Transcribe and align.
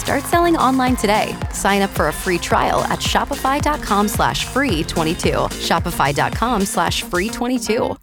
Start 0.00 0.24
selling 0.24 0.56
online 0.56 0.96
today. 0.96 1.36
Sign 1.52 1.82
up 1.82 1.90
for 1.90 2.08
a 2.08 2.12
free 2.12 2.38
trial 2.38 2.80
at 2.84 3.00
shopify.com 3.00 4.08
slash 4.08 4.46
free 4.46 4.82
22. 4.82 5.28
Shopify.com 5.28 6.62
slash 6.62 7.02
free 7.02 7.28
22. 7.28 7.94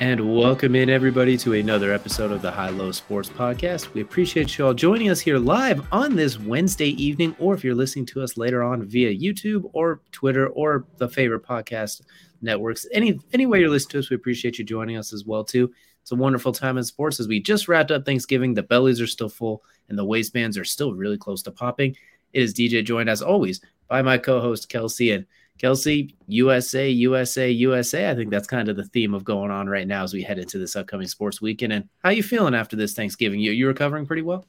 And 0.00 0.34
welcome 0.34 0.74
in, 0.74 0.88
everybody, 0.88 1.36
to 1.36 1.52
another 1.52 1.92
episode 1.92 2.32
of 2.32 2.40
the 2.40 2.50
High 2.50 2.70
Low 2.70 2.90
Sports 2.90 3.28
Podcast. 3.28 3.92
We 3.92 4.00
appreciate 4.00 4.56
you 4.56 4.64
all 4.64 4.72
joining 4.72 5.10
us 5.10 5.20
here 5.20 5.38
live 5.38 5.86
on 5.92 6.16
this 6.16 6.40
Wednesday 6.40 6.88
evening, 7.00 7.36
or 7.38 7.54
if 7.54 7.62
you're 7.62 7.74
listening 7.74 8.06
to 8.06 8.22
us 8.22 8.38
later 8.38 8.62
on 8.62 8.82
via 8.86 9.14
YouTube 9.14 9.68
or 9.74 10.00
Twitter 10.10 10.48
or 10.48 10.86
the 10.96 11.06
favorite 11.06 11.42
podcast 11.42 12.00
networks. 12.42 12.86
Any 12.92 13.18
any 13.32 13.46
way 13.46 13.60
you're 13.60 13.70
listening 13.70 13.92
to 13.92 13.98
us, 14.00 14.10
we 14.10 14.16
appreciate 14.16 14.58
you 14.58 14.64
joining 14.64 14.96
us 14.96 15.12
as 15.12 15.24
well 15.24 15.44
too. 15.44 15.72
It's 16.02 16.12
a 16.12 16.16
wonderful 16.16 16.52
time 16.52 16.78
in 16.78 16.84
sports 16.84 17.20
as 17.20 17.28
we 17.28 17.40
just 17.40 17.68
wrapped 17.68 17.90
up 17.90 18.04
Thanksgiving. 18.04 18.54
The 18.54 18.62
bellies 18.62 19.00
are 19.00 19.06
still 19.06 19.28
full 19.28 19.62
and 19.88 19.98
the 19.98 20.04
waistbands 20.04 20.56
are 20.56 20.64
still 20.64 20.94
really 20.94 21.18
close 21.18 21.42
to 21.42 21.50
popping. 21.50 21.96
It 22.32 22.42
is 22.42 22.54
DJ 22.54 22.84
joined 22.84 23.10
as 23.10 23.22
always 23.22 23.60
by 23.88 24.02
my 24.02 24.18
co-host 24.18 24.68
Kelsey 24.68 25.12
and 25.12 25.26
Kelsey, 25.58 26.16
USA, 26.26 26.88
USA, 26.88 27.50
USA. 27.50 28.08
I 28.08 28.14
think 28.14 28.30
that's 28.30 28.46
kind 28.46 28.70
of 28.70 28.76
the 28.76 28.84
theme 28.84 29.12
of 29.12 29.24
going 29.24 29.50
on 29.50 29.68
right 29.68 29.86
now 29.86 30.04
as 30.04 30.14
we 30.14 30.22
head 30.22 30.38
into 30.38 30.58
this 30.58 30.74
upcoming 30.74 31.06
sports 31.06 31.42
weekend. 31.42 31.72
And 31.74 31.88
how 32.02 32.10
you 32.10 32.22
feeling 32.22 32.54
after 32.54 32.76
this 32.76 32.94
Thanksgiving? 32.94 33.40
You 33.40 33.52
you 33.52 33.66
recovering 33.66 34.06
pretty 34.06 34.22
well? 34.22 34.46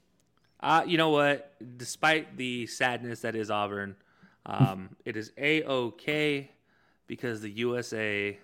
Uh, 0.61 0.83
you 0.87 0.97
know 0.97 1.09
what? 1.09 1.53
Despite 1.77 2.37
the 2.37 2.65
sadness 2.67 3.21
that 3.21 3.35
is 3.35 3.51
Auburn, 3.51 3.95
um, 4.45 4.89
it 5.03 5.17
is 5.17 5.33
a 5.37 5.63
okay 5.63 6.51
because 7.11 7.41
the 7.41 7.49
USA 7.49 8.37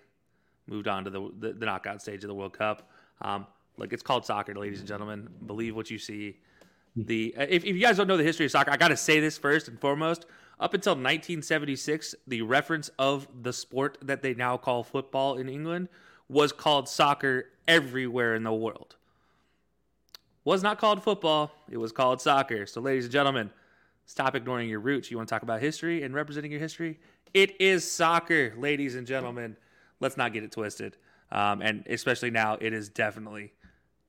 moved 0.67 0.89
on 0.89 1.05
to 1.05 1.09
the, 1.09 1.31
the, 1.39 1.53
the 1.53 1.65
knockout 1.65 2.01
stage 2.01 2.21
of 2.25 2.27
the 2.27 2.33
World 2.33 2.51
Cup. 2.51 2.91
Um, 3.21 3.47
look, 3.77 3.93
it's 3.93 4.03
called 4.03 4.25
soccer, 4.25 4.53
ladies 4.53 4.79
and 4.79 4.87
gentlemen. 4.89 5.29
Believe 5.45 5.73
what 5.73 5.89
you 5.89 5.97
see. 5.97 6.39
The 6.93 7.33
if, 7.37 7.63
if 7.63 7.75
you 7.75 7.79
guys 7.79 7.95
don't 7.95 8.07
know 8.07 8.17
the 8.17 8.25
history 8.25 8.45
of 8.45 8.51
soccer, 8.51 8.69
I 8.69 8.75
got 8.75 8.89
to 8.89 8.97
say 8.97 9.21
this 9.21 9.37
first 9.37 9.69
and 9.69 9.79
foremost. 9.79 10.25
Up 10.59 10.73
until 10.73 10.95
1976, 10.95 12.13
the 12.27 12.41
reference 12.41 12.89
of 12.99 13.29
the 13.41 13.53
sport 13.53 13.99
that 14.01 14.21
they 14.21 14.33
now 14.33 14.57
call 14.57 14.83
football 14.83 15.37
in 15.37 15.47
England 15.47 15.87
was 16.27 16.51
called 16.51 16.89
soccer 16.89 17.45
everywhere 17.69 18.35
in 18.35 18.43
the 18.43 18.51
world. 18.51 18.97
Was 20.43 20.61
not 20.61 20.77
called 20.77 21.01
football, 21.01 21.53
it 21.71 21.77
was 21.77 21.93
called 21.93 22.19
soccer. 22.19 22.65
So, 22.65 22.81
ladies 22.81 23.05
and 23.05 23.13
gentlemen, 23.13 23.49
stop 24.07 24.35
ignoring 24.35 24.67
your 24.67 24.79
roots. 24.79 25.11
You 25.11 25.17
want 25.17 25.29
to 25.29 25.35
talk 25.35 25.43
about 25.43 25.61
history 25.61 26.01
and 26.01 26.15
representing 26.15 26.49
your 26.49 26.59
history? 26.59 26.99
It 27.33 27.61
is 27.61 27.89
soccer, 27.89 28.55
ladies 28.57 28.95
and 28.95 29.05
gentlemen. 29.05 29.55
Let's 29.99 30.17
not 30.17 30.33
get 30.33 30.43
it 30.43 30.51
twisted. 30.51 30.97
Um, 31.31 31.61
and 31.61 31.85
especially 31.87 32.31
now, 32.31 32.57
it 32.59 32.73
is 32.73 32.89
definitely, 32.89 33.51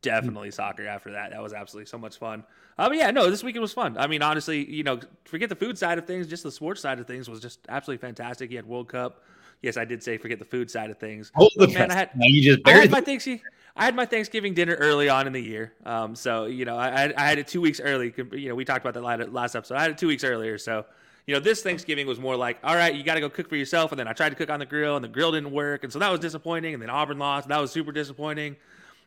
definitely 0.00 0.52
soccer 0.52 0.86
after 0.86 1.12
that. 1.12 1.32
That 1.32 1.42
was 1.42 1.52
absolutely 1.52 1.88
so 1.88 1.98
much 1.98 2.16
fun. 2.16 2.44
Uh, 2.78 2.88
but 2.88 2.96
yeah, 2.96 3.10
no, 3.10 3.28
this 3.28 3.42
weekend 3.42 3.62
was 3.62 3.72
fun. 3.72 3.98
I 3.98 4.06
mean, 4.06 4.22
honestly, 4.22 4.64
you 4.70 4.84
know, 4.84 5.00
forget 5.24 5.48
the 5.48 5.56
food 5.56 5.76
side 5.76 5.98
of 5.98 6.06
things, 6.06 6.28
just 6.28 6.44
the 6.44 6.52
sports 6.52 6.80
side 6.80 7.00
of 7.00 7.06
things 7.08 7.28
was 7.28 7.40
just 7.40 7.58
absolutely 7.68 8.00
fantastic. 8.06 8.50
You 8.50 8.56
had 8.56 8.66
World 8.66 8.88
Cup. 8.88 9.24
Yes, 9.62 9.76
I 9.76 9.84
did 9.84 10.00
say 10.04 10.16
forget 10.16 10.38
the 10.38 10.44
food 10.44 10.70
side 10.70 10.90
of 10.90 10.98
things. 10.98 11.32
Hold 11.34 11.52
the 11.56 11.66
Man, 11.66 11.90
I 11.90 11.94
had, 11.94 12.10
now 12.14 12.26
you 12.26 12.40
just 12.40 12.60
I 12.64 12.70
buried 12.70 12.82
had 12.82 12.90
my 12.92 13.00
Thanksgiving. 13.00 13.42
I 13.78 13.84
had 13.84 13.94
my 13.94 14.06
Thanksgiving 14.06 14.54
dinner 14.54 14.74
early 14.74 15.08
on 15.08 15.26
in 15.26 15.32
the 15.32 15.40
year, 15.40 15.72
um, 15.86 16.14
so 16.16 16.46
you 16.46 16.64
know 16.64 16.76
I, 16.76 17.12
I- 17.16 17.28
had 17.28 17.38
it 17.38 17.46
two 17.46 17.60
weeks 17.60 17.80
early. 17.80 18.12
You 18.32 18.48
know, 18.48 18.54
we 18.54 18.64
talked 18.64 18.84
about 18.84 18.94
that 19.18 19.32
last 19.32 19.54
episode. 19.54 19.76
I 19.76 19.82
had 19.82 19.92
it 19.92 19.98
two 19.98 20.08
weeks 20.08 20.24
earlier, 20.24 20.58
so 20.58 20.84
you 21.26 21.34
know 21.34 21.40
this 21.40 21.62
Thanksgiving 21.62 22.06
was 22.06 22.18
more 22.18 22.36
like, 22.36 22.58
all 22.64 22.74
right, 22.74 22.94
you 22.94 23.04
got 23.04 23.14
to 23.14 23.20
go 23.20 23.30
cook 23.30 23.48
for 23.48 23.56
yourself. 23.56 23.92
And 23.92 23.98
then 23.98 24.08
I 24.08 24.12
tried 24.12 24.30
to 24.30 24.34
cook 24.34 24.50
on 24.50 24.58
the 24.58 24.66
grill, 24.66 24.96
and 24.96 25.04
the 25.04 25.08
grill 25.08 25.32
didn't 25.32 25.52
work, 25.52 25.84
and 25.84 25.92
so 25.92 25.98
that 26.00 26.10
was 26.10 26.20
disappointing. 26.20 26.74
And 26.74 26.82
then 26.82 26.90
Auburn 26.90 27.18
lost, 27.18 27.44
and 27.46 27.52
that 27.52 27.60
was 27.60 27.70
super 27.70 27.92
disappointing. 27.92 28.56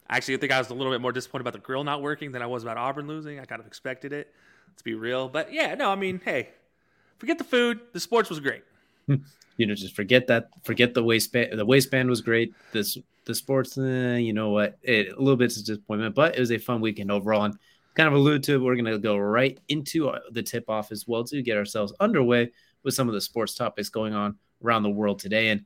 Actually, 0.09 0.36
I 0.36 0.38
think 0.38 0.52
I 0.52 0.58
was 0.59 0.70
a 0.70 0.74
little 0.74 0.92
bit 0.92 1.02
more 1.02 1.12
disappointed 1.12 1.42
about 1.44 1.53
the 1.53 1.59
grill 1.59 1.84
not 1.84 2.02
working 2.02 2.32
than 2.32 2.42
I 2.42 2.46
was 2.46 2.64
about 2.64 2.78
Auburn 2.78 3.08
losing. 3.08 3.40
I 3.40 3.46
kind 3.46 3.62
of 3.62 3.68
expected 3.68 4.14
it, 4.14 4.34
to 4.78 4.84
be 4.84 4.94
real. 4.94 5.30
But 5.30 5.53
yeah, 5.53 5.76
no, 5.76 5.90
I 5.90 5.96
mean, 5.96 6.22
hey, 6.24 6.50
forget 7.18 7.38
the 7.38 7.44
food. 7.44 7.80
The 7.94 8.00
sports 8.00 8.30
was 8.30 8.40
great. 8.40 8.64
you 9.08 9.66
know, 9.66 9.76
just 9.76 9.96
forget 9.96 10.28
that. 10.28 10.50
Forget 10.64 10.94
the 10.94 11.03
waistband. 11.03 11.58
The 11.58 11.66
waistband 11.66 12.09
was 12.09 12.22
great. 12.22 12.53
This 12.72 12.98
the 13.26 13.36
sports, 13.36 13.78
eh, 13.78 14.18
you 14.18 14.34
know 14.34 14.50
what? 14.50 14.78
It, 14.82 15.14
a 15.14 15.20
little 15.20 15.38
bit 15.38 15.56
of 15.56 15.66
disappointment, 15.66 16.16
but 16.16 16.36
it 16.36 16.40
was 16.40 16.52
a 16.52 16.58
fun 16.58 16.82
weekend 16.82 17.12
overall. 17.12 17.44
And 17.44 17.56
kind 17.96 18.08
of 18.08 18.14
alluded 18.14 18.44
to, 18.44 18.56
it, 18.56 18.58
we're 18.59 18.76
going 18.76 18.86
to 18.86 18.98
go 18.98 19.18
right 19.18 19.59
into 19.68 20.09
uh, 20.09 20.20
the 20.32 20.42
tip 20.42 20.70
off 20.70 20.92
as 20.92 21.08
well 21.08 21.24
to 21.26 21.42
get 21.42 21.58
ourselves 21.58 21.94
underway 22.00 22.52
with 22.84 22.94
some 22.94 23.08
of 23.08 23.14
the 23.14 23.22
sports 23.22 23.54
topics 23.54 23.90
going 23.90 24.14
on 24.14 24.38
around 24.64 24.84
the 24.84 24.90
world 24.90 25.20
today. 25.20 25.50
And 25.50 25.66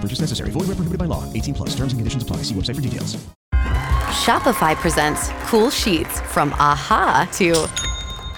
No 0.00 0.08
purchase 0.08 0.20
necessary. 0.20 0.50
Void 0.50 0.68
where 0.68 0.76
prohibited 0.76 0.98
by 0.98 1.04
law. 1.04 1.30
18 1.34 1.52
plus. 1.52 1.70
Terms 1.74 1.92
and 1.92 2.00
conditions 2.00 2.22
apply. 2.22 2.38
See 2.38 2.54
website 2.54 2.76
for 2.76 2.80
details. 2.80 3.18
Shopify 4.24 4.74
presents 4.74 5.28
cool 5.44 5.68
sheets 5.68 6.20
from 6.22 6.54
AHA 6.54 7.28
to 7.34 7.68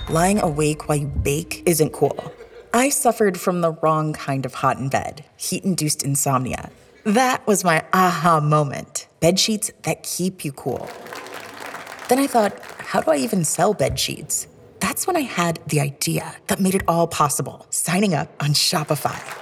Lying 0.08 0.40
awake 0.40 0.88
while 0.88 0.98
you 0.98 1.06
bake 1.06 1.62
isn't 1.64 1.92
cool. 1.92 2.32
I 2.74 2.88
suffered 2.88 3.40
from 3.40 3.60
the 3.60 3.72
wrong 3.72 4.12
kind 4.12 4.44
of 4.44 4.54
hot 4.54 4.78
in 4.78 4.88
bed, 4.88 5.24
heat 5.36 5.64
induced 5.64 6.02
insomnia. 6.02 6.70
That 7.04 7.46
was 7.46 7.64
my 7.64 7.84
aha 7.92 8.40
moment. 8.40 9.06
Bed 9.20 9.38
sheets 9.38 9.70
that 9.82 10.02
keep 10.02 10.44
you 10.44 10.52
cool. 10.52 10.88
Then 12.08 12.18
I 12.18 12.26
thought, 12.26 12.58
how 12.78 13.00
do 13.00 13.10
I 13.10 13.16
even 13.16 13.44
sell 13.44 13.74
bed 13.74 13.98
sheets? 13.98 14.48
That's 14.80 15.06
when 15.06 15.16
I 15.16 15.20
had 15.20 15.60
the 15.66 15.80
idea 15.80 16.34
that 16.48 16.60
made 16.60 16.74
it 16.74 16.82
all 16.88 17.06
possible 17.06 17.66
signing 17.70 18.12
up 18.12 18.28
on 18.42 18.50
Shopify. 18.50 19.41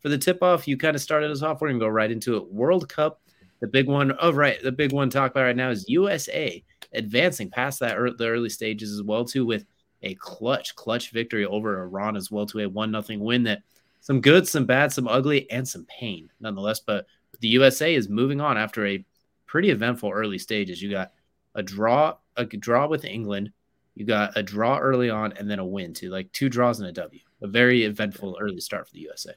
for 0.00 0.08
the 0.08 0.18
tip 0.18 0.42
off, 0.42 0.68
you 0.68 0.76
kind 0.76 0.94
of 0.94 1.02
started 1.02 1.30
us 1.30 1.42
off. 1.42 1.60
We're 1.60 1.68
gonna 1.68 1.80
go 1.80 1.88
right 1.88 2.10
into 2.10 2.36
it. 2.36 2.52
World 2.52 2.88
Cup, 2.88 3.20
the 3.60 3.66
big 3.66 3.88
one. 3.88 4.12
Oh, 4.20 4.32
right, 4.32 4.62
the 4.62 4.72
big 4.72 4.92
one 4.92 5.10
talk 5.10 5.32
about 5.32 5.42
right 5.42 5.56
now 5.56 5.70
is 5.70 5.88
USA 5.88 6.62
advancing 6.92 7.50
past 7.50 7.80
that 7.80 7.96
early, 7.96 8.14
the 8.16 8.28
early 8.28 8.48
stages 8.48 8.92
as 8.92 9.02
well 9.02 9.24
too 9.24 9.44
with 9.44 9.64
a 10.02 10.14
clutch, 10.14 10.74
clutch 10.76 11.10
victory 11.10 11.44
over 11.44 11.82
Iran 11.82 12.16
as 12.16 12.30
well 12.30 12.46
to 12.46 12.60
a 12.60 12.68
one 12.68 12.90
nothing 12.90 13.20
win. 13.20 13.42
That 13.42 13.62
some 14.00 14.20
good, 14.20 14.46
some 14.46 14.64
bad, 14.64 14.92
some 14.92 15.08
ugly, 15.08 15.50
and 15.50 15.66
some 15.66 15.86
pain 15.86 16.30
nonetheless. 16.40 16.80
But 16.80 17.06
the 17.40 17.48
USA 17.48 17.94
is 17.94 18.08
moving 18.08 18.40
on 18.40 18.56
after 18.56 18.86
a 18.86 19.04
pretty 19.46 19.70
eventful 19.70 20.10
early 20.10 20.38
stages. 20.38 20.80
You 20.80 20.90
got 20.90 21.12
a 21.54 21.62
draw, 21.62 22.16
a 22.36 22.44
draw 22.44 22.86
with 22.86 23.04
England. 23.04 23.52
You 23.94 24.04
got 24.06 24.36
a 24.36 24.42
draw 24.44 24.78
early 24.78 25.10
on, 25.10 25.32
and 25.32 25.50
then 25.50 25.58
a 25.58 25.66
win 25.66 25.92
too, 25.92 26.10
like 26.10 26.30
two 26.32 26.48
draws 26.48 26.78
and 26.78 26.88
a 26.88 26.92
W. 26.92 27.20
A 27.42 27.48
very 27.48 27.84
eventful 27.84 28.38
early 28.40 28.60
start 28.60 28.86
for 28.86 28.94
the 28.94 29.00
USA. 29.00 29.32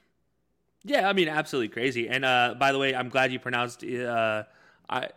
Yeah, 0.83 1.07
I 1.07 1.13
mean, 1.13 1.28
absolutely 1.28 1.69
crazy. 1.69 2.10
And 2.10 2.25
uh, 2.25 2.56
by 2.57 2.72
the 2.72 2.80
way, 2.80 2.95
I'm 2.95 3.10
glad 3.10 3.31
you 3.31 3.39
pronounced 3.39 3.83
uh, 3.83 4.44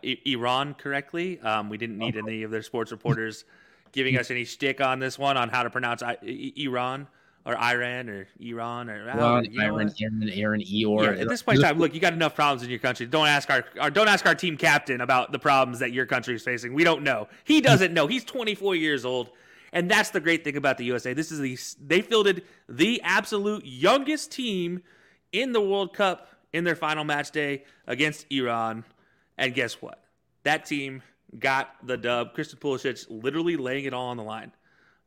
Iran 0.03 0.73
correctly. 0.75 1.39
Um, 1.39 1.69
we 1.69 1.77
didn't 1.77 1.97
need 1.97 2.17
any 2.17 2.43
of 2.43 2.51
their 2.51 2.61
sports 2.61 2.91
reporters 2.93 3.45
giving 3.91 4.17
us 4.17 4.29
any 4.29 4.43
shtick 4.43 4.81
on 4.81 4.99
this 4.99 5.17
one 5.17 5.37
on 5.37 5.49
how 5.49 5.63
to 5.63 5.69
pronounce 5.69 6.03
Iran 6.03 7.07
or 7.45 7.57
Iran 7.57 8.09
or 8.09 8.27
Iran 8.41 8.89
or 8.89 9.03
Iran, 9.03 9.17
Iran, 9.19 9.45
Iran, 9.45 10.59
Eor. 10.59 11.03
Yeah, 11.03 11.21
at 11.21 11.29
this 11.29 11.41
point 11.41 11.59
in 11.59 11.63
time, 11.63 11.79
look, 11.79 11.93
you 11.93 11.99
got 11.99 12.13
enough 12.13 12.35
problems 12.35 12.63
in 12.63 12.69
your 12.69 12.79
country. 12.79 13.05
Don't 13.05 13.27
ask 13.27 13.49
our, 13.49 13.63
our 13.79 13.89
don't 13.89 14.07
ask 14.07 14.25
our 14.25 14.35
team 14.35 14.57
captain 14.57 15.01
about 15.01 15.31
the 15.31 15.39
problems 15.39 15.79
that 15.79 15.93
your 15.93 16.05
country 16.05 16.35
is 16.35 16.43
facing. 16.43 16.73
We 16.73 16.83
don't 16.83 17.03
know. 17.03 17.27
He 17.43 17.61
doesn't 17.61 17.93
know. 17.93 18.07
He's 18.07 18.23
24 18.23 18.75
years 18.75 19.05
old. 19.05 19.29
And 19.71 19.91
that's 19.91 20.09
the 20.09 20.21
great 20.21 20.43
thing 20.43 20.57
about 20.57 20.77
the 20.77 20.85
USA. 20.85 21.13
This 21.13 21.31
is 21.31 21.39
the 21.39 21.57
they 21.85 22.01
fielded 22.01 22.43
the 22.69 23.01
absolute 23.01 23.65
youngest 23.65 24.31
team 24.31 24.83
in 25.41 25.51
the 25.51 25.61
World 25.61 25.93
Cup 25.93 26.29
in 26.53 26.63
their 26.63 26.75
final 26.75 27.03
match 27.03 27.31
day 27.31 27.63
against 27.85 28.25
Iran. 28.31 28.85
And 29.37 29.53
guess 29.53 29.81
what? 29.81 30.01
That 30.43 30.65
team 30.65 31.01
got 31.37 31.75
the 31.85 31.97
dub. 31.97 32.33
Christian 32.33 32.59
Pulisic 32.59 33.05
literally 33.09 33.57
laying 33.57 33.85
it 33.85 33.93
all 33.93 34.07
on 34.07 34.17
the 34.17 34.23
line. 34.23 34.51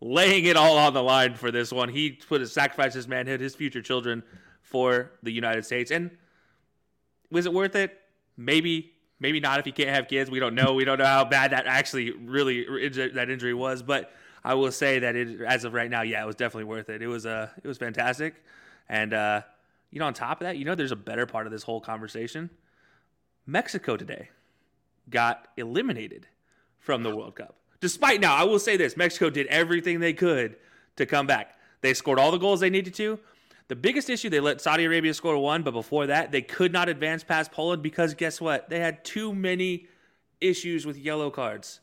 Laying 0.00 0.44
it 0.44 0.56
all 0.56 0.76
on 0.76 0.92
the 0.92 1.02
line 1.02 1.34
for 1.34 1.50
this 1.50 1.72
one. 1.72 1.88
He 1.88 2.12
put 2.12 2.40
his 2.40 2.52
sacrifice 2.52 2.94
his 2.94 3.08
manhood, 3.08 3.40
his 3.40 3.54
future 3.54 3.82
children 3.82 4.22
for 4.62 5.12
the 5.22 5.32
United 5.32 5.64
States. 5.64 5.90
And 5.90 6.10
was 7.30 7.46
it 7.46 7.52
worth 7.52 7.74
it? 7.74 7.98
Maybe, 8.36 8.92
maybe 9.18 9.40
not 9.40 9.58
if 9.58 9.66
you 9.66 9.72
can't 9.72 9.90
have 9.90 10.06
kids. 10.06 10.30
We 10.30 10.38
don't 10.38 10.54
know. 10.54 10.74
We 10.74 10.84
don't 10.84 10.98
know 10.98 11.06
how 11.06 11.24
bad 11.24 11.52
that 11.52 11.66
actually 11.66 12.12
really 12.12 12.64
that 13.14 13.30
injury 13.30 13.54
was. 13.54 13.82
But 13.82 14.12
I 14.44 14.54
will 14.54 14.70
say 14.70 14.98
that 15.00 15.16
it, 15.16 15.40
as 15.40 15.64
of 15.64 15.72
right 15.72 15.90
now, 15.90 16.02
yeah, 16.02 16.22
it 16.22 16.26
was 16.26 16.36
definitely 16.36 16.64
worth 16.64 16.90
it. 16.90 17.02
It 17.02 17.08
was 17.08 17.26
uh, 17.26 17.48
it 17.62 17.66
was 17.66 17.78
fantastic, 17.78 18.44
and 18.88 19.12
uh, 19.12 19.42
you 19.90 19.98
know, 19.98 20.06
on 20.06 20.14
top 20.14 20.40
of 20.40 20.46
that, 20.46 20.56
you 20.56 20.64
know, 20.64 20.74
there's 20.74 20.92
a 20.92 20.96
better 20.96 21.26
part 21.26 21.46
of 21.46 21.52
this 21.52 21.62
whole 21.62 21.80
conversation. 21.80 22.50
Mexico 23.46 23.96
today 23.96 24.28
got 25.08 25.48
eliminated 25.56 26.26
from 26.78 27.02
the 27.02 27.14
World 27.14 27.36
Cup. 27.36 27.56
Despite 27.80 28.20
now, 28.20 28.34
I 28.34 28.44
will 28.44 28.58
say 28.58 28.76
this 28.76 28.96
Mexico 28.96 29.30
did 29.30 29.46
everything 29.46 30.00
they 30.00 30.12
could 30.12 30.56
to 30.96 31.06
come 31.06 31.26
back. 31.26 31.58
They 31.80 31.94
scored 31.94 32.18
all 32.18 32.30
the 32.30 32.38
goals 32.38 32.60
they 32.60 32.70
needed 32.70 32.94
to. 32.94 33.18
The 33.68 33.76
biggest 33.76 34.08
issue, 34.08 34.30
they 34.30 34.40
let 34.40 34.60
Saudi 34.60 34.84
Arabia 34.84 35.12
score 35.12 35.38
one, 35.38 35.62
but 35.62 35.72
before 35.72 36.06
that, 36.06 36.32
they 36.32 36.40
could 36.40 36.72
not 36.72 36.88
advance 36.88 37.22
past 37.22 37.52
Poland 37.52 37.82
because 37.82 38.14
guess 38.14 38.40
what? 38.40 38.68
They 38.70 38.80
had 38.80 39.04
too 39.04 39.34
many 39.34 39.86
issues 40.40 40.86
with 40.86 40.96
yellow 40.96 41.30
cards. 41.30 41.80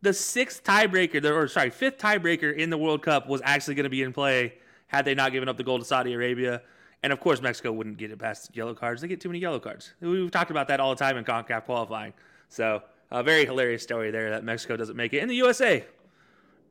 The 0.00 0.12
sixth 0.12 0.64
tiebreaker, 0.64 1.24
or 1.30 1.46
sorry, 1.46 1.70
fifth 1.70 1.98
tiebreaker 1.98 2.54
in 2.56 2.70
the 2.70 2.78
World 2.78 3.02
Cup 3.02 3.28
was 3.28 3.40
actually 3.44 3.76
going 3.76 3.84
to 3.84 3.90
be 3.90 4.02
in 4.02 4.12
play 4.12 4.54
had 4.86 5.04
they 5.04 5.14
not 5.14 5.32
given 5.32 5.48
up 5.48 5.56
the 5.56 5.62
goal 5.62 5.78
to 5.78 5.84
Saudi 5.84 6.12
Arabia. 6.14 6.62
And 7.02 7.12
of 7.12 7.20
course, 7.20 7.40
Mexico 7.42 7.72
wouldn't 7.72 7.98
get 7.98 8.10
it 8.10 8.18
past 8.18 8.56
yellow 8.56 8.74
cards. 8.74 9.02
They 9.02 9.08
get 9.08 9.20
too 9.20 9.28
many 9.28 9.40
yellow 9.40 9.58
cards. 9.58 9.92
We've 10.00 10.30
talked 10.30 10.50
about 10.50 10.68
that 10.68 10.78
all 10.78 10.90
the 10.90 11.04
time 11.04 11.16
in 11.16 11.24
CONCACAF 11.24 11.64
qualifying. 11.64 12.12
So, 12.48 12.82
a 13.10 13.22
very 13.22 13.44
hilarious 13.44 13.82
story 13.82 14.10
there 14.10 14.30
that 14.30 14.44
Mexico 14.44 14.76
doesn't 14.76 14.96
make 14.96 15.12
it. 15.12 15.18
And 15.18 15.30
the 15.30 15.34
USA, 15.36 15.84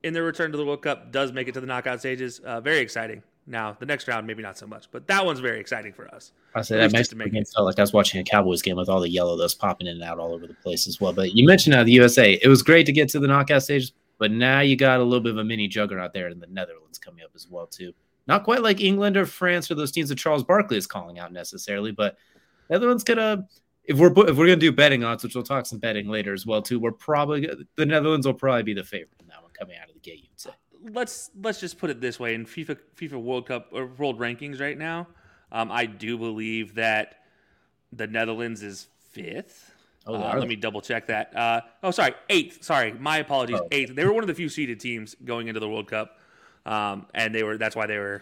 in 0.03 0.13
their 0.13 0.23
return 0.23 0.51
to 0.51 0.57
the 0.57 0.65
World 0.65 0.81
Cup, 0.81 1.11
does 1.11 1.31
make 1.31 1.47
it 1.47 1.53
to 1.53 1.61
the 1.61 1.67
knockout 1.67 1.99
stages. 1.99 2.39
Uh, 2.39 2.61
very 2.61 2.79
exciting. 2.79 3.23
Now, 3.47 3.75
the 3.79 3.85
next 3.85 4.07
round, 4.07 4.27
maybe 4.27 4.43
not 4.43 4.57
so 4.57 4.67
much, 4.67 4.87
but 4.91 5.07
that 5.07 5.25
one's 5.25 5.39
very 5.39 5.59
exciting 5.59 5.93
for 5.93 6.07
us. 6.13 6.31
I 6.53 6.61
said 6.61 6.79
that 6.79 6.93
Mexico 6.93 7.27
game 7.27 7.43
felt 7.43 7.65
like 7.65 7.79
I 7.79 7.81
was 7.81 7.91
watching 7.91 8.21
a 8.21 8.23
Cowboys 8.23 8.61
game 8.61 8.77
with 8.77 8.87
all 8.87 9.01
the 9.01 9.09
yellow 9.09 9.35
that's 9.35 9.55
popping 9.55 9.87
in 9.87 9.95
and 9.95 10.03
out 10.03 10.19
all 10.19 10.33
over 10.33 10.47
the 10.47 10.53
place 10.53 10.87
as 10.87 11.01
well. 11.01 11.11
But 11.11 11.33
you 11.35 11.45
mentioned 11.45 11.75
uh, 11.75 11.83
the 11.83 11.91
USA. 11.93 12.39
It 12.41 12.47
was 12.47 12.61
great 12.61 12.85
to 12.85 12.91
get 12.91 13.09
to 13.09 13.19
the 13.19 13.27
knockout 13.27 13.63
stages, 13.63 13.93
but 14.19 14.31
now 14.31 14.59
you 14.59 14.75
got 14.75 14.99
a 14.99 15.03
little 15.03 15.21
bit 15.21 15.31
of 15.31 15.37
a 15.39 15.43
mini 15.43 15.67
juggernaut 15.67 16.13
there 16.13 16.29
in 16.29 16.39
the 16.39 16.47
Netherlands 16.47 16.99
coming 16.99 17.23
up 17.23 17.31
as 17.35 17.47
well 17.49 17.65
too. 17.65 17.93
Not 18.27 18.43
quite 18.43 18.61
like 18.61 18.79
England 18.79 19.17
or 19.17 19.25
France 19.25 19.69
or 19.69 19.75
those 19.75 19.91
teams 19.91 20.09
that 20.09 20.17
Charles 20.17 20.43
Barkley 20.43 20.77
is 20.77 20.87
calling 20.87 21.19
out 21.19 21.33
necessarily, 21.33 21.91
but 21.91 22.17
the 22.67 22.75
Netherlands 22.75 23.03
gonna 23.03 23.47
if 23.83 23.97
we're 23.97 24.11
if 24.27 24.37
we're 24.37 24.45
gonna 24.45 24.55
do 24.55 24.71
betting 24.71 25.03
odds, 25.03 25.23
which 25.23 25.35
we'll 25.35 25.43
talk 25.43 25.65
some 25.65 25.79
betting 25.79 26.07
later 26.07 26.33
as 26.33 26.45
well 26.45 26.61
too. 26.61 26.79
We're 26.79 26.91
probably 26.91 27.49
the 27.75 27.85
Netherlands 27.85 28.25
will 28.25 28.33
probably 28.33 28.63
be 28.63 28.73
the 28.73 28.83
favorite 28.83 29.19
in 29.19 29.27
that 29.27 29.41
one 29.41 29.51
coming 29.57 29.77
out 29.77 29.89
of 29.89 29.95
the 29.95 29.99
gate. 29.99 30.23
You'd 30.23 30.39
say. 30.39 30.51
Let's 30.93 31.31
let's 31.41 31.59
just 31.59 31.77
put 31.77 31.89
it 31.89 32.01
this 32.01 32.19
way: 32.19 32.33
in 32.33 32.45
FIFA 32.45 32.77
FIFA 32.95 33.21
World 33.21 33.47
Cup 33.47 33.69
or 33.71 33.87
World 33.87 34.19
Rankings 34.19 34.59
right 34.61 34.77
now, 34.77 35.07
um, 35.51 35.71
I 35.71 35.85
do 35.85 36.17
believe 36.17 36.75
that 36.75 37.15
the 37.91 38.07
Netherlands 38.07 38.63
is 38.63 38.87
fifth. 39.11 39.73
Oh, 40.07 40.15
uh, 40.15 40.35
let 40.37 40.47
me 40.47 40.55
double 40.55 40.81
check 40.81 41.07
that. 41.07 41.35
Uh, 41.35 41.61
oh, 41.83 41.91
sorry, 41.91 42.15
eighth. 42.29 42.63
Sorry, 42.63 42.93
my 42.93 43.17
apologies. 43.17 43.59
Oh. 43.61 43.67
Eighth. 43.71 43.93
They 43.93 44.05
were 44.05 44.13
one 44.13 44.23
of 44.23 44.27
the 44.27 44.33
few 44.33 44.49
seeded 44.49 44.79
teams 44.79 45.15
going 45.23 45.47
into 45.47 45.59
the 45.59 45.69
World 45.69 45.87
Cup 45.87 46.17
um, 46.65 47.05
and 47.13 47.33
they 47.33 47.43
were 47.43 47.57
that's 47.57 47.75
why 47.75 47.87
they 47.87 47.97
were 47.97 48.21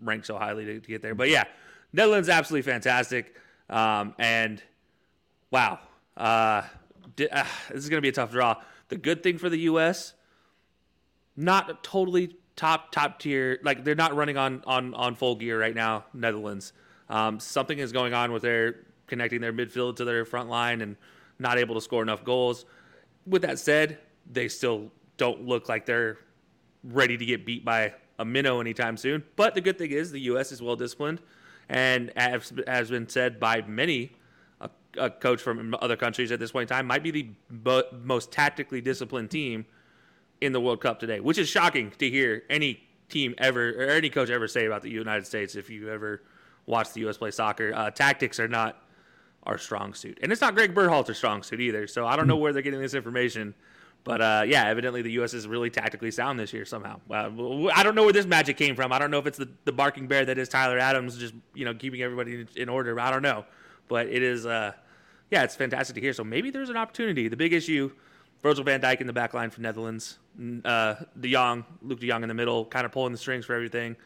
ranked 0.00 0.26
so 0.26 0.38
highly 0.38 0.64
to, 0.64 0.80
to 0.80 0.88
get 0.88 1.02
there. 1.02 1.14
But 1.14 1.28
yeah, 1.28 1.44
Netherlands 1.92 2.28
absolutely 2.28 2.70
fantastic, 2.70 3.34
um, 3.68 4.14
and 4.18 4.62
wow, 5.50 5.78
uh, 6.16 6.62
di- 7.16 7.28
uh, 7.28 7.44
this 7.70 7.84
is 7.84 7.88
going 7.88 7.98
to 7.98 8.02
be 8.02 8.08
a 8.08 8.12
tough 8.12 8.30
draw. 8.30 8.56
The 8.88 8.96
good 8.96 9.22
thing 9.22 9.38
for 9.38 9.48
the 9.48 9.60
U.S. 9.60 10.14
Not 11.36 11.82
totally 11.82 12.36
top 12.56 12.92
top 12.92 13.18
tier. 13.18 13.58
Like 13.62 13.84
they're 13.84 13.94
not 13.94 14.14
running 14.14 14.36
on 14.36 14.62
on 14.66 14.94
on 14.94 15.14
full 15.14 15.36
gear 15.36 15.58
right 15.60 15.74
now. 15.74 16.04
Netherlands. 16.12 16.72
Um, 17.08 17.38
something 17.38 17.78
is 17.78 17.92
going 17.92 18.14
on 18.14 18.32
with 18.32 18.42
their 18.42 18.76
connecting 19.06 19.40
their 19.40 19.52
midfield 19.52 19.96
to 19.96 20.04
their 20.04 20.24
front 20.24 20.48
line 20.48 20.80
and 20.80 20.96
not 21.38 21.58
able 21.58 21.74
to 21.74 21.80
score 21.80 22.02
enough 22.02 22.24
goals. 22.24 22.64
With 23.26 23.42
that 23.42 23.58
said, 23.58 23.98
they 24.30 24.48
still 24.48 24.90
don't 25.16 25.46
look 25.46 25.68
like 25.68 25.86
they're 25.86 26.18
ready 26.84 27.16
to 27.16 27.24
get 27.24 27.46
beat 27.46 27.64
by 27.64 27.94
a 28.18 28.24
minnow 28.24 28.60
anytime 28.60 28.96
soon. 28.96 29.24
But 29.36 29.54
the 29.54 29.60
good 29.60 29.78
thing 29.78 29.90
is 29.90 30.10
the 30.10 30.20
U.S. 30.20 30.52
is 30.52 30.62
well 30.62 30.76
disciplined, 30.76 31.20
and 31.68 32.12
as 32.16 32.52
has 32.66 32.90
been 32.90 33.08
said 33.08 33.40
by 33.40 33.62
many, 33.62 34.12
a, 34.60 34.70
a 34.98 35.10
coach 35.10 35.40
from 35.40 35.76
other 35.80 35.96
countries 35.96 36.30
at 36.32 36.38
this 36.38 36.52
point 36.52 36.70
in 36.70 36.76
time 36.76 36.86
might 36.86 37.02
be 37.02 37.10
the 37.10 37.28
bo- 37.50 37.84
most 38.02 38.30
tactically 38.30 38.80
disciplined 38.80 39.30
team 39.30 39.66
in 40.40 40.52
the 40.52 40.60
World 40.60 40.80
Cup 40.80 41.00
today, 41.00 41.20
which 41.20 41.38
is 41.38 41.48
shocking 41.48 41.90
to 41.98 42.08
hear 42.08 42.42
any 42.50 42.82
team 43.08 43.34
ever 43.38 43.70
or 43.70 43.90
any 43.90 44.10
coach 44.10 44.30
ever 44.30 44.48
say 44.48 44.66
about 44.66 44.82
the 44.82 44.90
United 44.90 45.26
States. 45.26 45.54
If 45.54 45.70
you 45.70 45.90
ever 45.90 46.22
watch 46.66 46.92
the 46.92 47.00
U.S. 47.00 47.16
play 47.16 47.30
soccer, 47.30 47.72
uh, 47.74 47.90
tactics 47.90 48.38
are 48.40 48.48
not 48.48 48.80
our 49.44 49.58
strong 49.58 49.92
suit, 49.92 50.18
and 50.22 50.32
it's 50.32 50.40
not 50.40 50.54
Greg 50.54 50.74
Berhalter's 50.74 51.18
strong 51.18 51.42
suit 51.42 51.60
either. 51.60 51.86
So 51.86 52.06
I 52.06 52.16
don't 52.16 52.26
know 52.26 52.36
where 52.36 52.52
they're 52.52 52.62
getting 52.62 52.80
this 52.80 52.94
information. 52.94 53.54
But 54.04 54.20
uh, 54.20 54.44
yeah, 54.46 54.66
evidently 54.66 55.00
the 55.00 55.12
U.S. 55.12 55.32
is 55.32 55.48
really 55.48 55.70
tactically 55.70 56.10
sound 56.10 56.38
this 56.38 56.52
year 56.52 56.66
somehow. 56.66 57.00
Uh, 57.10 57.30
I 57.74 57.82
don't 57.82 57.94
know 57.94 58.04
where 58.04 58.12
this 58.12 58.26
magic 58.26 58.58
came 58.58 58.76
from. 58.76 58.92
I 58.92 58.98
don't 58.98 59.10
know 59.10 59.18
if 59.18 59.26
it's 59.26 59.38
the, 59.38 59.48
the 59.64 59.72
barking 59.72 60.06
bear 60.06 60.26
that 60.26 60.36
is 60.36 60.48
Tyler 60.48 60.78
Adams, 60.78 61.16
just 61.16 61.32
you 61.54 61.64
know 61.64 61.74
keeping 61.74 62.02
everybody 62.02 62.46
in, 62.54 62.68
order. 62.68 63.00
I 63.00 63.10
don't 63.10 63.22
know, 63.22 63.46
but 63.88 64.06
it 64.08 64.22
is. 64.22 64.44
Uh, 64.44 64.72
yeah, 65.30 65.42
it's 65.42 65.56
fantastic 65.56 65.94
to 65.94 66.00
hear. 66.02 66.12
So 66.12 66.22
maybe 66.22 66.50
there's 66.50 66.68
an 66.68 66.76
opportunity. 66.76 67.28
The 67.28 67.36
big 67.36 67.54
issue 67.54 67.90
Virgil 68.42 68.62
van 68.62 68.80
Dijk 68.82 69.00
in 69.00 69.06
the 69.06 69.12
back 69.12 69.32
line 69.32 69.48
for 69.48 69.62
Netherlands. 69.62 70.18
Uh, 70.64 70.96
De 71.18 71.28
Jong, 71.32 71.64
Luke 71.80 71.98
De 71.98 72.06
Jong 72.06 72.22
in 72.22 72.28
the 72.28 72.34
middle, 72.34 72.66
kind 72.66 72.84
of 72.84 72.92
pulling 72.92 73.12
the 73.12 73.18
strings 73.18 73.46
for 73.46 73.54
everything. 73.54 73.96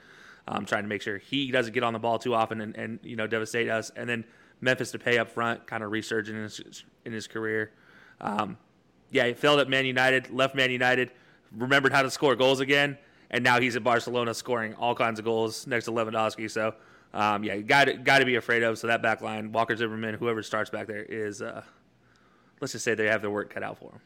Um, 0.46 0.64
trying 0.64 0.84
to 0.84 0.88
make 0.88 1.02
sure 1.02 1.18
he 1.18 1.50
doesn't 1.50 1.74
get 1.74 1.82
on 1.82 1.92
the 1.92 1.98
ball 1.98 2.18
too 2.18 2.34
often 2.34 2.60
and, 2.60 2.76
and 2.76 3.00
you 3.02 3.16
know 3.16 3.26
devastate 3.26 3.68
us. 3.68 3.90
And 3.96 4.08
then 4.08 4.24
Memphis 4.60 4.92
Depay 4.92 5.18
up 5.18 5.28
front, 5.28 5.66
kind 5.66 5.82
of 5.82 5.90
resurging 5.90 6.36
in 6.36 6.44
his, 6.44 6.84
in 7.04 7.12
his 7.12 7.26
career. 7.26 7.72
Um, 8.20 8.56
yeah, 9.10 9.26
he 9.26 9.34
failed 9.34 9.60
at 9.60 9.68
Man 9.68 9.86
United, 9.86 10.30
left 10.30 10.54
Man 10.54 10.70
United, 10.70 11.10
remembered 11.56 11.92
how 11.92 12.02
to 12.02 12.10
score 12.10 12.36
goals 12.36 12.60
again, 12.60 12.98
and 13.30 13.42
now 13.42 13.60
he's 13.60 13.76
at 13.76 13.84
Barcelona 13.84 14.34
scoring 14.34 14.74
all 14.74 14.94
kinds 14.94 15.18
of 15.18 15.24
goals 15.24 15.66
next 15.66 15.86
to 15.86 15.92
Lewandowski. 15.92 16.50
So, 16.50 16.74
um, 17.14 17.42
yeah, 17.44 17.56
got 17.58 18.04
got 18.04 18.18
to 18.18 18.24
be 18.24 18.36
afraid 18.36 18.62
of. 18.62 18.78
So 18.78 18.86
that 18.86 19.02
back 19.02 19.20
line, 19.20 19.52
Walker 19.52 19.76
Zimmerman, 19.76 20.14
whoever 20.14 20.42
starts 20.42 20.70
back 20.70 20.86
there, 20.86 21.02
is 21.02 21.42
uh, 21.42 21.62
let's 22.60 22.72
just 22.72 22.84
say 22.84 22.94
they 22.94 23.06
have 23.06 23.22
their 23.22 23.30
work 23.30 23.52
cut 23.52 23.62
out 23.62 23.78
for 23.78 23.90
them. 23.90 24.00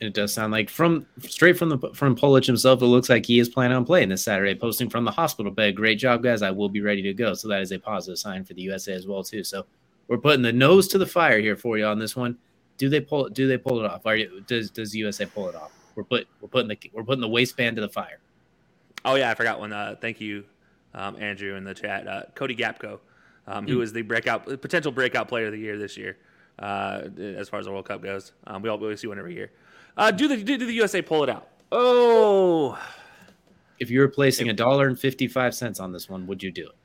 It 0.00 0.14
does 0.14 0.34
sound 0.34 0.52
like 0.52 0.68
from 0.68 1.06
straight 1.20 1.56
from 1.56 1.68
the 1.68 1.78
from 1.94 2.16
Polic 2.16 2.44
himself, 2.44 2.82
it 2.82 2.86
looks 2.86 3.08
like 3.08 3.24
he 3.24 3.38
is 3.38 3.48
planning 3.48 3.76
on 3.76 3.84
playing 3.84 4.08
this 4.08 4.24
Saturday, 4.24 4.56
posting 4.56 4.90
from 4.90 5.04
the 5.04 5.12
hospital 5.12 5.52
bed. 5.52 5.76
Great 5.76 5.98
job, 5.98 6.24
guys! 6.24 6.42
I 6.42 6.50
will 6.50 6.68
be 6.68 6.80
ready 6.80 7.02
to 7.02 7.14
go. 7.14 7.34
So 7.34 7.46
that 7.48 7.62
is 7.62 7.70
a 7.70 7.78
positive 7.78 8.18
sign 8.18 8.44
for 8.44 8.54
the 8.54 8.62
USA 8.62 8.94
as 8.94 9.06
well 9.06 9.22
too. 9.22 9.44
So 9.44 9.64
we're 10.08 10.18
putting 10.18 10.42
the 10.42 10.52
nose 10.52 10.88
to 10.88 10.98
the 10.98 11.06
fire 11.06 11.38
here 11.38 11.56
for 11.56 11.78
you 11.78 11.86
on 11.86 12.00
this 12.00 12.16
one. 12.16 12.36
Do 12.78 12.88
they 12.88 13.00
pull? 13.00 13.28
Do 13.28 13.46
they 13.46 13.58
pull 13.58 13.80
it 13.80 13.86
off? 13.86 14.06
Are 14.06 14.16
you, 14.16 14.42
does 14.46 14.70
does 14.70 14.94
USA 14.94 15.26
pull 15.26 15.48
it 15.48 15.54
off? 15.54 15.72
We're 15.94 16.04
put 16.04 16.26
we're 16.40 16.48
putting 16.48 16.68
the 16.68 16.78
we're 16.92 17.04
putting 17.04 17.20
the 17.20 17.28
waistband 17.28 17.76
to 17.76 17.82
the 17.82 17.88
fire. 17.88 18.18
Oh 19.04 19.14
yeah, 19.14 19.30
I 19.30 19.34
forgot 19.34 19.60
one. 19.60 19.72
Uh, 19.72 19.96
thank 20.00 20.20
you, 20.20 20.44
um, 20.94 21.16
Andrew, 21.20 21.54
in 21.56 21.64
the 21.64 21.74
chat. 21.74 22.06
Uh, 22.06 22.22
Cody 22.34 22.56
Gakpo, 22.56 23.00
um, 23.46 23.66
who 23.66 23.78
mm. 23.78 23.82
is 23.82 23.92
the 23.92 24.02
breakout 24.02 24.44
potential 24.60 24.92
breakout 24.92 25.28
player 25.28 25.46
of 25.46 25.52
the 25.52 25.58
year 25.58 25.78
this 25.78 25.96
year, 25.96 26.16
uh, 26.58 27.02
as 27.18 27.48
far 27.48 27.58
as 27.60 27.66
the 27.66 27.72
World 27.72 27.86
Cup 27.86 28.02
goes. 28.02 28.32
Um, 28.46 28.62
we 28.62 28.68
always 28.68 29.00
see 29.00 29.06
one 29.06 29.18
every 29.18 29.34
year. 29.34 29.50
Uh, 29.96 30.10
do 30.10 30.28
the 30.28 30.36
do, 30.36 30.56
do 30.56 30.66
the 30.66 30.72
USA 30.74 31.02
pull 31.02 31.22
it 31.22 31.28
out? 31.28 31.48
Oh, 31.70 32.78
if 33.78 33.90
you 33.90 34.00
were 34.00 34.08
placing 34.08 34.48
a 34.48 34.52
dollar 34.52 34.86
and 34.86 34.98
fifty 34.98 35.26
five 35.26 35.54
cents 35.54 35.80
on 35.80 35.92
this 35.92 36.08
one, 36.08 36.26
would 36.26 36.42
you 36.42 36.50
do 36.50 36.68
it? 36.68 36.76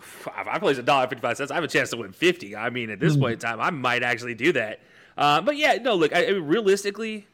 If 0.00 0.28
I 0.28 0.58
place 0.58 0.78
a 0.78 0.82
dollar 0.82 1.06
fifty 1.08 1.22
five 1.22 1.36
cents, 1.36 1.50
I 1.50 1.54
have 1.54 1.64
a 1.64 1.68
chance 1.68 1.90
to 1.90 1.96
win 1.96 2.12
fifty. 2.12 2.54
I 2.54 2.70
mean, 2.70 2.90
at 2.90 3.00
this 3.00 3.16
mm. 3.16 3.20
point 3.20 3.32
in 3.34 3.38
time, 3.38 3.60
I 3.60 3.70
might 3.70 4.02
actually 4.02 4.34
do 4.34 4.52
that. 4.52 4.80
Uh, 5.20 5.40
but 5.42 5.56
yeah, 5.56 5.74
no, 5.74 5.94
look, 5.94 6.14
I, 6.14 6.26
I 6.26 6.32
mean, 6.32 6.44
realistically, 6.44 7.26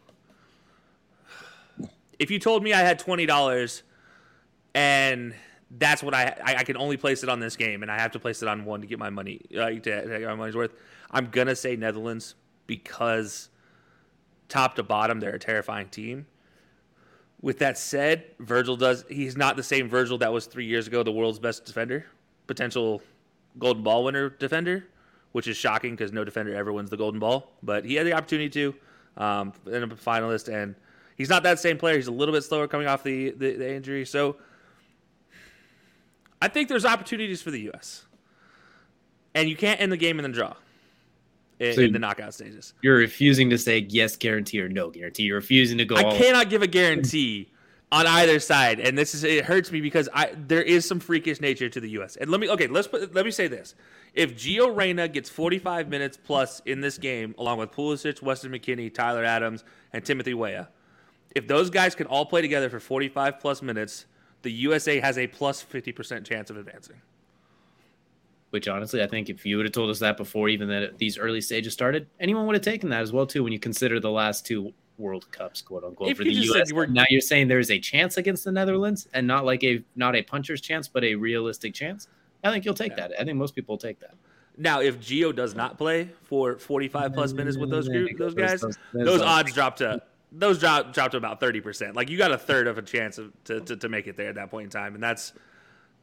if 2.18 2.30
you 2.32 2.40
told 2.40 2.64
me 2.64 2.72
I 2.72 2.80
had 2.80 2.98
twenty 2.98 3.24
dollars 3.24 3.84
and 4.74 5.34
that's 5.70 6.02
what 6.02 6.14
I, 6.14 6.36
I, 6.44 6.56
I 6.56 6.64
can 6.64 6.76
only 6.76 6.96
place 6.96 7.22
it 7.22 7.28
on 7.28 7.40
this 7.40 7.56
game, 7.56 7.82
and 7.82 7.90
I 7.90 7.98
have 7.98 8.10
to 8.12 8.18
place 8.18 8.42
it 8.42 8.48
on 8.48 8.64
one 8.64 8.80
to 8.80 8.86
get 8.86 8.98
my 8.98 9.10
money 9.10 9.40
uh, 9.56 9.70
to, 9.70 9.80
to 9.80 10.18
get 10.18 10.22
my 10.22 10.34
money's 10.34 10.56
worth. 10.56 10.72
I'm 11.10 11.30
gonna 11.30 11.56
say 11.56 11.76
Netherlands 11.76 12.34
because 12.66 13.50
top 14.48 14.74
to 14.76 14.82
bottom, 14.82 15.20
they're 15.20 15.36
a 15.36 15.38
terrifying 15.38 15.88
team. 15.88 16.26
With 17.40 17.58
that 17.60 17.78
said, 17.78 18.24
Virgil 18.40 18.76
does 18.76 19.04
he's 19.08 19.36
not 19.36 19.56
the 19.56 19.62
same 19.62 19.88
Virgil 19.88 20.18
that 20.18 20.32
was 20.32 20.46
three 20.46 20.66
years 20.66 20.88
ago, 20.88 21.04
the 21.04 21.12
world's 21.12 21.38
best 21.38 21.64
defender, 21.64 22.06
potential 22.48 23.00
golden 23.58 23.84
ball 23.84 24.02
winner 24.04 24.28
defender, 24.28 24.86
which 25.36 25.48
is 25.48 25.56
shocking 25.58 25.90
because 25.90 26.14
no 26.14 26.24
defender 26.24 26.54
ever 26.54 26.72
wins 26.72 26.88
the 26.88 26.96
golden 26.96 27.20
ball. 27.20 27.52
But 27.62 27.84
he 27.84 27.94
had 27.96 28.06
the 28.06 28.14
opportunity 28.14 28.48
to 28.48 28.74
um, 29.22 29.52
end 29.70 29.84
up 29.84 29.92
a 29.92 29.94
finalist, 29.94 30.50
and 30.50 30.74
he's 31.14 31.28
not 31.28 31.42
that 31.42 31.58
same 31.58 31.76
player. 31.76 31.96
He's 31.96 32.06
a 32.06 32.10
little 32.10 32.32
bit 32.32 32.42
slower 32.42 32.66
coming 32.66 32.86
off 32.86 33.02
the, 33.02 33.32
the, 33.32 33.52
the 33.52 33.74
injury. 33.74 34.06
So 34.06 34.38
I 36.40 36.48
think 36.48 36.70
there's 36.70 36.86
opportunities 36.86 37.42
for 37.42 37.50
the 37.50 37.60
U.S. 37.60 38.06
And 39.34 39.46
you 39.46 39.56
can't 39.56 39.78
end 39.78 39.92
the 39.92 39.98
game 39.98 40.18
in 40.18 40.22
the 40.22 40.34
draw 40.34 40.54
in, 41.58 41.74
so 41.74 41.82
in 41.82 41.92
the 41.92 41.98
knockout 41.98 42.32
stages. 42.32 42.72
You're 42.80 42.96
refusing 42.96 43.50
to 43.50 43.58
say 43.58 43.80
yes 43.90 44.16
guarantee 44.16 44.58
or 44.62 44.70
no 44.70 44.88
guarantee. 44.88 45.24
You're 45.24 45.36
refusing 45.36 45.76
to 45.76 45.84
go. 45.84 45.96
I 45.96 46.02
all- 46.04 46.16
cannot 46.16 46.48
give 46.48 46.62
a 46.62 46.66
guarantee 46.66 47.50
on 47.92 48.06
either 48.06 48.40
side, 48.40 48.80
and 48.80 48.96
this 48.96 49.14
is 49.14 49.22
it 49.22 49.44
hurts 49.44 49.70
me 49.70 49.82
because 49.82 50.08
I 50.14 50.32
there 50.34 50.62
is 50.62 50.88
some 50.88 50.98
freakish 50.98 51.42
nature 51.42 51.68
to 51.68 51.78
the 51.78 51.90
U.S. 51.90 52.16
And 52.16 52.30
let 52.30 52.40
me 52.40 52.48
okay, 52.48 52.68
let's 52.68 52.88
put, 52.88 53.14
let 53.14 53.24
me 53.24 53.30
say 53.30 53.48
this: 53.48 53.74
if 54.16 54.34
Gio 54.34 54.74
Reyna 54.74 55.06
gets 55.08 55.28
45 55.28 55.88
minutes 55.88 56.16
plus 56.16 56.60
in 56.64 56.80
this 56.80 56.96
game, 56.96 57.34
along 57.38 57.58
with 57.58 57.70
Pulisic, 57.70 58.22
Weston 58.22 58.50
McKennie, 58.50 58.92
Tyler 58.92 59.22
Adams, 59.22 59.62
and 59.92 60.04
Timothy 60.04 60.32
Weah, 60.32 60.68
if 61.34 61.46
those 61.46 61.68
guys 61.68 61.94
can 61.94 62.06
all 62.06 62.24
play 62.24 62.40
together 62.40 62.70
for 62.70 62.80
45 62.80 63.38
plus 63.38 63.60
minutes, 63.60 64.06
the 64.40 64.50
USA 64.50 65.00
has 65.00 65.18
a 65.18 65.26
plus 65.26 65.62
50% 65.62 66.24
chance 66.24 66.48
of 66.48 66.56
advancing. 66.56 66.96
Which 68.50 68.68
honestly, 68.68 69.02
I 69.02 69.06
think 69.06 69.28
if 69.28 69.44
you 69.44 69.58
would 69.58 69.66
have 69.66 69.74
told 69.74 69.90
us 69.90 69.98
that 69.98 70.16
before 70.16 70.48
even 70.48 70.68
that 70.68 70.96
these 70.96 71.18
early 71.18 71.42
stages 71.42 71.74
started, 71.74 72.08
anyone 72.18 72.46
would 72.46 72.54
have 72.54 72.64
taken 72.64 72.88
that 72.88 73.02
as 73.02 73.12
well 73.12 73.26
too. 73.26 73.44
When 73.44 73.52
you 73.52 73.58
consider 73.58 74.00
the 74.00 74.10
last 74.10 74.46
two 74.46 74.72
World 74.96 75.30
Cups, 75.30 75.60
quote 75.60 75.84
unquote, 75.84 76.08
if 76.08 76.16
for 76.16 76.24
the 76.24 76.32
US. 76.32 76.72
Now 76.88 77.04
you're 77.10 77.20
saying 77.20 77.48
there 77.48 77.58
is 77.58 77.70
a 77.70 77.78
chance 77.78 78.16
against 78.16 78.44
the 78.44 78.52
Netherlands, 78.52 79.08
and 79.12 79.26
not 79.26 79.44
like 79.44 79.62
a 79.62 79.84
not 79.94 80.16
a 80.16 80.22
puncher's 80.22 80.62
chance, 80.62 80.88
but 80.88 81.04
a 81.04 81.16
realistic 81.16 81.74
chance. 81.74 82.08
I 82.44 82.50
think 82.50 82.64
you'll 82.64 82.74
take 82.74 82.92
yeah. 82.92 83.08
that. 83.08 83.20
I 83.20 83.24
think 83.24 83.36
most 83.36 83.54
people 83.54 83.74
will 83.74 83.78
take 83.78 84.00
that. 84.00 84.14
Now, 84.58 84.80
if 84.80 84.98
Gio 84.98 85.34
does 85.34 85.54
not 85.54 85.76
play 85.76 86.10
for 86.24 86.58
45 86.58 87.12
plus 87.12 87.32
minutes 87.32 87.58
with 87.58 87.70
those 87.70 87.88
group, 87.88 88.16
those 88.16 88.34
guys, 88.34 88.62
those, 88.62 88.78
those, 88.92 89.04
those 89.04 89.20
odds 89.20 89.52
drop 89.52 89.76
to 89.76 90.02
those 90.32 90.58
drop 90.58 90.92
dropped 90.92 91.12
to 91.12 91.16
about 91.16 91.40
thirty 91.40 91.60
percent. 91.60 91.96
Like 91.96 92.10
you 92.10 92.18
got 92.18 92.32
a 92.32 92.38
third 92.38 92.66
of 92.66 92.78
a 92.78 92.82
chance 92.82 93.18
of, 93.18 93.32
to, 93.44 93.60
to, 93.60 93.76
to 93.76 93.88
make 93.88 94.06
it 94.06 94.16
there 94.16 94.28
at 94.28 94.34
that 94.36 94.50
point 94.50 94.64
in 94.64 94.70
time, 94.70 94.94
and 94.94 95.02
that's 95.02 95.32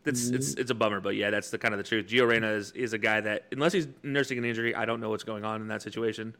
that's 0.04 0.26
mm-hmm. 0.26 0.36
it's 0.36 0.54
it's 0.54 0.72
a 0.72 0.76
bummer. 0.76 1.00
But 1.00 1.16
yeah, 1.16 1.30
that's 1.30 1.50
the 1.50 1.58
kind 1.58 1.74
of 1.74 1.78
the 1.78 1.84
truth. 1.84 2.08
Gio 2.08 2.28
Reyna 2.28 2.52
is 2.52 2.72
is 2.72 2.94
a 2.94 2.98
guy 2.98 3.22
that 3.22 3.46
unless 3.52 3.74
he's 3.74 3.88
nursing 4.02 4.38
an 4.38 4.46
injury, 4.46 4.76
I 4.76 4.86
don't 4.86 5.00
know 5.00 5.10
what's 5.10 5.24
going 5.24 5.44
on 5.44 5.62
in 5.62 5.68
that 5.68 5.82
situation. 5.82 6.36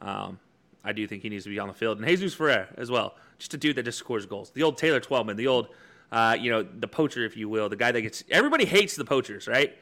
Um, 0.00 0.38
I 0.84 0.92
do 0.92 1.06
think 1.06 1.22
he 1.22 1.28
needs 1.28 1.44
to 1.44 1.50
be 1.50 1.58
on 1.58 1.68
the 1.68 1.74
field, 1.74 1.98
and 1.98 2.06
Jesus 2.06 2.34
Ferrer 2.34 2.68
as 2.76 2.90
well, 2.90 3.16
just 3.38 3.52
a 3.54 3.56
dude 3.56 3.76
that 3.76 3.84
just 3.84 3.98
scores 3.98 4.26
goals. 4.26 4.50
The 4.50 4.62
old 4.62 4.78
Taylor 4.78 5.00
Twellman, 5.00 5.36
the 5.36 5.48
old 5.48 5.68
uh, 6.12 6.36
you 6.38 6.50
know 6.50 6.62
the 6.62 6.88
poacher, 6.88 7.24
if 7.24 7.36
you 7.36 7.48
will, 7.48 7.68
the 7.68 7.76
guy 7.76 7.92
that 7.92 8.00
gets 8.00 8.24
everybody 8.30 8.64
hates 8.64 8.96
the 8.96 9.04
poachers, 9.04 9.46
right? 9.48 9.76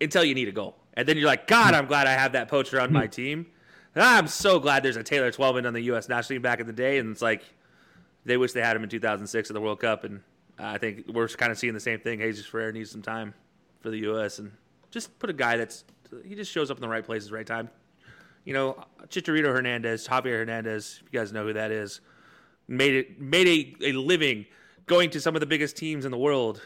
Until 0.00 0.24
you 0.24 0.34
need 0.34 0.48
a 0.48 0.52
goal, 0.52 0.76
and 0.94 1.08
then 1.08 1.16
you're 1.16 1.26
like, 1.26 1.46
God, 1.46 1.74
I'm 1.74 1.86
glad 1.86 2.06
I 2.06 2.12
have 2.12 2.32
that 2.32 2.48
poacher 2.48 2.80
on 2.80 2.92
my 2.92 3.06
team 3.06 3.46
I'm 3.96 4.26
so 4.26 4.58
glad 4.58 4.82
there's 4.82 4.96
a 4.96 5.02
Taylor 5.02 5.30
Twellman 5.30 5.66
on 5.66 5.72
the 5.72 5.82
U.S. 5.82 6.08
national 6.08 6.36
team 6.36 6.42
back 6.42 6.60
in 6.60 6.66
the 6.66 6.72
day, 6.72 6.98
and 6.98 7.10
it's 7.10 7.22
like 7.22 7.42
they 8.24 8.36
wish 8.36 8.52
they 8.52 8.60
had 8.60 8.76
him 8.76 8.82
in 8.82 8.88
2006 8.88 9.50
at 9.50 9.54
the 9.54 9.60
World 9.60 9.80
Cup, 9.80 10.04
and 10.04 10.20
I 10.58 10.78
think 10.78 11.04
we're 11.12 11.28
kind 11.28 11.52
of 11.52 11.58
seeing 11.58 11.74
the 11.74 11.80
same 11.80 12.00
thing. 12.00 12.18
Jesus 12.20 12.46
Ferreira 12.46 12.72
needs 12.72 12.90
some 12.90 13.02
time 13.02 13.34
for 13.80 13.90
the 13.90 13.98
U.S. 13.98 14.38
and 14.38 14.50
just 14.90 15.16
put 15.18 15.30
a 15.30 15.34
guy 15.34 15.56
that's 15.56 15.84
he 16.24 16.34
just 16.34 16.50
shows 16.50 16.70
up 16.70 16.76
in 16.76 16.80
the 16.80 16.88
right 16.88 17.04
places, 17.04 17.30
right 17.30 17.46
time. 17.46 17.70
You 18.44 18.52
know, 18.52 18.84
Chicharito 19.08 19.46
Hernandez, 19.46 20.06
Javier 20.06 20.38
Hernandez, 20.38 21.00
if 21.04 21.12
you 21.12 21.18
guys 21.18 21.32
know 21.32 21.44
who 21.44 21.52
that 21.54 21.70
is, 21.70 22.00
made 22.68 22.94
it 22.94 23.20
made 23.20 23.76
a, 23.80 23.90
a 23.90 23.92
living 23.92 24.46
going 24.86 25.10
to 25.10 25.20
some 25.20 25.34
of 25.36 25.40
the 25.40 25.46
biggest 25.46 25.76
teams 25.76 26.04
in 26.04 26.10
the 26.10 26.18
world 26.18 26.62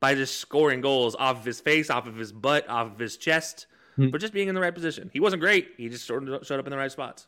by 0.00 0.14
just 0.14 0.38
scoring 0.38 0.80
goals 0.80 1.14
off 1.14 1.38
of 1.38 1.44
his 1.44 1.60
face, 1.60 1.90
off 1.90 2.06
of 2.06 2.16
his 2.16 2.32
butt, 2.32 2.68
off 2.68 2.92
of 2.92 2.98
his 2.98 3.16
chest 3.16 3.66
mm-hmm. 3.98 4.10
but 4.10 4.20
just 4.20 4.32
being 4.32 4.48
in 4.48 4.54
the 4.54 4.60
right 4.60 4.74
position. 4.74 5.10
He 5.12 5.20
wasn't 5.20 5.40
great. 5.40 5.70
He 5.76 5.88
just 5.88 6.06
sort 6.06 6.28
of 6.28 6.46
showed 6.46 6.58
up 6.58 6.66
in 6.66 6.70
the 6.70 6.76
right 6.76 6.92
spots. 6.92 7.26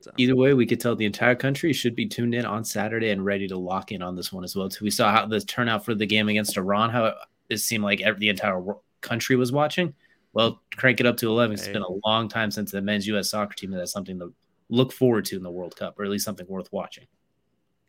So. 0.00 0.10
Either 0.16 0.34
way, 0.34 0.52
we 0.52 0.66
could 0.66 0.80
tell 0.80 0.96
the 0.96 1.06
entire 1.06 1.36
country 1.36 1.72
should 1.72 1.94
be 1.94 2.06
tuned 2.06 2.34
in 2.34 2.44
on 2.44 2.64
Saturday 2.64 3.10
and 3.10 3.24
ready 3.24 3.46
to 3.46 3.56
lock 3.56 3.92
in 3.92 4.02
on 4.02 4.16
this 4.16 4.32
one 4.32 4.42
as 4.42 4.56
well. 4.56 4.68
Too. 4.68 4.84
We 4.84 4.90
saw 4.90 5.12
how 5.12 5.26
the 5.26 5.40
turnout 5.40 5.84
for 5.84 5.94
the 5.94 6.06
game 6.06 6.28
against 6.28 6.56
Iran, 6.56 6.90
how 6.90 7.04
it, 7.04 7.14
it 7.50 7.58
seemed 7.58 7.84
like 7.84 8.00
every, 8.00 8.18
the 8.18 8.28
entire 8.28 8.60
country 9.00 9.36
was 9.36 9.52
watching. 9.52 9.94
Well, 10.32 10.60
crank 10.76 10.98
it 10.98 11.06
up 11.06 11.18
to 11.18 11.28
11. 11.28 11.54
It's 11.54 11.68
been 11.68 11.82
a 11.82 12.08
long 12.08 12.28
time 12.28 12.50
since 12.50 12.72
the 12.72 12.80
men's 12.80 13.06
U.S. 13.08 13.30
soccer 13.30 13.54
team 13.54 13.70
has 13.72 13.92
something 13.92 14.18
to 14.18 14.32
look 14.70 14.90
forward 14.92 15.24
to 15.26 15.36
in 15.36 15.42
the 15.42 15.50
World 15.50 15.76
Cup, 15.76 15.98
or 15.98 16.04
at 16.04 16.10
least 16.10 16.24
something 16.24 16.46
worth 16.48 16.72
watching. 16.72 17.04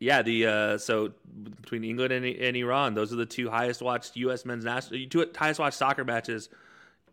Yeah, 0.00 0.22
the 0.22 0.46
uh, 0.46 0.78
so 0.78 1.12
between 1.60 1.84
England 1.84 2.12
and, 2.12 2.26
and 2.26 2.56
Iran, 2.56 2.94
those 2.94 3.12
are 3.12 3.16
the 3.16 3.26
two 3.26 3.48
highest 3.48 3.80
watched 3.80 4.16
U.S. 4.16 4.44
men's 4.44 4.64
national, 4.64 5.00
two 5.08 5.30
highest 5.34 5.60
watched 5.60 5.78
soccer 5.78 6.04
matches 6.04 6.48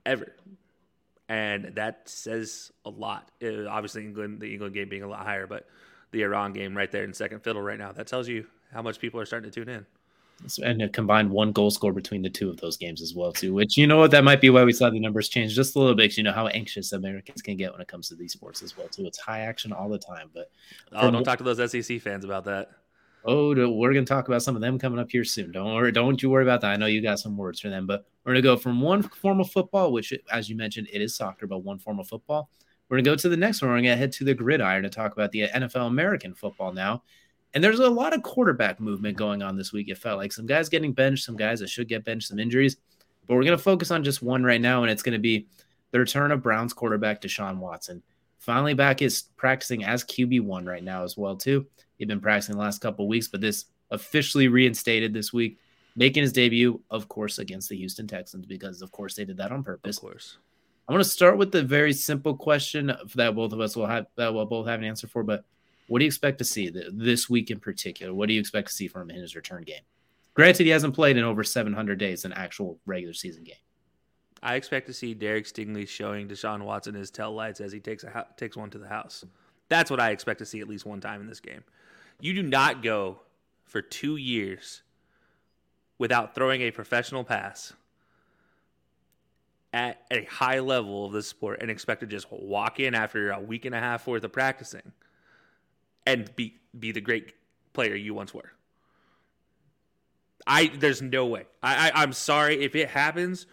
ever 0.06 0.34
and 1.32 1.76
that 1.76 2.10
says 2.10 2.74
a 2.84 2.90
lot. 2.90 3.32
Uh, 3.42 3.66
obviously, 3.70 4.04
England, 4.04 4.42
the 4.42 4.52
England 4.52 4.74
game 4.74 4.90
being 4.90 5.04
a 5.04 5.08
lot 5.08 5.26
higher, 5.26 5.48
but 5.48 5.66
the 6.12 6.24
Iran 6.24 6.52
game 6.52 6.76
right 6.76 6.92
there 6.92 7.06
in 7.06 7.14
second 7.14 7.42
fiddle 7.42 7.62
right 7.62 7.80
now. 7.80 7.94
That 7.94 8.08
tells 8.08 8.28
you 8.28 8.48
how 8.74 8.82
much 8.82 9.00
people 9.00 9.18
are 9.22 9.26
starting 9.26 9.50
to 9.50 9.56
tune 9.58 9.74
in. 9.74 9.86
And 10.64 10.82
a 10.82 10.90
combined 10.90 11.30
one 11.30 11.52
goal 11.52 11.70
score 11.70 11.94
between 11.94 12.24
the 12.24 12.30
two 12.30 12.50
of 12.50 12.58
those 12.58 12.76
games 12.76 13.02
as 13.02 13.14
well, 13.14 13.32
too. 13.32 13.54
Which 13.54 13.78
you 13.78 13.86
know 13.86 13.98
what 13.98 14.10
that 14.12 14.24
might 14.24 14.42
be 14.42 14.50
why 14.50 14.64
we 14.64 14.74
saw 14.74 14.90
the 14.90 15.00
numbers 15.00 15.30
change 15.30 15.54
just 15.54 15.76
a 15.76 15.80
little 15.80 15.94
bit. 15.94 16.18
you 16.18 16.24
know 16.24 16.32
how 16.32 16.48
anxious 16.48 16.94
Americans 16.94 17.44
can 17.44 17.58
get 17.58 17.72
when 17.72 17.80
it 17.80 17.88
comes 17.88 18.10
to 18.10 18.16
these 18.16 18.34
sports 18.34 18.64
as 18.64 18.76
well, 18.76 18.88
too. 18.88 19.06
It's 19.06 19.20
high 19.20 19.42
action 19.42 19.72
all 19.72 19.88
the 19.88 20.00
time. 20.00 20.32
But 20.34 20.50
oh, 20.94 21.12
don't 21.12 21.24
talk 21.24 21.38
to 21.38 21.44
those 21.44 21.72
SEC 21.72 22.02
fans 22.02 22.26
about 22.26 22.46
that. 22.46 22.72
Oh, 23.24 23.50
we're 23.50 23.94
going 23.94 24.06
to 24.06 24.10
talk 24.10 24.28
about 24.28 24.42
some 24.42 24.56
of 24.56 24.62
them 24.62 24.80
coming 24.80 24.98
up 24.98 25.12
here 25.12 25.24
soon. 25.24 25.52
Don't 25.52 25.76
worry, 25.76 25.92
don't 25.92 26.22
you 26.22 26.30
worry 26.32 26.44
about 26.44 26.62
that. 26.62 26.72
I 26.72 26.76
know 26.76 26.88
you 26.88 27.04
got 27.04 27.20
some 27.20 27.38
words 27.38 27.60
for 27.60 27.70
them, 27.70 27.86
but 27.86 28.06
we're 28.24 28.32
going 28.32 28.42
to 28.42 28.48
go 28.48 28.58
from 28.58 28.82
one 28.82 29.04
form 29.04 29.40
of 29.40 29.52
football, 29.52 29.92
which, 29.92 30.12
as 30.32 30.50
you 30.50 30.56
mentioned, 30.56 30.88
it 30.92 31.02
is 31.02 31.16
soccer, 31.16 31.46
but 31.46 31.60
one 31.60 31.78
form 31.78 32.00
of 32.00 32.08
football. 32.08 32.50
We're 32.90 32.98
going 32.98 33.04
to 33.04 33.12
go 33.12 33.16
to 33.16 33.30
the 33.30 33.38
next 33.38 33.62
one. 33.62 33.70
We're 33.70 33.78
going 33.78 33.86
to 33.86 33.96
head 33.96 34.12
to 34.14 34.24
the 34.24 34.34
gridiron 34.34 34.84
to 34.84 34.90
talk 34.90 35.14
about 35.14 35.32
the 35.32 35.48
NFL 35.48 35.88
American 35.88 36.34
football 36.34 36.74
now. 36.74 37.04
And 37.54 37.64
there's 37.64 37.80
a 37.80 37.90
lot 37.90 38.14
of 38.14 38.24
quarterback 38.24 38.80
movement 38.80 39.18
going 39.18 39.42
on 39.42 39.58
this 39.58 39.74
week. 39.74 39.90
It 39.90 39.98
felt 39.98 40.18
like 40.18 40.32
some 40.32 40.46
guys 40.46 40.70
getting 40.70 40.94
benched, 40.94 41.26
some 41.26 41.36
guys 41.36 41.60
that 41.60 41.70
should 41.70 41.90
get 41.90 42.06
benched, 42.06 42.30
some 42.30 42.40
injuries. 42.40 42.78
But 43.28 43.36
we're 43.36 43.44
going 43.44 43.58
to 43.58 43.64
focus 43.64 43.92
on 43.92 44.04
just 44.04 44.22
one 44.22 44.44
right 44.44 44.62
now, 44.62 44.84
and 44.84 44.92
it's 44.92 45.04
going 45.04 45.14
to 45.14 45.20
be 45.20 45.48
the 45.92 46.00
return 46.00 46.32
of 46.32 46.42
Browns 46.42 46.74
quarterback 46.74 47.22
Deshaun 47.22 47.58
Watson. 47.58 48.02
finally 48.40 48.74
back 48.74 49.02
is 49.02 49.24
practicing 49.38 49.84
as 49.84 50.04
QB1 50.04 50.66
right 50.66 50.84
now 50.84 51.04
as 51.04 51.18
well 51.18 51.36
too. 51.36 51.66
He'd 51.98 52.08
been 52.08 52.22
practicing 52.22 52.56
the 52.56 52.62
last 52.62 52.82
couple 52.82 53.08
weeks, 53.08 53.28
but 53.28 53.42
this 53.42 53.66
officially 53.92 54.48
reinstated 54.48 55.14
this 55.14 55.32
week, 55.32 55.60
making 55.96 56.24
his 56.24 56.34
debut, 56.34 56.82
of 56.90 57.08
course, 57.08 57.38
against 57.38 57.70
the 57.70 57.78
Houston 57.78 58.08
Texans 58.08 58.46
because 58.46 58.82
of 58.82 58.92
course 58.92 59.16
they 59.16 59.26
did 59.26 59.38
that 59.38 59.52
on 59.52 59.64
purpose. 59.64 59.98
Of 59.98 60.02
course. 60.02 60.38
I 60.88 60.94
want 60.94 61.04
to 61.04 61.10
start 61.10 61.38
with 61.38 61.52
the 61.52 61.64
very 61.64 61.94
simple 61.94 62.36
question 62.36 62.92
that 63.16 63.36
both 63.36 63.54
of 63.54 63.60
us 63.60 63.76
will 63.76 63.86
have 63.86 64.08
that 64.16 64.34
we'll 64.34 64.46
both 64.46 64.68
have 64.68 64.80
an 64.80 64.86
answer 64.86 65.08
for, 65.08 65.24
but 65.24 65.46
what 65.92 66.00
do 66.00 66.06
you 66.06 66.08
expect 66.08 66.38
to 66.38 66.46
see 66.46 66.72
this 66.94 67.30
week 67.30 67.52
in 67.52 67.60
particular? 67.60 68.14
What 68.14 68.30
do 68.30 68.34
you 68.34 68.40
expect 68.40 68.70
to 68.70 68.74
see 68.74 68.88
from 68.88 69.10
him 69.10 69.18
in 69.18 69.22
his 69.24 69.36
return 69.36 69.64
game? 69.64 69.82
Granted, 70.34 70.64
he 70.64 70.70
hasn't 70.70 70.96
played 70.96 71.18
in 71.18 71.26
over 71.26 71.44
700 71.44 72.00
days 72.00 72.24
an 72.24 72.32
actual 72.32 72.80
regular 72.86 73.14
season 73.14 73.44
game. 73.44 73.58
I 74.42 74.56
expect 74.56 74.88
to 74.88 74.94
see 74.94 75.14
Derek 75.14 75.44
Stingley 75.44 75.86
showing 75.86 76.30
Deshaun 76.30 76.64
Watson 76.64 76.96
his 76.96 77.12
tail 77.12 77.34
lights 77.34 77.60
as 77.60 77.74
he 77.74 77.82
takes 77.82 78.06
a 78.06 78.26
takes 78.38 78.56
one 78.56 78.70
to 78.70 78.78
the 78.78 78.88
house. 78.88 79.26
That's 79.68 79.92
what 79.92 80.00
I 80.00 80.12
expect 80.12 80.40
to 80.40 80.46
see 80.46 80.62
at 80.62 80.70
least 80.70 80.86
one 80.86 81.02
time 81.02 81.20
in 81.20 81.28
this 81.28 81.42
game. 81.42 81.62
You 82.22 82.36
do 82.36 82.44
not 82.44 82.82
go 82.82 83.20
for 83.66 83.82
two 83.82 84.16
years 84.16 84.84
without 85.98 86.34
throwing 86.34 86.62
a 86.62 86.72
professional 86.72 87.26
pass 87.26 87.74
at 89.74 90.02
a 90.10 90.24
high 90.24 90.60
level 90.60 91.06
of 91.06 91.12
the 91.12 91.22
sport 91.22 91.60
and 91.62 91.70
expect 91.70 92.00
to 92.00 92.08
just 92.08 92.32
walk 92.32 92.80
in 92.80 92.96
after 92.96 93.32
a 93.32 93.42
week 93.42 93.66
and 93.66 93.76
a 93.76 93.80
half 93.80 94.08
worth 94.08 94.24
of 94.24 94.32
practicing 94.32 94.94
and 96.06 96.34
be 96.36 96.56
be 96.78 96.92
the 96.92 97.02
great 97.02 97.34
player 97.74 97.96
you 97.96 98.14
once 98.14 98.34
were. 98.34 98.52
I 100.48 100.72
there's 100.78 101.02
no 101.02 101.26
way. 101.28 101.46
I, 101.62 101.90
I 101.90 102.02
I'm 102.02 102.14
sorry 102.14 102.64
if 102.64 102.76
it 102.76 102.90
happens. 102.90 103.46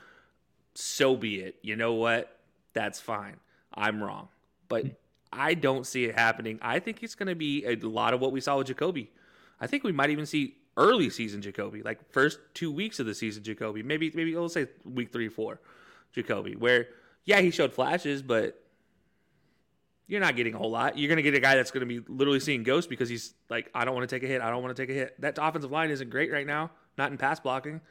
So 0.74 1.16
be 1.16 1.40
it. 1.40 1.56
You 1.62 1.76
know 1.76 1.94
what? 1.94 2.38
That's 2.72 3.00
fine. 3.00 3.36
I'm 3.74 4.02
wrong, 4.02 4.28
but 4.68 4.84
I 5.32 5.54
don't 5.54 5.86
see 5.86 6.04
it 6.04 6.14
happening. 6.14 6.58
I 6.62 6.78
think 6.78 7.02
it's 7.02 7.14
going 7.14 7.28
to 7.28 7.34
be 7.34 7.64
a 7.66 7.76
lot 7.76 8.14
of 8.14 8.20
what 8.20 8.32
we 8.32 8.40
saw 8.40 8.58
with 8.58 8.68
Jacoby. 8.68 9.10
I 9.60 9.66
think 9.66 9.84
we 9.84 9.92
might 9.92 10.10
even 10.10 10.26
see 10.26 10.54
early 10.76 11.10
season 11.10 11.42
Jacoby, 11.42 11.82
like 11.82 11.98
first 12.12 12.38
two 12.54 12.70
weeks 12.70 13.00
of 13.00 13.06
the 13.06 13.14
season 13.14 13.42
Jacoby. 13.42 13.82
Maybe 13.82 14.10
maybe 14.14 14.34
we'll 14.34 14.48
say 14.48 14.68
week 14.84 15.12
three, 15.12 15.28
four, 15.28 15.60
Jacoby, 16.12 16.56
where 16.56 16.88
yeah 17.24 17.40
he 17.40 17.50
showed 17.50 17.74
flashes, 17.74 18.22
but 18.22 18.62
you're 20.08 20.20
not 20.20 20.36
getting 20.36 20.54
a 20.54 20.58
whole 20.58 20.70
lot. 20.70 20.98
You're 20.98 21.08
going 21.08 21.18
to 21.18 21.22
get 21.22 21.34
a 21.34 21.40
guy 21.40 21.54
that's 21.54 21.70
going 21.70 21.86
to 21.86 22.00
be 22.00 22.00
literally 22.08 22.40
seeing 22.40 22.62
ghosts 22.62 22.88
because 22.88 23.10
he's 23.10 23.34
like, 23.50 23.70
I 23.74 23.84
don't 23.84 23.94
want 23.94 24.08
to 24.08 24.16
take 24.16 24.22
a 24.22 24.26
hit. 24.26 24.40
I 24.40 24.50
don't 24.50 24.62
want 24.62 24.74
to 24.74 24.82
take 24.82 24.90
a 24.90 24.98
hit. 24.98 25.20
That 25.20 25.38
offensive 25.40 25.70
line 25.70 25.90
isn't 25.90 26.08
great 26.08 26.32
right 26.32 26.46
now, 26.46 26.70
not 26.96 27.12
in 27.12 27.18
pass 27.18 27.38
blocking. 27.38 27.82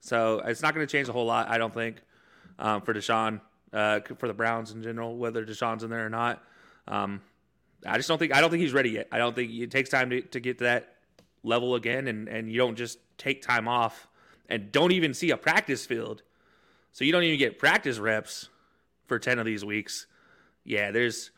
So 0.00 0.42
it's 0.44 0.60
not 0.60 0.74
going 0.74 0.86
to 0.86 0.90
change 0.90 1.08
a 1.08 1.12
whole 1.12 1.24
lot, 1.24 1.48
I 1.48 1.56
don't 1.56 1.72
think, 1.72 2.02
um, 2.58 2.82
for 2.82 2.92
Deshaun, 2.92 3.40
uh, 3.72 4.00
for 4.18 4.28
the 4.28 4.34
Browns 4.34 4.72
in 4.72 4.82
general, 4.82 5.16
whether 5.16 5.44
Deshaun's 5.44 5.82
in 5.82 5.88
there 5.88 6.04
or 6.04 6.10
not. 6.10 6.44
Um, 6.86 7.22
I 7.86 7.96
just 7.96 8.08
don't 8.08 8.18
think 8.18 8.34
I 8.34 8.40
don't 8.42 8.50
think 8.50 8.62
he's 8.62 8.74
ready 8.74 8.90
yet. 8.90 9.08
I 9.10 9.18
don't 9.18 9.34
think 9.34 9.50
it 9.50 9.70
takes 9.70 9.88
time 9.88 10.10
to, 10.10 10.20
to 10.20 10.40
get 10.40 10.58
to 10.58 10.64
that 10.64 10.96
level 11.42 11.74
again, 11.74 12.08
and 12.08 12.28
and 12.28 12.50
you 12.50 12.58
don't 12.58 12.76
just 12.76 12.98
take 13.16 13.42
time 13.42 13.68
off 13.68 14.06
and 14.48 14.70
don't 14.70 14.92
even 14.92 15.14
see 15.14 15.30
a 15.30 15.36
practice 15.36 15.86
field, 15.86 16.22
so 16.92 17.04
you 17.04 17.12
don't 17.12 17.22
even 17.22 17.38
get 17.38 17.58
practice 17.58 17.98
reps 17.98 18.48
for 19.06 19.18
ten 19.18 19.38
of 19.38 19.46
these 19.46 19.64
weeks. 19.64 20.06
Yeah, 20.64 20.90
there's 20.90 21.30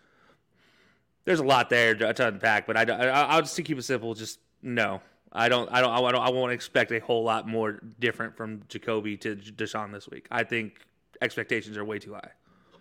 there's 1.27 1.41
a 1.41 1.45
lot 1.45 1.69
there 1.69 1.95
to 1.95 2.27
unpack, 2.27 2.67
but 2.67 2.77
I, 2.77 2.83
I 2.85 3.35
will 3.35 3.43
just 3.43 3.63
keep 3.63 3.77
it 3.77 3.83
simple. 3.83 4.15
Just 4.15 4.39
no, 4.63 5.03
I 5.33 5.51
don't, 5.51 5.71
I 5.71 5.83
don't, 5.83 5.93
I 5.93 6.13
don't, 6.13 6.23
I 6.23 6.31
won't 6.31 6.53
expect 6.53 6.93
a 6.93 7.01
whole 7.01 7.25
lot 7.25 7.47
more 7.47 7.83
different 7.99 8.37
from 8.37 8.63
Jacoby 8.69 9.19
to 9.19 9.37
Deshaun 9.37 9.93
this 9.93 10.09
week. 10.09 10.27
I 10.31 10.45
think 10.45 10.81
expectations 11.21 11.77
are 11.77 11.85
way 11.85 11.99
too 11.99 12.15
high. 12.15 12.31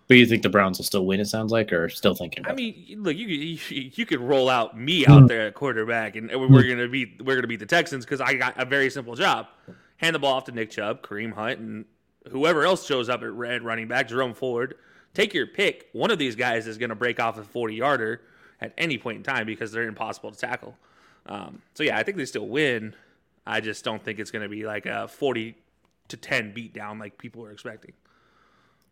But 0.08 0.18
you 0.18 0.28
think 0.28 0.44
the 0.44 0.50
Browns 0.50 0.78
will 0.78 0.86
still 0.86 1.06
win? 1.06 1.20
It 1.20 1.26
sounds 1.26 1.52
like, 1.52 1.74
or 1.74 1.90
still 1.90 2.14
thinking. 2.14 2.46
I 2.46 2.54
mean, 2.54 2.98
look, 3.00 3.18
you 3.18 3.26
you, 3.26 3.60
you 3.96 4.06
could 4.06 4.22
roll 4.22 4.50
out 4.50 4.78
me 4.78 5.08
out 5.08 5.28
there 5.28 5.48
at 5.48 5.56
quarterback, 5.56 6.16
and 6.16 6.30
we're 6.30 6.48
mm. 6.48 6.70
gonna 6.70 6.88
beat 6.88 7.26
we're 7.26 7.34
gonna 7.34 7.48
beat 7.48 7.60
the 7.60 7.66
Texans 7.66 8.06
because 8.06 8.22
I 8.22 8.36
got 8.36 8.54
a 8.62 8.66
very 8.66 8.92
simple 8.92 9.16
job: 9.16 9.48
hand 9.98 10.14
the 10.14 10.20
ball 10.20 10.36
off 10.36 10.44
to 10.44 10.52
Nick 10.52 10.70
Chubb, 10.70 11.02
Kareem 11.02 11.34
Hunt, 11.34 11.60
and 11.60 11.86
whoever 12.32 12.66
else 12.66 12.86
shows 12.86 13.10
up 13.10 13.24
at 13.24 13.32
red 13.32 13.64
running 13.64 13.88
back, 13.88 14.08
Jerome 14.08 14.36
Ford. 14.36 14.76
Take 15.16 15.34
your 15.34 15.48
pick. 15.48 15.90
One 15.94 16.12
of 16.12 16.20
these 16.20 16.36
guys 16.36 16.68
is 16.68 16.78
gonna 16.78 16.94
break 16.94 17.20
off 17.20 17.40
a 17.40 17.44
forty 17.44 17.74
yarder 17.74 18.22
at 18.62 18.74
any 18.78 18.98
point 18.98 19.18
in 19.18 19.24
time 19.24 19.46
because 19.46 19.72
they're 19.72 19.88
impossible 19.88 20.32
to 20.32 20.38
tackle. 20.38 20.76
Um, 21.26 21.62
so 21.74 21.84
yeah, 21.84 21.98
I 21.98 22.04
think 22.04 22.18
they 22.18 22.26
still 22.26 22.48
win. 22.48 22.96
I 23.46 23.62
just 23.62 23.84
don't 23.84 24.04
think 24.04 24.20
it's 24.20 24.32
going 24.32 24.44
to 24.44 24.50
be 24.50 24.66
like 24.66 24.86
a 24.86 25.08
forty 25.08 25.56
to 26.08 26.18
ten 26.18 26.52
beat 26.54 26.74
down 26.74 27.00
like 27.00 27.18
people 27.18 27.42
were 27.42 27.52
expecting. 27.52 27.94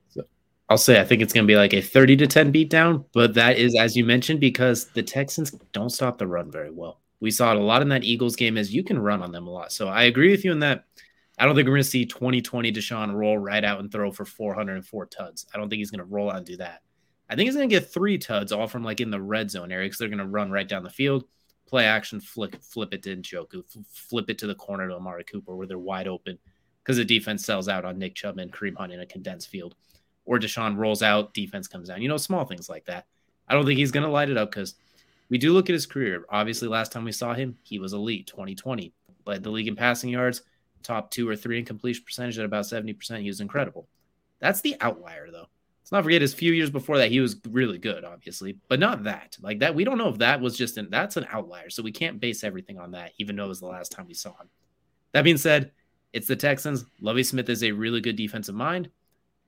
So 0.10 0.24
I'll 0.70 0.78
say 0.78 1.00
I 1.00 1.06
think 1.06 1.22
it's 1.22 1.34
going 1.34 1.46
to 1.46 1.52
be 1.52 1.56
like 1.56 1.74
a 1.74 1.82
thirty 1.82 2.16
to 2.18 2.28
ten 2.28 2.52
beat 2.52 2.70
down, 2.70 3.06
but 3.14 3.34
that 3.36 3.58
is 3.58 3.76
as 3.78 3.96
you 3.96 4.06
mentioned 4.06 4.40
because 4.40 4.86
the 4.86 5.04
Texans 5.04 5.52
don't 5.72 5.90
stop 5.90 6.18
the 6.18 6.28
run 6.28 6.52
very 6.52 6.72
well. 6.72 7.00
We 7.20 7.32
saw 7.32 7.52
it 7.52 7.58
a 7.58 7.64
lot 7.64 7.82
in 7.82 7.90
that 7.90 8.04
Eagles 8.04 8.36
game 8.36 8.58
as 8.58 8.74
you 8.74 8.84
can 8.84 9.00
run 9.00 9.22
on 9.22 9.32
them 9.32 9.48
a 9.48 9.50
lot. 9.50 9.72
So 9.72 9.88
I 9.88 10.04
agree 10.04 10.30
with 10.32 10.44
you 10.44 10.52
in 10.52 10.60
that. 10.60 10.86
I 11.40 11.46
don't 11.46 11.56
think 11.56 11.68
we're 11.68 11.76
going 11.76 11.84
to 11.84 11.90
see 11.90 12.06
2020 12.06 12.72
Deshaun 12.72 13.14
roll 13.14 13.38
right 13.38 13.64
out 13.64 13.80
and 13.80 13.92
throw 13.92 14.12
for 14.12 14.26
404 14.26 15.06
tuds. 15.08 15.46
I 15.54 15.58
don't 15.58 15.70
think 15.70 15.80
he's 15.80 15.90
going 15.90 16.06
to 16.06 16.14
roll 16.14 16.30
out 16.30 16.38
and 16.38 16.46
do 16.46 16.58
that. 16.58 16.82
I 17.34 17.36
think 17.36 17.48
he's 17.48 17.56
going 17.56 17.68
to 17.68 17.76
get 17.76 17.92
three 17.92 18.20
tuds 18.20 18.52
all 18.52 18.68
from 18.68 18.84
like 18.84 19.02
in 19.02 19.10
the 19.10 19.20
red 19.20 19.50
zone 19.50 19.72
area 19.72 19.88
because 19.88 19.98
they're 19.98 20.08
going 20.08 20.20
to 20.20 20.28
run 20.28 20.52
right 20.52 20.68
down 20.68 20.84
the 20.84 20.90
field, 20.92 21.24
play 21.66 21.84
action, 21.84 22.22
flip, 22.22 22.56
flip 22.62 22.94
it 22.94 23.02
to 23.02 23.16
Njoku, 23.18 23.64
flip 23.90 24.30
it 24.30 24.38
to 24.38 24.46
the 24.46 24.54
corner 24.54 24.88
to 24.88 24.98
Amari 24.98 25.24
Cooper 25.24 25.56
where 25.56 25.66
they're 25.66 25.80
wide 25.80 26.08
open 26.08 26.38
because 26.84 26.98
the 26.98 27.04
defense 27.04 27.44
sells 27.44 27.68
out 27.68 27.86
on 27.86 27.98
Nick 27.98 28.14
Chubb 28.14 28.38
and 28.38 28.54
Kareem 28.54 28.78
Hunt 28.78 28.94
in 28.94 29.00
a 29.00 29.08
condensed 29.08 29.50
field. 29.50 29.74
Or 30.26 30.38
Deshaun 30.38 30.78
rolls 30.78 31.02
out, 31.02 31.34
defense 31.34 31.68
comes 31.68 31.88
down. 31.88 32.04
You 32.04 32.08
know, 32.08 32.18
small 32.18 32.46
things 32.46 32.70
like 32.70 32.86
that. 32.86 33.08
I 33.48 33.56
don't 33.56 33.66
think 33.66 33.80
he's 33.80 33.92
going 33.92 34.06
to 34.06 34.12
light 34.12 34.30
it 34.30 34.38
up 34.38 34.52
because 34.52 34.76
we 35.30 35.40
do 35.40 35.54
look 35.54 35.72
at 35.72 35.74
his 35.74 35.88
career. 35.88 36.26
Obviously, 36.30 36.68
last 36.68 36.92
time 36.92 37.04
we 37.04 37.12
saw 37.12 37.34
him, 37.34 37.58
he 37.64 37.80
was 37.80 37.94
elite 37.94 38.28
2020, 38.28 38.94
led 39.26 39.42
the 39.42 39.50
league 39.50 39.68
in 39.68 39.76
passing 39.76 40.12
yards, 40.12 40.44
top 40.84 41.10
two 41.10 41.28
or 41.28 41.36
three 41.36 41.58
in 41.58 41.66
completion 41.66 42.04
percentage 42.06 42.38
at 42.38 42.46
about 42.46 42.66
70%. 42.66 43.22
He 43.22 43.28
was 43.28 43.42
incredible. 43.42 43.88
That's 44.40 44.62
the 44.62 44.76
outlier, 44.80 45.32
though. 45.32 45.48
Let's 45.84 45.92
not 45.92 46.04
forget 46.06 46.22
his 46.22 46.34
few 46.34 46.54
years 46.54 46.70
before 46.70 46.98
that, 46.98 47.12
he 47.12 47.20
was 47.20 47.36
really 47.50 47.78
good, 47.78 48.06
obviously, 48.06 48.58
but 48.70 48.80
not 48.80 49.04
that. 49.04 49.36
Like 49.42 49.60
that, 49.60 49.76
we 49.76 49.84
don't 49.84 49.98
know 49.98 50.08
if 50.08 50.18
that 50.20 50.40
was 50.40 50.58
just 50.58 50.78
an 50.78 50.88
that's 50.90 51.18
an 51.18 51.28
outlier. 51.30 51.70
So 51.70 51.84
we 51.84 51.92
can't 51.92 52.22
base 52.22 52.46
everything 52.46 52.80
on 52.80 52.92
that, 52.92 53.12
even 53.18 53.36
though 53.36 53.44
it 53.46 53.50
was 53.50 53.60
the 53.60 53.66
last 53.66 53.92
time 53.92 54.08
we 54.08 54.14
saw 54.14 54.30
him. 54.30 54.48
That 55.12 55.24
being 55.24 55.36
said, 55.36 55.74
it's 56.14 56.28
the 56.28 56.38
Texans. 56.38 56.86
Lovie 57.02 57.24
Smith 57.24 57.50
is 57.50 57.66
a 57.66 57.72
really 57.74 58.00
good 58.00 58.16
defensive 58.16 58.56
mind. 58.56 58.90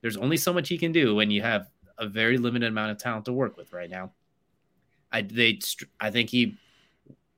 There's 0.02 0.18
only 0.18 0.36
so 0.36 0.52
much 0.52 0.68
he 0.68 0.78
can 0.78 0.92
do 0.92 1.16
when 1.16 1.32
you 1.32 1.42
have 1.42 1.70
a 1.98 2.06
very 2.06 2.38
limited 2.38 2.68
amount 2.68 2.92
of 2.92 2.98
talent 2.98 3.24
to 3.26 3.34
work 3.34 3.56
with 3.56 3.72
right 3.72 3.90
now. 3.90 4.12
I 5.14 5.22
they 5.22 5.60
I 6.02 6.12
think 6.12 6.30
he 6.30 6.58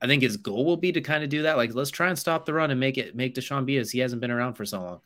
I 0.02 0.08
think 0.08 0.24
his 0.24 0.38
goal 0.38 0.66
will 0.66 0.76
be 0.76 0.92
to 0.92 1.02
kind 1.02 1.24
of 1.24 1.30
do 1.30 1.44
that. 1.44 1.58
Like 1.58 1.76
let's 1.76 1.92
try 1.92 2.08
and 2.08 2.18
stop 2.18 2.48
the 2.48 2.54
run 2.54 2.72
and 2.72 2.80
make 2.80 2.98
it 2.98 3.16
make 3.16 3.36
Deshaun 3.36 3.64
be 3.64 3.78
as 3.78 3.92
he 3.92 4.00
hasn't 4.00 4.22
been 4.22 4.32
around 4.32 4.56
for 4.56 4.66
so 4.66 4.82
long. 4.82 5.02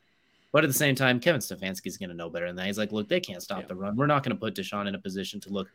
But 0.52 0.64
at 0.64 0.68
the 0.68 0.74
same 0.74 0.96
time, 0.96 1.20
Kevin 1.20 1.40
Stefanski's 1.40 1.98
going 1.98 2.10
to 2.10 2.16
know 2.16 2.30
better 2.30 2.48
than 2.48 2.58
that. 2.58 2.66
He's 2.66 2.78
like, 2.78 2.92
look, 2.92 3.08
they 3.08 3.20
can't 3.20 3.42
stop 3.42 3.62
yeah. 3.62 3.68
the 3.68 3.76
run. 3.76 3.96
We're 3.96 4.08
not 4.08 4.24
going 4.24 4.36
to 4.36 4.40
put 4.40 4.56
Deshaun 4.56 4.88
in 4.88 4.96
a 4.96 5.00
position 5.00 5.40
to 5.42 5.50
look 5.50 5.70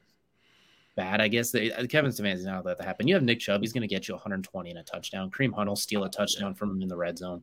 bad. 0.96 1.20
I 1.20 1.28
guess 1.28 1.50
they, 1.50 1.72
uh, 1.72 1.86
Kevin 1.86 2.10
Stefanski's 2.10 2.44
not 2.44 2.64
let 2.64 2.78
that 2.78 2.86
happen. 2.86 3.08
You 3.08 3.14
have 3.14 3.22
Nick 3.22 3.40
Chubb. 3.40 3.62
He's 3.62 3.72
going 3.72 3.82
to 3.82 3.88
get 3.88 4.08
you 4.08 4.14
120 4.14 4.70
and 4.70 4.78
a 4.78 4.82
touchdown. 4.82 5.30
Kareem 5.30 5.54
Hunt 5.54 5.68
will 5.68 5.76
steal 5.76 6.04
a 6.04 6.10
touchdown 6.10 6.54
from 6.54 6.70
him 6.70 6.82
in 6.82 6.88
the 6.88 6.96
red 6.96 7.16
zone. 7.18 7.42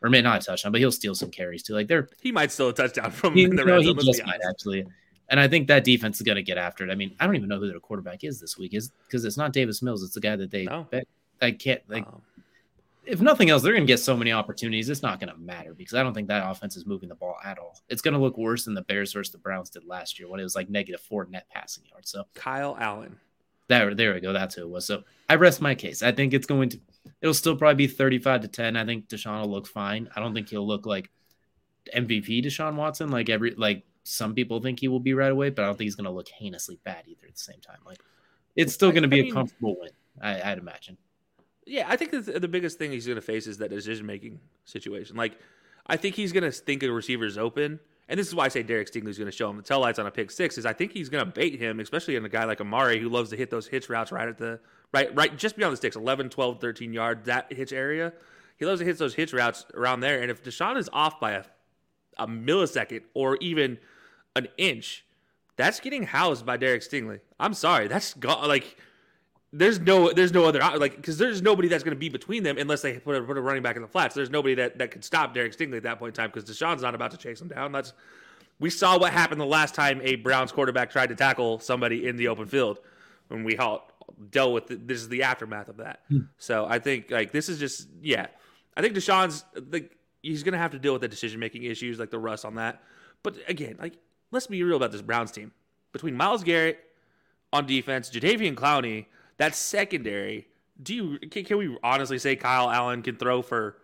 Or 0.00 0.10
maybe 0.10 0.22
not 0.22 0.42
a 0.42 0.46
touchdown, 0.46 0.70
but 0.70 0.80
he'll 0.80 0.92
steal 0.92 1.14
some 1.16 1.30
carries 1.30 1.64
too. 1.64 1.74
Like 1.74 1.88
they're 1.88 2.08
he 2.20 2.30
might 2.30 2.52
steal 2.52 2.68
a 2.68 2.72
touchdown 2.72 3.10
from 3.10 3.34
he, 3.34 3.42
in 3.42 3.56
the 3.56 3.64
red 3.64 3.82
zone. 3.82 3.96
He 3.96 4.06
just 4.06 4.24
might 4.24 4.40
actually. 4.48 4.86
And 5.28 5.40
I 5.40 5.48
think 5.48 5.66
that 5.68 5.82
defense 5.82 6.18
is 6.18 6.22
going 6.22 6.36
to 6.36 6.42
get 6.42 6.56
after 6.56 6.84
it. 6.86 6.90
I 6.90 6.94
mean, 6.94 7.14
I 7.18 7.26
don't 7.26 7.34
even 7.34 7.48
know 7.48 7.58
who 7.58 7.68
their 7.68 7.80
quarterback 7.80 8.22
is 8.22 8.40
this 8.40 8.56
week, 8.56 8.74
is 8.74 8.92
because 9.06 9.24
it's 9.24 9.36
not 9.36 9.52
Davis 9.52 9.82
Mills. 9.82 10.02
It's 10.04 10.14
the 10.14 10.20
guy 10.20 10.36
that 10.36 10.52
they. 10.52 10.64
No. 10.64 10.86
Bet, 10.88 11.06
I 11.42 11.50
can't 11.50 11.82
like. 11.88 12.06
Um, 12.06 12.22
if 13.08 13.22
nothing 13.22 13.48
else, 13.48 13.62
they're 13.62 13.72
going 13.72 13.86
to 13.86 13.90
get 13.90 14.00
so 14.00 14.14
many 14.14 14.32
opportunities. 14.32 14.90
It's 14.90 15.02
not 15.02 15.18
going 15.18 15.32
to 15.32 15.38
matter 15.38 15.72
because 15.72 15.94
I 15.94 16.02
don't 16.02 16.12
think 16.12 16.28
that 16.28 16.48
offense 16.48 16.76
is 16.76 16.84
moving 16.84 17.08
the 17.08 17.14
ball 17.14 17.36
at 17.42 17.58
all. 17.58 17.80
It's 17.88 18.02
going 18.02 18.12
to 18.12 18.20
look 18.20 18.36
worse 18.36 18.66
than 18.66 18.74
the 18.74 18.82
Bears 18.82 19.14
versus 19.14 19.32
the 19.32 19.38
Browns 19.38 19.70
did 19.70 19.86
last 19.86 20.18
year 20.18 20.28
when 20.28 20.40
it 20.40 20.42
was 20.42 20.54
like 20.54 20.68
negative 20.68 21.00
four 21.00 21.26
net 21.26 21.46
passing 21.50 21.84
yards. 21.90 22.10
So 22.10 22.24
Kyle 22.34 22.76
Allen. 22.78 23.16
There, 23.68 23.94
there 23.94 24.14
we 24.14 24.20
go. 24.20 24.32
That's 24.32 24.54
who 24.54 24.62
it 24.62 24.68
was. 24.68 24.86
So 24.86 25.04
I 25.28 25.36
rest 25.36 25.60
my 25.60 25.74
case. 25.74 26.02
I 26.02 26.12
think 26.12 26.34
it's 26.34 26.46
going 26.46 26.68
to. 26.70 26.80
It'll 27.22 27.34
still 27.34 27.56
probably 27.56 27.86
be 27.86 27.92
thirty-five 27.92 28.42
to 28.42 28.48
ten. 28.48 28.76
I 28.76 28.84
think 28.84 29.08
Deshaun 29.08 29.40
will 29.40 29.50
look 29.50 29.66
fine. 29.66 30.08
I 30.14 30.20
don't 30.20 30.34
think 30.34 30.48
he'll 30.48 30.66
look 30.66 30.86
like 30.86 31.10
MVP 31.94 32.44
Deshaun 32.44 32.76
Watson, 32.76 33.10
like 33.10 33.28
every 33.28 33.54
like 33.56 33.84
some 34.04 34.34
people 34.34 34.60
think 34.60 34.80
he 34.80 34.88
will 34.88 35.00
be 35.00 35.14
right 35.14 35.32
away, 35.32 35.50
but 35.50 35.62
I 35.62 35.66
don't 35.66 35.76
think 35.76 35.86
he's 35.86 35.96
going 35.96 36.06
to 36.06 36.10
look 36.10 36.28
heinously 36.28 36.78
bad 36.84 37.04
either 37.06 37.26
at 37.26 37.34
the 37.34 37.40
same 37.40 37.60
time. 37.60 37.78
Like 37.84 37.98
it's 38.56 38.72
still 38.72 38.90
going 38.90 39.02
to 39.02 39.08
be 39.08 39.20
I 39.20 39.22
mean, 39.22 39.32
a 39.32 39.34
comfortable 39.34 39.76
win. 39.78 39.90
I, 40.20 40.50
I'd 40.50 40.58
imagine. 40.58 40.96
Yeah, 41.68 41.86
I 41.86 41.96
think 41.96 42.10
the 42.12 42.48
biggest 42.48 42.78
thing 42.78 42.92
he's 42.92 43.06
going 43.06 43.16
to 43.16 43.22
face 43.22 43.46
is 43.46 43.58
that 43.58 43.68
decision 43.68 44.06
making 44.06 44.40
situation. 44.64 45.16
Like, 45.16 45.38
I 45.86 45.96
think 45.96 46.14
he's 46.14 46.32
going 46.32 46.44
to 46.44 46.50
think 46.50 46.82
a 46.82 46.90
receiver's 46.90 47.36
open. 47.36 47.78
And 48.08 48.18
this 48.18 48.26
is 48.26 48.34
why 48.34 48.46
I 48.46 48.48
say 48.48 48.62
Derek 48.62 48.90
Stingley's 48.90 49.18
going 49.18 49.30
to 49.30 49.36
show 49.36 49.50
him 49.50 49.58
the 49.58 49.62
tail 49.62 49.80
lights 49.80 49.98
on 49.98 50.06
a 50.06 50.10
pick 50.10 50.30
six. 50.30 50.56
Is 50.56 50.64
I 50.64 50.72
think 50.72 50.92
he's 50.92 51.10
going 51.10 51.24
to 51.24 51.30
bait 51.30 51.58
him, 51.58 51.78
especially 51.78 52.16
in 52.16 52.24
a 52.24 52.28
guy 52.28 52.44
like 52.44 52.60
Amari 52.60 52.98
who 52.98 53.10
loves 53.10 53.30
to 53.30 53.36
hit 53.36 53.50
those 53.50 53.66
hitch 53.66 53.90
routes 53.90 54.10
right 54.10 54.28
at 54.28 54.38
the 54.38 54.60
right, 54.92 55.14
right 55.14 55.36
just 55.36 55.56
beyond 55.56 55.74
the 55.74 55.76
sticks, 55.76 55.94
11, 55.94 56.30
12, 56.30 56.58
13 56.58 56.92
yard 56.94 57.26
that 57.26 57.52
hitch 57.52 57.72
area. 57.72 58.14
He 58.56 58.64
loves 58.64 58.80
to 58.80 58.86
hit 58.86 58.98
those 58.98 59.14
hitch 59.14 59.34
routes 59.34 59.66
around 59.74 60.00
there. 60.00 60.22
And 60.22 60.30
if 60.30 60.42
Deshaun 60.42 60.78
is 60.78 60.88
off 60.92 61.20
by 61.20 61.32
a, 61.32 61.44
a 62.16 62.26
millisecond 62.26 63.02
or 63.12 63.36
even 63.42 63.78
an 64.34 64.48
inch, 64.56 65.04
that's 65.56 65.78
getting 65.78 66.04
housed 66.04 66.46
by 66.46 66.56
Derek 66.56 66.82
Stingley. 66.82 67.20
I'm 67.38 67.52
sorry, 67.52 67.88
that's 67.88 68.16
like 68.16 68.78
there's 69.52 69.80
no 69.80 70.12
there's 70.12 70.32
no 70.32 70.44
other 70.44 70.60
like 70.76 70.96
because 70.96 71.16
there's 71.16 71.40
nobody 71.40 71.68
that's 71.68 71.82
going 71.82 71.94
to 71.94 71.98
be 71.98 72.08
between 72.08 72.42
them 72.42 72.58
unless 72.58 72.82
they 72.82 72.98
put 72.98 73.16
a, 73.16 73.22
put 73.22 73.38
a 73.38 73.40
running 73.40 73.62
back 73.62 73.76
in 73.76 73.82
the 73.82 73.88
flats. 73.88 74.14
There's 74.14 74.30
nobody 74.30 74.54
that 74.56 74.78
that 74.78 74.90
could 74.90 75.04
stop 75.04 75.32
Derek 75.32 75.56
Stingley 75.56 75.78
at 75.78 75.84
that 75.84 75.98
point 75.98 76.16
in 76.16 76.22
time 76.22 76.30
because 76.32 76.48
Deshaun's 76.48 76.82
not 76.82 76.94
about 76.94 77.10
to 77.12 77.16
chase 77.16 77.40
him 77.40 77.48
down. 77.48 77.72
That's 77.72 77.94
we 78.60 78.70
saw 78.70 78.98
what 78.98 79.12
happened 79.12 79.40
the 79.40 79.46
last 79.46 79.74
time 79.74 80.00
a 80.02 80.16
Browns 80.16 80.52
quarterback 80.52 80.90
tried 80.90 81.08
to 81.08 81.14
tackle 81.14 81.60
somebody 81.60 82.06
in 82.06 82.16
the 82.16 82.28
open 82.28 82.46
field 82.46 82.80
when 83.28 83.44
we 83.44 83.58
dealt 84.30 84.52
with 84.52 84.66
the, 84.66 84.76
this 84.76 84.98
is 84.98 85.08
the 85.08 85.22
aftermath 85.22 85.68
of 85.68 85.78
that. 85.78 86.00
Hmm. 86.08 86.20
So 86.38 86.66
I 86.68 86.78
think 86.78 87.10
like 87.10 87.32
this 87.32 87.48
is 87.48 87.58
just 87.58 87.88
yeah. 88.02 88.26
I 88.76 88.82
think 88.82 88.94
Deshaun's 88.94 89.44
like 89.70 89.96
he's 90.22 90.42
gonna 90.42 90.58
have 90.58 90.72
to 90.72 90.78
deal 90.78 90.92
with 90.92 91.02
the 91.02 91.08
decision 91.08 91.40
making 91.40 91.62
issues 91.62 91.98
like 91.98 92.10
the 92.10 92.18
rust 92.18 92.44
on 92.44 92.56
that. 92.56 92.82
But 93.22 93.36
again, 93.48 93.76
like 93.78 93.94
let's 94.30 94.46
be 94.46 94.62
real 94.62 94.76
about 94.76 94.92
this 94.92 95.02
Browns 95.02 95.30
team. 95.30 95.52
Between 95.92 96.16
Myles 96.16 96.44
Garrett 96.44 96.80
on 97.52 97.64
defense, 97.64 98.10
Jadeveon 98.10 98.54
Clowney, 98.54 99.06
that 99.38 99.54
secondary. 99.54 100.46
Do 100.80 100.94
you 100.94 101.18
can, 101.18 101.44
can 101.44 101.58
we 101.58 101.76
honestly 101.82 102.18
say 102.18 102.36
Kyle 102.36 102.70
Allen 102.70 103.02
can 103.02 103.16
throw 103.16 103.42
for 103.42 103.78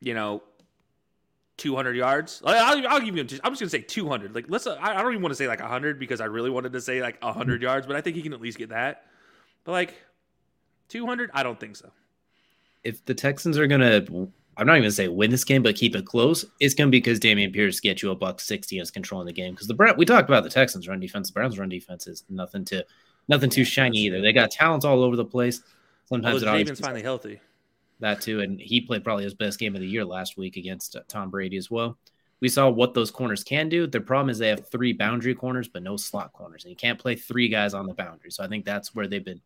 you 0.00 0.14
know 0.14 0.42
200 1.60 1.94
yards. 1.94 2.42
I'll, 2.44 2.88
I'll 2.88 3.00
give 3.00 3.14
you. 3.14 3.20
I'm 3.20 3.28
just 3.28 3.42
gonna 3.42 3.68
say 3.68 3.82
200. 3.82 4.34
Like 4.34 4.46
let's. 4.48 4.66
I 4.66 4.94
don't 5.02 5.12
even 5.12 5.22
want 5.22 5.32
to 5.32 5.36
say 5.36 5.46
like 5.46 5.60
100 5.60 5.98
because 5.98 6.20
I 6.20 6.24
really 6.24 6.48
wanted 6.48 6.72
to 6.72 6.80
say 6.80 7.02
like 7.02 7.22
100 7.22 7.62
yards, 7.62 7.86
but 7.86 7.96
I 7.96 8.00
think 8.00 8.16
he 8.16 8.22
can 8.22 8.32
at 8.32 8.40
least 8.40 8.56
get 8.56 8.70
that. 8.70 9.04
But 9.64 9.72
like 9.72 9.94
200, 10.88 11.30
I 11.34 11.42
don't 11.42 11.60
think 11.60 11.76
so. 11.76 11.90
If 12.82 13.04
the 13.04 13.12
Texans 13.14 13.58
are 13.58 13.66
gonna, 13.66 14.02
I'm 14.56 14.66
not 14.66 14.72
even 14.72 14.82
gonna 14.82 14.90
say 14.90 15.08
win 15.08 15.30
this 15.30 15.44
game, 15.44 15.62
but 15.62 15.76
keep 15.76 15.94
it 15.94 16.06
close, 16.06 16.46
it's 16.60 16.72
gonna 16.72 16.90
be 16.90 16.96
because 16.96 17.20
Dameon 17.20 17.52
Pierce 17.52 17.78
gets 17.78 18.02
you 18.02 18.10
a 18.10 18.16
buck 18.16 18.40
60 18.40 18.78
and 18.78 18.82
is 18.82 18.90
controlling 18.90 19.26
the 19.26 19.32
game. 19.32 19.52
Because 19.52 19.68
the 19.68 19.74
Brown, 19.74 19.96
we 19.98 20.06
talked 20.06 20.30
about 20.30 20.44
the 20.44 20.50
Texans 20.50 20.88
run 20.88 20.98
defense. 20.98 21.28
The 21.28 21.34
Browns 21.34 21.58
run 21.58 21.68
defense 21.68 22.06
is 22.06 22.24
nothing 22.30 22.64
to, 22.66 22.86
nothing 23.28 23.50
too 23.50 23.64
shiny 23.64 23.98
either. 23.98 24.20
They 24.20 24.32
got 24.32 24.50
talents 24.50 24.84
all 24.84 25.02
over 25.02 25.16
the 25.16 25.24
place. 25.24 25.62
Sometimes 26.06 26.42
Although 26.42 26.58
it 26.58 26.66
Jadeveon's 26.66 26.80
finally 26.80 27.02
healthy. 27.02 27.40
that 28.00 28.20
too. 28.20 28.40
And 28.40 28.60
he 28.60 28.80
played 28.80 29.04
probably 29.04 29.24
his 29.24 29.34
best 29.34 29.58
game 29.58 29.74
of 29.74 29.80
the 29.80 29.86
year 29.86 30.04
last 30.04 30.36
week 30.36 30.56
against 30.56 30.96
uh, 30.96 31.00
Tom 31.08 31.30
Brady 31.30 31.56
as 31.56 31.70
well. 31.70 31.96
We 32.40 32.48
saw 32.48 32.70
what 32.70 32.94
those 32.94 33.10
corners 33.10 33.44
can 33.44 33.68
do. 33.68 33.86
Their 33.86 34.00
problem 34.00 34.30
is 34.30 34.38
they 34.38 34.48
have 34.48 34.68
three 34.68 34.92
boundary 34.94 35.34
corners, 35.34 35.68
but 35.68 35.82
no 35.82 35.96
slot 35.96 36.32
corners. 36.32 36.64
And 36.64 36.70
you 36.70 36.76
can't 36.76 36.98
play 36.98 37.14
three 37.14 37.48
guys 37.48 37.74
on 37.74 37.86
the 37.86 37.94
boundary. 37.94 38.30
So 38.30 38.42
I 38.42 38.48
think 38.48 38.64
that's 38.64 38.94
where 38.94 39.06
they've 39.06 39.24
been 39.24 39.42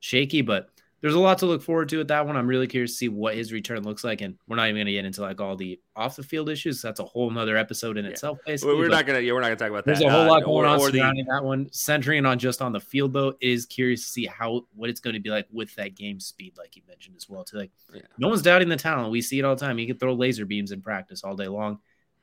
shaky. 0.00 0.40
But 0.40 0.70
there's 1.02 1.14
a 1.14 1.18
lot 1.18 1.38
to 1.38 1.46
look 1.46 1.62
forward 1.62 1.88
to 1.88 1.98
with 1.98 2.08
that 2.08 2.26
one. 2.26 2.36
I'm 2.36 2.46
really 2.46 2.66
curious 2.66 2.90
to 2.92 2.96
see 2.98 3.08
what 3.08 3.34
his 3.34 3.52
return 3.52 3.82
looks 3.84 4.04
like. 4.04 4.20
And 4.20 4.36
we're 4.46 4.56
not 4.56 4.64
even 4.64 4.76
going 4.76 4.86
to 4.86 4.92
get 4.92 5.06
into 5.06 5.22
like 5.22 5.40
all 5.40 5.56
the 5.56 5.80
off 5.96 6.16
the 6.16 6.22
field 6.22 6.50
issues. 6.50 6.82
That's 6.82 7.00
a 7.00 7.04
whole 7.04 7.30
nother 7.30 7.56
episode 7.56 7.96
in 7.96 8.04
itself. 8.04 8.38
Basically, 8.46 8.74
We're, 8.74 8.88
not 8.88 9.06
gonna. 9.06 9.20
Yeah, 9.20 9.32
we're 9.32 9.40
not 9.40 9.46
gonna 9.46 9.56
talk 9.56 9.70
about 9.70 9.84
that. 9.86 9.92
there's 9.98 10.02
a 10.02 10.10
whole 10.10 10.22
Uh, 10.22 10.26
lot 10.28 10.44
going 10.44 10.66
or- 10.66 10.68
on 10.68 10.78
or 10.80 10.90
the- 10.90 10.98
surrounding 10.98 11.26
that 11.26 11.42
one. 11.42 11.68
Centering 11.72 12.26
on 12.26 12.38
just 12.38 12.60
on 12.60 12.72
the 12.72 12.80
field 12.80 13.12
though 13.14 13.34
is 13.40 13.64
curious 13.66 14.02
to 14.04 14.08
see 14.10 14.26
how 14.26 14.66
what 14.74 14.90
it's 14.90 15.00
going 15.00 15.14
to 15.14 15.20
be 15.20 15.30
like 15.30 15.46
with 15.50 15.74
that 15.76 15.94
game 15.96 16.20
speed, 16.20 16.52
like 16.58 16.76
you 16.76 16.82
mentioned 16.86 17.16
as 17.16 17.28
well. 17.28 17.44
To 17.44 17.56
like, 17.56 17.70
Yeah. 17.94 18.02
no 18.18 18.28
one's 18.28 18.42
doubting 18.42 18.68
the 18.68 18.76
talent. 18.76 19.10
We 19.10 19.22
see 19.22 19.38
it 19.38 19.44
all 19.44 19.54
the 19.56 19.60
time. 19.64 19.78
He 19.78 19.86
can 19.86 19.98
throw 19.98 20.12
laser 20.14 20.44
beams 20.44 20.70
in 20.70 20.82
practice 20.82 21.24
all 21.24 21.34
day 21.34 21.48
long. 21.48 21.78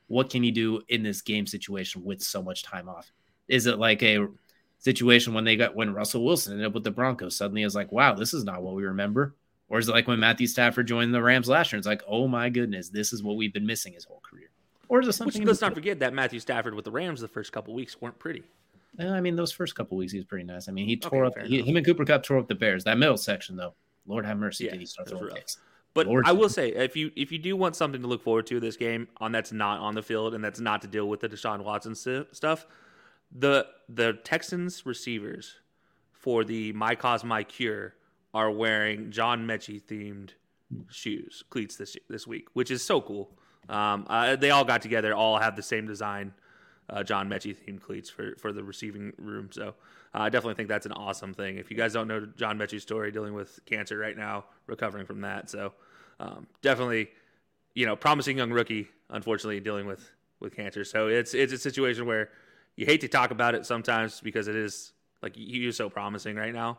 What 0.07 0.29
can 0.29 0.43
he 0.43 0.51
do 0.51 0.81
in 0.87 1.01
this 1.03 1.21
game 1.21 1.47
situation 1.47 2.03
with 2.03 2.21
so 2.21 2.41
much 2.43 2.63
time 2.63 2.87
off? 2.87 3.11
Is 3.47 3.65
it 3.65 3.79
like 3.79 4.03
a 4.03 4.27
situation 4.79 5.33
when 5.33 5.43
they 5.43 5.55
got 5.55 5.75
when 5.75 5.93
Russell 5.93 6.23
Wilson 6.23 6.53
ended 6.53 6.67
up 6.67 6.73
with 6.73 6.83
the 6.83 6.91
Broncos? 6.91 7.35
Suddenly 7.35 7.63
is 7.63 7.75
like, 7.75 7.91
wow, 7.91 8.13
this 8.13 8.33
is 8.33 8.43
not 8.43 8.61
what 8.61 8.75
we 8.75 8.83
remember. 8.83 9.35
Or 9.69 9.79
is 9.79 9.89
it 9.89 9.91
like 9.91 10.07
when 10.07 10.19
Matthew 10.19 10.47
Stafford 10.47 10.87
joined 10.87 11.13
the 11.13 11.21
Rams 11.21 11.49
last 11.49 11.71
year? 11.71 11.77
It's 11.77 11.87
like, 11.87 12.01
oh 12.07 12.27
my 12.27 12.49
goodness, 12.49 12.89
this 12.89 13.11
is 13.11 13.21
what 13.21 13.35
we've 13.35 13.53
been 13.53 13.65
missing 13.65 13.93
his 13.93 14.05
whole 14.05 14.21
career. 14.21 14.49
Or 14.87 15.01
is 15.01 15.07
it 15.07 15.13
something? 15.13 15.41
in 15.41 15.47
let's 15.47 15.61
not 15.61 15.73
forget 15.73 15.99
that 15.99 16.13
Matthew 16.13 16.39
Stafford 16.39 16.73
with 16.73 16.85
the 16.85 16.91
Rams 16.91 17.19
the 17.19 17.27
first 17.27 17.51
couple 17.51 17.73
weeks 17.73 17.99
weren't 17.99 18.17
pretty. 18.17 18.43
I 18.99 19.21
mean, 19.21 19.35
those 19.35 19.51
first 19.51 19.75
couple 19.75 19.97
weeks 19.97 20.11
he 20.11 20.17
was 20.17 20.25
pretty 20.25 20.45
nice. 20.45 20.69
I 20.69 20.71
mean, 20.71 20.87
he 20.87 20.93
Okay, 20.93 21.09
tore 21.09 21.25
up 21.25 21.37
he, 21.39 21.61
him 21.61 21.75
and 21.75 21.85
Cooper 21.85 22.05
Kupp 22.05 22.23
tore 22.23 22.39
up 22.39 22.47
the 22.47 22.55
Bears. 22.55 22.83
That 22.85 22.97
middle 22.97 23.17
section 23.17 23.55
though, 23.55 23.73
Lord 24.05 24.25
have 24.25 24.37
mercy, 24.37 24.65
Yeah, 24.65 24.71
did 24.71 24.79
he 24.79 24.85
start 24.85 25.09
throwing 25.09 25.29
kicks? 25.35 25.57
But 25.93 26.07
Lord. 26.07 26.25
I 26.27 26.31
will 26.31 26.49
say, 26.49 26.69
if 26.69 26.95
you 26.95 27.11
if 27.15 27.31
you 27.31 27.37
do 27.37 27.55
want 27.55 27.75
something 27.75 28.01
to 28.01 28.07
look 28.07 28.23
forward 28.23 28.47
to 28.47 28.59
this 28.59 28.77
game 28.77 29.07
on 29.17 29.31
that's 29.31 29.51
not 29.51 29.79
on 29.79 29.95
the 29.95 30.03
field 30.03 30.33
and 30.33 30.43
that's 30.43 30.59
not 30.59 30.81
to 30.83 30.87
deal 30.87 31.09
with 31.09 31.19
the 31.19 31.29
Deshaun 31.29 31.63
Watson 31.63 31.95
stuff, 31.95 32.65
the 33.31 33.67
the 33.89 34.13
Texans 34.23 34.85
receivers 34.85 35.55
for 36.11 36.43
the 36.43 36.73
My 36.73 36.95
Cause 36.95 37.23
My 37.23 37.43
Cure 37.43 37.95
are 38.33 38.51
wearing 38.51 39.11
John 39.11 39.47
Metchie 39.47 39.81
themed 39.81 40.31
shoes 40.89 41.43
cleats 41.49 41.75
this 41.75 41.95
this 42.09 42.27
week, 42.27 42.47
which 42.53 42.71
is 42.71 42.83
so 42.83 43.01
cool. 43.01 43.31
Um, 43.69 44.05
uh, 44.09 44.35
they 44.35 44.51
all 44.51 44.63
got 44.65 44.81
together, 44.81 45.13
all 45.13 45.37
have 45.39 45.55
the 45.55 45.63
same 45.63 45.87
design, 45.87 46.33
uh, 46.89 47.03
John 47.03 47.29
Metchie 47.29 47.55
themed 47.55 47.81
cleats 47.81 48.09
for 48.09 48.35
for 48.37 48.51
the 48.51 48.63
receiving 48.63 49.13
room. 49.17 49.49
So 49.51 49.69
uh, 50.13 50.19
I 50.19 50.29
definitely 50.29 50.55
think 50.55 50.69
that's 50.69 50.85
an 50.85 50.93
awesome 50.93 51.33
thing. 51.33 51.57
If 51.57 51.69
you 51.69 51.77
guys 51.77 51.93
don't 51.93 52.07
know 52.07 52.25
John 52.35 52.57
Metchie's 52.57 52.83
story, 52.83 53.11
dealing 53.11 53.33
with 53.33 53.59
cancer 53.65 53.97
right 53.97 54.17
now, 54.17 54.45
recovering 54.67 55.05
from 55.05 55.21
that, 55.21 55.49
so 55.49 55.73
um, 56.19 56.47
definitely, 56.61 57.09
you 57.73 57.85
know, 57.85 57.95
promising 57.95 58.37
young 58.37 58.51
rookie. 58.51 58.89
Unfortunately, 59.09 59.59
dealing 59.59 59.85
with 59.85 60.11
with 60.39 60.55
cancer. 60.55 60.83
So 60.83 61.07
it's 61.07 61.33
it's 61.33 61.53
a 61.53 61.57
situation 61.57 62.05
where 62.05 62.29
you 62.77 62.85
hate 62.85 63.01
to 63.01 63.09
talk 63.09 63.31
about 63.31 63.55
it 63.55 63.65
sometimes 63.65 64.21
because 64.21 64.47
it 64.47 64.55
is 64.55 64.93
like 65.21 65.35
he 65.35 65.67
is 65.67 65.75
so 65.75 65.89
promising 65.89 66.37
right 66.37 66.53
now. 66.53 66.77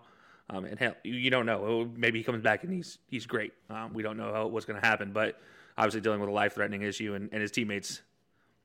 Um, 0.49 0.65
and 0.65 0.79
hell, 0.79 0.95
you- 1.05 1.29
don't 1.29 1.45
know. 1.45 1.91
Maybe 1.95 2.19
he 2.19 2.25
comes 2.25 2.43
back 2.43 2.65
and 2.65 2.73
he's 2.73 2.99
he's 3.09 3.27
great. 3.27 3.53
Um, 3.69 3.93
we 3.93 4.03
don't 4.03 4.17
know 4.17 4.33
how, 4.33 4.47
what's 4.47 4.65
going 4.65 4.81
to 4.81 4.87
happen, 4.87 5.13
but 5.13 5.39
obviously 5.77 6.01
dealing 6.01 6.21
with 6.21 6.31
a 6.31 6.33
life 6.33 6.55
threatening 6.55 6.83
issue, 6.83 7.15
and, 7.15 7.29
and 7.33 7.43
his 7.43 7.51
teammates, 7.51 8.01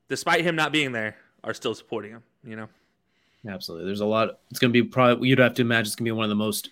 despite 0.08 0.42
him 0.42 0.56
not 0.56 0.72
being 0.72 0.94
there, 0.94 1.18
are 1.44 1.54
still 1.54 1.76
supporting 1.76 2.12
him. 2.12 2.24
You 2.46 2.56
know. 2.56 2.70
Absolutely. 3.46 3.88
There's 3.88 4.00
a 4.00 4.06
lot. 4.06 4.40
It's 4.50 4.60
going 4.60 4.72
to 4.72 4.84
be 4.84 4.88
probably, 4.88 5.28
you'd 5.28 5.40
have 5.40 5.54
to 5.56 5.62
imagine 5.62 5.88
it's 5.88 5.96
going 5.96 6.06
to 6.06 6.14
be 6.14 6.18
one 6.18 6.24
of 6.24 6.30
the 6.30 6.36
most 6.36 6.70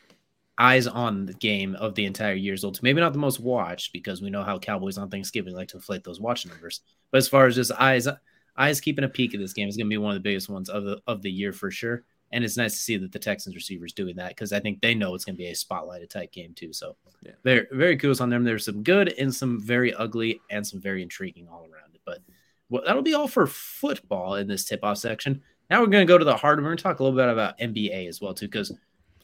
eyes 0.58 0.88
on 0.88 1.26
the 1.26 1.34
game 1.34 1.76
of 1.76 1.96
the 1.96 2.06
entire 2.06 2.34
year's 2.34 2.64
old. 2.64 2.82
Maybe 2.82 3.02
not 3.02 3.12
the 3.12 3.20
most 3.20 3.42
watched 3.42 3.92
because 3.92 4.22
we 4.22 4.30
know 4.30 4.44
how 4.44 4.58
Cowboys 4.58 4.98
on 4.98 5.10
Thanksgiving 5.10 5.54
like 5.54 5.68
to 5.70 5.78
inflate 5.78 6.04
those 6.04 6.22
watch 6.22 6.46
numbers. 6.46 6.82
But 7.12 7.18
as 7.18 7.28
far 7.28 7.46
as 7.46 7.56
just 7.56 7.72
eyes, 7.74 8.08
eyes 8.58 8.82
keeping 8.82 9.04
a 9.06 9.10
peek 9.10 9.34
at 9.34 9.40
this 9.40 9.54
game 9.54 9.68
is 9.70 9.78
going 9.78 9.88
to 9.88 9.94
be 9.94 9.98
one 9.98 10.12
of 10.12 10.16
the 10.16 10.28
biggest 10.30 10.50
ones 10.50 10.70
of 10.70 10.84
the, 10.84 11.02
of 11.08 11.22
the 11.22 11.32
year 11.32 11.54
for 11.54 11.72
sure. 11.72 12.04
And 12.34 12.44
it's 12.46 12.56
nice 12.58 12.74
to 12.74 12.80
see 12.80 12.96
that 12.98 13.12
the 13.12 13.20
Texans 13.20 13.56
receivers 13.56 13.92
doing 13.92 14.16
that 14.16 14.30
because 14.30 14.54
I 14.54 14.60
think 14.62 14.82
they 14.82 14.96
know 14.96 15.14
it's 15.16 15.26
going 15.26 15.36
to 15.36 15.38
be 15.38 15.48
a 15.48 15.54
spotlighted 15.54 16.10
type 16.10 16.32
game 16.32 16.54
too. 16.54 16.72
So 16.72 16.96
Yeah. 17.26 17.34
very, 17.44 17.68
very 17.72 17.98
kudos 17.98 18.22
on 18.22 18.30
them. 18.30 18.44
There's 18.46 18.66
some 18.66 18.84
good 18.84 19.14
and 19.20 19.34
some 19.36 19.60
very 19.62 19.94
ugly 19.94 20.40
and 20.50 20.66
some 20.66 20.80
very 20.80 21.02
intriguing 21.02 21.48
all 21.50 21.64
around 21.64 21.94
it. 21.94 22.02
But 22.06 22.20
well, 22.70 22.84
that'll 22.86 23.02
be 23.02 23.14
all 23.16 23.28
for 23.28 23.48
football 23.48 24.36
in 24.36 24.48
this 24.48 24.64
tip 24.64 24.82
off 24.84 24.98
section. 24.98 25.42
Now 25.70 25.82
we're 25.82 25.88
going 25.88 26.08
to 26.08 26.12
go 26.12 26.18
to 26.18 26.24
the 26.26 26.36
hard. 26.38 26.60
We're 26.60 26.66
going 26.66 26.78
to 26.78 26.84
talk 26.84 27.00
a 27.00 27.04
little 27.04 27.18
bit 27.18 27.28
about 27.28 27.58
NBA 27.60 28.08
as 28.08 28.22
well 28.22 28.34
too, 28.34 28.48
because 28.48 28.72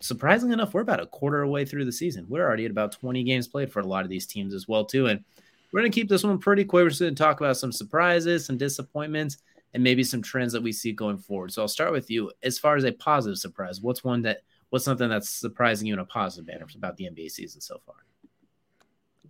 surprisingly 0.01 0.53
enough, 0.53 0.73
we're 0.73 0.81
about 0.81 1.01
a 1.01 1.05
quarter 1.05 1.41
away 1.43 1.63
through 1.65 1.85
the 1.85 1.91
season. 1.91 2.25
We're 2.27 2.45
already 2.45 2.65
at 2.65 2.71
about 2.71 2.91
20 2.91 3.23
games 3.23 3.47
played 3.47 3.71
for 3.71 3.79
a 3.79 3.87
lot 3.87 4.03
of 4.03 4.09
these 4.09 4.25
teams 4.25 4.53
as 4.53 4.67
well 4.67 4.83
too, 4.85 5.07
and 5.07 5.23
we're 5.71 5.81
going 5.81 5.91
to 5.91 5.95
keep 5.95 6.09
this 6.09 6.23
one 6.23 6.39
pretty 6.39 6.63
quick. 6.63 6.83
We're 6.83 6.89
just 6.89 7.01
going 7.01 7.15
to 7.15 7.23
talk 7.23 7.39
about 7.39 7.57
some 7.57 7.71
surprises, 7.71 8.45
some 8.45 8.57
disappointments, 8.57 9.37
and 9.73 9.83
maybe 9.83 10.03
some 10.03 10.21
trends 10.21 10.53
that 10.53 10.63
we 10.63 10.71
see 10.71 10.91
going 10.91 11.17
forward. 11.17 11.51
So 11.51 11.61
I'll 11.61 11.67
start 11.67 11.91
with 11.91 12.09
you. 12.09 12.31
As 12.43 12.57
far 12.57 12.75
as 12.75 12.83
a 12.83 12.91
positive 12.91 13.37
surprise, 13.37 13.81
what's 13.81 14.03
one 14.03 14.21
that 14.23 14.41
what's 14.69 14.85
something 14.85 15.09
that's 15.09 15.29
surprising 15.29 15.87
you 15.87 15.93
in 15.93 15.99
a 15.99 16.05
positive 16.05 16.47
manner 16.47 16.65
about 16.75 16.97
the 16.97 17.05
NBA 17.05 17.31
season 17.31 17.61
so 17.61 17.79
far? 17.85 17.95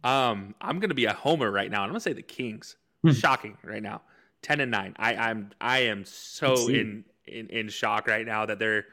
Um, 0.03 0.55
I'm 0.61 0.79
gonna 0.79 0.93
be 0.93 1.05
a 1.05 1.13
homer 1.13 1.51
right 1.51 1.69
now, 1.69 1.83
and 1.83 1.85
I'm 1.85 1.89
gonna 1.89 1.99
say 1.99 2.13
the 2.13 2.21
Kings. 2.21 2.75
Hmm. 3.03 3.11
Shocking 3.11 3.57
right 3.63 3.81
now, 3.81 4.01
ten 4.41 4.59
and 4.59 4.71
nine. 4.71 4.95
I, 4.97 5.15
I'm 5.15 5.51
I 5.59 5.79
am 5.79 6.05
so 6.05 6.67
in, 6.69 7.03
in 7.25 7.47
in 7.47 7.69
shock 7.69 8.07
right 8.07 8.25
now 8.25 8.45
that 8.45 8.59
they're 8.59 8.85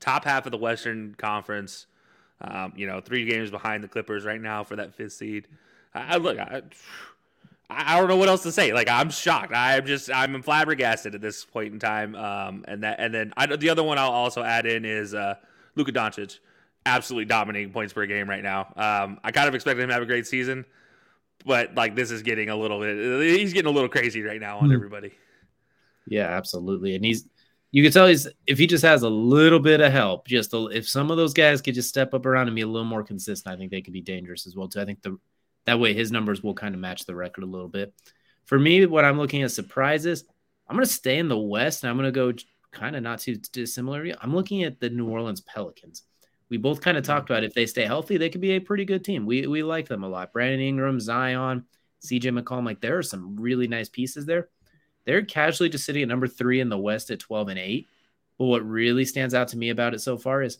top 0.00 0.24
half 0.24 0.46
of 0.46 0.52
the 0.52 0.58
Western 0.58 1.14
Conference. 1.16 1.86
Um, 2.40 2.72
you 2.76 2.86
know, 2.86 3.00
three 3.00 3.24
games 3.24 3.50
behind 3.50 3.84
the 3.84 3.88
Clippers 3.88 4.24
right 4.24 4.40
now 4.40 4.64
for 4.64 4.76
that 4.76 4.94
fifth 4.94 5.12
seed. 5.12 5.48
I, 5.94 6.16
look, 6.16 6.38
I, 6.38 6.62
I 7.70 7.98
don't 7.98 8.08
know 8.08 8.16
what 8.16 8.28
else 8.28 8.42
to 8.42 8.52
say. 8.52 8.72
Like 8.72 8.88
I'm 8.88 9.10
shocked. 9.10 9.52
I'm 9.54 9.86
just 9.86 10.10
I'm 10.12 10.42
flabbergasted 10.42 11.14
at 11.14 11.20
this 11.20 11.44
point 11.44 11.72
in 11.72 11.78
time. 11.78 12.14
Um, 12.14 12.64
and 12.68 12.82
that 12.82 13.00
and 13.00 13.12
then 13.14 13.32
I, 13.36 13.46
the 13.56 13.70
other 13.70 13.82
one 13.82 13.98
I'll 13.98 14.10
also 14.10 14.42
add 14.42 14.66
in 14.66 14.84
is 14.84 15.14
uh, 15.14 15.34
Luka 15.74 15.92
Doncic, 15.92 16.38
absolutely 16.86 17.24
dominating 17.26 17.72
points 17.72 17.92
per 17.92 18.06
game 18.06 18.28
right 18.28 18.42
now. 18.42 18.72
Um, 18.76 19.18
I 19.24 19.30
kind 19.32 19.48
of 19.48 19.54
expected 19.54 19.82
him 19.82 19.88
to 19.88 19.94
have 19.94 20.02
a 20.02 20.06
great 20.06 20.26
season, 20.26 20.64
but 21.46 21.74
like 21.74 21.94
this 21.94 22.10
is 22.10 22.22
getting 22.22 22.48
a 22.50 22.56
little 22.56 22.80
bit. 22.80 23.38
He's 23.38 23.52
getting 23.52 23.70
a 23.70 23.74
little 23.74 23.88
crazy 23.88 24.22
right 24.22 24.40
now 24.40 24.58
on 24.58 24.66
Hmm. 24.66 24.74
everybody. 24.74 25.12
Yeah, 26.06 26.26
absolutely. 26.26 26.96
And 26.96 27.04
he's 27.04 27.26
you 27.70 27.82
can 27.82 27.90
tell 27.90 28.06
he's 28.06 28.28
if 28.46 28.58
he 28.58 28.66
just 28.66 28.84
has 28.84 29.02
a 29.02 29.08
little 29.08 29.58
bit 29.58 29.80
of 29.80 29.90
help, 29.90 30.28
just 30.28 30.52
a, 30.54 30.66
if 30.66 30.88
some 30.88 31.10
of 31.10 31.16
those 31.16 31.32
guys 31.32 31.60
could 31.62 31.74
just 31.74 31.88
step 31.88 32.14
up 32.14 32.26
around 32.26 32.46
and 32.48 32.54
be 32.54 32.62
a 32.62 32.66
little 32.66 32.84
more 32.86 33.02
consistent, 33.02 33.52
I 33.52 33.56
think 33.58 33.70
they 33.70 33.80
could 33.80 33.94
be 33.94 34.02
dangerous 34.02 34.46
as 34.46 34.54
well 34.54 34.68
too. 34.68 34.80
I 34.80 34.84
think 34.84 35.02
the 35.02 35.18
that 35.66 35.80
way 35.80 35.94
his 35.94 36.12
numbers 36.12 36.42
will 36.42 36.54
kind 36.54 36.74
of 36.74 36.80
match 36.80 37.06
the 37.06 37.14
record 37.14 37.44
a 37.44 37.48
little 37.48 37.68
bit. 37.68 37.94
For 38.44 38.58
me, 38.58 38.84
what 38.86 39.04
I'm 39.04 39.18
looking 39.18 39.42
at 39.42 39.50
surprises, 39.50 40.24
I'm 40.68 40.76
going 40.76 40.86
to 40.86 40.92
stay 40.92 41.18
in 41.18 41.28
the 41.28 41.38
West 41.38 41.82
and 41.82 41.90
I'm 41.90 41.96
going 41.96 42.12
to 42.12 42.12
go 42.12 42.32
kind 42.72 42.96
of 42.96 43.02
not 43.02 43.20
too 43.20 43.36
dissimilar. 43.52 44.06
I'm 44.20 44.34
looking 44.34 44.64
at 44.64 44.80
the 44.80 44.90
New 44.90 45.08
Orleans 45.08 45.40
Pelicans. 45.40 46.02
We 46.50 46.58
both 46.58 46.80
kind 46.80 46.96
of 46.96 47.04
hmm. 47.04 47.12
talked 47.12 47.30
about 47.30 47.44
if 47.44 47.54
they 47.54 47.66
stay 47.66 47.86
healthy, 47.86 48.16
they 48.16 48.28
could 48.28 48.40
be 48.40 48.52
a 48.52 48.60
pretty 48.60 48.84
good 48.84 49.04
team. 49.04 49.26
We 49.26 49.46
we 49.46 49.62
like 49.62 49.88
them 49.88 50.04
a 50.04 50.08
lot. 50.08 50.32
Brandon 50.32 50.60
Ingram, 50.60 51.00
Zion, 51.00 51.64
CJ 52.02 52.38
McCollum, 52.38 52.66
like 52.66 52.80
there 52.80 52.98
are 52.98 53.02
some 53.02 53.36
really 53.36 53.66
nice 53.66 53.88
pieces 53.88 54.26
there. 54.26 54.48
They're 55.04 55.24
casually 55.24 55.68
just 55.68 55.84
sitting 55.84 56.02
at 56.02 56.08
number 56.08 56.26
three 56.26 56.60
in 56.60 56.68
the 56.68 56.78
West 56.78 57.10
at 57.10 57.18
12 57.18 57.48
and 57.48 57.58
8. 57.58 57.86
But 58.38 58.44
what 58.46 58.66
really 58.66 59.04
stands 59.04 59.34
out 59.34 59.48
to 59.48 59.58
me 59.58 59.70
about 59.70 59.94
it 59.94 60.00
so 60.00 60.16
far 60.16 60.42
is 60.42 60.58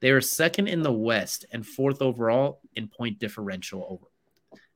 they 0.00 0.10
are 0.10 0.20
second 0.20 0.68
in 0.68 0.82
the 0.82 0.92
West 0.92 1.46
and 1.50 1.66
fourth 1.66 2.02
overall 2.02 2.60
in 2.74 2.88
point 2.88 3.18
differential 3.18 3.86
over 3.88 4.06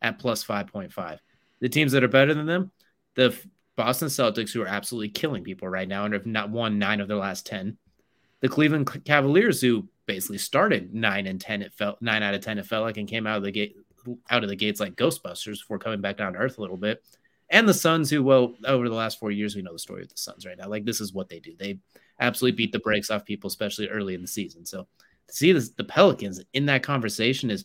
at 0.03 0.19
plus 0.19 0.45
5.5. 0.45 1.19
The 1.61 1.69
teams 1.69 1.93
that 1.93 2.05
are 2.05 2.09
better 2.09 2.35
than 2.35 2.47
them, 2.47 2.71
the 3.15 3.37
Boston 3.77 4.09
Celtics, 4.09 4.53
who 4.53 4.63
are 4.63 4.69
absolutely 4.69 5.11
killing 5.11 5.45
people 5.45 5.69
right 5.69 5.89
now 5.89 6.05
and 6.05 6.15
have 6.15 6.27
not 6.27 6.51
won 6.51 6.79
nine 6.79 7.01
of 7.01 7.09
their 7.09 7.17
last 7.17 7.47
10. 7.47 7.77
The 8.41 8.49
Cleveland 8.49 9.05
Cavaliers, 9.05 9.61
who 9.61 9.89
basically 10.07 10.39
started 10.39 10.95
nine 10.95 11.27
and 11.27 11.41
10, 11.41 11.63
it 11.63 11.75
felt 11.75 12.01
nine 12.01 12.23
out 12.23 12.35
of 12.35 12.41
10, 12.41 12.59
it 12.59 12.67
felt 12.67 12.85
like, 12.85 12.97
and 12.97 13.09
came 13.09 13.27
out 13.27 13.39
of 13.39 13.43
the 13.43 13.53
gate 13.53 13.77
out 14.31 14.43
of 14.43 14.49
the 14.49 14.57
gates 14.57 14.81
like 14.81 14.97
Ghostbusters 14.97 15.59
before 15.59 15.79
coming 15.79 16.01
back 16.01 16.17
down 16.17 16.33
to 16.33 16.39
earth 16.39 16.59
a 16.59 16.61
little 16.61 16.77
bit. 16.77 17.05
And 17.51 17.69
the 17.69 17.75
Suns, 17.75 18.09
who, 18.09 18.23
well, 18.23 18.55
over 18.65 18.89
the 18.89 18.95
last 18.95 19.19
four 19.19 19.31
years, 19.31 19.57
we 19.57 19.63
know 19.63 19.73
the 19.73 19.79
story 19.79 20.03
of 20.03 20.09
the 20.09 20.17
Suns 20.17 20.47
right 20.47 20.57
now. 20.57 20.69
Like, 20.69 20.85
this 20.85 21.01
is 21.01 21.13
what 21.13 21.29
they 21.29 21.41
do. 21.41 21.55
They 21.59 21.81
absolutely 22.21 22.57
beat 22.57 22.73
the 22.73 22.79
brakes 22.79 23.11
off 23.11 23.25
people, 23.25 23.49
especially 23.49 23.89
early 23.89 24.15
in 24.15 24.23
the 24.23 24.29
season. 24.29 24.65
So 24.65 24.87
to 25.29 25.35
see 25.35 25.53
this, 25.53 25.71
the 25.71 25.85
Pelicans 25.85 26.41
in 26.53 26.67
that 26.67 26.83
conversation 26.83 27.51
is 27.51 27.65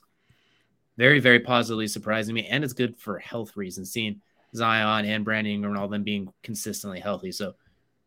very, 0.97 1.19
very 1.19 1.39
positively 1.39 1.87
surprising 1.87 2.35
me. 2.35 2.47
And 2.47 2.63
it's 2.63 2.73
good 2.73 2.97
for 2.97 3.19
health 3.19 3.55
reasons, 3.57 3.91
seeing 3.91 4.21
Zion 4.55 5.05
and 5.05 5.25
Brandon 5.25 5.53
Ingram 5.53 5.73
and 5.73 5.81
all 5.81 5.87
them 5.87 6.03
being 6.03 6.31
consistently 6.43 6.99
healthy. 6.99 7.31
So 7.31 7.55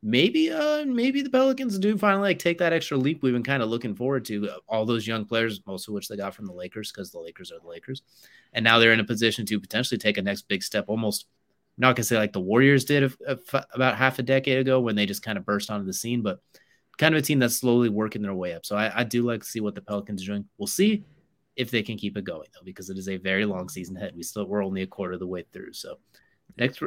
maybe, 0.03 0.51
uh, 0.51 0.85
maybe 0.87 1.22
the 1.22 1.31
Pelicans 1.31 1.79
do 1.79 1.98
finally 1.98 2.31
like 2.31 2.38
take 2.38 2.59
that 2.59 2.72
extra 2.72 2.96
leap 2.96 3.22
we've 3.22 3.33
been 3.33 3.42
kind 3.42 3.62
of 3.62 3.68
looking 3.68 3.94
forward 3.94 4.24
to. 4.27 4.48
All 4.68 4.87
those 4.87 5.07
young 5.07 5.24
players, 5.24 5.61
most 5.66 5.88
of 5.88 5.94
which 5.94 6.09
they 6.09 6.16
got 6.16 6.35
from 6.35 6.46
the 6.46 6.53
Lakers, 6.53 6.90
because 6.90 7.11
the 7.11 7.18
Lakers 7.18 7.53
are 7.53 7.61
the 7.61 7.68
Lakers, 7.68 8.03
and 8.53 8.64
now 8.64 8.79
they're 8.79 8.92
in 8.92 9.01
a 9.01 9.05
position 9.05 9.44
to 9.46 9.61
potentially 9.61 9.98
take 9.98 10.16
a 10.16 10.22
next 10.22 10.48
big 10.48 10.62
step, 10.62 10.87
almost 10.88 11.27
not 11.77 11.94
gonna 11.94 12.05
say 12.05 12.16
like 12.16 12.33
the 12.33 12.40
Warriors 12.40 12.85
did 12.85 13.05
a, 13.05 13.33
a, 13.33 13.64
about 13.72 13.96
half 13.96 14.18
a 14.18 14.22
decade 14.22 14.59
ago 14.59 14.81
when 14.81 14.96
they 14.96 15.07
just 15.07 15.22
kind 15.22 15.38
of 15.38 15.44
burst 15.46 15.70
onto 15.70 15.87
the 15.87 15.92
scene, 15.92 16.22
but 16.22 16.40
kind 16.96 17.14
of 17.14 17.20
a 17.20 17.22
team 17.22 17.38
that's 17.38 17.57
slowly 17.57 17.88
working 17.88 18.22
their 18.22 18.35
way 18.35 18.55
up. 18.55 18.66
So 18.66 18.77
I, 18.77 19.01
I 19.01 19.05
do 19.05 19.22
like 19.22 19.42
to 19.42 19.46
see 19.46 19.61
what 19.61 19.77
the 19.77 19.81
Pelicans 19.81 20.22
are 20.22 20.27
doing. 20.27 20.44
We'll 20.59 20.66
see 20.66 21.05
if 21.59 21.73
they 21.73 21.83
can 21.83 21.99
keep 21.99 22.16
it 22.16 22.25
going 22.25 22.49
though, 22.55 22.64
because 22.64 22.88
it 22.88 22.97
is 22.97 23.09
a 23.09 23.16
very 23.16 23.44
long 23.44 23.68
season 23.68 23.97
ahead. 23.97 24.14
We 24.16 24.23
still 24.23 24.47
we're 24.47 24.64
only 24.64 24.83
a 24.83 24.87
quarter 24.87 25.14
of 25.14 25.21
the 25.21 25.27
way 25.27 25.44
through. 25.53 25.73
So 25.75 25.97
next 26.57 26.81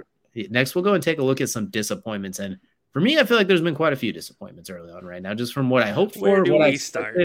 next 0.49 0.73
we'll 0.73 0.83
go 0.83 0.93
and 0.93 1.03
take 1.03 1.19
a 1.19 1.23
look 1.23 1.41
at 1.41 1.49
some 1.49 1.69
disappointments. 1.69 2.39
And 2.39 2.57
for 2.91 3.01
me, 3.01 3.19
I 3.19 3.25
feel 3.25 3.37
like 3.37 3.47
there's 3.47 3.61
been 3.61 3.75
quite 3.75 3.93
a 3.93 3.97
few 3.97 4.13
disappointments 4.13 4.69
early 4.69 4.91
on 4.91 5.03
right 5.03 5.21
now, 5.21 5.33
just 5.33 5.53
from 5.53 5.69
what 5.69 5.83
I 5.83 5.91
hoped 5.91 6.15
for, 6.15 6.43
what 6.43 6.61
I 6.61 6.75
start? 6.75 7.17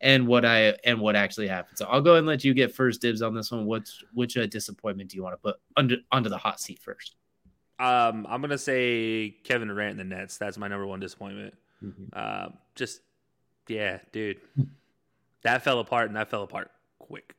and 0.00 0.26
what 0.26 0.44
I 0.44 0.76
and 0.84 1.00
what 1.00 1.16
actually 1.16 1.48
happened. 1.48 1.78
So 1.78 1.86
I'll 1.86 2.00
go 2.00 2.14
and 2.14 2.26
let 2.26 2.44
you 2.44 2.54
get 2.54 2.72
first 2.72 3.00
dibs 3.00 3.22
on 3.22 3.34
this 3.34 3.50
one. 3.50 3.66
What's 3.66 4.02
which 4.12 4.36
uh, 4.36 4.46
disappointment 4.46 5.10
do 5.10 5.16
you 5.16 5.24
want 5.24 5.34
to 5.34 5.38
put 5.38 5.56
under 5.76 5.96
onto 6.12 6.28
the 6.28 6.38
hot 6.38 6.60
seat 6.60 6.78
first? 6.78 7.16
Um, 7.80 8.24
I'm 8.28 8.40
gonna 8.40 8.56
say 8.56 9.36
Kevin 9.42 9.66
Durant 9.66 9.98
and 9.98 10.00
the 10.00 10.16
Nets. 10.16 10.38
That's 10.38 10.56
my 10.56 10.68
number 10.68 10.86
one 10.86 11.00
disappointment. 11.00 11.54
Mm-hmm. 11.82 12.04
Uh, 12.12 12.48
just 12.76 13.00
yeah, 13.66 13.98
dude, 14.12 14.40
that 15.42 15.64
fell 15.64 15.80
apart 15.80 16.06
and 16.06 16.16
that 16.16 16.30
fell 16.30 16.44
apart 16.44 16.70
quick. 17.06 17.34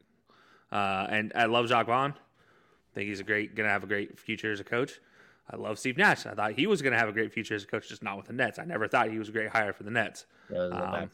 Uh, 0.72 1.08
and 1.10 1.32
I 1.36 1.46
love 1.46 1.68
Jacque 1.68 1.88
Vaughn. 1.88 2.12
I 2.12 2.94
think 2.94 3.10
he's 3.10 3.20
a 3.20 3.24
great, 3.24 3.56
gonna 3.56 3.70
have 3.70 3.84
a 3.84 3.88
great 3.88 4.20
future 4.20 4.52
as 4.52 4.60
a 4.60 4.64
coach. 4.64 5.00
I 5.50 5.58
love 5.58 5.78
Steve 5.78 5.98
Nash. 5.98 6.26
I 6.26 6.34
thought 6.34 6.54
he 6.54 6.66
was 6.68 6.82
gonna 6.82 6.98
have 6.98 7.10
a 7.10 7.14
great 7.14 7.32
future 7.32 7.56
as 7.56 7.64
a 7.64 7.68
coach, 7.68 7.90
just 7.90 8.04
not 8.04 8.18
with 8.18 8.28
the 8.28 8.34
Nets. 8.34 8.58
I 8.58 8.66
never 8.66 8.88
thought 8.88 9.10
he 9.10 9.20
was 9.20 9.30
a 9.30 9.32
great 9.32 9.50
hire 9.50 9.74
for 9.74 9.84
the 9.84 9.92
Nets. 9.92 10.26
Um. 10.56 11.10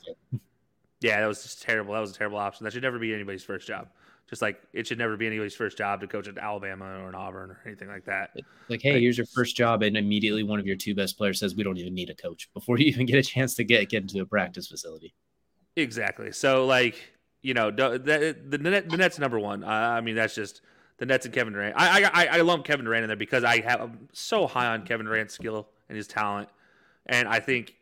Yeah, 1.02 1.20
that 1.20 1.28
was 1.28 1.42
just 1.42 1.64
terrible. 1.64 1.94
That 1.94 2.00
was 2.00 2.12
a 2.12 2.14
terrible 2.14 2.38
option. 2.38 2.64
That 2.64 2.74
should 2.74 2.84
never 2.84 3.00
be 3.00 3.14
anybody's 3.14 3.44
first 3.44 3.68
job. 3.68 3.88
Just 4.30 4.42
like 4.42 4.62
it 4.72 4.88
should 4.88 5.00
never 5.00 5.18
be 5.18 5.28
anybody's 5.28 5.56
first 5.56 5.78
job 5.78 6.00
to 6.02 6.08
coach 6.08 6.28
at 6.28 6.38
Alabama 6.38 6.86
or 6.86 7.10
an 7.10 7.16
Auburn 7.16 7.50
or 7.50 7.60
anything 7.66 7.90
like 7.90 8.06
that. 8.06 8.30
Like, 8.70 8.82
hey, 8.82 9.02
here's 9.02 9.18
your 9.18 9.26
first 9.26 9.58
job, 9.58 9.82
and 9.84 9.98
immediately 9.98 10.44
one 10.44 10.60
of 10.60 10.66
your 10.66 10.78
two 10.78 10.96
best 10.96 11.18
players 11.18 11.40
says 11.40 11.56
we 11.56 11.64
don't 11.64 11.78
even 11.78 11.94
need 11.94 12.10
a 12.10 12.16
coach 12.16 12.48
before 12.54 12.78
you 12.78 12.86
even 12.86 13.06
get 13.06 13.18
a 13.18 13.24
chance 13.24 13.56
to 13.56 13.64
get 13.64 13.90
get 13.90 14.04
into 14.04 14.22
a 14.22 14.26
practice 14.26 14.68
facility. 14.68 15.14
Exactly. 15.76 16.32
So 16.32 16.66
like 16.66 16.96
you 17.42 17.54
know 17.54 17.72
the 17.72 18.00
the, 18.00 18.38
the, 18.50 18.58
Net, 18.58 18.90
the 18.90 18.98
Nets 18.98 19.20
number 19.20 19.40
one. 19.40 19.64
I 19.64 20.02
mean 20.02 20.16
that's 20.16 20.36
just 20.36 20.62
the 20.98 21.06
Nets 21.06 21.26
and 21.26 21.34
Kevin 21.34 21.54
Durant. 21.54 21.76
I, 21.78 22.04
I 22.04 22.26
I 22.38 22.42
lump 22.42 22.64
Kevin 22.64 22.86
Durant 22.86 23.04
in 23.04 23.08
there 23.08 23.18
because 23.18 23.44
I 23.44 23.62
have 23.62 23.82
I'm 23.82 24.08
so 24.14 24.48
high 24.48 24.68
on 24.68 24.86
Kevin 24.86 25.06
Durant's 25.06 25.34
skill 25.34 25.68
and 25.90 25.98
his 25.98 26.08
talent, 26.08 26.50
and 27.06 27.28
I 27.28 27.40
think 27.40 27.76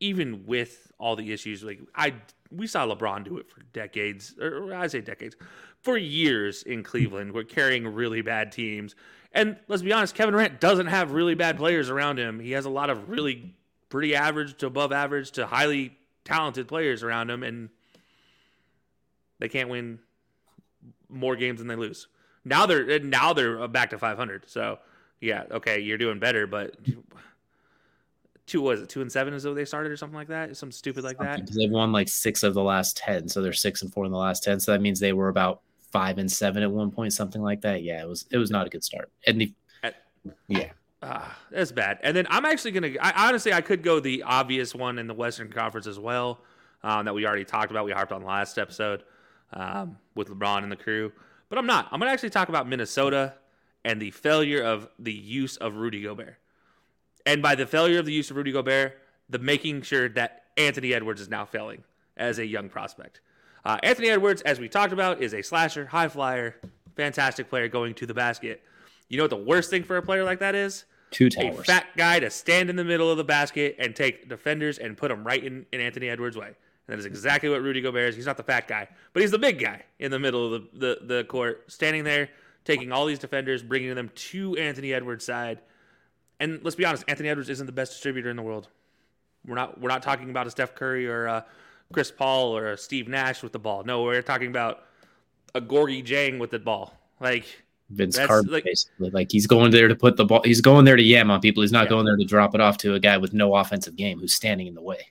even 0.00 0.46
with 0.46 0.90
all 0.98 1.14
the 1.14 1.32
issues, 1.32 1.62
like 1.62 1.80
I 1.94 2.14
we 2.50 2.66
saw 2.66 2.86
LeBron 2.86 3.24
do 3.24 3.38
it 3.38 3.50
for 3.50 3.60
decades, 3.72 4.34
or 4.40 4.74
I 4.74 4.86
say 4.86 5.00
decades, 5.00 5.36
for 5.80 5.96
years 5.96 6.62
in 6.62 6.82
Cleveland. 6.82 7.32
We're 7.32 7.44
carrying 7.44 7.86
really 7.86 8.22
bad 8.22 8.52
teams, 8.52 8.94
and 9.32 9.56
let's 9.68 9.82
be 9.82 9.92
honest, 9.92 10.14
Kevin 10.14 10.32
Durant 10.32 10.60
doesn't 10.60 10.86
have 10.86 11.12
really 11.12 11.34
bad 11.34 11.56
players 11.56 11.90
around 11.90 12.18
him. 12.18 12.40
He 12.40 12.52
has 12.52 12.64
a 12.64 12.70
lot 12.70 12.90
of 12.90 13.10
really 13.10 13.54
pretty 13.88 14.14
average 14.14 14.56
to 14.58 14.66
above 14.66 14.92
average 14.92 15.32
to 15.32 15.46
highly 15.46 15.96
talented 16.24 16.68
players 16.68 17.02
around 17.02 17.30
him, 17.30 17.42
and 17.42 17.68
they 19.42 19.48
can't 19.48 19.68
win 19.68 19.98
more 21.08 21.34
games 21.34 21.58
than 21.58 21.66
they 21.66 21.74
lose. 21.74 22.06
Now 22.44 22.64
they're 22.64 23.00
now 23.00 23.32
they're 23.32 23.66
back 23.66 23.90
to 23.90 23.98
500. 23.98 24.48
So 24.48 24.78
yeah, 25.20 25.42
okay, 25.50 25.80
you're 25.80 25.98
doing 25.98 26.20
better, 26.20 26.46
but 26.46 26.76
two 28.46 28.62
was 28.62 28.82
it 28.82 28.88
two 28.88 29.00
and 29.00 29.10
seven 29.10 29.34
is 29.34 29.44
what 29.44 29.56
they 29.56 29.64
started 29.64 29.90
or 29.90 29.96
something 29.96 30.14
like 30.14 30.28
that, 30.28 30.56
something 30.56 30.72
stupid 30.72 31.02
like 31.02 31.18
that. 31.18 31.40
Because 31.40 31.56
they've 31.56 31.70
won 31.70 31.90
like 31.90 32.08
six 32.08 32.44
of 32.44 32.54
the 32.54 32.62
last 32.62 32.96
ten, 32.96 33.28
so 33.28 33.42
they're 33.42 33.52
six 33.52 33.82
and 33.82 33.92
four 33.92 34.04
in 34.04 34.12
the 34.12 34.18
last 34.18 34.44
ten. 34.44 34.60
So 34.60 34.70
that 34.70 34.80
means 34.80 35.00
they 35.00 35.12
were 35.12 35.28
about 35.28 35.62
five 35.90 36.18
and 36.18 36.30
seven 36.30 36.62
at 36.62 36.70
one 36.70 36.92
point, 36.92 37.12
something 37.12 37.42
like 37.42 37.62
that. 37.62 37.82
Yeah, 37.82 38.00
it 38.00 38.08
was 38.08 38.26
it 38.30 38.38
was 38.38 38.52
not 38.52 38.68
a 38.68 38.70
good 38.70 38.84
start. 38.84 39.10
And 39.26 39.40
the, 39.40 39.52
yeah, 40.46 40.70
Ah, 41.02 41.36
that's 41.50 41.72
bad. 41.72 41.98
And 42.04 42.16
then 42.16 42.28
I'm 42.30 42.44
actually 42.44 42.70
gonna. 42.70 42.92
I 43.00 43.28
honestly 43.28 43.52
I 43.52 43.60
could 43.60 43.82
go 43.82 43.98
the 43.98 44.22
obvious 44.22 44.72
one 44.72 45.00
in 45.00 45.08
the 45.08 45.14
Western 45.14 45.50
Conference 45.50 45.88
as 45.88 45.98
well, 45.98 46.40
um, 46.84 47.06
that 47.06 47.14
we 47.14 47.26
already 47.26 47.44
talked 47.44 47.72
about. 47.72 47.84
We 47.84 47.90
harped 47.90 48.12
on 48.12 48.22
last 48.22 48.56
episode 48.56 49.02
um, 49.52 49.98
with 50.14 50.28
LeBron 50.28 50.62
and 50.62 50.72
the 50.72 50.76
crew, 50.76 51.12
but 51.48 51.58
I'm 51.58 51.66
not. 51.66 51.88
I'm 51.90 51.98
gonna 51.98 52.10
actually 52.10 52.30
talk 52.30 52.48
about 52.48 52.68
Minnesota 52.68 53.34
and 53.84 54.00
the 54.00 54.10
failure 54.10 54.62
of 54.62 54.88
the 54.98 55.12
use 55.12 55.56
of 55.56 55.76
Rudy 55.76 56.02
Gobert. 56.02 56.36
And 57.26 57.42
by 57.42 57.54
the 57.54 57.66
failure 57.66 57.98
of 57.98 58.06
the 58.06 58.12
use 58.12 58.30
of 58.30 58.36
Rudy 58.36 58.52
Gobert, 58.52 58.98
the 59.28 59.38
making 59.38 59.82
sure 59.82 60.08
that 60.10 60.44
Anthony 60.56 60.94
Edwards 60.94 61.20
is 61.20 61.28
now 61.28 61.44
failing 61.44 61.84
as 62.16 62.38
a 62.38 62.46
young 62.46 62.68
prospect. 62.68 63.20
Uh, 63.64 63.78
Anthony 63.82 64.08
Edwards, 64.08 64.42
as 64.42 64.58
we 64.58 64.68
talked 64.68 64.92
about, 64.92 65.22
is 65.22 65.34
a 65.34 65.42
slasher, 65.42 65.86
high 65.86 66.08
flyer, 66.08 66.56
fantastic 66.96 67.48
player 67.48 67.68
going 67.68 67.94
to 67.94 68.06
the 68.06 68.14
basket. 68.14 68.62
You 69.08 69.16
know 69.18 69.24
what 69.24 69.30
the 69.30 69.36
worst 69.36 69.70
thing 69.70 69.84
for 69.84 69.96
a 69.96 70.02
player 70.02 70.24
like 70.24 70.40
that 70.40 70.54
is? 70.54 70.84
two 71.12 71.30
towers. 71.30 71.60
A 71.60 71.64
fat 71.64 71.86
guy 71.96 72.18
to 72.18 72.30
stand 72.30 72.70
in 72.70 72.76
the 72.76 72.84
middle 72.84 73.10
of 73.10 73.16
the 73.16 73.24
basket 73.24 73.76
and 73.78 73.94
take 73.94 74.28
defenders 74.28 74.78
and 74.78 74.96
put 74.96 75.08
them 75.08 75.24
right 75.24 75.42
in, 75.42 75.66
in 75.72 75.80
Anthony 75.80 76.08
Edwards' 76.08 76.36
way. 76.36 76.54
And 76.88 76.94
that 76.94 76.98
is 76.98 77.06
exactly 77.06 77.48
what 77.48 77.62
Rudy 77.62 77.80
Gobert 77.80 78.08
is. 78.10 78.16
He's 78.16 78.26
not 78.26 78.36
the 78.36 78.42
fat 78.42 78.66
guy, 78.66 78.88
but 79.12 79.20
he's 79.22 79.30
the 79.30 79.38
big 79.38 79.58
guy 79.60 79.82
in 79.98 80.10
the 80.10 80.18
middle 80.18 80.52
of 80.54 80.62
the, 80.72 80.98
the, 81.00 81.06
the 81.16 81.24
court, 81.24 81.64
standing 81.70 82.02
there, 82.04 82.28
taking 82.64 82.90
all 82.92 83.06
these 83.06 83.18
defenders, 83.20 83.62
bringing 83.62 83.94
them 83.94 84.10
to 84.14 84.56
Anthony 84.56 84.92
Edwards' 84.92 85.24
side. 85.24 85.60
And 86.40 86.60
let's 86.64 86.74
be 86.76 86.84
honest, 86.84 87.04
Anthony 87.06 87.28
Edwards 87.28 87.48
isn't 87.50 87.66
the 87.66 87.72
best 87.72 87.92
distributor 87.92 88.30
in 88.30 88.36
the 88.36 88.42
world. 88.42 88.68
We're 89.46 89.54
not 89.54 89.80
we're 89.80 89.88
not 89.88 90.02
talking 90.02 90.30
about 90.30 90.46
a 90.46 90.50
Steph 90.50 90.74
Curry 90.74 91.06
or 91.08 91.26
a 91.26 91.46
Chris 91.92 92.10
Paul 92.10 92.56
or 92.56 92.72
a 92.72 92.76
Steve 92.76 93.06
Nash 93.08 93.42
with 93.42 93.52
the 93.52 93.58
ball. 93.58 93.84
No, 93.84 94.02
we're 94.02 94.22
talking 94.22 94.48
about 94.48 94.84
a 95.54 95.60
Gorgie 95.60 96.04
Jang 96.04 96.38
with 96.38 96.50
the 96.50 96.58
ball. 96.58 96.94
Like 97.20 97.44
Vince 97.90 98.18
Carter, 98.18 98.48
like- 98.50 98.64
basically. 98.64 99.10
Like 99.10 99.30
he's 99.30 99.46
going 99.46 99.70
there 99.70 99.86
to 99.88 99.94
put 99.94 100.16
the 100.16 100.24
ball. 100.24 100.42
He's 100.44 100.60
going 100.60 100.84
there 100.84 100.96
to 100.96 101.02
yam 101.02 101.30
on 101.30 101.40
people. 101.40 101.62
He's 101.62 101.72
not 101.72 101.84
Yeah. 101.84 101.90
going 101.90 102.06
there 102.06 102.16
to 102.16 102.24
drop 102.24 102.54
it 102.54 102.60
off 102.60 102.78
to 102.78 102.94
a 102.94 103.00
guy 103.00 103.18
with 103.18 103.32
no 103.34 103.54
offensive 103.54 103.94
game 103.96 104.18
who's 104.18 104.34
standing 104.34 104.66
in 104.66 104.74
the 104.74 104.82
way. 104.82 105.06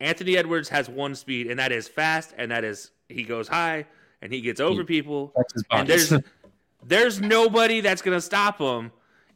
Anthony 0.00 0.36
Edwards 0.36 0.68
has 0.70 0.88
one 0.88 1.14
speed, 1.14 1.46
and 1.46 1.58
that 1.58 1.72
is 1.72 1.86
fast, 1.86 2.34
and 2.36 2.50
that 2.50 2.64
is 2.64 2.90
he 3.08 3.22
goes 3.22 3.48
high 3.48 3.86
and 4.22 4.32
he 4.32 4.40
gets 4.40 4.60
over 4.60 4.84
people. 4.84 5.32
And 5.70 5.88
there's 5.88 6.12
there's 6.84 7.20
nobody 7.20 7.80
that's 7.80 8.02
gonna 8.02 8.20
stop 8.20 8.58
him 8.58 8.92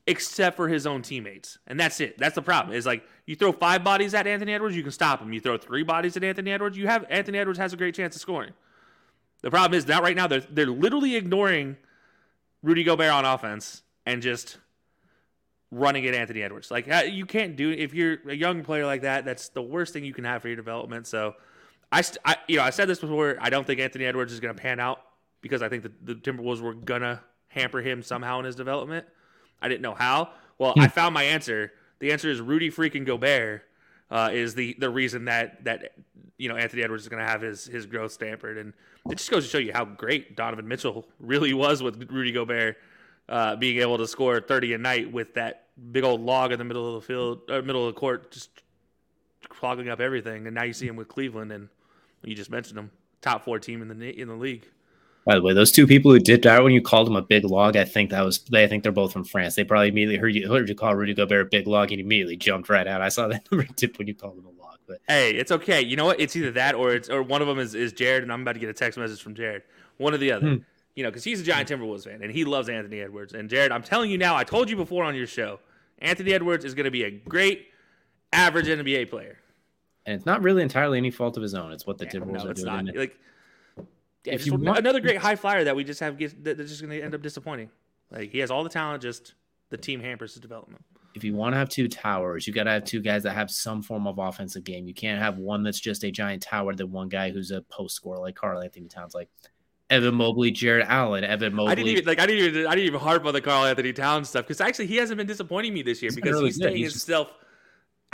except 0.06 0.56
for 0.56 0.68
his 0.68 0.86
own 0.86 1.02
teammates, 1.02 1.58
and 1.66 1.78
that's 1.78 2.00
it. 2.00 2.18
That's 2.18 2.34
the 2.34 2.42
problem. 2.42 2.76
Is 2.76 2.86
like 2.86 3.04
you 3.26 3.36
throw 3.36 3.52
five 3.52 3.84
bodies 3.84 4.14
at 4.14 4.26
Anthony 4.26 4.54
Edwards, 4.54 4.76
you 4.76 4.82
can 4.82 4.92
stop 4.92 5.20
him. 5.20 5.32
You 5.32 5.40
throw 5.40 5.56
three 5.56 5.82
bodies 5.82 6.16
at 6.16 6.24
Anthony 6.24 6.52
Edwards, 6.52 6.76
you 6.76 6.86
have 6.86 7.04
Anthony 7.10 7.38
Edwards 7.38 7.58
has 7.58 7.72
a 7.72 7.76
great 7.76 7.94
chance 7.94 8.14
of 8.14 8.22
scoring. 8.22 8.52
The 9.42 9.50
problem 9.50 9.76
is 9.76 9.86
now 9.86 10.00
right 10.00 10.16
now 10.16 10.26
they're 10.26 10.40
they're 10.40 10.66
literally 10.66 11.16
ignoring 11.16 11.76
Rudy 12.62 12.84
Gobert 12.84 13.10
on 13.10 13.26
offense 13.26 13.82
and 14.06 14.22
just 14.22 14.58
running 15.74 16.06
at 16.06 16.14
Anthony 16.14 16.42
Edwards. 16.42 16.70
Like 16.70 16.90
uh, 16.90 17.02
you 17.06 17.26
can't 17.26 17.56
do 17.56 17.70
if 17.70 17.94
you're 17.94 18.18
a 18.28 18.34
young 18.34 18.62
player 18.62 18.86
like 18.86 19.02
that. 19.02 19.24
That's 19.24 19.48
the 19.48 19.62
worst 19.62 19.92
thing 19.92 20.04
you 20.04 20.14
can 20.14 20.24
have 20.24 20.42
for 20.42 20.48
your 20.48 20.56
development. 20.56 21.06
So, 21.06 21.34
I, 21.90 22.00
st- 22.00 22.18
I 22.24 22.36
you 22.48 22.56
know 22.56 22.62
I 22.62 22.70
said 22.70 22.88
this 22.88 23.00
before. 23.00 23.36
I 23.40 23.50
don't 23.50 23.66
think 23.66 23.80
Anthony 23.80 24.04
Edwards 24.04 24.32
is 24.32 24.40
going 24.40 24.54
to 24.54 24.60
pan 24.60 24.80
out 24.80 25.00
because 25.40 25.62
I 25.62 25.68
think 25.68 25.82
the, 25.82 25.92
the 26.02 26.14
Timberwolves 26.14 26.60
were 26.60 26.74
gonna 26.74 27.20
hamper 27.48 27.80
him 27.80 28.02
somehow 28.02 28.38
in 28.38 28.44
his 28.44 28.56
development. 28.56 29.06
I 29.60 29.68
didn't 29.68 29.82
know 29.82 29.94
how. 29.94 30.30
Well, 30.58 30.74
I 30.76 30.88
found 30.88 31.14
my 31.14 31.24
answer. 31.24 31.72
The 31.98 32.12
answer 32.12 32.30
is 32.30 32.40
Rudy 32.40 32.70
freaking 32.70 33.04
Gobert 33.04 33.62
uh, 34.10 34.30
is 34.32 34.54
the 34.54 34.76
the 34.78 34.90
reason 34.90 35.26
that 35.26 35.64
that 35.64 35.94
you 36.38 36.48
know 36.48 36.56
Anthony 36.56 36.82
Edwards 36.82 37.02
is 37.04 37.08
going 37.08 37.24
to 37.24 37.28
have 37.28 37.42
his 37.42 37.64
his 37.66 37.86
growth 37.86 38.12
stampered, 38.12 38.58
and 38.58 38.72
it 39.10 39.16
just 39.16 39.30
goes 39.30 39.44
to 39.44 39.50
show 39.50 39.58
you 39.58 39.72
how 39.72 39.84
great 39.84 40.36
Donovan 40.36 40.68
Mitchell 40.68 41.06
really 41.20 41.52
was 41.54 41.82
with 41.82 42.10
Rudy 42.10 42.32
Gobert 42.32 42.76
uh, 43.28 43.56
being 43.56 43.80
able 43.80 43.98
to 43.98 44.06
score 44.06 44.40
30 44.40 44.74
a 44.74 44.78
night 44.78 45.12
with 45.12 45.34
that 45.34 45.63
big 45.90 46.04
old 46.04 46.20
log 46.20 46.52
in 46.52 46.58
the 46.58 46.64
middle 46.64 46.94
of 46.94 47.02
the 47.02 47.06
field, 47.06 47.42
or 47.48 47.62
middle 47.62 47.86
of 47.86 47.94
the 47.94 47.98
court, 47.98 48.30
just 48.30 48.50
clogging 49.48 49.88
up 49.88 50.00
everything, 50.00 50.46
and 50.46 50.54
now 50.54 50.64
you 50.64 50.72
see 50.72 50.86
him 50.86 50.96
with 50.96 51.08
Cleveland, 51.08 51.52
and 51.52 51.68
you 52.22 52.34
just 52.34 52.50
mentioned 52.50 52.78
him, 52.78 52.90
top 53.20 53.44
four 53.44 53.58
team 53.58 53.82
in 53.82 53.98
the 53.98 54.20
in 54.20 54.28
the 54.28 54.34
league. 54.34 54.66
By 55.26 55.36
the 55.36 55.42
way, 55.42 55.54
those 55.54 55.72
two 55.72 55.86
people 55.86 56.12
who 56.12 56.18
dipped 56.18 56.44
out 56.44 56.64
when 56.64 56.74
you 56.74 56.82
called 56.82 57.08
him 57.08 57.16
a 57.16 57.22
big 57.22 57.44
log, 57.44 57.76
I 57.76 57.84
think 57.84 58.10
that 58.10 58.22
was 58.22 58.40
they. 58.40 58.64
I 58.64 58.66
think 58.66 58.82
they're 58.82 58.92
both 58.92 59.12
from 59.12 59.24
France. 59.24 59.54
They 59.54 59.64
probably 59.64 59.88
immediately 59.88 60.18
heard 60.18 60.34
you 60.34 60.48
heard 60.48 60.68
you 60.68 60.74
call 60.74 60.94
Rudy 60.94 61.14
Gobert 61.14 61.46
a 61.46 61.48
big 61.48 61.66
log 61.66 61.92
and 61.92 62.00
immediately 62.00 62.36
jumped 62.36 62.68
right 62.68 62.86
out. 62.86 63.00
I 63.00 63.08
saw 63.08 63.28
that 63.28 63.42
number 63.50 63.66
dip 63.74 63.98
when 63.98 64.06
you 64.06 64.14
called 64.14 64.38
him 64.38 64.44
a 64.44 64.62
log. 64.62 64.78
But 64.86 65.00
hey, 65.08 65.30
it's 65.30 65.50
okay. 65.50 65.80
You 65.80 65.96
know 65.96 66.04
what? 66.04 66.20
It's 66.20 66.36
either 66.36 66.50
that 66.52 66.74
or 66.74 66.92
it's 66.92 67.08
or 67.08 67.22
one 67.22 67.40
of 67.40 67.48
them 67.48 67.58
is, 67.58 67.74
is 67.74 67.94
Jared, 67.94 68.22
and 68.22 68.30
I'm 68.30 68.42
about 68.42 68.52
to 68.52 68.58
get 68.58 68.68
a 68.68 68.74
text 68.74 68.98
message 68.98 69.22
from 69.22 69.34
Jared. 69.34 69.62
One 69.96 70.12
or 70.12 70.18
the 70.18 70.32
other. 70.32 70.56
Hmm. 70.56 70.62
You 70.94 71.02
know, 71.02 71.10
because 71.10 71.24
he's 71.24 71.40
a 71.40 71.44
giant 71.44 71.68
hmm. 71.68 71.74
Timberwolves 71.74 72.04
fan 72.04 72.22
and 72.22 72.30
he 72.30 72.44
loves 72.44 72.68
Anthony 72.68 73.00
Edwards. 73.00 73.34
And 73.34 73.48
Jared, 73.48 73.72
I'm 73.72 73.82
telling 73.82 74.10
you 74.10 74.18
now, 74.18 74.36
I 74.36 74.44
told 74.44 74.70
you 74.70 74.76
before 74.76 75.04
on 75.04 75.14
your 75.14 75.26
show, 75.26 75.58
Anthony 75.98 76.32
Edwards 76.32 76.64
is 76.64 76.74
going 76.74 76.84
to 76.84 76.90
be 76.90 77.04
a 77.04 77.10
great 77.10 77.68
average 78.32 78.66
NBA 78.66 79.10
player. 79.10 79.38
And 80.06 80.14
it's 80.14 80.26
not 80.26 80.42
really 80.42 80.62
entirely 80.62 80.98
any 80.98 81.10
fault 81.10 81.36
of 81.36 81.42
his 81.42 81.54
own. 81.54 81.72
It's 81.72 81.86
what 81.86 81.98
the 81.98 82.04
yeah, 82.04 82.10
Timberwolves 82.12 82.44
no, 82.44 82.50
are 82.50 82.54
doing. 82.54 82.84
Not. 82.86 82.96
Like, 82.96 83.16
yeah, 84.24 84.34
if 84.34 84.46
you 84.46 84.54
want, 84.54 84.78
another 84.78 85.00
great 85.00 85.18
high 85.18 85.36
flyer 85.36 85.64
that 85.64 85.76
we 85.76 85.84
just 85.84 86.00
have 86.00 86.18
that's 86.18 86.70
just 86.70 86.80
going 86.80 86.90
to 86.90 87.02
end 87.02 87.14
up 87.14 87.22
disappointing. 87.22 87.70
Like 88.10 88.30
he 88.30 88.38
has 88.38 88.50
all 88.50 88.62
the 88.62 88.70
talent, 88.70 89.02
just 89.02 89.34
the 89.70 89.76
team 89.76 90.00
hampers 90.00 90.34
his 90.34 90.40
development. 90.40 90.84
If 91.14 91.22
you 91.22 91.34
want 91.34 91.54
to 91.54 91.58
have 91.58 91.68
two 91.68 91.88
towers, 91.88 92.46
you 92.46 92.52
got 92.52 92.64
to 92.64 92.70
have 92.70 92.84
two 92.84 93.00
guys 93.00 93.22
that 93.22 93.34
have 93.34 93.50
some 93.50 93.82
form 93.82 94.06
of 94.06 94.18
offensive 94.18 94.64
game. 94.64 94.88
You 94.88 94.94
can't 94.94 95.20
have 95.20 95.38
one 95.38 95.62
that's 95.62 95.78
just 95.78 96.02
a 96.04 96.10
giant 96.10 96.42
tower 96.42 96.74
than 96.74 96.90
one 96.90 97.08
guy 97.08 97.30
who's 97.30 97.52
a 97.52 97.62
post 97.62 97.94
scorer 97.94 98.18
like 98.18 98.34
Karl-Anthony 98.34 98.88
Towns. 98.88 99.14
Like 99.14 99.28
Evan 99.90 100.14
Mobley, 100.14 100.50
Jarrett 100.50 100.86
Allen, 100.88 101.24
Evan 101.24 101.54
Mobley. 101.54 101.72
I 101.72 101.74
didn't 101.74 101.88
even 101.88 102.04
like. 102.04 102.18
I 102.18 102.26
didn't 102.26 102.44
even. 102.44 102.66
I 102.66 102.70
didn't 102.70 102.86
even 102.86 103.00
harp 103.00 103.24
on 103.26 103.32
the 103.32 103.40
Karl-Anthony 103.40 103.92
Towns 103.92 104.28
stuff 104.28 104.46
because 104.46 104.60
actually 104.60 104.86
he 104.86 104.96
hasn't 104.96 105.18
been 105.18 105.26
disappointing 105.26 105.74
me 105.74 105.82
this 105.82 106.00
year 106.00 106.10
he's 106.10 106.16
because 106.16 106.32
really 106.32 106.46
he's 106.46 106.56
staying 106.56 106.76
he's 106.76 106.92
himself 106.92 107.28
just... 107.28 107.38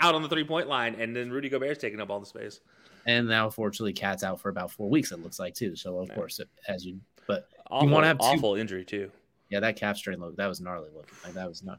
out 0.00 0.14
on 0.14 0.22
the 0.22 0.28
three 0.28 0.44
point 0.44 0.68
line, 0.68 0.96
and 0.98 1.14
then 1.14 1.30
Rudy 1.30 1.48
Gobert's 1.48 1.80
taking 1.80 2.00
up 2.00 2.10
all 2.10 2.20
the 2.20 2.26
space. 2.26 2.60
And 3.06 3.28
now, 3.28 3.48
fortunately, 3.48 3.92
Cat's 3.92 4.24
out 4.24 4.40
for 4.40 4.48
about 4.48 4.70
four 4.70 4.90
weeks. 4.90 5.12
It 5.12 5.22
looks 5.22 5.38
like 5.38 5.54
too. 5.54 5.76
So 5.76 5.98
of 5.98 6.08
yeah. 6.08 6.14
course, 6.14 6.40
as 6.68 6.84
you, 6.84 7.00
but 7.26 7.48
awful, 7.70 7.88
you 7.88 7.94
want 7.94 8.04
to 8.04 8.08
have 8.08 8.18
two, 8.18 8.24
awful 8.24 8.56
injury 8.56 8.84
too. 8.84 9.10
Yeah, 9.48 9.60
that 9.60 9.76
calf 9.76 9.96
strain 9.96 10.20
look 10.20 10.36
that 10.36 10.46
was 10.46 10.60
gnarly 10.60 10.88
looking. 10.94 11.16
Like 11.24 11.34
that 11.34 11.48
was 11.48 11.62
not. 11.62 11.78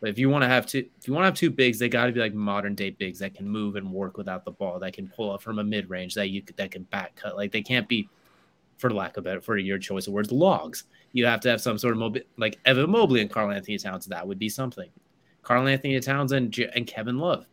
But 0.00 0.10
if 0.10 0.18
you 0.18 0.28
want 0.28 0.42
to 0.42 0.48
have 0.48 0.66
two, 0.66 0.86
if 0.98 1.06
you 1.08 1.14
want 1.14 1.22
to 1.24 1.26
have 1.26 1.34
two 1.34 1.50
bigs, 1.50 1.78
they 1.78 1.88
got 1.88 2.06
to 2.06 2.12
be 2.12 2.20
like 2.20 2.34
modern 2.34 2.74
day 2.74 2.90
bigs 2.90 3.18
that 3.20 3.34
can 3.34 3.48
move 3.48 3.76
and 3.76 3.90
work 3.90 4.18
without 4.18 4.44
the 4.44 4.50
ball, 4.50 4.78
that 4.80 4.92
can 4.92 5.08
pull 5.08 5.32
up 5.32 5.42
from 5.42 5.58
a 5.58 5.64
mid 5.64 5.88
range, 5.88 6.14
that 6.14 6.28
you 6.28 6.42
that 6.56 6.70
can 6.70 6.82
back 6.84 7.16
cut. 7.16 7.36
Like 7.36 7.52
they 7.52 7.62
can't 7.62 7.88
be 7.88 8.08
for 8.78 8.90
lack 8.90 9.16
of 9.16 9.24
better, 9.24 9.40
for 9.40 9.56
your 9.56 9.78
choice 9.78 10.06
of 10.06 10.12
words, 10.12 10.30
logs. 10.30 10.84
You 11.12 11.26
have 11.26 11.40
to 11.40 11.48
have 11.48 11.60
some 11.60 11.78
sort 11.78 11.94
of 11.96 12.00
mobi- 12.00 12.24
like 12.36 12.58
Evan 12.64 12.90
Mobley 12.90 13.20
and 13.20 13.30
Karl-Anthony 13.30 13.78
Towns. 13.78 14.06
That 14.06 14.26
would 14.26 14.38
be 14.38 14.48
something. 14.48 14.90
Karl-Anthony 15.42 15.98
Towns 16.00 16.32
and, 16.32 16.50
J- 16.52 16.70
and 16.74 16.86
Kevin 16.86 17.18
Love. 17.18 17.46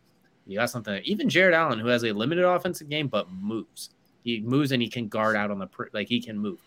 You 0.46 0.58
got 0.58 0.70
something. 0.70 1.02
Even 1.06 1.30
Jarrett 1.30 1.54
Allen, 1.54 1.80
who 1.80 1.88
has 1.88 2.04
a 2.04 2.12
limited 2.12 2.46
offensive 2.46 2.90
game 2.90 3.08
but 3.08 3.32
moves. 3.32 3.92
He 4.24 4.42
moves 4.42 4.72
and 4.72 4.82
he 4.82 4.90
can 4.90 5.08
guard 5.08 5.36
out 5.36 5.52
on 5.52 5.60
the 5.60 5.68
pr- 5.68 5.86
like 5.94 6.08
he 6.08 6.20
can 6.20 6.38
move. 6.38 6.60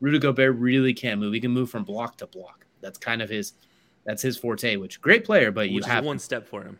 Rudy 0.00 0.18
Gobert 0.18 0.56
really 0.56 0.92
can't 0.92 1.20
move. 1.20 1.32
He 1.32 1.40
can 1.40 1.50
move 1.50 1.70
from 1.70 1.84
block 1.84 2.18
to 2.18 2.26
block. 2.26 2.66
That's 2.80 2.98
kind 2.98 3.22
of 3.22 3.30
his. 3.30 3.52
That's 4.04 4.20
his 4.20 4.36
forte. 4.36 4.76
Which 4.76 5.00
great 5.00 5.24
player, 5.24 5.52
but 5.52 5.70
you 5.70 5.76
which 5.76 5.86
have 5.86 6.04
one 6.04 6.18
step 6.18 6.46
for 6.48 6.62
him. 6.62 6.78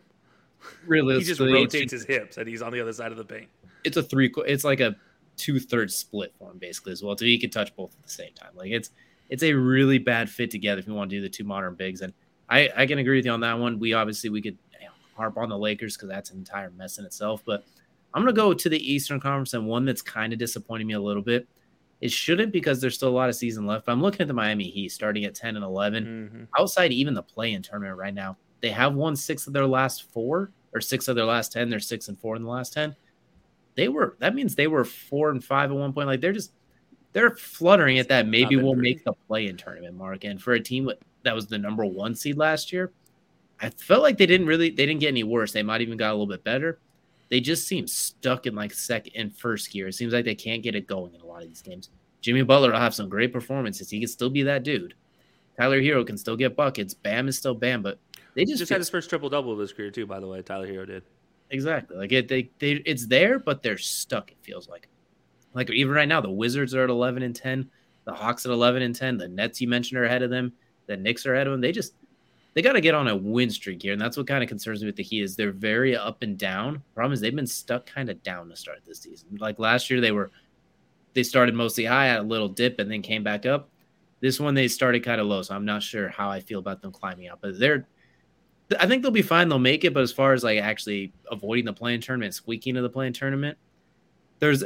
Really, 0.85 1.17
he 1.19 1.23
just 1.23 1.39
rotates 1.39 1.91
his 1.91 2.05
hips 2.05 2.37
and 2.37 2.47
he's 2.47 2.61
on 2.61 2.73
the 2.73 2.81
other 2.81 2.93
side 2.93 3.11
of 3.11 3.17
the 3.17 3.23
paint. 3.23 3.47
It's 3.83 3.97
a 3.97 4.03
three. 4.03 4.31
It's 4.45 4.63
like 4.63 4.81
a 4.81 4.95
two 5.37 5.59
thirds 5.59 5.95
split 5.95 6.33
for 6.37 6.51
him 6.51 6.57
basically 6.57 6.91
as 6.91 7.03
well. 7.03 7.17
So 7.17 7.25
he 7.25 7.37
can 7.37 7.49
touch 7.49 7.75
both 7.75 7.93
at 7.95 8.03
the 8.03 8.09
same 8.09 8.33
time. 8.33 8.51
Like 8.55 8.71
it's 8.71 8.91
it's 9.29 9.43
a 9.43 9.53
really 9.53 9.97
bad 9.97 10.29
fit 10.29 10.51
together 10.51 10.79
if 10.79 10.87
you 10.87 10.93
want 10.93 11.09
to 11.09 11.15
do 11.15 11.21
the 11.21 11.29
two 11.29 11.43
modern 11.43 11.75
bigs. 11.75 12.01
And 12.01 12.13
I, 12.49 12.69
I 12.75 12.85
can 12.85 12.99
agree 12.99 13.17
with 13.17 13.25
you 13.25 13.31
on 13.31 13.39
that 13.41 13.57
one. 13.57 13.79
We 13.79 13.93
obviously 13.93 14.29
we 14.29 14.41
could 14.41 14.57
you 14.79 14.85
know, 14.85 14.91
harp 15.15 15.37
on 15.37 15.49
the 15.49 15.57
Lakers 15.57 15.95
because 15.95 16.09
that's 16.09 16.31
an 16.31 16.37
entire 16.37 16.69
mess 16.71 16.97
in 16.97 17.05
itself. 17.05 17.41
But 17.45 17.65
I'm 18.13 18.21
gonna 18.21 18.33
go 18.33 18.53
to 18.53 18.69
the 18.69 18.91
Eastern 18.91 19.19
Conference 19.19 19.53
and 19.53 19.65
one 19.65 19.85
that's 19.85 20.01
kind 20.01 20.33
of 20.33 20.39
disappointing 20.39 20.87
me 20.87 20.93
a 20.93 21.01
little 21.01 21.23
bit. 21.23 21.47
It 22.01 22.11
shouldn't 22.11 22.51
because 22.51 22.81
there's 22.81 22.95
still 22.95 23.09
a 23.09 23.11
lot 23.11 23.29
of 23.29 23.35
season 23.35 23.65
left. 23.65 23.85
But 23.85 23.93
I'm 23.93 24.01
looking 24.01 24.21
at 24.21 24.27
the 24.27 24.33
Miami 24.33 24.65
Heat 24.65 24.89
starting 24.89 25.23
at 25.23 25.35
10 25.35 25.55
and 25.55 25.63
11. 25.63 26.05
Mm-hmm. 26.05 26.43
Outside 26.59 26.91
even 26.91 27.13
the 27.13 27.23
play 27.23 27.53
in 27.53 27.61
tournament 27.61 27.97
right 27.97 28.13
now, 28.13 28.37
they 28.61 28.69
have 28.71 28.93
won 28.93 29.15
six 29.15 29.47
of 29.47 29.53
their 29.53 29.65
last 29.65 30.11
four 30.11 30.51
or 30.73 30.81
six 30.81 31.07
of 31.07 31.15
their 31.15 31.25
last 31.25 31.53
10. 31.53 31.69
They're 31.69 31.79
six 31.79 32.09
and 32.09 32.19
four 32.19 32.35
in 32.35 32.43
the 32.43 32.49
last 32.49 32.73
10 32.73 32.93
they 33.75 33.87
were 33.87 34.15
that 34.19 34.35
means 34.35 34.55
they 34.55 34.67
were 34.67 34.83
four 34.83 35.29
and 35.29 35.43
five 35.43 35.71
at 35.71 35.77
one 35.77 35.93
point. 35.93 36.07
Like 36.07 36.21
they're 36.21 36.33
just 36.33 36.51
they're 37.11 37.35
fluttering 37.35 37.99
at 37.99 38.09
that 38.09 38.27
maybe 38.27 38.55
we'll 38.55 38.73
pretty. 38.73 38.95
make 38.95 39.03
the 39.03 39.13
play 39.27 39.47
in 39.47 39.57
tournament 39.57 39.95
mark. 39.95 40.23
And 40.23 40.41
for 40.41 40.53
a 40.53 40.59
team 40.59 40.89
that 41.23 41.35
was 41.35 41.47
the 41.47 41.57
number 41.57 41.85
one 41.85 42.15
seed 42.15 42.37
last 42.37 42.73
year, 42.73 42.91
I 43.59 43.69
felt 43.69 44.01
like 44.01 44.17
they 44.17 44.25
didn't 44.25 44.47
really 44.47 44.69
they 44.69 44.85
didn't 44.85 44.99
get 44.99 45.09
any 45.09 45.23
worse. 45.23 45.51
They 45.51 45.63
might 45.63 45.81
even 45.81 45.97
got 45.97 46.09
a 46.09 46.13
little 46.13 46.27
bit 46.27 46.43
better. 46.43 46.79
They 47.29 47.39
just 47.39 47.67
seem 47.67 47.87
stuck 47.87 48.45
in 48.45 48.55
like 48.55 48.73
second 48.73 49.13
and 49.15 49.35
first 49.35 49.71
gear. 49.71 49.87
It 49.87 49.93
seems 49.93 50.13
like 50.13 50.25
they 50.25 50.35
can't 50.35 50.61
get 50.61 50.75
it 50.75 50.87
going 50.87 51.15
in 51.15 51.21
a 51.21 51.25
lot 51.25 51.41
of 51.41 51.47
these 51.47 51.61
games. 51.61 51.89
Jimmy 52.21 52.43
Butler 52.43 52.71
will 52.71 52.79
have 52.79 52.93
some 52.93 53.09
great 53.09 53.33
performances. 53.33 53.89
He 53.89 53.99
can 53.99 54.07
still 54.07 54.29
be 54.29 54.43
that 54.43 54.63
dude. 54.63 54.93
Tyler 55.59 55.81
Herro 55.81 56.05
can 56.05 56.17
still 56.17 56.35
get 56.35 56.55
buckets. 56.55 56.93
Bam 56.93 57.27
is 57.27 57.37
still 57.37 57.53
Bam, 57.53 57.81
but 57.81 57.99
they 58.33 58.45
just, 58.45 58.59
just 58.59 58.71
had 58.71 58.79
his 58.79 58.89
first 58.89 59.09
triple 59.09 59.29
double 59.29 59.51
of 59.51 59.59
his 59.59 59.73
career 59.73 59.91
too. 59.91 60.05
By 60.05 60.19
the 60.19 60.27
way, 60.27 60.41
Tyler 60.41 60.67
Herro 60.67 60.87
did. 60.87 61.03
Exactly. 61.49 61.97
Like 61.97 62.11
it, 62.11 62.27
they, 62.27 62.49
they, 62.59 62.81
it's 62.85 63.05
there, 63.05 63.37
but 63.39 63.61
they're 63.61 63.77
stuck. 63.77 64.31
It 64.31 64.37
feels 64.41 64.67
like, 64.67 64.87
like 65.53 65.69
even 65.69 65.93
right 65.93 66.07
now, 66.07 66.19
the 66.19 66.31
Wizards 66.31 66.73
are 66.73 66.83
at 66.83 66.89
eleven 66.89 67.21
and 67.21 67.35
ten, 67.35 67.69
the 68.05 68.13
Hawks 68.13 68.45
at 68.45 68.51
eleven 68.51 68.81
and 68.81 68.95
ten, 68.95 69.17
the 69.17 69.27
Nets 69.27 69.61
you 69.61 69.67
mentioned 69.67 69.99
are 69.99 70.05
ahead 70.05 70.23
of 70.23 70.29
them, 70.31 70.53
the 70.87 70.97
Knicks 70.97 71.25
are 71.25 71.35
ahead 71.35 71.47
of 71.47 71.51
them. 71.53 71.61
They 71.61 71.71
just, 71.71 71.93
they 72.55 72.61
got 72.61 72.73
to 72.73 72.81
get 72.81 72.95
on 72.95 73.07
a 73.07 73.15
win 73.15 73.49
streak 73.49 73.81
here, 73.81 73.93
and 73.93 74.01
that's 74.01 74.17
what 74.17 74.27
kind 74.27 74.43
of 74.43 74.49
concerns 74.49 74.81
me 74.81 74.87
with 74.87 74.95
the 74.95 75.03
Heat 75.03 75.21
is 75.21 75.35
they're 75.35 75.51
very 75.51 75.95
up 75.95 76.23
and 76.23 76.37
down. 76.37 76.81
Problem 76.95 77.13
is 77.13 77.21
they've 77.21 77.35
been 77.35 77.45
stuck 77.45 77.85
kind 77.85 78.09
of 78.09 78.21
down 78.23 78.49
to 78.49 78.55
start 78.55 78.79
this 78.85 79.01
season. 79.01 79.27
Like 79.39 79.59
last 79.59 79.89
year, 79.89 80.01
they 80.01 80.11
were, 80.11 80.31
they 81.13 81.23
started 81.23 81.53
mostly 81.53 81.85
high, 81.85 82.07
had 82.07 82.19
a 82.19 82.23
little 82.23 82.49
dip, 82.49 82.79
and 82.79 82.89
then 82.89 83.01
came 83.03 83.23
back 83.23 83.45
up. 83.45 83.69
This 84.21 84.39
one 84.39 84.53
they 84.53 84.67
started 84.67 85.03
kind 85.03 85.19
of 85.21 85.27
low, 85.27 85.41
so 85.41 85.53
I'm 85.53 85.65
not 85.65 85.83
sure 85.83 86.09
how 86.09 86.29
I 86.31 86.39
feel 86.39 86.59
about 86.59 86.81
them 86.81 86.91
climbing 86.91 87.27
up, 87.27 87.39
but 87.41 87.59
they're 87.59 87.85
I 88.79 88.87
think 88.87 89.01
they'll 89.01 89.11
be 89.11 89.21
fine. 89.21 89.49
They'll 89.49 89.59
make 89.59 89.83
it. 89.83 89.93
But 89.93 90.03
as 90.03 90.11
far 90.11 90.33
as 90.33 90.43
like 90.43 90.59
actually 90.59 91.11
avoiding 91.31 91.65
the 91.65 91.73
play-in 91.73 92.01
tournament, 92.01 92.33
squeaking 92.33 92.75
to 92.75 92.81
the 92.81 92.89
play-in 92.89 93.13
tournament, 93.13 93.57
there's 94.39 94.63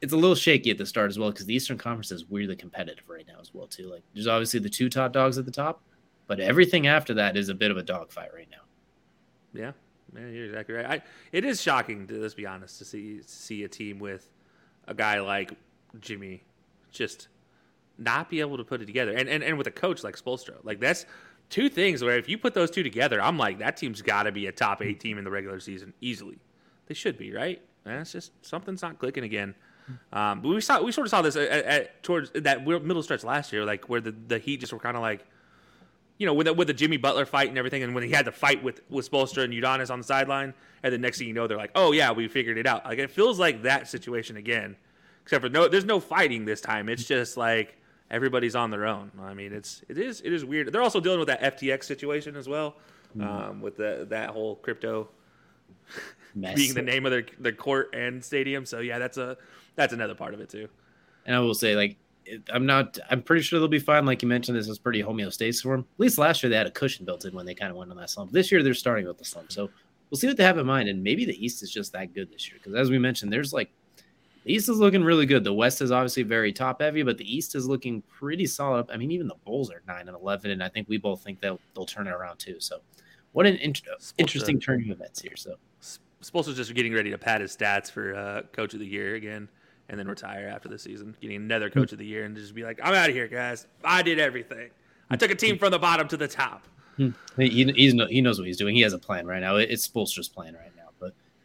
it's 0.00 0.12
a 0.12 0.16
little 0.16 0.34
shaky 0.34 0.70
at 0.70 0.78
the 0.78 0.84
start 0.84 1.10
as 1.10 1.18
well 1.18 1.30
because 1.30 1.46
the 1.46 1.54
Eastern 1.54 1.78
Conference 1.78 2.10
is 2.10 2.28
weirdly 2.28 2.56
competitive 2.56 3.08
right 3.08 3.26
now 3.26 3.38
as 3.40 3.54
well 3.54 3.66
too. 3.66 3.88
Like 3.88 4.02
there's 4.14 4.26
obviously 4.26 4.60
the 4.60 4.68
two 4.68 4.88
top 4.88 5.12
dogs 5.12 5.38
at 5.38 5.44
the 5.44 5.52
top, 5.52 5.82
but 6.26 6.40
everything 6.40 6.86
after 6.88 7.14
that 7.14 7.36
is 7.36 7.48
a 7.48 7.54
bit 7.54 7.70
of 7.70 7.76
a 7.76 7.82
dogfight 7.82 8.34
right 8.34 8.48
now. 8.50 8.62
Yeah, 9.54 9.72
yeah, 10.14 10.28
you're 10.28 10.46
exactly 10.46 10.74
right. 10.74 10.86
I, 10.86 11.02
it 11.30 11.44
is 11.44 11.62
shocking 11.62 12.06
to 12.08 12.20
let's 12.20 12.34
be 12.34 12.46
honest 12.46 12.78
to 12.78 12.84
see 12.84 13.20
see 13.24 13.64
a 13.64 13.68
team 13.68 13.98
with 13.98 14.28
a 14.88 14.94
guy 14.94 15.20
like 15.20 15.52
Jimmy 16.00 16.42
just 16.90 17.28
not 17.96 18.28
be 18.28 18.40
able 18.40 18.56
to 18.56 18.64
put 18.64 18.82
it 18.82 18.86
together, 18.86 19.12
and 19.12 19.28
and, 19.28 19.44
and 19.44 19.56
with 19.56 19.68
a 19.68 19.72
coach 19.72 20.02
like 20.02 20.16
Spoelstra, 20.16 20.56
like 20.64 20.80
that's 20.80 21.06
two 21.52 21.68
things 21.68 22.02
where 22.02 22.16
if 22.16 22.28
you 22.28 22.38
put 22.38 22.54
those 22.54 22.70
two 22.70 22.82
together, 22.82 23.20
I'm 23.20 23.36
like, 23.36 23.58
that 23.58 23.76
team's 23.76 24.00
got 24.02 24.24
to 24.24 24.32
be 24.32 24.46
a 24.46 24.52
top 24.52 24.82
eight 24.82 24.98
team 24.98 25.18
in 25.18 25.24
the 25.24 25.30
regular 25.30 25.60
season 25.60 25.92
easily. 26.00 26.38
They 26.86 26.94
should 26.94 27.18
be, 27.18 27.32
right? 27.32 27.60
And 27.84 28.00
it's 28.00 28.12
just 28.12 28.32
something's 28.44 28.82
not 28.82 28.98
clicking 28.98 29.22
again. 29.22 29.54
Um, 30.12 30.40
but 30.40 30.48
we 30.48 30.60
saw 30.60 30.80
we 30.80 30.92
sort 30.92 31.06
of 31.06 31.10
saw 31.10 31.22
this 31.22 31.36
at, 31.36 31.48
at, 31.48 32.02
towards 32.02 32.30
that 32.34 32.64
middle 32.66 33.02
stretch 33.02 33.22
last 33.22 33.52
year, 33.52 33.64
like 33.64 33.88
where 33.88 34.00
the, 34.00 34.12
the 34.12 34.38
Heat 34.38 34.60
just 34.60 34.72
were 34.72 34.78
kind 34.78 34.96
of 34.96 35.02
like, 35.02 35.26
you 36.18 36.26
know, 36.26 36.32
with 36.32 36.46
the, 36.46 36.54
with 36.54 36.68
the 36.68 36.74
Jimmy 36.74 36.96
Butler 36.96 37.26
fight 37.26 37.48
and 37.48 37.58
everything, 37.58 37.82
and 37.82 37.94
when 37.94 38.04
he 38.04 38.10
had 38.10 38.24
to 38.24 38.32
fight 38.32 38.62
with 38.62 38.80
with 38.88 39.10
Spoelstra 39.10 39.44
and 39.44 39.52
Udonis 39.52 39.90
on 39.90 39.98
the 39.98 40.04
sideline, 40.04 40.54
and 40.82 40.94
the 40.94 40.98
next 40.98 41.18
thing 41.18 41.28
you 41.28 41.34
know, 41.34 41.46
they're 41.46 41.58
like, 41.58 41.72
oh 41.74 41.92
yeah, 41.92 42.12
we 42.12 42.28
figured 42.28 42.56
it 42.56 42.66
out. 42.66 42.84
Like 42.86 42.98
it 42.98 43.10
feels 43.10 43.38
like 43.38 43.64
that 43.64 43.88
situation 43.88 44.36
again, 44.36 44.76
except 45.22 45.42
for 45.42 45.50
no, 45.50 45.68
there's 45.68 45.84
no 45.84 46.00
fighting 46.00 46.44
this 46.44 46.60
time. 46.60 46.88
It's 46.88 47.04
just 47.04 47.36
like 47.36 47.76
everybody's 48.12 48.54
on 48.54 48.70
their 48.70 48.86
own. 48.86 49.10
I 49.20 49.34
mean, 49.34 49.52
it's 49.52 49.82
it 49.88 49.98
is 49.98 50.20
it 50.20 50.32
is 50.32 50.44
weird. 50.44 50.70
They're 50.72 50.82
also 50.82 51.00
dealing 51.00 51.18
with 51.18 51.28
that 51.28 51.58
FTX 51.58 51.84
situation 51.84 52.36
as 52.36 52.48
well, 52.48 52.76
mm. 53.16 53.26
um, 53.26 53.60
with 53.60 53.76
the 53.76 54.06
that 54.10 54.30
whole 54.30 54.56
crypto 54.56 55.08
being 56.40 56.74
the 56.74 56.82
name 56.82 57.06
of 57.06 57.10
their 57.10 57.26
their 57.40 57.52
court 57.52 57.94
and 57.94 58.22
stadium. 58.22 58.64
So 58.66 58.78
yeah, 58.78 58.98
that's 58.98 59.16
a 59.16 59.36
that's 59.74 59.92
another 59.92 60.14
part 60.14 60.34
of 60.34 60.40
it 60.40 60.50
too. 60.50 60.68
And 61.24 61.34
I 61.34 61.40
will 61.40 61.54
say, 61.54 61.74
like, 61.74 61.96
I'm 62.52 62.66
not. 62.66 62.98
I'm 63.10 63.22
pretty 63.22 63.42
sure 63.42 63.58
they'll 63.58 63.68
be 63.68 63.78
fine. 63.78 64.04
Like 64.06 64.22
you 64.22 64.28
mentioned, 64.28 64.56
this 64.56 64.68
was 64.68 64.78
pretty 64.78 65.02
homeostasis 65.02 65.62
for 65.62 65.76
them. 65.76 65.86
At 65.94 66.00
least 66.00 66.18
last 66.18 66.42
year 66.42 66.50
they 66.50 66.56
had 66.56 66.66
a 66.66 66.70
cushion 66.70 67.04
built 67.04 67.24
in 67.24 67.34
when 67.34 67.46
they 67.46 67.54
kind 67.54 67.70
of 67.70 67.76
went 67.76 67.90
on 67.90 67.96
that 67.96 68.10
slump. 68.10 68.30
This 68.30 68.52
year 68.52 68.62
they're 68.62 68.74
starting 68.74 69.06
with 69.06 69.18
the 69.18 69.24
slump. 69.24 69.50
So 69.50 69.70
we'll 70.10 70.18
see 70.18 70.26
what 70.26 70.36
they 70.36 70.44
have 70.44 70.58
in 70.58 70.66
mind. 70.66 70.88
And 70.88 71.02
maybe 71.02 71.24
the 71.24 71.44
East 71.44 71.62
is 71.62 71.70
just 71.70 71.92
that 71.92 72.12
good 72.14 72.30
this 72.30 72.48
year 72.50 72.58
because, 72.58 72.78
as 72.78 72.90
we 72.90 72.98
mentioned, 72.98 73.32
there's 73.32 73.52
like 73.52 73.70
the 74.44 74.52
East 74.52 74.68
is 74.68 74.78
looking 74.78 75.04
really 75.04 75.26
good. 75.26 75.44
The 75.44 75.52
West 75.52 75.80
is 75.80 75.90
obviously 75.90 76.22
very 76.22 76.52
top 76.52 76.80
heavy, 76.80 77.02
but 77.02 77.18
the 77.18 77.36
East 77.36 77.54
is 77.54 77.66
looking 77.66 78.02
pretty 78.02 78.46
solid. 78.46 78.90
I 78.90 78.96
mean, 78.96 79.10
even 79.10 79.28
the 79.28 79.36
Bulls 79.44 79.70
are 79.70 79.82
nine 79.86 80.08
and 80.08 80.16
eleven, 80.16 80.50
and 80.50 80.62
I 80.62 80.68
think 80.68 80.88
we 80.88 80.98
both 80.98 81.22
think 81.22 81.40
they'll 81.40 81.60
they'll 81.74 81.86
turn 81.86 82.06
it 82.06 82.12
around 82.12 82.38
too. 82.38 82.56
So, 82.58 82.80
what 83.32 83.46
an 83.46 83.56
in- 83.56 83.74
interesting 84.18 84.60
turn 84.60 84.82
of 84.82 84.90
events 84.90 85.22
here. 85.22 85.36
So, 85.36 85.56
Spoelstra's 86.22 86.56
just 86.56 86.74
getting 86.74 86.92
ready 86.92 87.10
to 87.10 87.18
pad 87.18 87.40
his 87.40 87.56
stats 87.56 87.90
for 87.90 88.14
uh, 88.14 88.42
Coach 88.52 88.74
of 88.74 88.80
the 88.80 88.86
Year 88.86 89.14
again, 89.14 89.48
and 89.88 89.98
then 89.98 90.08
retire 90.08 90.48
after 90.48 90.68
the 90.68 90.78
season, 90.78 91.16
getting 91.20 91.36
another 91.36 91.70
Coach 91.70 91.88
mm-hmm. 91.88 91.94
of 91.94 91.98
the 91.98 92.06
Year, 92.06 92.24
and 92.24 92.36
just 92.36 92.54
be 92.54 92.64
like, 92.64 92.80
"I'm 92.82 92.94
out 92.94 93.08
of 93.08 93.14
here, 93.14 93.28
guys. 93.28 93.66
I 93.84 94.02
did 94.02 94.18
everything. 94.18 94.70
I 95.10 95.16
took 95.16 95.30
a 95.30 95.36
team 95.36 95.58
from 95.58 95.70
the 95.70 95.78
bottom 95.78 96.08
to 96.08 96.16
the 96.16 96.28
top." 96.28 96.66
He, 96.96 97.48
he, 97.48 97.92
he 98.10 98.20
knows 98.20 98.38
what 98.38 98.46
he's 98.46 98.58
doing. 98.58 98.74
He 98.74 98.82
has 98.82 98.92
a 98.92 98.98
plan 98.98 99.26
right 99.26 99.40
now. 99.40 99.56
It's 99.56 99.88
Spoelstra's 99.88 100.28
plan 100.28 100.54
right 100.54 100.72
now. 100.76 100.81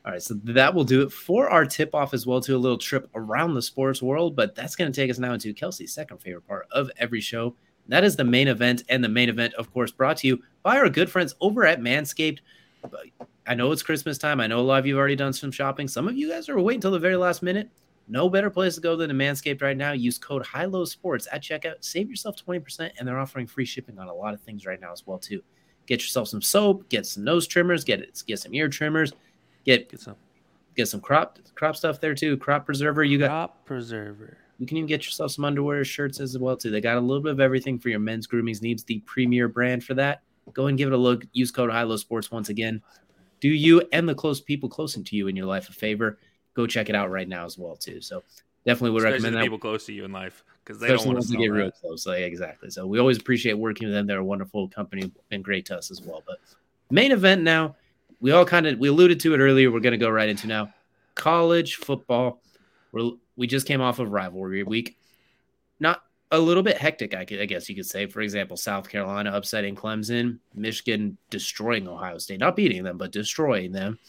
All 0.07 0.13
right, 0.13 0.23
so 0.23 0.35
that 0.45 0.73
will 0.73 0.85
do 0.85 1.01
it 1.01 1.11
for 1.11 1.49
our 1.49 1.65
tip 1.65 1.93
off 1.93 2.13
as 2.13 2.25
well 2.25 2.39
to 2.39 2.55
a 2.55 2.57
little 2.57 2.77
trip 2.77 3.09
around 3.13 3.55
the 3.55 3.61
sports 3.61 4.01
world. 4.01 4.37
But 4.37 4.55
that's 4.55 4.73
going 4.73 4.89
to 4.89 4.95
take 4.95 5.11
us 5.11 5.19
now 5.19 5.33
into 5.33 5.53
Kelsey's 5.53 5.93
second 5.93 6.19
favorite 6.19 6.47
part 6.47 6.65
of 6.71 6.89
every 6.95 7.19
show. 7.19 7.57
That 7.89 8.05
is 8.05 8.15
the 8.15 8.23
main 8.23 8.47
event, 8.47 8.83
and 8.87 9.03
the 9.03 9.09
main 9.09 9.27
event, 9.27 9.53
of 9.55 9.69
course, 9.73 9.91
brought 9.91 10.15
to 10.17 10.27
you 10.27 10.41
by 10.63 10.77
our 10.77 10.89
good 10.89 11.11
friends 11.11 11.35
over 11.41 11.65
at 11.65 11.81
Manscaped. 11.81 12.39
I 13.45 13.53
know 13.53 13.69
it's 13.73 13.83
Christmas 13.83 14.17
time. 14.17 14.39
I 14.39 14.47
know 14.47 14.59
a 14.59 14.61
lot 14.61 14.79
of 14.79 14.85
you 14.85 14.93
have 14.93 14.99
already 14.99 15.17
done 15.17 15.33
some 15.33 15.51
shopping. 15.51 15.89
Some 15.89 16.07
of 16.07 16.15
you 16.15 16.29
guys 16.29 16.47
are 16.47 16.57
waiting 16.57 16.77
until 16.77 16.91
the 16.91 16.99
very 16.99 17.17
last 17.17 17.43
minute. 17.43 17.69
No 18.07 18.29
better 18.29 18.49
place 18.49 18.75
to 18.75 18.81
go 18.81 18.95
than 18.95 19.09
to 19.09 19.13
Manscaped 19.13 19.61
right 19.61 19.75
now. 19.75 19.91
Use 19.91 20.17
code 20.17 20.45
HighLowSports 20.45 21.27
at 21.33 21.43
checkout. 21.43 21.83
Save 21.83 22.09
yourself 22.09 22.37
20%, 22.37 22.91
and 22.97 23.05
they're 23.05 23.19
offering 23.19 23.45
free 23.45 23.65
shipping 23.65 23.99
on 23.99 24.07
a 24.07 24.15
lot 24.15 24.33
of 24.33 24.39
things 24.39 24.65
right 24.65 24.79
now 24.79 24.93
as 24.93 25.05
well, 25.05 25.19
too. 25.19 25.43
Get 25.85 26.01
yourself 26.01 26.29
some 26.29 26.41
soap, 26.41 26.87
get 26.87 27.05
some 27.05 27.25
nose 27.25 27.47
trimmers, 27.47 27.83
get 27.83 28.23
get 28.27 28.39
some 28.39 28.53
ear 28.53 28.67
trimmers, 28.67 29.13
get, 29.67 29.89
Get 29.89 29.99
some 29.99 30.15
get 30.75 30.87
some 30.87 31.01
crop 31.01 31.37
crop 31.55 31.75
stuff 31.75 31.99
there 32.01 32.15
too. 32.15 32.37
Crop 32.37 32.65
preserver. 32.65 33.03
You 33.03 33.17
got 33.19 33.27
crop 33.27 33.65
preserver. 33.65 34.37
you 34.57 34.65
can 34.65 34.77
even 34.77 34.87
get 34.87 35.05
yourself 35.05 35.31
some 35.31 35.45
underwear, 35.45 35.83
shirts 35.83 36.19
as 36.19 36.37
well 36.37 36.57
too. 36.57 36.71
They 36.71 36.81
got 36.81 36.97
a 36.97 37.01
little 37.01 37.21
bit 37.21 37.31
of 37.33 37.39
everything 37.39 37.77
for 37.77 37.89
your 37.89 37.99
men's 37.99 38.25
grooming 38.27 38.55
needs. 38.61 38.83
The 38.83 38.99
premier 39.05 39.47
brand 39.47 39.83
for 39.83 39.93
that. 39.95 40.21
Go 40.53 40.67
and 40.67 40.77
give 40.77 40.87
it 40.87 40.93
a 40.93 40.97
look. 40.97 41.25
Use 41.33 41.51
code 41.51 41.69
HighLowSports 41.69 42.31
once 42.31 42.49
again. 42.49 42.81
Do 43.41 43.49
you 43.49 43.83
and 43.91 44.07
the 44.07 44.15
close 44.15 44.39
people 44.39 44.69
closest 44.69 45.05
to 45.07 45.15
you 45.15 45.27
in 45.27 45.35
your 45.35 45.45
life 45.45 45.69
a 45.69 45.73
favor. 45.73 46.17
Go 46.53 46.65
check 46.65 46.89
it 46.89 46.95
out 46.95 47.11
right 47.11 47.27
now 47.27 47.45
as 47.45 47.57
well 47.57 47.75
too. 47.75 48.01
So 48.01 48.23
definitely 48.65 48.91
would 48.91 48.99
Especially 49.03 49.13
recommend 49.13 49.33
the 49.35 49.37
that. 49.39 49.43
people 49.43 49.59
close 49.59 49.85
to 49.87 49.93
you 49.93 50.05
in 50.05 50.11
life 50.11 50.43
because 50.63 50.79
they 50.79 50.87
don't 50.87 51.05
want 51.05 51.21
to 51.21 51.37
get 51.37 51.51
real 51.51 51.63
real. 51.65 51.71
close. 51.71 52.07
Like, 52.07 52.21
exactly. 52.21 52.69
So 52.69 52.87
we 52.87 52.99
always 52.99 53.17
appreciate 53.17 53.53
working 53.53 53.87
with 53.87 53.93
them. 53.93 54.07
They're 54.07 54.19
a 54.19 54.23
wonderful 54.23 54.69
company 54.69 55.11
and 55.31 55.43
great 55.43 55.65
to 55.67 55.77
us 55.77 55.91
as 55.91 56.01
well. 56.01 56.23
But 56.25 56.39
main 56.89 57.11
event 57.11 57.43
now, 57.43 57.75
we 58.19 58.31
all 58.31 58.45
kind 58.45 58.67
of 58.67 58.79
we 58.79 58.89
alluded 58.89 59.19
to 59.21 59.33
it 59.33 59.39
earlier. 59.39 59.71
We're 59.71 59.79
going 59.79 59.91
to 59.91 59.97
go 59.97 60.09
right 60.09 60.29
into 60.29 60.47
now 60.47 60.73
college 61.15 61.75
football. 61.75 62.41
We're, 62.91 63.11
we 63.35 63.47
just 63.47 63.67
came 63.67 63.81
off 63.81 63.99
of 63.99 64.11
rivalry 64.11 64.63
week. 64.63 64.97
Not 65.79 66.01
a 66.31 66.39
little 66.39 66.63
bit 66.63 66.77
hectic, 66.77 67.15
I, 67.15 67.25
could, 67.25 67.41
I 67.41 67.45
guess 67.45 67.69
you 67.69 67.75
could 67.75 67.85
say. 67.85 68.05
For 68.07 68.21
example, 68.21 68.57
South 68.57 68.89
Carolina 68.89 69.31
upsetting 69.33 69.75
Clemson, 69.75 70.39
Michigan 70.53 71.17
destroying 71.29 71.87
Ohio 71.87 72.17
State, 72.17 72.39
not 72.39 72.55
beating 72.55 72.83
them, 72.83 72.97
but 72.97 73.11
destroying 73.11 73.71
them. 73.71 73.99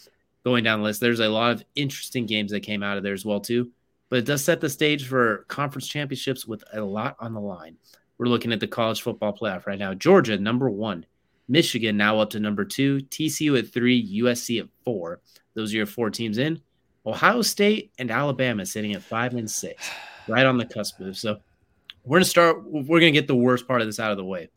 Going 0.44 0.64
down 0.64 0.80
the 0.80 0.84
list, 0.84 1.00
there's 1.00 1.20
a 1.20 1.28
lot 1.28 1.52
of 1.52 1.64
interesting 1.74 2.24
games 2.24 2.50
that 2.52 2.60
came 2.60 2.82
out 2.82 2.96
of 2.96 3.02
there 3.02 3.12
as 3.12 3.24
well 3.24 3.40
too. 3.40 3.70
But 4.08 4.20
it 4.20 4.24
does 4.24 4.42
set 4.42 4.60
the 4.60 4.70
stage 4.70 5.06
for 5.06 5.44
conference 5.48 5.86
championships 5.86 6.46
with 6.46 6.64
a 6.72 6.80
lot 6.80 7.16
on 7.20 7.34
the 7.34 7.40
line. 7.40 7.76
We're 8.16 8.26
looking 8.26 8.52
at 8.52 8.60
the 8.60 8.66
college 8.66 9.02
football 9.02 9.36
playoff 9.36 9.66
right 9.66 9.78
now. 9.78 9.94
Georgia 9.94 10.38
number 10.38 10.70
one, 10.70 11.04
Michigan 11.48 11.96
now 11.96 12.20
up 12.20 12.30
to 12.30 12.40
number 12.40 12.64
two, 12.64 12.98
TCU 12.98 13.58
at 13.58 13.72
three, 13.72 14.20
USC 14.20 14.60
at 14.60 14.68
four. 14.84 15.20
Those 15.54 15.72
are 15.72 15.78
your 15.78 15.86
four 15.86 16.10
teams 16.10 16.38
in. 16.38 16.60
Ohio 17.06 17.40
State 17.40 17.90
and 17.98 18.10
Alabama 18.10 18.66
sitting 18.66 18.92
at 18.92 19.02
five 19.02 19.34
and 19.34 19.50
six, 19.50 19.90
right 20.28 20.44
on 20.44 20.58
the 20.58 20.66
cusp 20.66 21.00
of. 21.00 21.16
So 21.16 21.38
we're 22.04 22.18
gonna 22.18 22.26
start. 22.26 22.62
We're 22.64 23.00
gonna 23.00 23.10
get 23.10 23.26
the 23.26 23.34
worst 23.34 23.66
part 23.66 23.80
of 23.80 23.88
this 23.88 23.98
out 23.98 24.10
of 24.10 24.18
the 24.18 24.24
way. 24.24 24.48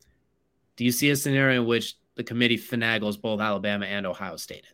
Do 0.76 0.84
you 0.84 0.92
see 0.92 1.10
a 1.10 1.16
scenario 1.16 1.62
in 1.62 1.66
which 1.66 1.96
the 2.14 2.24
committee 2.24 2.58
finagles 2.58 3.20
both 3.20 3.40
Alabama 3.40 3.86
and 3.86 4.06
Ohio 4.06 4.36
State? 4.36 4.66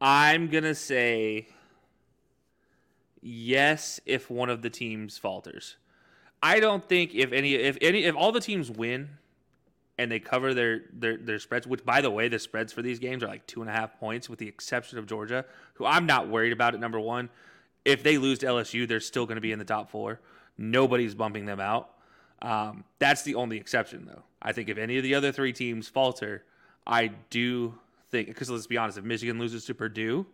I'm 0.00 0.48
gonna 0.48 0.74
say 0.74 1.48
yes 3.20 4.00
if 4.06 4.30
one 4.30 4.50
of 4.50 4.62
the 4.62 4.70
teams 4.70 5.18
falters. 5.18 5.76
I 6.44 6.60
don't 6.60 6.86
think 6.86 7.14
if 7.14 7.32
any 7.32 7.54
if 7.54 7.78
any 7.80 8.04
if 8.04 8.14
all 8.14 8.30
the 8.30 8.38
teams 8.38 8.70
win 8.70 9.08
and 9.96 10.12
they 10.12 10.20
cover 10.20 10.52
their 10.52 10.82
their 10.92 11.16
their 11.16 11.38
spreads, 11.38 11.66
which 11.66 11.82
by 11.86 12.02
the 12.02 12.10
way, 12.10 12.28
the 12.28 12.38
spreads 12.38 12.70
for 12.70 12.82
these 12.82 12.98
games 12.98 13.22
are 13.24 13.28
like 13.28 13.46
two 13.46 13.62
and 13.62 13.70
a 13.70 13.72
half 13.72 13.98
points, 13.98 14.28
with 14.28 14.38
the 14.38 14.46
exception 14.46 14.98
of 14.98 15.06
Georgia, 15.06 15.46
who 15.72 15.86
I'm 15.86 16.04
not 16.04 16.28
worried 16.28 16.52
about 16.52 16.74
at 16.74 16.80
number 16.80 17.00
one. 17.00 17.30
If 17.86 18.02
they 18.02 18.18
lose 18.18 18.40
to 18.40 18.46
LSU, 18.46 18.86
they're 18.86 19.00
still 19.00 19.24
going 19.24 19.36
to 19.36 19.40
be 19.40 19.52
in 19.52 19.58
the 19.58 19.64
top 19.64 19.90
four. 19.90 20.20
Nobody's 20.58 21.14
bumping 21.14 21.46
them 21.46 21.60
out. 21.60 21.88
Um, 22.42 22.84
that's 22.98 23.22
the 23.22 23.36
only 23.36 23.56
exception, 23.56 24.04
though. 24.04 24.22
I 24.42 24.52
think 24.52 24.68
if 24.68 24.76
any 24.76 24.98
of 24.98 25.02
the 25.02 25.14
other 25.14 25.32
three 25.32 25.54
teams 25.54 25.88
falter, 25.88 26.44
I 26.86 27.12
do 27.30 27.78
think 28.10 28.28
because 28.28 28.50
let's 28.50 28.66
be 28.66 28.76
honest, 28.76 28.98
if 28.98 29.04
Michigan 29.04 29.38
loses 29.38 29.64
to 29.64 29.74
Purdue, 29.74 30.26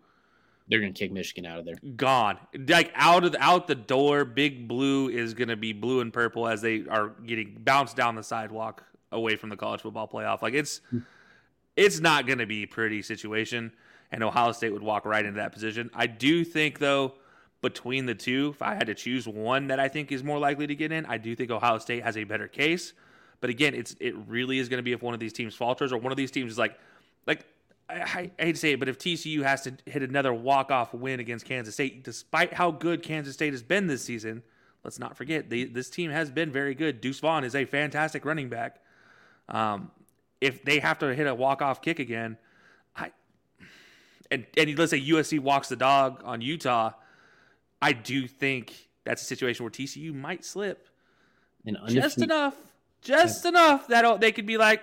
They're 0.71 0.81
gonna 0.81 0.93
kick 0.93 1.13
Michigan 1.13 1.45
out 1.45 1.59
of 1.59 1.65
there. 1.65 1.75
gone. 1.97 2.39
Like 2.69 2.93
out 2.95 3.25
of 3.25 3.33
the, 3.33 3.43
out 3.43 3.67
the 3.67 3.75
door 3.75 4.25
big 4.25 4.69
blue 4.69 5.09
is 5.09 5.35
to 5.49 5.57
be 5.57 5.73
blue 5.73 6.01
and 6.01 6.13
purple 6.13 6.47
as 6.47 6.63
they 6.63 6.85
are 6.89 7.09
getting 7.27 7.57
bounced 7.59 7.97
down 7.97 8.15
the 8.15 8.23
sidewalk 8.23 8.85
away 9.11 9.37
from 9.37 9.51
the 9.51 9.57
college 9.57 9.81
football 9.81 10.09
playoff. 10.09 10.43
Like 10.43 10.55
it's 10.55 10.81
it's 11.77 12.01
not 12.01 12.27
to 12.39 12.47
be 12.47 12.63
a 12.63 12.67
pretty 12.67 13.03
situation 13.03 13.73
and 14.13 14.23
ohio 14.23 14.53
state 14.53 14.73
would 14.73 14.83
walk 14.83 15.05
right 15.05 15.25
into 15.25 15.39
that 15.39 15.53
position. 15.53 15.91
I 15.93 16.07
do 16.07 16.45
think 16.45 16.79
though 16.79 17.15
between 17.63 18.07
the 18.07 18.15
two 18.15 18.53
if 18.55 18.63
i 18.63 18.75
had 18.75 18.87
to 18.87 18.95
choose 18.95 19.29
one 19.29 19.67
that 19.67 19.79
i 19.79 19.87
think 19.87 20.11
is 20.11 20.25
more 20.25 20.39
likely 20.39 20.67
to 20.67 20.75
get 20.75 20.91
in 20.91 21.05
i 21.05 21.19
do 21.19 21.37
think 21.37 21.51
ohio 21.51 21.77
state 21.77 22.03
has 22.03 22.17
a 22.17 22.25
better 22.25 22.49
case. 22.49 22.95
But 23.41 23.51
again 23.51 23.75
it's 23.75 23.95
it 24.01 24.15
really 24.29 24.59
is 24.59 24.69
going 24.69 24.79
to 24.79 24.83
be 24.83 24.93
if 24.93 25.03
one 25.03 25.15
of 25.15 25.21
these 25.21 25.33
teams 25.33 25.55
falters 25.55 25.93
or 25.93 25.99
one 25.99 26.13
of 26.13 26.17
these 26.17 26.31
teams 26.31 26.53
is 26.53 26.59
like 26.59 26.79
like 27.27 27.45
I, 27.91 28.31
I 28.39 28.45
hate 28.45 28.53
to 28.53 28.57
say 28.57 28.73
it, 28.73 28.79
but 28.79 28.89
if 28.89 28.99
TCU 28.99 29.43
has 29.43 29.63
to 29.63 29.75
hit 29.87 30.03
another 30.03 30.33
walk-off 30.33 30.95
win 30.95 31.21
against 31.21 31.45
Kansas 31.45 31.75
State, 31.75 32.05
despite 32.05 32.53
how 32.53 32.71
good 32.71 33.03
Kansas 33.03 33.35
State 33.35 33.53
has 33.53 33.63
been 33.63 33.87
this 33.87 34.03
season, 34.03 34.43
let's 34.85 34.99
not 34.99 35.17
forget 35.17 35.51
they, 35.51 35.65
this 35.65 35.91
team 35.91 36.11
has 36.11 36.31
been 36.31 36.51
very 36.51 36.75
good. 36.75 37.01
Deuce 37.01 37.21
Vaughn 37.21 37.45
is 37.45 37.55
a 37.55 37.65
fantastic 37.65 38.25
running 38.25 38.49
back. 38.49 38.81
Um, 39.49 39.91
if 40.41 40.65
they 40.65 40.79
have 40.79 40.99
to 41.01 41.15
hit 41.15 41.27
a 41.27 41.35
walk-off 41.35 41.83
kick 41.83 41.99
again, 41.99 42.39
I 42.97 43.11
and 44.31 44.47
and 44.57 44.79
let's 44.79 44.91
say 44.91 45.01
USC 45.01 45.41
walks 45.41 45.69
the 45.69 45.77
dog 45.77 46.23
on 46.25 46.41
Utah, 46.41 46.93
I 47.83 47.93
do 47.93 48.27
think 48.27 48.89
that's 49.05 49.23
a 49.23 49.25
situation 49.27 49.65
where 49.65 49.71
TCU 49.71 50.15
might 50.15 50.45
slip 50.45 50.89
just 51.89 52.19
enough, 52.19 52.57
just 53.03 53.45
enough 53.45 53.89
that 53.89 54.21
they 54.21 54.33
could 54.33 54.47
be 54.47 54.57
like, 54.57 54.83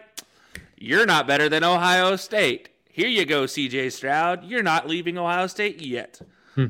"You're 0.78 1.06
not 1.06 1.26
better 1.28 1.50
than 1.50 1.64
Ohio 1.64 2.16
State." 2.18 2.70
Here 2.98 3.10
you 3.10 3.26
go, 3.26 3.44
CJ 3.44 3.92
Stroud. 3.92 4.44
You're 4.46 4.64
not 4.64 4.88
leaving 4.88 5.20
Ohio 5.20 5.46
State 5.46 5.86
yet. 5.86 6.20
Hmm. 6.56 6.66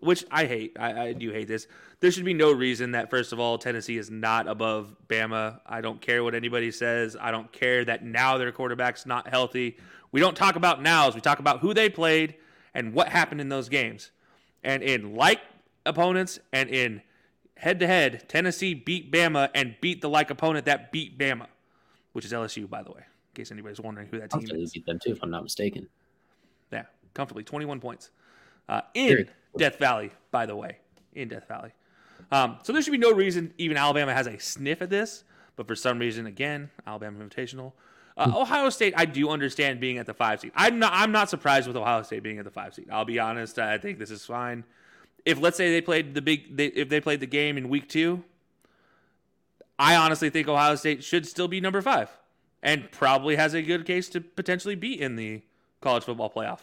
Which 0.00 0.24
I 0.30 0.46
hate. 0.46 0.74
I, 0.80 1.08
I 1.08 1.12
do 1.12 1.32
hate 1.32 1.48
this. 1.48 1.66
There 2.00 2.10
should 2.10 2.24
be 2.24 2.32
no 2.32 2.50
reason 2.50 2.92
that, 2.92 3.10
first 3.10 3.30
of 3.30 3.38
all, 3.38 3.58
Tennessee 3.58 3.98
is 3.98 4.10
not 4.10 4.48
above 4.48 4.96
Bama. 5.06 5.60
I 5.66 5.82
don't 5.82 6.00
care 6.00 6.24
what 6.24 6.34
anybody 6.34 6.70
says. 6.70 7.14
I 7.20 7.30
don't 7.30 7.52
care 7.52 7.84
that 7.84 8.02
now 8.02 8.38
their 8.38 8.52
quarterback's 8.52 9.04
not 9.04 9.28
healthy. 9.28 9.76
We 10.12 10.18
don't 10.18 10.34
talk 10.34 10.56
about 10.56 10.80
nows. 10.80 11.14
We 11.14 11.20
talk 11.20 11.40
about 11.40 11.60
who 11.60 11.74
they 11.74 11.90
played 11.90 12.36
and 12.72 12.94
what 12.94 13.08
happened 13.10 13.42
in 13.42 13.50
those 13.50 13.68
games. 13.68 14.12
And 14.62 14.82
in 14.82 15.14
like 15.14 15.42
opponents 15.84 16.38
and 16.54 16.70
in 16.70 17.02
head 17.58 17.80
to 17.80 17.86
head, 17.86 18.30
Tennessee 18.30 18.72
beat 18.72 19.12
Bama 19.12 19.50
and 19.54 19.76
beat 19.82 20.00
the 20.00 20.08
like 20.08 20.30
opponent 20.30 20.64
that 20.64 20.90
beat 20.90 21.18
Bama, 21.18 21.48
which 22.14 22.24
is 22.24 22.32
LSU, 22.32 22.66
by 22.66 22.82
the 22.82 22.92
way, 22.92 23.02
case 23.34 23.50
anybody's 23.50 23.80
wondering 23.80 24.08
who 24.08 24.18
that 24.20 24.30
team 24.30 24.48
is. 24.54 24.72
beat 24.72 24.86
them 24.86 24.98
too, 24.98 25.12
if 25.12 25.22
I'm 25.22 25.30
not 25.30 25.42
mistaken. 25.42 25.88
Yeah, 26.72 26.84
comfortably, 27.12 27.44
21 27.44 27.80
points. 27.80 28.10
Uh, 28.68 28.80
in 28.94 29.08
Period. 29.08 29.30
Death 29.56 29.78
Valley, 29.78 30.10
by 30.30 30.46
the 30.46 30.56
way, 30.56 30.78
in 31.12 31.28
Death 31.28 31.46
Valley. 31.48 31.70
Um, 32.32 32.58
so 32.62 32.72
there 32.72 32.80
should 32.82 32.92
be 32.92 32.98
no 32.98 33.12
reason 33.12 33.52
even 33.58 33.76
Alabama 33.76 34.14
has 34.14 34.26
a 34.26 34.38
sniff 34.38 34.82
at 34.82 34.90
this, 34.90 35.24
but 35.56 35.66
for 35.66 35.76
some 35.76 35.98
reason, 35.98 36.26
again, 36.26 36.70
Alabama 36.86 37.22
Invitational. 37.22 37.72
Uh, 38.16 38.32
Ohio 38.36 38.70
State, 38.70 38.94
I 38.96 39.04
do 39.06 39.28
understand 39.28 39.80
being 39.80 39.98
at 39.98 40.06
the 40.06 40.14
five 40.14 40.40
seed. 40.40 40.52
I'm 40.54 40.78
not. 40.78 40.92
I'm 40.94 41.10
not 41.10 41.28
surprised 41.28 41.66
with 41.66 41.76
Ohio 41.76 42.02
State 42.02 42.22
being 42.22 42.38
at 42.38 42.44
the 42.44 42.50
five 42.50 42.72
seed. 42.72 42.88
I'll 42.90 43.04
be 43.04 43.18
honest. 43.18 43.58
I 43.58 43.76
think 43.78 43.98
this 43.98 44.10
is 44.10 44.24
fine. 44.24 44.64
If 45.24 45.40
let's 45.40 45.56
say 45.56 45.70
they 45.72 45.80
played 45.80 46.14
the 46.14 46.22
big, 46.22 46.56
they, 46.56 46.66
if 46.66 46.88
they 46.88 47.00
played 47.00 47.20
the 47.20 47.26
game 47.26 47.58
in 47.58 47.68
week 47.68 47.88
two, 47.88 48.22
I 49.78 49.96
honestly 49.96 50.30
think 50.30 50.46
Ohio 50.46 50.76
State 50.76 51.02
should 51.02 51.26
still 51.26 51.48
be 51.48 51.60
number 51.60 51.82
five 51.82 52.08
and 52.64 52.90
probably 52.90 53.36
has 53.36 53.54
a 53.54 53.62
good 53.62 53.86
case 53.86 54.08
to 54.08 54.20
potentially 54.20 54.74
be 54.74 55.00
in 55.00 55.14
the 55.14 55.42
college 55.80 56.02
football 56.02 56.30
playoff 56.30 56.60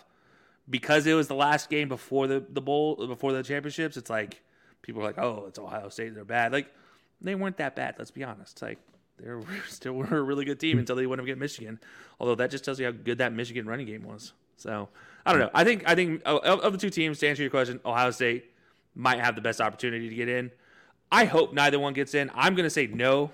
because 0.70 1.06
it 1.06 1.14
was 1.14 1.28
the 1.28 1.36
last 1.36 1.70
game 1.70 1.88
before 1.88 2.28
the 2.28 2.44
the 2.50 2.60
bowl 2.60 3.08
before 3.08 3.32
the 3.32 3.44
championships. 3.44 3.96
It's 3.96 4.10
like 4.10 4.42
people 4.82 5.02
are 5.02 5.06
like, 5.06 5.20
"Oh, 5.20 5.46
it's 5.48 5.60
Ohio 5.60 5.88
State. 5.90 6.16
They're 6.16 6.26
bad." 6.26 6.52
Like 6.52 6.74
they 7.22 7.36
weren't 7.36 7.58
that 7.58 7.76
bad. 7.76 7.96
Let's 7.98 8.12
be 8.12 8.24
honest. 8.24 8.62
Like 8.62 8.80
they 9.18 9.30
still 9.70 9.94
were 9.94 10.18
a 10.18 10.22
really 10.22 10.44
good 10.44 10.60
team 10.60 10.80
until 10.80 10.96
they 10.96 11.06
went 11.06 11.22
up 11.22 11.26
against 11.26 11.40
Michigan. 11.40 11.80
Although 12.20 12.36
that 12.36 12.50
just 12.52 12.66
tells 12.66 12.80
you 12.80 12.88
how 12.88 12.92
good 12.92 13.20
that 13.20 13.32
Michigan 13.32 13.68
running 13.68 13.86
game 13.86 14.04
was. 14.04 14.34
So 14.58 14.90
I 15.26 15.32
don't 15.32 15.42
know. 15.42 15.52
I 15.54 15.64
think 15.64 15.84
I 15.88 15.94
think 15.94 16.24
of, 16.26 16.40
of 16.44 16.74
the 16.74 16.80
two 16.80 16.90
teams 16.90 17.20
to 17.20 17.28
answer 17.28 17.44
your 17.44 17.52
question, 17.52 17.80
Ohio 17.86 18.10
State 18.10 18.52
might 18.96 19.20
have 19.20 19.36
the 19.36 19.42
best 19.42 19.62
opportunity 19.62 20.10
to 20.10 20.16
get 20.16 20.28
in. 20.28 20.52
I 21.12 21.26
hope 21.26 21.54
neither 21.54 21.78
one 21.78 21.94
gets 21.94 22.16
in. 22.16 22.32
I'm 22.34 22.56
going 22.56 22.66
to 22.66 22.70
say 22.70 22.88
no. 22.88 23.32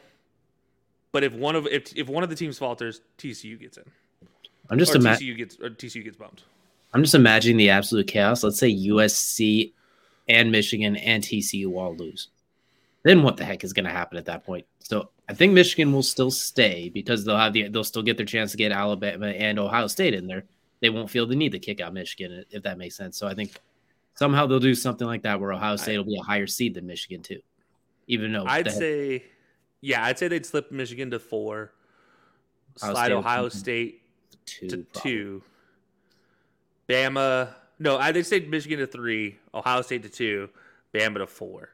But 1.11 1.23
if 1.23 1.33
one 1.33 1.55
of 1.55 1.67
if 1.67 1.95
if 1.95 2.07
one 2.07 2.23
of 2.23 2.29
the 2.29 2.35
teams 2.35 2.57
falters, 2.57 3.01
TCU 3.17 3.59
gets 3.59 3.77
in. 3.77 3.83
I'm 4.69 4.77
just 4.77 4.93
or 4.93 4.97
ima- 4.97 5.11
TCU 5.11 5.37
gets 5.37 5.59
or 5.59 5.69
TCU 5.69 6.03
gets 6.03 6.17
bumped. 6.17 6.43
I'm 6.93 7.03
just 7.03 7.15
imagining 7.15 7.57
the 7.57 7.69
absolute 7.69 8.07
chaos. 8.07 8.43
Let's 8.43 8.59
say 8.59 8.73
USC 8.73 9.73
and 10.27 10.51
Michigan 10.51 10.95
and 10.97 11.23
TCU 11.23 11.73
all 11.77 11.95
lose. 11.95 12.29
Then 13.03 13.23
what 13.23 13.37
the 13.37 13.45
heck 13.45 13.63
is 13.63 13.73
going 13.73 13.85
to 13.85 13.91
happen 13.91 14.17
at 14.17 14.25
that 14.25 14.45
point? 14.45 14.65
So 14.79 15.09
I 15.29 15.33
think 15.33 15.53
Michigan 15.53 15.93
will 15.93 16.03
still 16.03 16.31
stay 16.31 16.89
because 16.89 17.23
they'll 17.23 17.37
have 17.37 17.53
the 17.53 17.69
they'll 17.69 17.83
still 17.83 18.03
get 18.03 18.17
their 18.17 18.25
chance 18.25 18.51
to 18.51 18.57
get 18.57 18.71
Alabama 18.71 19.27
and 19.27 19.59
Ohio 19.59 19.87
State 19.87 20.13
in 20.13 20.27
there. 20.27 20.43
they 20.81 20.89
won't 20.89 21.09
feel 21.09 21.25
the 21.25 21.35
need 21.35 21.53
to 21.53 21.59
kick 21.59 21.79
out 21.81 21.93
Michigan 21.93 22.43
if 22.51 22.63
that 22.63 22.77
makes 22.77 22.95
sense. 22.95 23.17
So 23.17 23.27
I 23.27 23.33
think 23.33 23.53
somehow 24.15 24.45
they'll 24.45 24.59
do 24.59 24.75
something 24.75 25.07
like 25.07 25.23
that 25.23 25.39
where 25.39 25.53
Ohio 25.53 25.75
State 25.77 25.97
will 25.97 26.05
be 26.05 26.17
a 26.17 26.23
higher 26.23 26.47
seed 26.47 26.73
than 26.73 26.85
Michigan 26.85 27.21
too. 27.21 27.39
Even 28.07 28.33
though 28.33 28.45
I'd 28.45 28.71
say, 28.71 29.23
yeah, 29.81 30.03
I'd 30.03 30.17
say 30.17 30.27
they'd 30.27 30.45
slip 30.45 30.71
Michigan 30.71 31.11
to 31.11 31.19
four, 31.19 31.71
Ohio 32.81 32.93
slide 32.93 33.05
State 33.05 33.13
Ohio 33.13 33.49
State 33.49 34.01
two, 34.45 34.67
to 34.67 34.77
probably. 34.77 35.11
two, 35.11 35.43
Bama. 36.89 37.49
No, 37.79 37.97
I 37.97 38.11
they'd 38.11 38.23
say 38.23 38.39
Michigan 38.39 38.79
to 38.79 38.87
three, 38.87 39.37
Ohio 39.53 39.81
State 39.81 40.03
to 40.03 40.09
two, 40.09 40.49
Bama 40.93 41.17
to 41.19 41.27
four. 41.27 41.69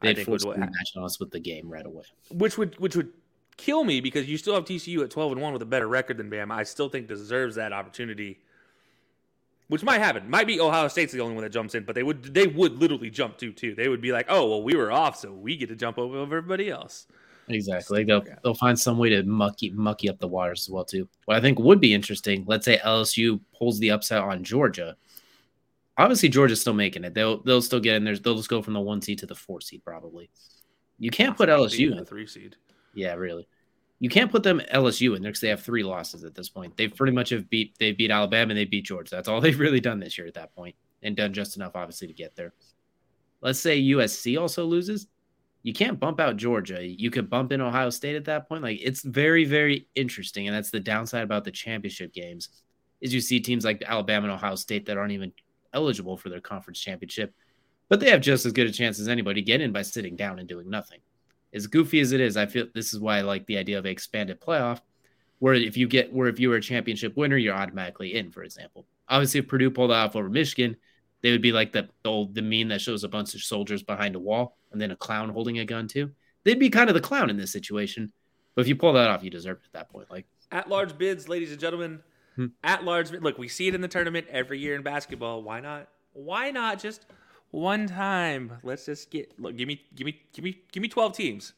They'd 0.00 0.14
think 0.14 0.28
force 0.28 0.44
would, 0.44 0.58
match 0.58 0.70
us 0.96 1.18
with 1.18 1.30
the 1.32 1.40
game 1.40 1.68
right 1.68 1.84
away. 1.84 2.04
which 2.30 2.56
would 2.56 2.78
which 2.78 2.94
would 2.94 3.12
kill 3.56 3.82
me 3.82 4.00
because 4.00 4.28
you 4.28 4.38
still 4.38 4.54
have 4.54 4.64
TCU 4.64 5.02
at 5.02 5.10
twelve 5.10 5.32
and 5.32 5.40
one 5.40 5.52
with 5.52 5.62
a 5.62 5.66
better 5.66 5.88
record 5.88 6.18
than 6.18 6.30
Bama. 6.30 6.52
I 6.52 6.62
still 6.62 6.88
think 6.88 7.08
deserves 7.08 7.56
that 7.56 7.72
opportunity, 7.72 8.38
which 9.66 9.82
might 9.82 9.98
happen. 9.98 10.30
Might 10.30 10.46
be 10.46 10.60
Ohio 10.60 10.86
State's 10.86 11.12
the 11.12 11.20
only 11.20 11.34
one 11.34 11.42
that 11.42 11.50
jumps 11.50 11.74
in, 11.74 11.82
but 11.82 11.96
they 11.96 12.04
would 12.04 12.22
they 12.34 12.46
would 12.46 12.78
literally 12.78 13.10
jump 13.10 13.38
to 13.38 13.52
too. 13.52 13.74
They 13.74 13.88
would 13.88 14.00
be 14.00 14.12
like, 14.12 14.26
oh 14.28 14.48
well, 14.48 14.62
we 14.62 14.76
were 14.76 14.92
off, 14.92 15.16
so 15.16 15.32
we 15.32 15.56
get 15.56 15.68
to 15.70 15.76
jump 15.76 15.98
over, 15.98 16.16
over 16.16 16.36
everybody 16.36 16.70
else. 16.70 17.08
Exactly. 17.48 18.04
They'll 18.04 18.24
they'll 18.42 18.54
find 18.54 18.78
some 18.78 18.98
way 18.98 19.08
to 19.10 19.22
mucky 19.22 19.70
mucky 19.70 20.08
up 20.08 20.18
the 20.18 20.28
waters 20.28 20.66
as 20.66 20.70
well 20.70 20.84
too. 20.84 21.08
What 21.24 21.36
I 21.36 21.40
think 21.40 21.58
would 21.58 21.80
be 21.80 21.94
interesting, 21.94 22.44
let's 22.46 22.64
say 22.64 22.78
LSU 22.78 23.40
pulls 23.56 23.78
the 23.78 23.90
upset 23.90 24.22
on 24.22 24.44
Georgia. 24.44 24.96
Obviously, 25.96 26.28
Georgia's 26.28 26.60
still 26.60 26.74
making 26.74 27.04
it. 27.04 27.14
They'll 27.14 27.42
they'll 27.42 27.62
still 27.62 27.80
get 27.80 27.96
in 27.96 28.04
there. 28.04 28.16
They'll 28.16 28.36
just 28.36 28.48
go 28.48 28.62
from 28.62 28.74
the 28.74 28.80
one 28.80 29.02
seed 29.02 29.18
to 29.20 29.26
the 29.26 29.34
four 29.34 29.60
seed 29.60 29.84
probably. 29.84 30.30
You 30.98 31.10
can't 31.10 31.36
put 31.36 31.48
LSU 31.48 31.90
in. 31.92 31.96
the 31.96 32.04
three 32.04 32.26
seed. 32.26 32.56
Yeah, 32.94 33.14
really. 33.14 33.48
You 34.00 34.08
can't 34.08 34.30
put 34.30 34.42
them 34.42 34.60
LSU 34.72 35.16
in 35.16 35.22
there 35.22 35.32
because 35.32 35.40
they 35.40 35.48
have 35.48 35.62
three 35.62 35.82
losses 35.82 36.22
at 36.24 36.34
this 36.34 36.48
point. 36.48 36.76
They 36.76 36.86
pretty 36.86 37.12
much 37.12 37.30
have 37.30 37.50
beat 37.50 37.76
they 37.78 37.92
beat 37.92 38.10
Alabama 38.10 38.50
and 38.50 38.58
they 38.58 38.64
beat 38.64 38.84
Georgia. 38.84 39.10
That's 39.10 39.28
all 39.28 39.40
they've 39.42 39.58
really 39.58 39.80
done 39.80 39.98
this 39.98 40.18
year 40.18 40.26
at 40.26 40.34
that 40.34 40.54
point, 40.54 40.76
and 41.02 41.16
done 41.16 41.32
just 41.32 41.56
enough 41.56 41.72
obviously 41.74 42.06
to 42.08 42.14
get 42.14 42.36
there. 42.36 42.52
Let's 43.40 43.60
say 43.60 43.80
USC 43.80 44.40
also 44.40 44.64
loses. 44.64 45.06
You 45.68 45.74
can't 45.74 46.00
bump 46.00 46.18
out 46.18 46.38
Georgia. 46.38 46.82
You 46.82 47.10
could 47.10 47.28
bump 47.28 47.52
in 47.52 47.60
Ohio 47.60 47.90
State 47.90 48.16
at 48.16 48.24
that 48.24 48.48
point. 48.48 48.62
Like 48.62 48.78
it's 48.82 49.02
very 49.02 49.44
very 49.44 49.86
interesting, 49.94 50.48
and 50.48 50.56
that's 50.56 50.70
the 50.70 50.80
downside 50.80 51.24
about 51.24 51.44
the 51.44 51.50
championship 51.50 52.12
games 52.12 52.48
is 53.00 53.14
you 53.14 53.20
see 53.20 53.38
teams 53.38 53.64
like 53.64 53.82
Alabama 53.86 54.26
and 54.26 54.34
Ohio 54.34 54.56
State 54.56 54.86
that 54.86 54.96
aren't 54.96 55.12
even 55.12 55.32
eligible 55.72 56.16
for 56.16 56.30
their 56.30 56.40
conference 56.40 56.80
championship, 56.80 57.34
but 57.88 58.00
they 58.00 58.10
have 58.10 58.20
just 58.20 58.46
as 58.46 58.52
good 58.52 58.66
a 58.66 58.72
chance 58.72 58.98
as 58.98 59.08
anybody 59.08 59.42
get 59.42 59.60
in 59.60 59.70
by 59.70 59.82
sitting 59.82 60.16
down 60.16 60.38
and 60.38 60.48
doing 60.48 60.68
nothing 60.68 61.00
as 61.52 61.66
goofy 61.66 62.00
as 62.00 62.12
it 62.12 62.20
is, 62.20 62.36
I 62.36 62.46
feel 62.46 62.66
this 62.74 62.92
is 62.92 63.00
why 63.00 63.18
I 63.18 63.22
like 63.22 63.46
the 63.46 63.58
idea 63.58 63.78
of 63.78 63.84
an 63.84 63.90
expanded 63.90 64.40
playoff, 64.40 64.80
where 65.38 65.54
if 65.54 65.76
you 65.76 65.88
get 65.88 66.12
where 66.12 66.28
if 66.28 66.38
you 66.38 66.50
were 66.50 66.56
a 66.56 66.62
championship 66.62 67.16
winner, 67.16 67.36
you're 67.36 67.54
automatically 67.54 68.14
in. 68.16 68.30
For 68.30 68.42
example, 68.42 68.86
obviously, 69.08 69.40
if 69.40 69.48
Purdue 69.48 69.70
pulled 69.70 69.90
off 69.90 70.16
over 70.16 70.28
Michigan, 70.28 70.76
they 71.22 71.30
would 71.30 71.42
be 71.42 71.52
like 71.52 71.72
the, 71.72 71.88
the 72.02 72.10
old 72.10 72.34
the 72.34 72.42
meme 72.42 72.68
that 72.68 72.80
shows 72.80 73.04
a 73.04 73.08
bunch 73.08 73.34
of 73.34 73.42
soldiers 73.42 73.82
behind 73.82 74.14
a 74.14 74.20
wall 74.20 74.57
and 74.72 74.80
then 74.80 74.90
a 74.90 74.96
clown 74.96 75.28
holding 75.30 75.58
a 75.58 75.64
gun 75.64 75.88
too. 75.88 76.10
They'd 76.44 76.58
be 76.58 76.70
kind 76.70 76.88
of 76.88 76.94
the 76.94 77.00
clown 77.00 77.30
in 77.30 77.36
this 77.36 77.52
situation. 77.52 78.12
But 78.54 78.62
if 78.62 78.68
you 78.68 78.76
pull 78.76 78.92
that 78.94 79.08
off, 79.08 79.22
you 79.22 79.30
deserve 79.30 79.58
it 79.58 79.66
at 79.66 79.72
that 79.72 79.90
point. 79.90 80.10
Like 80.10 80.26
At 80.50 80.68
large 80.68 80.96
bids, 80.98 81.28
ladies 81.28 81.50
and 81.50 81.60
gentlemen. 81.60 82.00
Hmm. 82.36 82.46
At 82.64 82.84
large. 82.84 83.10
Look, 83.10 83.38
we 83.38 83.48
see 83.48 83.68
it 83.68 83.74
in 83.74 83.80
the 83.80 83.88
tournament 83.88 84.26
every 84.30 84.58
year 84.58 84.74
in 84.74 84.82
basketball. 84.82 85.42
Why 85.42 85.60
not? 85.60 85.88
Why 86.12 86.50
not 86.50 86.80
just 86.80 87.06
one 87.50 87.86
time? 87.86 88.58
Let's 88.62 88.86
just 88.86 89.10
get 89.10 89.38
look. 89.38 89.56
Give 89.56 89.68
me, 89.68 89.82
give 89.94 90.04
me, 90.04 90.20
give 90.32 90.44
me, 90.44 90.58
give 90.72 90.82
me 90.82 90.88
twelve 90.88 91.16
teams. 91.16 91.52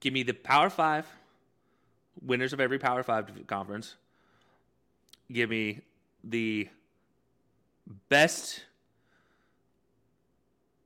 Give 0.00 0.12
me 0.12 0.22
the 0.22 0.32
Power 0.32 0.70
Five 0.70 1.06
winners 2.22 2.52
of 2.52 2.60
every 2.60 2.78
Power 2.78 3.02
Five 3.02 3.30
conference. 3.46 3.96
Give 5.30 5.50
me 5.50 5.80
the 6.24 6.68
best 8.08 8.64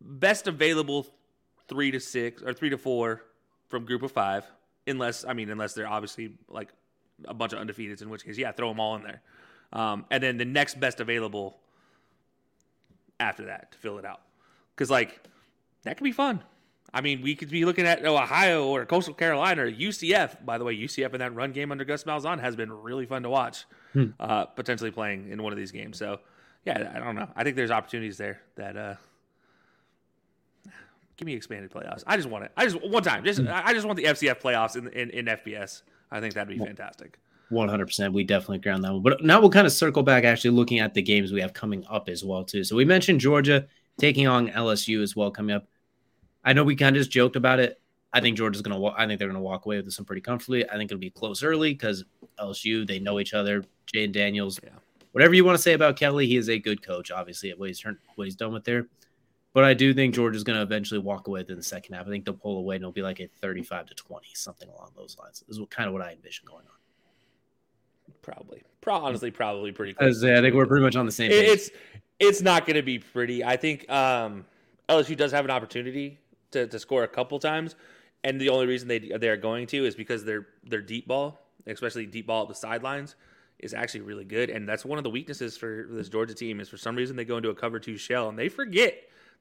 best 0.01 0.47
available 0.47 1.07
three 1.69 1.91
to 1.91 2.01
six 2.01 2.43
or 2.43 2.53
three 2.53 2.71
to 2.71 2.79
four 2.79 3.23
from 3.69 3.85
group 3.85 4.03
of 4.03 4.13
five, 4.13 4.47
unless 4.87 5.25
I 5.25 5.33
mean 5.33 5.51
unless 5.51 5.75
they're 5.75 5.89
obviously 5.89 6.33
like 6.49 6.71
a 7.25 7.35
bunch 7.35 7.53
of 7.53 7.59
undefeateds, 7.59 8.03
in 8.03 8.11
which 8.11 8.25
case 8.25 8.39
yeah, 8.39 8.53
throw 8.53 8.69
them 8.69 8.81
all 8.81 8.97
in 8.97 9.03
there, 9.03 9.23
um, 9.73 10.05
and 10.11 10.23
then 10.23 10.37
the 10.37 10.45
next 10.45 10.81
best 10.81 11.01
available 11.01 11.59
after 13.21 13.47
that 13.47 13.73
to 13.73 13.79
fill 13.79 13.99
it 13.99 14.05
out, 14.05 14.21
because 14.75 14.91
like 14.91 15.21
that 15.83 15.97
could 15.97 16.05
be 16.05 16.13
fun. 16.13 16.43
I 16.93 17.01
mean, 17.01 17.23
we 17.23 17.35
could 17.35 17.51
be 17.51 17.65
looking 17.65 17.87
at 17.87 18.07
oh, 18.07 18.17
Ohio 18.17 18.69
or 18.69 18.87
Coastal 18.87 19.15
Carolina 19.15 19.65
or 19.65 19.71
UCF. 19.71 20.45
By 20.45 20.59
the 20.59 20.65
way, 20.65 20.77
UCF 20.77 21.13
in 21.13 21.19
that 21.19 21.35
run 21.35 21.51
game 21.51 21.73
under 21.73 21.85
Gus 21.85 22.05
Malzahn 22.05 22.39
has 22.39 22.55
been 22.55 22.73
really 22.73 23.05
fun 23.05 23.25
to 23.25 23.31
watch. 23.31 23.65
Hmm. 23.95 24.07
Uh, 24.19 24.45
potentially 24.45 24.91
playing 24.93 25.31
in 25.31 25.43
one 25.43 25.53
of 25.53 25.59
these 25.59 25.73
games. 25.73 25.99
So, 25.99 26.21
yeah, 26.65 26.93
I 26.95 26.99
don't 26.99 27.15
know. 27.15 27.29
I 27.35 27.45
think 27.45 27.57
there's 27.57 27.71
opportunities 27.71 28.17
there 28.17 28.41
that 28.57 28.77
uh, 28.77 28.95
give 31.17 31.27
me 31.27 31.35
expanded 31.35 31.71
playoffs. 31.71 32.03
I 32.07 32.17
just 32.17 32.29
want 32.29 32.45
it. 32.45 32.53
I 32.57 32.67
just 32.67 32.83
one 32.89 33.03
time. 33.03 33.25
Just 33.25 33.41
I 33.41 33.73
just 33.73 33.87
want 33.87 33.97
the 33.97 34.05
FCS 34.05 34.41
playoffs 34.41 34.77
in 34.77 34.89
in, 34.89 35.11
in 35.11 35.27
FBS. 35.27 35.83
I 36.11 36.21
think 36.21 36.35
that'd 36.35 36.49
be 36.57 36.65
fantastic. 36.65 37.19
One 37.51 37.69
hundred 37.69 37.87
percent, 37.87 38.15
we 38.15 38.25
definitely 38.25 38.59
ground 38.59 38.85
that 38.85 38.93
one. 38.93 39.03
But 39.03 39.23
now 39.23 39.41
we'll 39.41 39.51
kind 39.51 39.67
of 39.67 39.73
circle 39.73 40.03
back, 40.03 40.25
actually 40.25 40.51
looking 40.51 40.79
at 40.81 40.95
the 40.95 41.03
games 41.03 41.33
we 41.33 41.41
have 41.41 41.53
coming 41.53 41.85
up 41.91 42.09
as 42.09 42.25
well 42.25 42.43
too. 42.45 42.65
So 42.65 42.75
we 42.77 42.85
mentioned 42.85 43.21
Georgia 43.21 43.67
taking 43.99 44.27
on 44.27 44.49
LSU 44.49 45.03
as 45.03 45.15
well 45.15 45.31
coming 45.31 45.55
up. 45.55 45.67
I 46.45 46.53
know 46.53 46.65
we 46.65 46.75
kind 46.77 46.97
of 46.97 47.01
just 47.01 47.11
joked 47.11 47.37
about 47.37 47.61
it. 47.61 47.81
I 48.13 48.21
think 48.21 48.37
Georgia's 48.37 48.63
gonna. 48.63 48.79
Wa- 48.79 48.95
I 48.97 49.07
think 49.07 49.19
they're 49.19 49.29
gonna 49.29 49.41
walk 49.41 49.67
away 49.67 49.77
with 49.77 49.85
this 49.85 49.99
one 49.99 50.07
pretty 50.07 50.23
comfortably. 50.23 50.69
I 50.69 50.77
think 50.77 50.91
it'll 50.91 51.01
be 51.01 51.11
close 51.11 51.43
early 51.43 51.73
because 51.75 52.05
LSU 52.39 52.87
they 52.87 52.99
know 52.99 53.21
each 53.21 53.35
other. 53.35 53.65
Jayden 53.95 54.13
Daniels, 54.13 54.59
Yeah. 54.63 54.71
whatever 55.13 55.35
you 55.35 55.45
want 55.45 55.57
to 55.57 55.63
say 55.63 55.75
about 55.75 55.97
Kelly, 55.97 56.27
he 56.27 56.37
is 56.37 56.49
a 56.49 56.59
good 56.59 56.83
coach. 56.85 57.11
Obviously, 57.11 57.51
at 57.51 57.59
what 57.59 57.69
he's 57.69 57.79
turned, 57.81 57.99
what 58.15 58.25
he's 58.25 58.37
done 58.37 58.53
with 58.53 58.65
there. 58.65 58.89
But 59.55 59.63
I 59.63 59.73
do 59.73 59.95
think 59.95 60.17
Georgia's 60.17 60.43
going 60.43 60.57
to 60.57 60.63
eventually 60.63 60.99
walk 60.99 61.29
away 61.29 61.45
in 61.49 61.57
the 61.57 61.63
second 61.63 61.95
half. 61.95 62.07
I 62.07 62.11
think 62.11 62.25
they'll 62.25 62.35
pull 62.35 62.59
away 62.59 62.75
and 62.75 62.83
it'll 62.83 62.93
be 62.93 63.03
like 63.03 63.21
a 63.21 63.29
35 63.41 63.87
to 63.87 63.95
20, 63.95 64.27
something 64.35 64.69
along 64.69 64.91
those 64.97 65.17
lines. 65.17 65.45
This 65.47 65.55
is 65.55 65.61
what, 65.61 65.71
kind 65.71 65.87
of 65.87 65.93
what 65.93 66.03
I 66.03 66.11
envision 66.11 66.45
going 66.45 66.65
on. 66.67 68.15
Probably, 68.21 68.65
Pro- 68.81 68.97
honestly, 68.97 69.31
probably 69.31 69.71
pretty. 69.71 69.95
close. 69.95 70.21
Because 70.21 70.25
I 70.25 70.41
think 70.43 70.55
we're 70.55 70.67
pretty 70.67 70.85
much 70.85 70.97
on 70.97 71.07
the 71.07 71.13
same 71.13 71.31
page. 71.31 71.49
it's 71.49 71.71
it's 72.19 72.43
not 72.43 72.67
going 72.67 72.77
to 72.77 72.83
be 72.83 72.99
pretty. 72.99 73.45
I 73.45 73.57
think 73.57 73.89
um, 73.91 74.45
LSU 74.89 75.17
does 75.17 75.31
have 75.33 75.45
an 75.45 75.51
opportunity 75.51 76.19
to, 76.51 76.67
to 76.67 76.79
score 76.79 77.05
a 77.05 77.09
couple 77.09 77.39
times, 77.39 77.77
and 78.23 78.41
the 78.41 78.49
only 78.49 78.67
reason 78.67 78.89
they 78.89 78.99
they're 78.99 79.37
going 79.37 79.67
to 79.69 79.87
is 79.87 79.95
because 79.95 80.25
their 80.25 80.49
their 80.65 80.83
deep 80.83 81.07
ball, 81.07 81.39
especially 81.67 82.07
deep 82.07 82.27
ball 82.27 82.43
at 82.43 82.49
the 82.49 82.55
sidelines, 82.55 83.17
is 83.59 83.73
actually 83.73 84.01
really 84.01 84.25
good, 84.25 84.51
and 84.51 84.69
that's 84.69 84.85
one 84.85 84.99
of 84.99 85.05
the 85.05 85.11
weaknesses 85.11 85.57
for 85.57 85.87
this 85.91 86.09
Georgia 86.09 86.35
team 86.35 86.61
is 86.61 86.69
for 86.69 86.77
some 86.77 86.97
reason 86.97 87.17
they 87.17 87.25
go 87.25 87.37
into 87.37 87.51
a 87.51 87.55
cover 87.55 87.79
two 87.79 87.97
shell 87.97 88.29
and 88.29 88.39
they 88.39 88.49
forget 88.49 88.95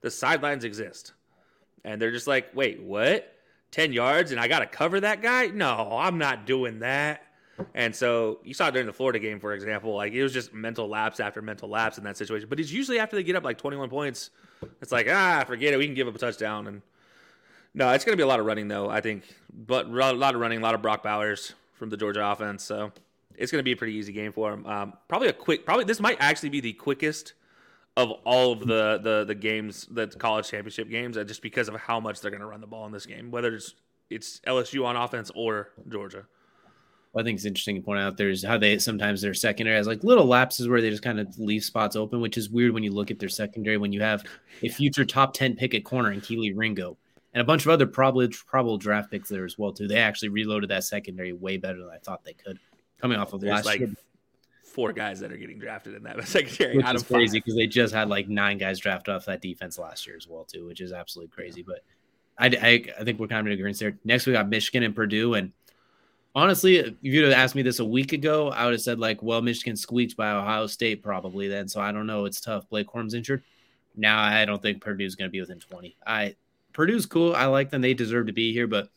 the 0.04 0.12
sidelines 0.12 0.64
exist, 0.66 1.14
and 1.84 2.00
they're 2.00 2.12
just 2.12 2.28
like, 2.28 2.56
wait, 2.56 2.84
what? 2.84 3.30
Ten 3.72 3.92
yards 3.92 4.32
and 4.32 4.40
I 4.40 4.48
got 4.48 4.60
to 4.60 4.68
cover 4.68 5.00
that 5.00 5.24
guy? 5.24 5.48
No, 5.48 5.98
I'm 5.98 6.20
not 6.20 6.46
doing 6.46 6.80
that. 6.80 7.24
And 7.74 7.96
so 7.96 8.40
you 8.44 8.54
saw 8.54 8.70
during 8.70 8.86
the 8.86 8.94
Florida 8.94 9.18
game, 9.18 9.40
for 9.40 9.54
example, 9.54 9.96
like 9.96 10.14
it 10.14 10.22
was 10.22 10.34
just 10.34 10.54
mental 10.54 10.88
lapse 10.88 11.20
after 11.20 11.42
mental 11.42 11.70
lapse 11.70 11.98
in 11.98 12.04
that 12.04 12.18
situation. 12.18 12.50
But 12.50 12.60
it's 12.60 12.72
usually 12.72 13.00
after 13.00 13.16
they 13.16 13.24
get 13.24 13.36
up 13.36 13.44
like 13.44 13.58
21 13.58 13.90
points, 13.90 14.30
it's 14.82 14.92
like, 14.92 15.08
ah, 15.10 15.44
forget 15.48 15.74
it. 15.74 15.78
We 15.78 15.86
can 15.86 15.96
give 15.96 16.08
up 16.08 16.16
a 16.16 16.20
touchdown. 16.20 16.68
And 16.68 16.82
no, 17.74 17.90
it's 17.92 18.06
going 18.06 18.14
to 18.14 18.18
be 18.18 18.24
a 18.24 18.28
lot 18.28 18.40
of 18.40 18.46
running, 18.46 18.68
though, 18.68 18.90
I 18.90 19.02
think. 19.02 19.24
But 19.52 19.88
a 19.88 20.14
lot 20.14 20.36
of 20.36 20.42
running, 20.42 20.60
a 20.60 20.62
lot 20.62 20.76
of 20.76 20.82
Brock 20.82 21.02
Bowers 21.02 21.54
from 21.74 21.90
the 21.90 21.98
Georgia 21.98 22.26
offense. 22.26 22.64
So 22.64 22.92
it's 23.36 23.52
going 23.52 23.60
to 23.60 23.64
be 23.64 23.72
a 23.72 23.78
pretty 23.78 23.94
easy 23.94 24.14
game 24.14 24.32
for 24.32 24.52
them. 24.52 24.66
Um, 24.66 24.94
probably 25.08 25.30
a 25.30 25.34
quick, 25.34 25.66
probably 25.66 25.86
this 25.86 26.00
might 26.00 26.18
actually 26.20 26.50
be 26.50 26.60
the 26.60 26.74
quickest 26.74 27.34
of 27.96 28.12
all 28.26 28.52
of 28.52 28.60
the, 28.62 29.00
the, 29.04 29.26
the 29.26 29.36
games, 29.36 29.88
the 29.92 30.08
college 30.08 30.50
championship 30.50 30.90
games, 30.90 31.16
just 31.16 31.42
because 31.42 31.68
of 31.68 31.76
how 31.76 32.00
much 32.00 32.22
they're 32.22 32.32
going 32.32 32.42
to 32.42 32.48
run 32.48 32.62
the 32.62 32.68
ball 32.68 32.86
in 32.86 32.92
this 32.92 33.06
game, 33.06 33.30
whether 33.30 33.54
it's, 33.54 33.76
it's 34.10 34.40
LSU 34.48 34.86
on 34.86 34.96
offense 34.96 35.32
or 35.36 35.70
Georgia. 35.90 36.26
I 37.16 37.22
think 37.22 37.36
it's 37.36 37.46
interesting 37.46 37.76
to 37.76 37.82
point 37.82 38.00
out 38.00 38.18
there's 38.18 38.44
how 38.44 38.58
they 38.58 38.80
sometimes 38.80 39.22
their 39.22 39.36
secondary 39.36 39.78
has 39.78 39.86
like 39.86 40.04
little 40.04 40.26
lapses 40.26 40.68
where 40.68 40.82
they 40.82 40.90
just 40.90 41.04
kind 41.04 41.20
of 41.20 41.38
leave 41.38 41.64
spots 41.64 41.96
open, 41.96 42.22
which 42.22 42.38
is 42.38 42.50
weird 42.50 42.74
when 42.74 42.82
you 42.82 42.92
look 42.92 43.12
at 43.12 43.20
their 43.20 43.30
secondary 43.30 43.78
when 43.78 43.92
you 43.92 44.02
have 44.02 44.24
a 44.64 44.70
future 44.70 45.06
top 45.06 45.34
10 45.34 45.56
pick 45.56 45.76
at 45.76 45.84
corner 45.84 46.12
in 46.12 46.22
Kelee 46.22 46.54
Ringo 46.56 46.98
and 47.34 47.42
a 47.42 47.44
bunch 47.44 47.66
of 47.66 47.72
other 47.72 47.86
probably 47.86 48.28
probable 48.48 48.78
draft 48.78 49.12
picks 49.12 49.30
there 49.30 49.46
as 49.46 49.60
well 49.60 49.72
too. 49.72 49.88
They 49.88 50.00
actually 50.00 50.30
reloaded 50.30 50.72
that 50.72 50.86
secondary 50.86 51.34
way 51.34 51.58
better 51.58 51.78
than 51.78 51.90
I 51.90 51.98
thought 51.98 52.24
they 52.24 52.34
could 52.34 52.58
coming 53.00 53.20
off 53.20 53.34
of 53.34 53.42
There's 53.42 53.54
last 53.54 53.66
like 53.66 53.82
year. 53.82 53.94
Four 54.74 54.92
guys 54.92 55.20
that 55.20 55.32
are 55.32 55.38
getting 55.38 55.60
drafted 55.60 55.94
in 55.94 56.04
that 56.04 56.28
secondary 56.28 56.78
Which 56.78 56.86
out 56.86 56.96
of 56.96 57.08
crazy 57.08 57.40
because 57.40 57.56
they 57.56 57.68
just 57.68 57.94
had 57.94 58.10
like 58.10 58.28
nine 58.28 58.58
guys 58.58 58.80
drafted 58.80 59.14
off 59.14 59.26
that 59.26 59.42
defense 59.42 59.78
last 59.78 60.08
year 60.08 60.18
as 60.18 60.28
well 60.28 60.44
too, 60.44 60.66
which 60.66 60.82
is 60.82 60.92
absolutely 60.92 61.32
crazy. 61.32 61.64
But 61.64 61.84
I, 62.38 62.48
I, 62.48 62.86
I 63.00 63.04
think 63.04 63.20
we're 63.20 63.28
kind 63.28 63.42
of 63.42 63.48
in 63.48 63.54
agreement 63.54 63.78
there. 63.80 63.98
Next 64.04 64.26
we 64.26 64.34
got 64.34 64.50
Michigan 64.50 64.84
and 64.84 64.96
Purdue, 64.96 65.36
and 65.36 65.52
honestly, 66.34 66.78
if 66.78 66.96
you'd 67.02 67.26
have 67.26 67.34
asked 67.34 67.56
me 67.56 67.62
this 67.62 67.80
a 67.80 67.86
week 67.86 68.14
ago, 68.14 68.50
I 68.50 68.66
would 68.66 68.74
have 68.74 68.82
said 68.82 69.00
like, 69.00 69.22
well, 69.22 69.42
Michigan 69.42 69.76
squeaked 69.76 70.18
by 70.18 70.32
Ohio 70.32 70.68
State 70.68 71.04
probably 71.04 71.48
then. 71.48 71.68
So 71.68 71.80
I 71.80 71.92
don't 71.92 72.08
know. 72.08 72.26
It's 72.26 72.42
tough. 72.42 72.68
Blake 72.70 72.88
Corum's 72.88 73.14
injured. 73.14 73.44
Now 73.96 74.22
I 74.22 74.46
don't 74.46 74.62
think 74.62 74.82
Purdue's 74.82 75.16
going 75.16 75.30
to 75.30 75.32
be 75.32 75.40
within 75.40 75.60
twenty. 75.60 75.96
I 76.06 76.36
Purdue's 76.74 77.06
cool. 77.06 77.36
I 77.36 77.46
like 77.46 77.70
them. 77.70 77.82
They 77.82 77.94
deserve 77.94 78.28
to 78.28 78.34
be 78.34 78.52
here, 78.52 78.66
but 78.66 78.90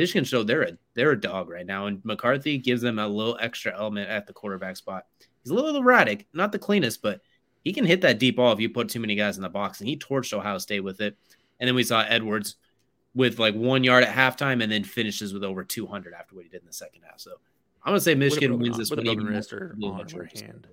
Michigan 0.00 0.24
showed 0.24 0.46
they're 0.46 0.62
a 0.62 0.72
they're 0.94 1.10
a 1.10 1.20
dog 1.20 1.50
right 1.50 1.66
now, 1.66 1.84
and 1.84 2.02
McCarthy 2.06 2.56
gives 2.56 2.80
them 2.80 2.98
a 2.98 3.06
little 3.06 3.36
extra 3.38 3.76
element 3.76 4.08
at 4.08 4.26
the 4.26 4.32
quarterback 4.32 4.78
spot. 4.78 5.04
He's 5.42 5.50
a 5.50 5.54
little 5.54 5.76
erratic, 5.76 6.26
not 6.32 6.52
the 6.52 6.58
cleanest, 6.58 7.02
but 7.02 7.20
he 7.64 7.74
can 7.74 7.84
hit 7.84 8.00
that 8.00 8.18
deep 8.18 8.36
ball 8.36 8.50
if 8.50 8.60
you 8.60 8.70
put 8.70 8.88
too 8.88 8.98
many 8.98 9.14
guys 9.14 9.36
in 9.36 9.42
the 9.42 9.50
box. 9.50 9.78
And 9.78 9.88
he 9.90 9.98
torched 9.98 10.32
Ohio 10.32 10.56
State 10.56 10.80
with 10.80 11.02
it. 11.02 11.18
And 11.58 11.68
then 11.68 11.74
we 11.74 11.82
saw 11.82 12.00
Edwards 12.00 12.56
with 13.14 13.38
like 13.38 13.54
one 13.54 13.84
yard 13.84 14.02
at 14.02 14.14
halftime 14.14 14.62
and 14.62 14.72
then 14.72 14.84
finishes 14.84 15.34
with 15.34 15.44
over 15.44 15.64
200 15.64 16.14
after 16.14 16.34
what 16.34 16.44
he 16.44 16.50
did 16.50 16.62
in 16.62 16.66
the 16.66 16.72
second 16.72 17.02
half. 17.02 17.20
So 17.20 17.32
I'm 17.84 17.90
gonna 17.90 18.00
say 18.00 18.14
Michigan 18.14 18.58
wins 18.58 18.78
this 18.78 18.90
one 18.90 19.06
even 19.06 19.26
wrist 19.26 19.52
or 19.52 19.76
on 19.82 20.08
hand. 20.34 20.66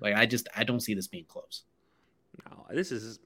Like 0.00 0.16
I 0.16 0.26
just 0.26 0.48
I 0.56 0.64
don't 0.64 0.80
see 0.80 0.94
this 0.94 1.06
being 1.06 1.26
close. 1.26 1.62
No, 2.50 2.66
this 2.72 2.90
is 2.90 3.20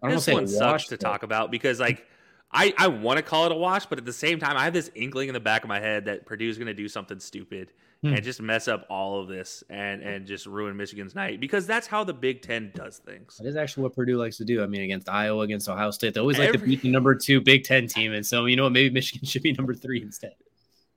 I 0.00 0.06
don't 0.06 0.18
this 0.18 0.24
say 0.24 0.34
one 0.34 0.44
wash, 0.44 0.52
sucks 0.52 0.86
to 0.88 0.96
talk 0.96 1.24
about 1.24 1.50
because 1.50 1.80
like 1.80 2.06
I 2.52 2.72
I 2.78 2.86
want 2.88 3.16
to 3.18 3.22
call 3.22 3.46
it 3.46 3.52
a 3.52 3.56
wash, 3.56 3.86
but 3.86 3.98
at 3.98 4.04
the 4.04 4.12
same 4.12 4.38
time 4.38 4.56
I 4.56 4.64
have 4.64 4.72
this 4.72 4.90
inkling 4.94 5.28
in 5.28 5.34
the 5.34 5.40
back 5.40 5.62
of 5.62 5.68
my 5.68 5.80
head 5.80 6.04
that 6.06 6.26
Purdue's 6.26 6.56
going 6.58 6.66
to 6.68 6.74
do 6.74 6.88
something 6.88 7.18
stupid 7.20 7.72
Hmm. 8.02 8.08
and 8.08 8.22
just 8.22 8.42
mess 8.42 8.68
up 8.68 8.84
all 8.90 9.20
of 9.22 9.26
this 9.28 9.64
and 9.70 10.02
and 10.02 10.26
just 10.26 10.44
ruin 10.44 10.76
Michigan's 10.76 11.14
night 11.14 11.40
because 11.40 11.66
that's 11.66 11.86
how 11.86 12.04
the 12.04 12.12
Big 12.12 12.42
Ten 12.42 12.70
does 12.74 12.98
things. 12.98 13.38
That 13.38 13.48
is 13.48 13.56
actually 13.56 13.84
what 13.84 13.94
Purdue 13.94 14.18
likes 14.18 14.36
to 14.36 14.44
do. 14.44 14.62
I 14.62 14.66
mean, 14.66 14.82
against 14.82 15.08
Iowa, 15.08 15.40
against 15.42 15.66
Ohio 15.66 15.90
State, 15.90 16.12
they 16.12 16.20
always 16.20 16.38
like 16.38 16.52
to 16.52 16.58
beat 16.58 16.82
the 16.82 16.90
number 16.90 17.14
two 17.14 17.40
Big 17.40 17.64
Ten 17.64 17.86
team. 17.86 18.12
And 18.12 18.24
so, 18.24 18.44
you 18.44 18.54
know 18.54 18.64
what? 18.64 18.72
Maybe 18.72 18.92
Michigan 18.92 19.26
should 19.26 19.40
be 19.42 19.52
number 19.52 19.72
three 19.72 20.02
instead. 20.02 20.34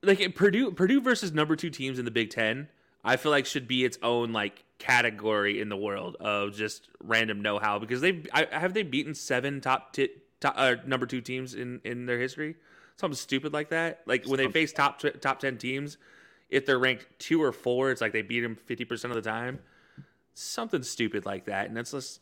like 0.02 0.34
Purdue 0.34 0.72
Purdue 0.72 1.00
versus 1.00 1.32
number 1.32 1.56
two 1.56 1.70
teams 1.70 1.98
in 1.98 2.04
the 2.04 2.10
Big 2.10 2.28
Ten, 2.28 2.68
I 3.02 3.16
feel 3.16 3.32
like 3.32 3.46
should 3.46 3.66
be 3.66 3.82
its 3.82 3.96
own 4.02 4.34
like 4.34 4.62
category 4.78 5.58
in 5.58 5.70
the 5.70 5.76
world 5.78 6.16
of 6.20 6.52
just 6.54 6.88
random 7.02 7.40
know 7.40 7.58
how 7.58 7.78
because 7.78 8.02
they 8.02 8.22
have 8.34 8.50
have 8.52 8.74
they 8.74 8.82
beaten 8.82 9.14
seven 9.14 9.62
top 9.62 9.94
ti 9.94 10.10
top 10.40 10.54
uh, 10.56 10.76
number 10.86 11.06
two 11.06 11.20
teams 11.20 11.54
in 11.54 11.80
in 11.84 12.06
their 12.06 12.18
history. 12.18 12.56
Something 12.96 13.16
stupid 13.16 13.52
like 13.52 13.70
that. 13.70 14.02
Like 14.06 14.26
when 14.26 14.38
they 14.38 14.48
face 14.48 14.72
top 14.72 15.00
top 15.20 15.40
ten 15.40 15.58
teams 15.58 15.96
if 16.48 16.66
they're 16.66 16.78
ranked 16.78 17.06
two 17.18 17.42
or 17.42 17.52
four 17.52 17.92
it's 17.92 18.00
like 18.00 18.12
they 18.12 18.22
beat 18.22 18.40
them 18.40 18.56
fifty 18.56 18.84
percent 18.84 19.14
of 19.14 19.22
the 19.22 19.28
time. 19.28 19.58
Something 20.34 20.82
stupid 20.82 21.26
like 21.26 21.46
that. 21.46 21.66
And 21.68 21.76
that's 21.76 21.92
just 21.92 22.20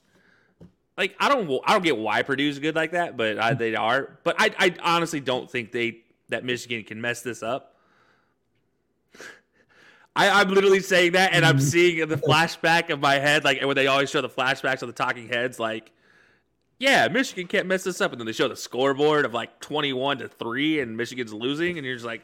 like 0.96 1.16
I 1.18 1.28
don't 1.28 1.60
I 1.64 1.72
don't 1.72 1.84
get 1.84 1.96
why 1.96 2.22
Purdue's 2.22 2.58
good 2.58 2.74
like 2.74 2.92
that 2.92 3.16
but 3.16 3.38
I, 3.38 3.54
they 3.54 3.74
are. 3.74 4.18
But 4.24 4.36
I 4.38 4.54
I 4.58 4.74
honestly 4.82 5.20
don't 5.20 5.50
think 5.50 5.72
they 5.72 6.00
that 6.28 6.44
Michigan 6.44 6.84
can 6.84 7.00
mess 7.00 7.22
this 7.22 7.42
up. 7.42 7.74
I, 10.18 10.40
I'm 10.40 10.48
literally 10.48 10.80
saying 10.80 11.12
that, 11.12 11.32
and 11.32 11.44
I'm 11.44 11.60
seeing 11.60 12.06
the 12.08 12.16
flashback 12.16 12.90
of 12.90 13.00
my 13.00 13.14
head, 13.14 13.44
like 13.44 13.62
when 13.62 13.76
they 13.76 13.86
always 13.86 14.10
show 14.10 14.20
the 14.20 14.28
flashbacks 14.28 14.82
of 14.82 14.88
the 14.88 14.92
talking 14.92 15.28
heads, 15.28 15.60
like, 15.60 15.92
yeah, 16.78 17.08
Michigan 17.08 17.46
can't 17.46 17.66
mess 17.66 17.84
this 17.84 18.00
up, 18.00 18.12
and 18.12 18.20
then 18.20 18.26
they 18.26 18.32
show 18.32 18.48
the 18.48 18.56
scoreboard 18.56 19.24
of 19.24 19.34
like 19.34 19.60
21 19.60 20.18
to 20.18 20.28
three, 20.28 20.80
and 20.80 20.96
Michigan's 20.96 21.32
losing, 21.32 21.76
and 21.76 21.86
you're 21.86 21.96
just 21.96 22.06
like, 22.06 22.22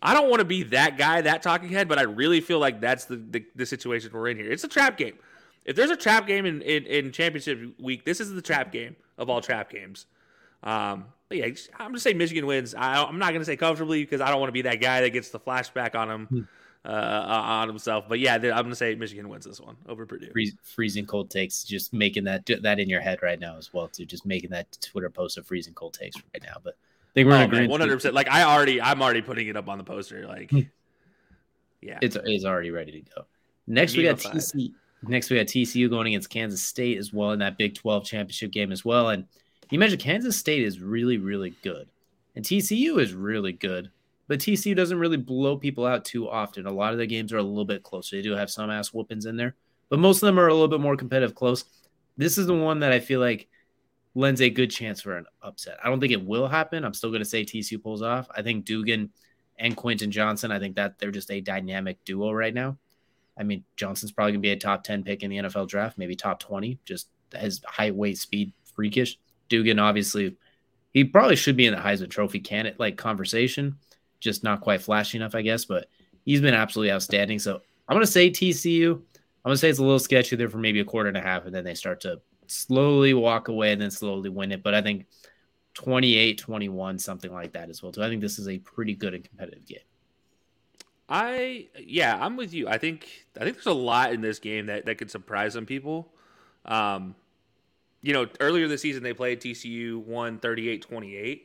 I 0.00 0.14
don't 0.14 0.28
want 0.28 0.40
to 0.40 0.44
be 0.44 0.62
that 0.64 0.96
guy, 0.96 1.20
that 1.20 1.42
talking 1.42 1.68
head, 1.68 1.88
but 1.88 1.98
I 1.98 2.02
really 2.02 2.40
feel 2.40 2.58
like 2.58 2.80
that's 2.80 3.04
the, 3.04 3.16
the, 3.16 3.44
the 3.54 3.66
situation 3.66 4.10
we're 4.12 4.28
in 4.28 4.36
here. 4.36 4.50
It's 4.50 4.64
a 4.64 4.68
trap 4.68 4.96
game. 4.96 5.18
If 5.64 5.76
there's 5.76 5.90
a 5.90 5.96
trap 5.96 6.26
game 6.26 6.44
in, 6.44 6.60
in, 6.62 6.84
in 6.86 7.12
championship 7.12 7.78
week, 7.78 8.04
this 8.04 8.18
is 8.18 8.32
the 8.32 8.42
trap 8.42 8.72
game 8.72 8.96
of 9.16 9.30
all 9.30 9.40
trap 9.40 9.70
games. 9.70 10.06
Um, 10.62 11.04
but 11.28 11.38
yeah, 11.38 11.46
I'm 11.78 11.92
just 11.92 12.02
saying 12.02 12.18
Michigan 12.18 12.46
wins. 12.46 12.74
I, 12.74 13.02
I'm 13.02 13.18
not 13.18 13.28
going 13.28 13.40
to 13.40 13.44
say 13.44 13.56
comfortably 13.56 14.02
because 14.02 14.20
I 14.20 14.30
don't 14.30 14.40
want 14.40 14.48
to 14.48 14.52
be 14.52 14.62
that 14.62 14.80
guy 14.80 15.02
that 15.02 15.10
gets 15.10 15.30
the 15.30 15.38
flashback 15.38 15.94
on 15.94 16.10
him 16.10 16.48
uh, 16.84 16.88
on 16.88 17.68
himself. 17.68 18.06
But 18.08 18.18
yeah, 18.18 18.34
I'm 18.34 18.40
going 18.40 18.70
to 18.70 18.74
say 18.76 18.94
Michigan 18.94 19.28
wins 19.28 19.44
this 19.44 19.60
one 19.60 19.76
over 19.88 20.04
Purdue. 20.06 20.30
Freeze, 20.32 20.54
freezing 20.62 21.06
cold 21.06 21.30
takes, 21.30 21.64
just 21.64 21.92
making 21.92 22.24
that 22.24 22.48
that 22.62 22.80
in 22.80 22.88
your 22.88 23.00
head 23.00 23.20
right 23.22 23.38
now 23.38 23.56
as 23.56 23.72
well, 23.72 23.88
too. 23.88 24.04
Just 24.04 24.26
making 24.26 24.50
that 24.50 24.76
Twitter 24.80 25.10
post 25.10 25.38
of 25.38 25.46
freezing 25.46 25.74
cold 25.74 25.94
takes 25.94 26.16
right 26.34 26.42
now. 26.42 26.56
But 26.62 26.74
I 26.74 27.12
think 27.14 27.28
we're 27.28 27.36
in 27.36 27.50
Oh, 27.54 27.56
man, 27.56 27.68
100. 27.70 27.94
percent 27.94 28.14
Like 28.14 28.28
I 28.28 28.42
already, 28.42 28.80
I'm 28.80 29.00
already 29.02 29.22
putting 29.22 29.48
it 29.48 29.56
up 29.56 29.68
on 29.68 29.78
the 29.78 29.84
poster. 29.84 30.26
Like, 30.26 30.50
yeah, 31.80 31.98
It's 32.02 32.16
it's 32.16 32.44
already 32.44 32.70
ready 32.70 32.92
to 32.92 33.00
go. 33.14 33.26
Next 33.66 33.96
we 33.96 34.02
got 34.04 34.12
of 34.14 34.22
five. 34.22 34.34
TC. 34.34 34.72
Next 35.04 35.30
we 35.30 35.36
got 35.36 35.46
TCU 35.46 35.90
going 35.90 36.06
against 36.08 36.30
Kansas 36.30 36.62
State 36.62 36.96
as 36.98 37.12
well 37.12 37.32
in 37.32 37.40
that 37.40 37.58
Big 37.58 37.74
12 37.74 38.04
championship 38.04 38.52
game 38.52 38.70
as 38.70 38.84
well. 38.84 39.08
And 39.10 39.24
you 39.70 39.78
mentioned 39.78 40.00
Kansas 40.00 40.36
State 40.36 40.62
is 40.62 40.80
really 40.80 41.18
really 41.18 41.54
good, 41.62 41.88
and 42.36 42.44
TCU 42.44 43.00
is 43.00 43.14
really 43.14 43.52
good. 43.52 43.90
But 44.32 44.40
TCU 44.40 44.74
doesn't 44.74 44.98
really 44.98 45.18
blow 45.18 45.58
people 45.58 45.84
out 45.84 46.06
too 46.06 46.26
often. 46.26 46.64
A 46.64 46.72
lot 46.72 46.94
of 46.94 46.98
the 46.98 47.06
games 47.06 47.34
are 47.34 47.36
a 47.36 47.42
little 47.42 47.66
bit 47.66 47.82
closer. 47.82 48.16
They 48.16 48.22
do 48.22 48.32
have 48.32 48.50
some 48.50 48.70
ass 48.70 48.94
whoopings 48.94 49.26
in 49.26 49.36
there, 49.36 49.56
but 49.90 49.98
most 49.98 50.22
of 50.22 50.26
them 50.26 50.40
are 50.40 50.48
a 50.48 50.54
little 50.54 50.68
bit 50.68 50.80
more 50.80 50.96
competitive 50.96 51.34
close. 51.34 51.66
This 52.16 52.38
is 52.38 52.46
the 52.46 52.54
one 52.54 52.80
that 52.80 52.92
I 52.92 53.00
feel 53.00 53.20
like 53.20 53.46
lends 54.14 54.40
a 54.40 54.48
good 54.48 54.70
chance 54.70 55.02
for 55.02 55.18
an 55.18 55.26
upset. 55.42 55.76
I 55.84 55.90
don't 55.90 56.00
think 56.00 56.14
it 56.14 56.24
will 56.24 56.48
happen. 56.48 56.82
I'm 56.82 56.94
still 56.94 57.10
going 57.10 57.20
to 57.20 57.28
say 57.28 57.44
TCU 57.44 57.82
pulls 57.82 58.00
off. 58.00 58.26
I 58.34 58.40
think 58.40 58.64
Duggan 58.64 59.10
and 59.58 59.76
Quentin 59.76 60.10
Johnston, 60.10 60.50
I 60.50 60.58
think 60.58 60.76
that 60.76 60.98
they're 60.98 61.10
just 61.10 61.30
a 61.30 61.42
dynamic 61.42 62.02
duo 62.06 62.32
right 62.32 62.54
now. 62.54 62.78
I 63.38 63.42
mean, 63.42 63.64
Johnston's 63.76 64.12
probably 64.12 64.32
going 64.32 64.40
to 64.40 64.46
be 64.46 64.52
a 64.52 64.56
top 64.56 64.82
10 64.82 65.04
pick 65.04 65.22
in 65.22 65.28
the 65.28 65.36
NFL 65.40 65.68
draft, 65.68 65.98
maybe 65.98 66.16
top 66.16 66.40
20, 66.40 66.78
just 66.86 67.08
his 67.36 67.60
height, 67.66 67.94
weight, 67.94 68.16
speed, 68.16 68.54
freakish. 68.74 69.18
Duggan, 69.50 69.78
obviously, 69.78 70.38
he 70.94 71.04
probably 71.04 71.36
should 71.36 71.58
be 71.58 71.66
in 71.66 71.74
the 71.74 71.80
Heisman 71.82 72.08
Trophy 72.08 72.40
candidate 72.40 72.80
like 72.80 72.96
conversation, 72.96 73.76
just 74.22 74.44
not 74.44 74.60
quite 74.60 74.80
flashy 74.80 75.18
enough, 75.18 75.34
I 75.34 75.42
guess, 75.42 75.64
but 75.64 75.88
he's 76.24 76.40
been 76.40 76.54
absolutely 76.54 76.92
outstanding. 76.92 77.38
So 77.38 77.60
I'm 77.88 77.94
going 77.94 78.06
to 78.06 78.10
say 78.10 78.30
TCU. 78.30 78.92
I'm 78.92 79.48
going 79.48 79.54
to 79.54 79.58
say 79.58 79.68
it's 79.68 79.80
a 79.80 79.84
little 79.84 79.98
sketchy 79.98 80.36
there 80.36 80.48
for 80.48 80.58
maybe 80.58 80.80
a 80.80 80.84
quarter 80.84 81.08
and 81.08 81.16
a 81.16 81.20
half, 81.20 81.44
and 81.44 81.54
then 81.54 81.64
they 81.64 81.74
start 81.74 82.00
to 82.02 82.20
slowly 82.46 83.12
walk 83.12 83.48
away 83.48 83.72
and 83.72 83.82
then 83.82 83.90
slowly 83.90 84.30
win 84.30 84.52
it. 84.52 84.62
But 84.62 84.74
I 84.74 84.82
think 84.82 85.06
28 85.74 86.38
21, 86.38 86.98
something 86.98 87.32
like 87.32 87.52
that 87.52 87.68
as 87.68 87.82
well. 87.82 87.92
So 87.92 88.02
I 88.02 88.08
think 88.08 88.20
this 88.20 88.38
is 88.38 88.48
a 88.48 88.58
pretty 88.58 88.94
good 88.94 89.14
and 89.14 89.24
competitive 89.24 89.66
game. 89.66 89.78
I 91.08 91.68
yeah, 91.78 92.16
I'm 92.18 92.36
with 92.36 92.54
you. 92.54 92.68
I 92.68 92.78
think 92.78 93.26
I 93.38 93.44
think 93.44 93.56
there's 93.56 93.66
a 93.66 93.72
lot 93.72 94.12
in 94.12 94.20
this 94.20 94.38
game 94.38 94.66
that 94.66 94.86
that 94.86 94.96
could 94.96 95.10
surprise 95.10 95.54
some 95.54 95.66
people. 95.66 96.12
Um, 96.64 97.16
you 98.00 98.12
know, 98.12 98.28
earlier 98.40 98.68
this 98.68 98.82
season 98.82 99.02
they 99.02 99.12
played 99.12 99.40
TCU 99.40 99.98
won 100.04 100.38
38-28. 100.38 101.42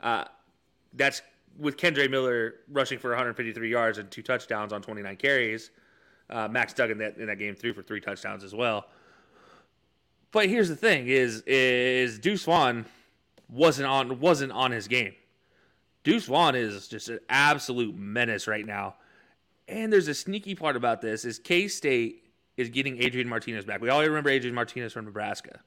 Uh, 0.00 0.24
that's 0.94 1.22
with 1.58 1.76
Kendre 1.76 2.08
Miller 2.10 2.54
rushing 2.70 2.98
for 2.98 3.10
153 3.10 3.70
yards 3.70 3.98
and 3.98 4.10
two 4.10 4.22
touchdowns 4.22 4.72
on 4.72 4.80
29 4.80 5.16
carries. 5.16 5.70
Uh, 6.30 6.46
Max 6.48 6.72
Duggan 6.72 6.98
that 6.98 7.16
in 7.16 7.26
that 7.26 7.38
game 7.38 7.54
threw 7.54 7.72
for 7.72 7.82
three 7.82 8.00
touchdowns 8.00 8.44
as 8.44 8.54
well. 8.54 8.86
But 10.30 10.48
here's 10.48 10.68
the 10.68 10.76
thing: 10.76 11.08
is 11.08 11.42
is 11.46 12.18
Deuce 12.18 12.44
Vaughn 12.44 12.84
wasn't 13.48 13.88
on 13.88 14.20
wasn't 14.20 14.52
on 14.52 14.70
his 14.70 14.88
game. 14.88 15.14
Deuce 16.04 16.26
Vaughn 16.26 16.54
is 16.54 16.88
just 16.88 17.08
an 17.08 17.20
absolute 17.28 17.96
menace 17.96 18.46
right 18.46 18.66
now. 18.66 18.96
And 19.66 19.92
there's 19.92 20.08
a 20.08 20.14
sneaky 20.14 20.54
part 20.54 20.76
about 20.76 21.00
this 21.00 21.24
is 21.24 21.38
K 21.38 21.68
State 21.68 22.24
is 22.56 22.68
getting 22.68 23.02
Adrian 23.02 23.28
Martinez 23.28 23.64
back. 23.64 23.80
We 23.80 23.88
all 23.88 24.02
remember 24.02 24.30
Adrian 24.30 24.54
Martinez 24.54 24.92
from 24.92 25.04
Nebraska. 25.04 25.60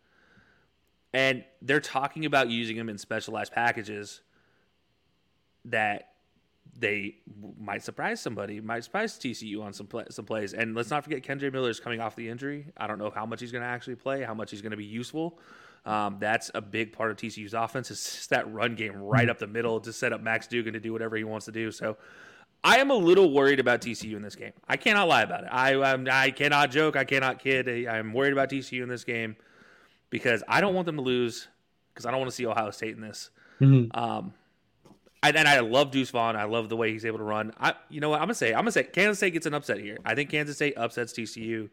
And 1.14 1.44
they're 1.62 1.82
talking 1.82 2.26
about 2.26 2.50
using 2.50 2.78
him 2.78 2.90
in 2.90 2.98
specialized 2.98 3.52
packages 3.52 4.22
that 5.66 6.10
they 6.78 7.16
might 7.60 7.84
surprise 7.84 8.22
somebody, 8.22 8.62
might 8.62 8.84
surprise 8.84 9.18
TCU 9.20 9.62
on 9.62 9.74
some 9.74 9.88
play, 9.88 10.06
some 10.10 10.26
plays. 10.26 10.54
And 10.54 10.74
let's 10.76 10.90
not 10.90 11.04
forget 11.04 11.22
Kendre 11.22 11.52
Miller 11.52 11.70
is 11.70 11.80
coming 11.80 12.00
off 12.00 12.16
the 12.16 12.30
injury. 12.30 12.68
I 12.78 12.88
don't 12.88 12.98
know 12.98 13.10
how 13.14 13.26
much 13.26 13.42
he's 13.42 13.52
going 13.52 13.62
to 13.64 13.68
actually 13.68 13.96
play, 13.96 14.24
how 14.24 14.34
much 14.34 14.52
he's 14.52 14.62
going 14.62 14.72
to 14.72 14.78
be 14.78 14.86
useful. 14.86 15.40
Um, 15.86 16.18
that's 16.20 16.52
a 16.54 16.62
big 16.62 16.94
part 16.94 17.12
of 17.12 17.18
TCU's 17.18 17.54
offense 17.54 17.90
is 17.92 18.28
that 18.30 18.52
run 18.54 18.76
game 18.76 18.96
right 19.02 19.28
up 19.30 19.40
the 19.40 19.48
middle 19.48 19.80
to 19.82 19.92
set 19.92 20.14
up 20.14 20.22
Max 20.22 20.48
Duggan 20.48 20.74
to 20.74 20.80
do 20.80 20.94
whatever 20.94 21.16
he 21.18 21.24
wants 21.24 21.46
to 21.48 21.52
do. 21.52 21.72
So 21.72 21.98
I 22.64 22.78
am 22.78 22.92
a 22.92 22.96
little 22.96 23.34
worried 23.34 23.60
about 23.60 23.82
TCU 23.82 24.16
in 24.16 24.22
this 24.22 24.36
game. 24.36 24.54
I 24.70 24.78
cannot 24.78 25.08
lie 25.08 25.24
about 25.24 25.44
it. 25.44 25.50
I 25.52 25.74
I'm, 25.82 26.08
I 26.10 26.30
cannot 26.32 26.70
joke. 26.72 26.96
I 26.96 27.04
cannot 27.04 27.40
kid. 27.40 27.68
I- 27.68 27.98
I'm 27.98 28.14
worried 28.14 28.34
about 28.34 28.50
TCU 28.50 28.84
in 28.84 28.90
this 28.90 29.04
game 29.04 29.36
because 30.12 30.44
I 30.48 30.62
don't 30.62 30.76
want 30.76 30.86
them 30.86 30.98
to 30.98 31.02
lose 31.02 31.48
because 31.94 32.06
I 32.06 32.12
don't 32.12 32.20
want 32.20 32.30
to 32.30 32.36
see 32.36 32.46
Ohio 32.46 32.70
State 32.72 32.96
in 32.96 33.02
this. 33.02 33.32
Um, 33.92 34.34
and, 35.24 35.38
and 35.38 35.48
I 35.48 35.60
love 35.60 35.92
Deuce 35.92 36.10
Vaughn. 36.10 36.36
I 36.36 36.46
love 36.46 36.70
the 36.70 36.78
way 36.78 36.92
he's 36.92 37.06
able 37.06 37.20
to 37.20 37.24
run. 37.24 37.54
I, 37.60 37.76
you 37.90 38.02
know 38.02 38.10
what? 38.10 38.22
I'm 38.22 38.26
gonna 38.26 38.36
say. 38.36 38.54
I'm 38.54 38.62
gonna 38.62 38.72
say 38.72 38.84
Kansas 38.84 39.18
State 39.18 39.34
gets 39.34 39.46
an 39.46 39.54
upset 39.54 39.80
here. 39.80 40.00
I 40.04 40.16
think 40.16 40.30
Kansas 40.30 40.56
State 40.56 40.74
upsets 40.78 41.14
TCU 41.14 41.70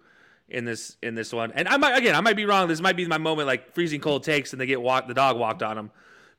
in 0.49 0.65
this 0.65 0.97
in 1.03 1.15
this 1.15 1.33
one. 1.33 1.53
And 1.53 1.69
I 1.69 1.77
might 1.77 1.97
again, 1.97 2.15
I 2.15 2.21
might 2.21 2.37
be 2.37 2.45
wrong. 2.45 2.69
This 2.69 2.81
might 2.81 2.97
be 2.97 3.07
my 3.07 3.19
moment, 3.19 3.47
like 3.47 3.75
freezing 3.75 4.01
cold 4.01 4.23
takes, 4.23 4.53
and 4.53 4.61
they 4.61 4.67
get 4.67 4.81
walked. 4.81 5.09
The 5.09 5.15
dog 5.15 5.39
walked 5.39 5.63
on 5.63 5.77
them. 5.77 5.91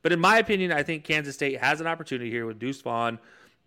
But 0.02 0.12
in 0.12 0.20
my 0.20 0.38
opinion, 0.38 0.72
I 0.72 0.84
think 0.84 1.04
Kansas 1.04 1.36
State 1.36 1.60
has 1.60 1.82
an 1.82 1.88
opportunity 1.88 2.30
here 2.30 2.46
with 2.46 2.60
Deuce 2.60 2.82
Vaughn 2.82 3.20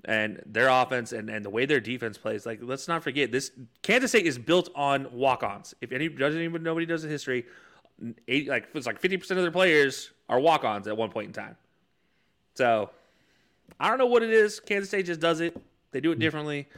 and 0.05 0.43
their 0.47 0.69
offense 0.69 1.13
and, 1.13 1.29
and 1.29 1.45
the 1.45 1.51
way 1.51 1.67
their 1.67 1.81
defense 1.81 2.19
plays. 2.19 2.47
Like, 2.47 2.61
let's 2.63 2.89
not 2.89 3.03
forget 3.03 3.31
this. 3.31 3.53
Kansas 3.83 4.11
State 4.11 4.27
is 4.27 4.39
built 4.39 4.71
on 4.75 5.13
walk-ons. 5.13 5.75
If 5.81 5.93
any 5.93 6.09
doesn't 6.09 6.41
even 6.41 6.63
nobody 6.63 6.87
does 6.87 7.03
the 7.03 7.09
history, 7.09 7.45
like 8.29 8.69
it's 8.75 8.87
like 8.87 8.99
fifty 8.99 9.17
percent 9.17 9.39
of 9.39 9.45
their 9.45 9.53
players 9.53 10.11
are 10.29 10.41
walk-ons 10.41 10.87
at 10.89 10.97
one 10.97 11.11
point 11.11 11.29
in 11.29 11.33
time. 11.33 11.57
So 12.55 12.91
I 13.81 13.89
don't 13.89 13.99
know 13.99 14.07
what 14.07 14.23
it 14.23 14.31
is. 14.31 14.61
Kansas 14.61 14.89
State 14.89 15.07
just 15.07 15.21
does 15.21 15.41
it. 15.41 15.57
They 15.93 16.01
do 16.01 16.13
it 16.13 16.19
differently. 16.19 16.69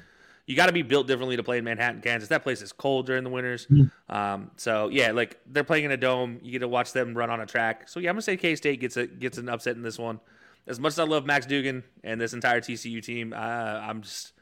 You 0.47 0.57
got 0.57 0.67
to 0.67 0.73
be 0.73 0.83
built 0.83 1.07
differently 1.07 1.37
to 1.37 1.43
play 1.43 1.57
in 1.59 1.65
Manhattan, 1.65 2.03
Kansas. 2.03 2.29
That 2.29 2.43
place 2.43 2.61
is 2.61 2.71
cold 2.73 3.07
during 3.07 3.25
the 3.25 3.31
winters. 3.31 3.67
Um, 4.11 4.51
so 4.57 4.89
yeah, 4.89 5.13
like 5.13 5.39
they're 5.47 5.65
playing 5.65 5.85
in 5.85 5.91
a 5.91 5.97
dome. 5.97 6.39
You 6.43 6.53
get 6.53 6.59
to 6.59 6.69
watch 6.69 6.93
them 6.93 7.17
run 7.17 7.31
on 7.31 7.41
a 7.41 7.47
track. 7.47 7.89
So 7.89 7.99
yeah, 7.99 8.11
I'm 8.11 8.15
gonna 8.15 8.23
say 8.23 8.37
K 8.37 8.55
State 8.55 8.81
gets 8.81 8.97
a 8.97 9.07
gets 9.07 9.39
an 9.39 9.49
upset 9.49 9.77
in 9.77 9.83
this 9.83 9.99
one. 9.99 10.21
As 10.67 10.79
much 10.79 10.93
as 10.93 10.99
I 10.99 11.05
love 11.05 11.25
Max 11.25 11.47
Duggan 11.47 11.83
and 12.03 12.21
this 12.21 12.33
entire 12.35 12.61
TCU 12.61 13.03
team, 13.03 13.33
uh, 13.33 13.37
I'm 13.37 14.03
just 14.03 14.33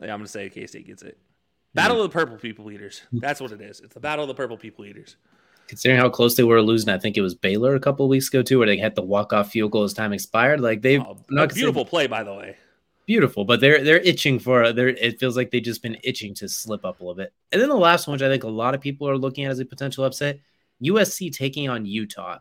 yeah, 0.00 0.12
I'm 0.12 0.20
gonna 0.20 0.28
say 0.28 0.48
K 0.50 0.66
State 0.66 0.86
gets 0.86 1.02
it. 1.02 1.18
Battle 1.74 2.00
of 2.00 2.10
the 2.10 2.12
Purple 2.12 2.36
People 2.36 2.70
Eaters. 2.70 3.02
That's 3.12 3.40
what 3.40 3.52
it 3.52 3.60
is. 3.60 3.80
It's 3.80 3.94
the 3.94 4.00
Battle 4.00 4.24
of 4.24 4.28
the 4.28 4.34
Purple 4.34 4.56
People 4.56 4.84
Eaters. 4.84 5.16
Considering 5.66 6.00
how 6.00 6.08
close 6.08 6.36
they 6.36 6.44
were 6.44 6.62
losing, 6.62 6.90
I 6.90 6.98
think 6.98 7.16
it 7.16 7.22
was 7.22 7.34
Baylor 7.34 7.74
a 7.74 7.80
couple 7.80 8.06
of 8.06 8.10
weeks 8.10 8.28
ago 8.28 8.42
too, 8.42 8.58
where 8.58 8.66
they 8.66 8.76
had 8.76 8.94
the 8.94 9.02
walk 9.02 9.32
off 9.32 9.50
field 9.50 9.72
goal 9.72 9.82
as 9.84 9.94
time 9.94 10.12
expired. 10.12 10.60
Like 10.60 10.82
they've 10.82 11.00
Oh, 11.00 11.18
not 11.30 11.50
a 11.52 11.54
beautiful 11.54 11.84
play, 11.84 12.06
by 12.06 12.22
the 12.22 12.34
way. 12.34 12.56
beautiful, 13.06 13.44
but 13.44 13.60
they're 13.60 13.82
they're 13.82 14.00
itching 14.00 14.38
for 14.38 14.72
they're 14.72 14.88
it 14.88 15.18
feels 15.20 15.36
like 15.36 15.50
they've 15.50 15.62
just 15.62 15.82
been 15.82 15.96
itching 16.04 16.34
to 16.34 16.48
slip 16.48 16.84
up 16.84 17.00
a 17.00 17.02
little 17.02 17.14
bit. 17.14 17.32
And 17.52 17.60
then 17.60 17.68
the 17.68 17.76
last 17.76 18.06
one, 18.06 18.14
which 18.14 18.22
I 18.22 18.28
think 18.28 18.44
a 18.44 18.48
lot 18.48 18.74
of 18.74 18.80
people 18.80 19.08
are 19.08 19.18
looking 19.18 19.44
at 19.44 19.50
as 19.50 19.58
a 19.60 19.64
potential 19.64 20.04
upset, 20.04 20.40
USC 20.82 21.32
taking 21.32 21.68
on 21.68 21.86
Utah. 21.86 22.38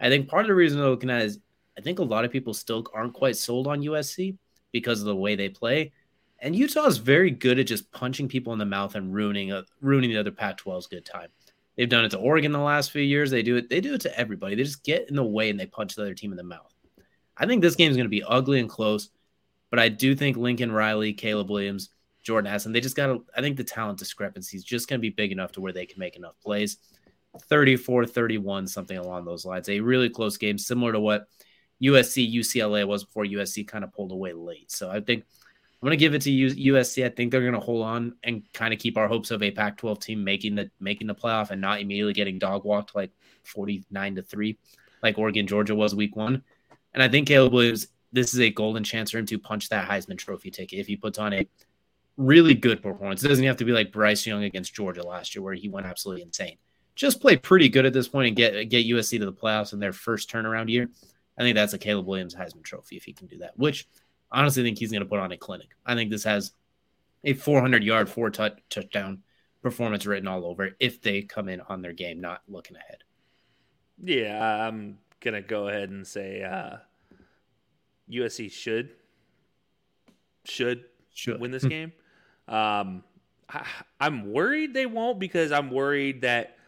I 0.00 0.08
think 0.08 0.28
part 0.28 0.42
of 0.42 0.48
the 0.48 0.54
reason 0.54 0.78
they're 0.78 0.88
looking 0.88 1.10
at 1.10 1.22
is 1.22 1.38
I 1.78 1.80
think 1.80 1.98
a 1.98 2.04
lot 2.04 2.24
of 2.24 2.30
people 2.32 2.54
still 2.54 2.84
aren't 2.94 3.14
quite 3.14 3.36
sold 3.36 3.66
on 3.66 3.82
USC 3.82 4.36
because 4.72 5.00
of 5.00 5.06
the 5.06 5.16
way 5.16 5.36
they 5.36 5.48
play. 5.48 5.92
And 6.40 6.54
Utah 6.54 6.86
is 6.86 6.98
very 6.98 7.30
good 7.30 7.58
at 7.58 7.66
just 7.66 7.90
punching 7.90 8.28
people 8.28 8.52
in 8.52 8.58
the 8.58 8.66
mouth 8.66 8.96
and 8.96 9.14
ruining 9.14 9.52
a, 9.52 9.64
ruining 9.80 10.10
the 10.10 10.18
other 10.18 10.30
Pac-12's 10.30 10.88
good 10.88 11.04
time. 11.04 11.28
They've 11.76 11.88
done 11.88 12.04
it 12.04 12.10
to 12.10 12.18
Oregon 12.18 12.52
the 12.52 12.58
last 12.58 12.90
few 12.90 13.02
years. 13.02 13.30
They 13.30 13.42
do 13.42 13.56
it. 13.56 13.68
They 13.68 13.80
do 13.80 13.94
it 13.94 14.00
to 14.02 14.18
everybody. 14.18 14.54
They 14.54 14.62
just 14.62 14.84
get 14.84 15.08
in 15.08 15.16
the 15.16 15.24
way 15.24 15.50
and 15.50 15.58
they 15.58 15.66
punch 15.66 15.94
the 15.94 16.02
other 16.02 16.14
team 16.14 16.32
in 16.32 16.36
the 16.36 16.44
mouth. 16.44 16.72
I 17.36 17.46
think 17.46 17.62
this 17.62 17.74
game 17.74 17.90
is 17.90 17.96
going 17.96 18.06
to 18.06 18.10
be 18.10 18.22
ugly 18.22 18.60
and 18.60 18.68
close, 18.68 19.10
but 19.70 19.80
I 19.80 19.88
do 19.88 20.14
think 20.14 20.36
Lincoln 20.36 20.70
Riley, 20.70 21.12
Caleb 21.12 21.50
Williams, 21.50 21.90
Jordan 22.22 22.48
Addison, 22.48 22.72
they 22.72 22.80
just 22.80 22.96
got. 22.96 23.20
I 23.36 23.40
think 23.40 23.56
the 23.56 23.64
talent 23.64 23.98
discrepancy 23.98 24.56
is 24.56 24.64
just 24.64 24.88
going 24.88 24.98
to 24.98 25.02
be 25.02 25.10
big 25.10 25.32
enough 25.32 25.52
to 25.52 25.60
where 25.60 25.72
they 25.72 25.86
can 25.86 25.98
make 25.98 26.16
enough 26.16 26.34
plays. 26.40 26.78
34 27.48 28.06
31, 28.06 28.68
something 28.68 28.96
along 28.96 29.24
those 29.24 29.44
lines. 29.44 29.68
A 29.68 29.80
really 29.80 30.08
close 30.08 30.36
game, 30.36 30.56
similar 30.56 30.92
to 30.92 31.00
what 31.00 31.26
USC 31.82 32.32
UCLA 32.32 32.86
was 32.86 33.04
before 33.04 33.24
USC 33.24 33.66
kind 33.66 33.84
of 33.84 33.92
pulled 33.92 34.12
away 34.12 34.32
late. 34.32 34.70
So 34.70 34.90
I 34.90 35.00
think 35.00 35.24
I'm 35.84 35.88
going 35.88 35.98
to 35.98 36.02
give 36.02 36.14
it 36.14 36.22
to 36.22 36.30
USC. 36.30 37.04
I 37.04 37.10
think 37.10 37.30
they're 37.30 37.42
going 37.42 37.52
to 37.52 37.60
hold 37.60 37.84
on 37.84 38.14
and 38.24 38.50
kind 38.54 38.72
of 38.72 38.80
keep 38.80 38.96
our 38.96 39.06
hopes 39.06 39.30
of 39.30 39.42
a 39.42 39.50
Pac-12 39.50 40.00
team 40.00 40.24
making 40.24 40.54
the 40.54 40.70
making 40.80 41.08
the 41.08 41.14
playoff 41.14 41.50
and 41.50 41.60
not 41.60 41.78
immediately 41.78 42.14
getting 42.14 42.38
dog 42.38 42.64
walked 42.64 42.94
like 42.94 43.10
49 43.42 44.14
to 44.14 44.22
three, 44.22 44.56
like 45.02 45.18
Oregon 45.18 45.46
Georgia 45.46 45.74
was 45.74 45.94
week 45.94 46.16
one. 46.16 46.42
And 46.94 47.02
I 47.02 47.08
think 47.10 47.28
Caleb 47.28 47.52
Williams, 47.52 47.88
this 48.12 48.32
is 48.32 48.40
a 48.40 48.48
golden 48.48 48.82
chance 48.82 49.10
for 49.10 49.18
him 49.18 49.26
to 49.26 49.38
punch 49.38 49.68
that 49.68 49.86
Heisman 49.86 50.16
Trophy 50.16 50.50
ticket 50.50 50.78
if 50.78 50.86
he 50.86 50.96
puts 50.96 51.18
on 51.18 51.34
a 51.34 51.46
really 52.16 52.54
good 52.54 52.82
performance. 52.82 53.22
It 53.22 53.28
doesn't 53.28 53.44
have 53.44 53.58
to 53.58 53.66
be 53.66 53.72
like 53.72 53.92
Bryce 53.92 54.24
Young 54.24 54.44
against 54.44 54.74
Georgia 54.74 55.06
last 55.06 55.34
year, 55.34 55.42
where 55.42 55.52
he 55.52 55.68
went 55.68 55.84
absolutely 55.84 56.22
insane. 56.22 56.56
Just 56.94 57.20
play 57.20 57.36
pretty 57.36 57.68
good 57.68 57.84
at 57.84 57.92
this 57.92 58.08
point 58.08 58.28
and 58.28 58.36
get 58.36 58.70
get 58.70 58.86
USC 58.86 59.18
to 59.18 59.26
the 59.26 59.34
playoffs 59.34 59.74
in 59.74 59.80
their 59.80 59.92
first 59.92 60.30
turnaround 60.30 60.70
year. 60.70 60.88
I 61.36 61.42
think 61.42 61.56
that's 61.56 61.74
a 61.74 61.78
Caleb 61.78 62.06
Williams 62.06 62.34
Heisman 62.34 62.62
Trophy 62.62 62.96
if 62.96 63.04
he 63.04 63.12
can 63.12 63.26
do 63.26 63.36
that. 63.40 63.58
Which 63.58 63.86
honestly 64.34 64.62
think 64.62 64.78
he's 64.78 64.90
going 64.90 65.02
to 65.02 65.08
put 65.08 65.20
on 65.20 65.32
a 65.32 65.36
clinic. 65.36 65.68
I 65.86 65.94
think 65.94 66.10
this 66.10 66.24
has 66.24 66.52
a 67.22 67.32
400 67.32 67.82
yard, 67.82 68.08
four 68.08 68.30
touch, 68.30 68.58
touchdown 68.68 69.22
performance 69.62 70.04
written 70.04 70.28
all 70.28 70.44
over 70.44 70.64
it 70.64 70.74
if 70.78 71.00
they 71.00 71.22
come 71.22 71.48
in 71.48 71.60
on 71.62 71.80
their 71.80 71.92
game, 71.94 72.20
not 72.20 72.42
looking 72.48 72.76
ahead. 72.76 72.98
Yeah, 74.02 74.66
I'm 74.68 74.98
gonna 75.20 75.40
go 75.40 75.68
ahead 75.68 75.88
and 75.90 76.06
say 76.06 76.42
uh, 76.42 76.78
USC 78.10 78.50
should 78.50 78.90
should 80.44 80.84
Should. 81.14 81.40
win 81.40 81.50
this 81.50 81.64
game. 81.64 81.92
Um, 82.48 83.04
I, 83.48 83.64
I'm 84.00 84.32
worried 84.32 84.74
they 84.74 84.86
won't 84.86 85.18
because 85.18 85.52
I'm 85.52 85.70
worried 85.70 86.22
that 86.22 86.58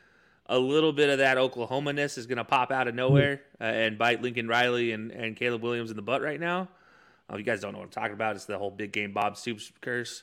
a 0.47 0.59
little 0.59 0.93
bit 0.93 1.11
of 1.11 1.19
that 1.19 1.37
Oklahoma 1.37 1.93
ness 1.93 2.17
is 2.17 2.27
going 2.27 2.39
to 2.39 2.45
pop 2.45 2.71
out 2.71 2.89
of 2.89 2.95
nowhere 2.95 3.43
uh, 3.61 3.65
and 3.65 3.99
bite 3.99 4.23
Lincoln 4.23 4.47
Riley 4.49 4.93
and, 4.93 5.11
and 5.11 5.37
Caleb 5.37 5.63
Williams 5.63 5.91
in 5.91 5.97
the 5.97 6.03
butt 6.03 6.23
right 6.23 6.41
now. 6.41 6.69
Uh, 7.31 7.37
you 7.37 7.43
guys 7.43 7.61
don't 7.61 7.73
know 7.73 7.79
what 7.79 7.87
I'm 7.87 7.91
talking 7.91 8.15
about, 8.15 8.37
it's 8.37 8.45
the 8.45 8.59
whole 8.59 8.71
big 8.71 8.93
game 8.93 9.13
Bob 9.13 9.37
Stoops 9.37 9.73
curse. 9.81 10.23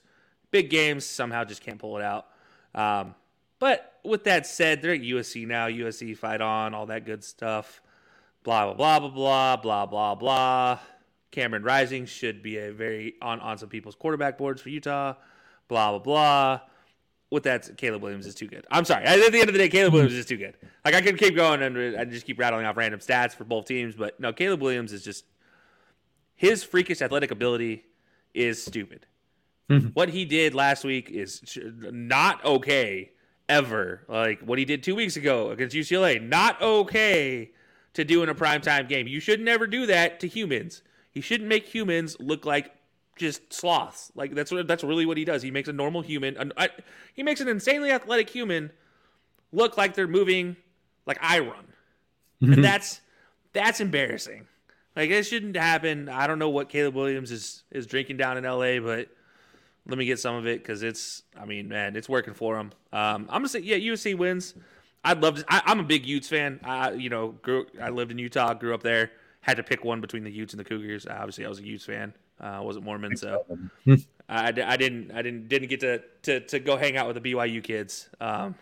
Big 0.51 0.70
games 0.70 1.06
somehow 1.06 1.43
just 1.43 1.62
can't 1.62 1.80
pull 1.80 1.97
it 1.97 2.04
out. 2.04 2.28
Um, 2.76 3.16
but 3.60 3.93
with 4.04 4.26
that 4.26 4.45
said, 4.45 4.82
they're 4.82 4.93
at 4.93 5.01
USC 5.01 5.47
now. 5.47 5.68
USC 5.68 6.18
fight 6.18 6.41
on, 6.41 6.74
all 6.74 6.86
that 6.88 7.06
good 7.06 7.24
stuff. 7.24 7.82
Blah 8.43 8.74
blah 8.74 8.99
blah 8.99 8.99
blah 8.99 9.56
blah 9.56 9.56
blah 9.56 9.86
blah 9.86 10.16
blah. 10.16 10.80
Cameron 11.32 11.64
Rising 11.64 12.06
should 12.06 12.43
be 12.43 12.58
a 12.58 12.72
very 12.72 13.16
on 13.22 13.39
on 13.39 13.58
some 13.58 13.70
people's 13.70 13.95
quarterback 13.95 14.38
boards 14.38 14.62
for 14.62 14.70
Utah. 14.70 15.16
Blah 15.68 15.91
blah 15.91 15.99
blah. 15.99 16.60
With 17.32 17.43
that, 17.43 17.78
Caleb 17.78 18.04
Williams 18.04 18.28
is 18.28 18.36
too 18.36 18.47
good. 18.47 18.68
I'm 18.70 18.86
sorry. 18.86 19.06
At 19.06 19.32
the 19.32 19.39
end 19.39 19.49
of 19.49 19.54
the 19.54 19.60
day, 19.60 19.70
Caleb 19.70 19.93
Williams 19.93 20.14
is 20.14 20.28
too 20.28 20.38
good. 20.38 20.56
Like 20.86 20.93
I 20.93 21.01
could 21.01 21.18
keep 21.18 21.36
going 21.36 21.64
and 21.64 21.97
I 21.97 22.06
just 22.06 22.28
keep 22.28 22.38
rattling 22.38 22.66
off 22.66 22.78
random 22.78 22.99
stats 22.99 23.34
for 23.34 23.43
both 23.43 23.66
teams, 23.66 23.95
but 23.95 24.20
no, 24.20 24.34
Caleb 24.34 24.62
Williams 24.62 24.93
is 24.93 25.04
just 25.04 25.26
his 26.36 26.63
freakish 26.63 27.01
athletic 27.01 27.31
ability 27.31 27.86
is 28.34 28.63
stupid. 28.63 29.05
Mm-hmm. 29.69 29.89
What 29.89 30.09
he 30.09 30.25
did 30.25 30.53
last 30.53 30.84
week 30.84 31.09
is 31.09 31.41
not 31.65 32.43
okay 32.43 33.11
ever. 33.47 34.03
Like 34.07 34.41
what 34.41 34.59
he 34.59 34.65
did 34.65 34.84
two 34.84 34.95
weeks 34.95 35.15
ago 35.15 35.51
against 35.51 35.75
UCLA, 35.75 36.21
not 36.21 36.61
okay 36.61 37.51
to 37.93 38.03
do 38.03 38.23
in 38.23 38.29
a 38.29 38.36
primetime 38.36 38.88
game. 38.88 39.07
You 39.07 39.19
should 39.19 39.39
never 39.39 39.67
do 39.67 39.86
that 39.86 40.19
to 40.21 40.27
humans. 40.27 40.81
He 41.11 41.21
shouldn't 41.21 41.47
make 41.47 41.65
humans 41.65 42.17
look 42.19 42.45
like 42.45 42.73
just 43.15 43.53
sloths. 43.53 44.11
Like 44.15 44.34
that's 44.34 44.51
what 44.51 44.67
that's 44.67 44.84
really 44.84 45.05
what 45.05 45.17
he 45.17 45.25
does. 45.25 45.41
He 45.41 45.51
makes 45.51 45.69
a 45.69 45.73
normal 45.73 46.01
human, 46.01 46.36
an, 46.38 46.53
I, 46.57 46.69
he 47.13 47.23
makes 47.23 47.41
an 47.41 47.47
insanely 47.47 47.91
athletic 47.91 48.29
human 48.29 48.71
look 49.51 49.77
like 49.77 49.93
they're 49.93 50.07
moving 50.07 50.55
like 51.05 51.19
I 51.21 51.39
run, 51.39 51.65
and 52.41 52.49
mm-hmm. 52.49 52.61
that's 52.61 53.01
that's 53.53 53.79
embarrassing. 53.79 54.47
Like 54.96 55.10
it 55.10 55.24
shouldn't 55.24 55.56
happen. 55.56 56.10
I 56.10 56.28
don't 56.28 56.39
know 56.39 56.50
what 56.50 56.70
Caleb 56.70 56.96
Williams 56.96 57.32
is 57.32 57.64
is 57.72 57.88
drinking 57.88 58.18
down 58.18 58.38
in 58.38 58.46
L.A., 58.46 58.80
but 58.80 59.10
let 59.88 59.98
me 59.98 60.06
get 60.06 60.20
some 60.20 60.36
of 60.36 60.48
it 60.48 60.62
because 60.62 60.84
it's. 60.84 61.24
I 61.39 61.46
mean, 61.46 61.68
man, 61.68 61.96
it's 61.96 62.08
working 62.08 62.34
for 62.34 62.58
him. 62.58 62.72
Um, 62.91 63.28
I'm 63.30 63.39
gonna 63.41 63.50
say, 63.50 63.60
yeah, 63.60 63.78
USC 63.78 64.18
wins. 64.18 64.54
I'd 65.04 65.22
love 65.22 65.38
to. 65.38 65.46
I, 65.50 65.62
I'm 65.66 65.80
a 65.80 65.84
big 65.84 66.06
Utes 66.06 66.28
fan. 66.28 66.60
I, 66.64 66.91
you 66.91 67.10
know, 67.10 67.30
grew. 67.41 67.66
I 67.82 67.89
lived 67.89 68.12
in 68.12 68.18
Utah, 68.18 68.54
grew 68.54 68.74
up 68.74 68.84
there. 68.84 69.12
Had 69.41 69.58
to 69.58 69.64
pick 69.64 69.84
one 69.84 70.00
between 70.00 70.24
the 70.24 70.32
Utes 70.32 70.54
and 70.54 70.60
the 70.60 70.64
Cougars. 70.64 71.06
Obviously, 71.06 71.46
I 71.46 71.50
was 71.50 71.60
a 71.60 71.66
Utes 71.66 71.86
fan. 71.86 72.14
Uh, 72.41 72.46
I 72.46 72.60
wasn't 72.62 72.86
Mormon, 72.86 73.18
so 73.18 73.46
I, 74.30 74.48
I 74.48 74.52
didn't. 74.52 75.12
I 75.12 75.22
didn't 75.22 75.50
didn't 75.50 75.70
get 75.70 75.82
to, 75.82 76.02
to 76.24 76.39
to 76.41 76.60
go 76.60 76.78
hang 76.78 76.98
out 76.98 77.08
with 77.08 77.22
the 77.22 77.34
BYU 77.34 77.62
kids, 77.64 78.10
um, 78.22 78.56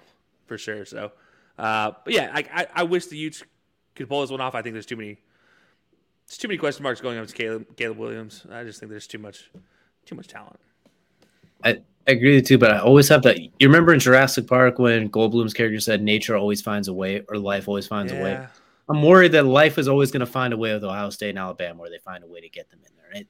for 0.48 0.58
sure. 0.58 0.86
So, 0.86 1.12
uh, 1.60 1.92
but 2.04 2.14
yeah, 2.14 2.32
I, 2.34 2.46
I 2.54 2.68
I 2.78 2.84
wish 2.84 3.06
the 3.08 3.18
Utes 3.18 3.44
could 3.96 4.10
pull 4.10 4.22
this 4.22 4.32
one 4.32 4.42
off. 4.42 4.56
I 4.56 4.62
think 4.62 4.74
there's 4.74 4.86
too 4.88 4.98
many. 4.98 5.20
There's 6.32 6.38
too 6.38 6.48
many 6.48 6.58
question 6.58 6.84
marks 6.84 7.02
going 7.02 7.18
on 7.18 7.24
with 7.24 7.36
Caleb 7.36 7.76
Caleb 7.76 7.98
Williams. 7.98 8.46
I 8.50 8.64
just 8.64 8.80
think 8.80 8.90
there's 8.90 9.06
too 9.06 9.18
much 9.18 9.52
too 10.06 10.16
much 10.16 10.30
talent. 10.30 10.62
I, 11.62 11.82
I 12.08 12.12
agree 12.12 12.36
with 12.36 12.50
you, 12.50 12.58
but 12.58 12.72
I 12.72 12.80
always 12.80 13.10
have 13.10 13.22
that. 13.24 13.38
You 13.38 13.52
remember 13.60 13.94
in 13.94 14.00
Jurassic 14.00 14.48
Park 14.48 14.80
when 14.80 15.10
Goldblum's 15.10 15.54
character 15.54 15.82
said, 15.82 16.02
"Nature 16.02 16.38
always 16.38 16.62
finds 16.62 16.88
a 16.88 16.94
way," 16.94 17.22
or 17.28 17.38
"Life 17.38 17.68
always 17.68 17.86
finds 17.86 18.14
a 18.14 18.16
way." 18.16 18.48
I'm 18.88 19.04
worried 19.04 19.34
that 19.34 19.46
life 19.46 19.78
is 19.78 19.90
always 19.90 20.10
going 20.10 20.22
to 20.22 20.26
find 20.26 20.54
a 20.54 20.58
way 20.58 20.74
with 20.74 20.86
Ohio 20.86 21.10
State 21.10 21.32
and 21.32 21.40
Alabama, 21.40 21.82
where 21.82 21.90
they 21.90 21.98
find 21.98 22.24
a 22.24 22.28
way 22.28 22.40
to 22.40 22.48
get 22.48 22.70
them 22.70 22.80
in 22.88 22.94
there. 22.96 23.22
It 23.22 23.28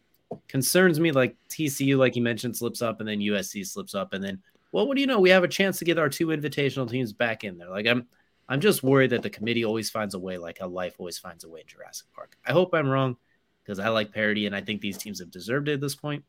concerns 0.47 0.99
me, 0.99 1.11
like 1.11 1.35
TCU, 1.49 1.97
like 1.97 2.15
you 2.15 2.21
mentioned, 2.21 2.55
slips 2.55 2.83
up, 2.83 2.99
and 2.99 3.09
then 3.09 3.17
USC 3.17 3.65
slips 3.65 3.95
up, 3.95 4.13
and 4.13 4.23
then, 4.23 4.39
well, 4.73 4.87
what 4.87 4.93
do 4.93 5.01
you 5.01 5.07
know? 5.07 5.19
We 5.19 5.31
have 5.31 5.43
a 5.43 5.47
chance 5.47 5.79
to 5.79 5.85
get 5.85 5.97
our 5.97 6.07
two 6.07 6.27
invitational 6.27 6.87
teams 6.87 7.13
back 7.13 7.43
in 7.43 7.57
there. 7.57 7.69
Like 7.69 7.87
I'm, 7.87 8.07
I'm 8.49 8.59
just 8.59 8.83
worried 8.83 9.11
that 9.11 9.23
the 9.23 9.29
committee 9.29 9.63
always 9.63 9.89
finds 9.89 10.13
a 10.13 10.19
way, 10.19 10.37
like 10.37 10.59
how 10.59 10.67
life 10.67 10.95
always 10.97 11.17
finds 11.17 11.43
a 11.43 11.49
way 11.49 11.61
in 11.61 11.67
Jurassic 11.67 12.07
Park. 12.13 12.37
I 12.45 12.51
hope 12.51 12.73
I'm 12.73 12.89
wrong, 12.89 13.15
because 13.63 13.79
I 13.79 13.87
like 13.89 14.13
parity, 14.13 14.45
and 14.45 14.55
I 14.55 14.61
think 14.61 14.81
these 14.81 14.97
teams 14.97 15.19
have 15.19 15.31
deserved 15.31 15.69
it 15.69 15.73
at 15.73 15.81
this 15.81 15.95
point. 15.95 16.23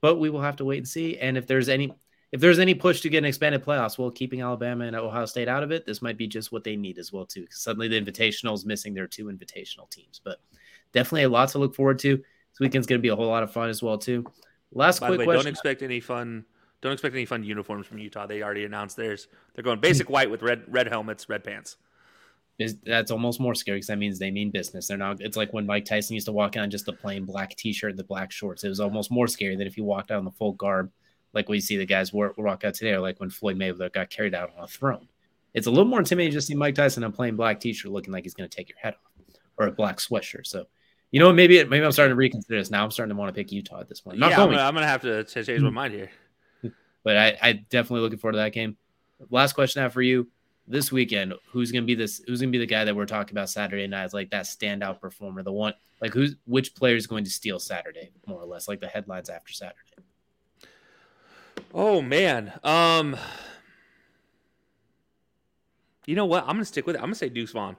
But 0.00 0.16
we 0.16 0.30
will 0.30 0.42
have 0.42 0.56
to 0.56 0.64
wait 0.64 0.78
and 0.78 0.88
see. 0.88 1.18
And 1.18 1.38
if 1.38 1.46
there's 1.46 1.68
any 1.68 1.94
if 2.32 2.40
there's 2.40 2.58
any 2.58 2.74
push 2.74 3.00
to 3.02 3.08
get 3.08 3.18
an 3.18 3.26
expanded 3.26 3.64
playoffs, 3.64 3.96
well, 3.96 4.10
keeping 4.10 4.40
Alabama 4.40 4.84
and 4.86 4.96
Ohio 4.96 5.24
State 5.24 5.46
out 5.46 5.62
of 5.62 5.70
it, 5.70 5.86
this 5.86 6.02
might 6.02 6.18
be 6.18 6.26
just 6.26 6.50
what 6.50 6.64
they 6.64 6.74
need 6.74 6.98
as 6.98 7.12
well 7.12 7.24
too. 7.24 7.46
'Cause 7.46 7.60
suddenly 7.60 7.86
the 7.86 8.00
invitational 8.00 8.54
is 8.54 8.66
missing 8.66 8.92
their 8.92 9.06
two 9.06 9.26
invitational 9.26 9.88
teams, 9.88 10.20
but 10.22 10.40
definitely 10.92 11.22
a 11.22 11.28
lot 11.28 11.48
to 11.50 11.58
look 11.58 11.76
forward 11.76 12.00
to. 12.00 12.16
This 12.16 12.60
weekend's 12.60 12.88
going 12.88 12.98
to 12.98 13.02
be 13.02 13.08
a 13.08 13.16
whole 13.16 13.28
lot 13.28 13.44
of 13.44 13.52
fun 13.52 13.68
as 13.68 13.82
well 13.84 13.98
too. 13.98 14.24
Last 14.72 14.98
By 14.98 15.06
quick 15.06 15.20
way, 15.20 15.24
question. 15.26 15.44
don't 15.44 15.50
expect 15.52 15.82
any 15.82 16.00
fun. 16.00 16.44
Don't 16.84 16.92
expect 16.92 17.14
any 17.14 17.24
fun 17.24 17.42
uniforms 17.42 17.86
from 17.86 17.96
Utah. 17.96 18.26
They 18.26 18.42
already 18.42 18.66
announced 18.66 18.94
theirs. 18.94 19.28
They're 19.54 19.64
going 19.64 19.80
basic 19.80 20.10
white 20.10 20.30
with 20.30 20.42
red 20.42 20.64
red 20.68 20.86
helmets, 20.86 21.30
red 21.30 21.42
pants. 21.42 21.78
is 22.58 22.76
that's 22.84 23.10
almost 23.10 23.40
more 23.40 23.54
scary 23.54 23.78
because 23.78 23.86
that 23.86 23.96
means 23.96 24.18
they 24.18 24.30
mean 24.30 24.50
business. 24.50 24.86
They're 24.86 24.98
not. 24.98 25.22
It's 25.22 25.38
like 25.38 25.54
when 25.54 25.64
Mike 25.64 25.86
Tyson 25.86 26.12
used 26.12 26.26
to 26.26 26.32
walk 26.32 26.58
out 26.58 26.64
in 26.64 26.70
just 26.70 26.86
a 26.88 26.92
plain 26.92 27.24
black 27.24 27.56
T-shirt 27.56 27.92
and 27.92 27.98
the 27.98 28.04
black 28.04 28.30
shorts. 28.30 28.64
It 28.64 28.68
was 28.68 28.80
almost 28.80 29.10
more 29.10 29.26
scary 29.26 29.56
than 29.56 29.66
if 29.66 29.78
you 29.78 29.84
walked 29.84 30.10
out 30.10 30.18
in 30.18 30.26
the 30.26 30.30
full 30.32 30.52
garb, 30.52 30.90
like 31.32 31.48
we 31.48 31.58
see 31.58 31.78
the 31.78 31.86
guys 31.86 32.12
walk, 32.12 32.36
walk 32.36 32.64
out 32.64 32.74
today, 32.74 32.92
or 32.92 33.00
like 33.00 33.18
when 33.18 33.30
Floyd 33.30 33.56
Mayweather 33.56 33.90
got 33.90 34.10
carried 34.10 34.34
out 34.34 34.52
on 34.54 34.64
a 34.64 34.68
throne. 34.68 35.08
It's 35.54 35.66
a 35.66 35.70
little 35.70 35.86
more 35.86 36.00
intimidating 36.00 36.34
to 36.34 36.42
see 36.42 36.54
Mike 36.54 36.74
Tyson 36.74 37.02
in 37.02 37.08
a 37.08 37.12
plain 37.12 37.34
black 37.34 37.60
T-shirt 37.60 37.90
looking 37.90 38.12
like 38.12 38.24
he's 38.24 38.34
going 38.34 38.50
to 38.50 38.54
take 38.54 38.68
your 38.68 38.78
head 38.78 38.92
off, 38.92 39.38
or 39.56 39.68
a 39.68 39.72
black 39.72 39.96
sweatshirt. 39.96 40.46
So, 40.46 40.66
you 41.12 41.18
know, 41.18 41.32
maybe 41.32 41.64
maybe 41.64 41.82
I'm 41.82 41.92
starting 41.92 42.10
to 42.10 42.16
reconsider 42.16 42.58
this 42.58 42.70
now. 42.70 42.84
I'm 42.84 42.90
starting 42.90 43.16
to 43.16 43.18
want 43.18 43.34
to 43.34 43.40
pick 43.40 43.52
Utah 43.52 43.80
at 43.80 43.88
this 43.88 44.02
point. 44.02 44.18
Not 44.18 44.32
yeah, 44.32 44.42
I'm 44.42 44.48
going, 44.48 44.58
gonna, 44.58 44.68
I'm 44.68 44.74
gonna 44.74 44.86
have 44.86 45.00
to 45.00 45.24
change 45.24 45.62
my 45.62 45.70
mind 45.70 45.94
here. 45.94 46.10
But 47.04 47.16
I, 47.16 47.38
I 47.40 47.52
definitely 47.52 48.00
looking 48.00 48.18
forward 48.18 48.32
to 48.32 48.38
that 48.38 48.52
game. 48.52 48.76
Last 49.30 49.52
question 49.52 49.80
I 49.80 49.84
have 49.84 49.92
for 49.92 50.02
you 50.02 50.28
this 50.66 50.90
weekend: 50.90 51.34
Who's 51.52 51.70
gonna 51.70 51.86
be 51.86 51.94
this? 51.94 52.20
Who's 52.26 52.40
gonna 52.40 52.50
be 52.50 52.58
the 52.58 52.66
guy 52.66 52.84
that 52.84 52.96
we're 52.96 53.06
talking 53.06 53.34
about 53.34 53.50
Saturday 53.50 53.86
night? 53.86 54.04
As 54.04 54.14
like 54.14 54.30
that 54.30 54.46
standout 54.46 55.00
performer, 55.00 55.42
the 55.42 55.52
one 55.52 55.74
like 56.00 56.12
who's 56.12 56.34
which 56.46 56.74
player 56.74 56.96
is 56.96 57.06
going 57.06 57.24
to 57.24 57.30
steal 57.30 57.60
Saturday, 57.60 58.10
more 58.26 58.40
or 58.40 58.46
less, 58.46 58.66
like 58.66 58.80
the 58.80 58.88
headlines 58.88 59.28
after 59.30 59.52
Saturday. 59.52 59.78
Oh 61.72 62.02
man. 62.02 62.52
Um 62.64 63.16
You 66.06 66.16
know 66.16 66.26
what? 66.26 66.42
I'm 66.42 66.56
gonna 66.56 66.64
stick 66.64 66.86
with 66.86 66.96
it. 66.96 66.98
I'm 66.98 67.06
gonna 67.06 67.14
say 67.14 67.28
Deuce 67.28 67.52
Vaughn. 67.52 67.76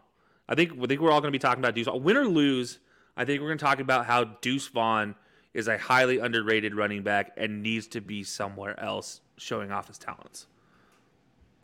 I 0.48 0.56
think 0.56 0.72
I 0.82 0.86
think 0.86 1.02
we're 1.02 1.12
all 1.12 1.22
gonna 1.22 1.32
be 1.32 1.40
talking 1.40 1.64
about 1.64 1.76
Deuce. 1.76 1.88
Win 1.88 2.18
or 2.18 2.28
lose, 2.28 2.80
I 3.18 3.26
think 3.26 3.42
we're 3.42 3.50
gonna 3.50 3.60
talk 3.60 3.80
about 3.80 4.06
how 4.06 4.24
Deuce 4.24 4.68
Vaughn 4.68 5.16
is 5.56 5.70
a 5.70 5.78
highly 5.78 6.20
underrated 6.20 6.76
running 6.76 7.02
back 7.02 7.32
and 7.38 7.64
needs 7.64 7.88
to 7.88 8.02
be 8.02 8.24
somewhere 8.24 8.78
else 8.78 9.22
showing 9.38 9.72
off 9.72 9.88
his 9.88 9.98
talents. 9.98 10.48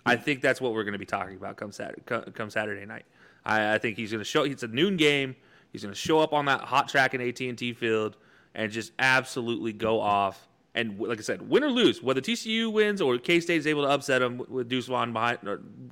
I 0.05 0.15
think 0.15 0.41
that's 0.41 0.61
what 0.61 0.73
we're 0.73 0.85
going 0.85 0.93
to 0.93 0.99
be 0.99 1.05
talking 1.05 1.35
about 1.35 1.57
come 1.57 1.73
Saturday, 1.73 2.01
come 2.05 2.49
Saturday 2.49 2.85
night. 2.85 3.05
I, 3.45 3.75
I 3.75 3.77
think 3.77 3.97
he's 3.97 4.09
going 4.09 4.21
to 4.21 4.25
show. 4.25 4.43
It's 4.43 4.63
a 4.63 4.67
noon 4.67 4.95
game. 4.95 5.35
He's 5.73 5.83
going 5.83 5.93
to 5.93 5.99
show 5.99 6.19
up 6.19 6.31
on 6.31 6.45
that 6.45 6.61
hot 6.61 6.87
track 6.87 7.13
in 7.13 7.21
AT 7.21 7.39
and 7.41 7.57
T 7.57 7.73
field 7.73 8.15
and 8.55 8.71
just 8.71 8.93
absolutely 8.97 9.73
go 9.73 9.99
off. 9.99 10.47
And 10.73 10.97
like 10.97 11.19
I 11.19 11.21
said, 11.21 11.49
win 11.49 11.63
or 11.65 11.69
lose, 11.69 12.01
whether 12.01 12.21
TCU 12.21 12.71
wins 12.71 13.01
or 13.01 13.17
K 13.17 13.41
State 13.41 13.57
is 13.57 13.67
able 13.67 13.83
to 13.83 13.89
upset 13.89 14.21
him 14.21 14.41
with 14.47 14.69
Deuce 14.69 14.87
Vaughn 14.87 15.11
behind 15.11 15.39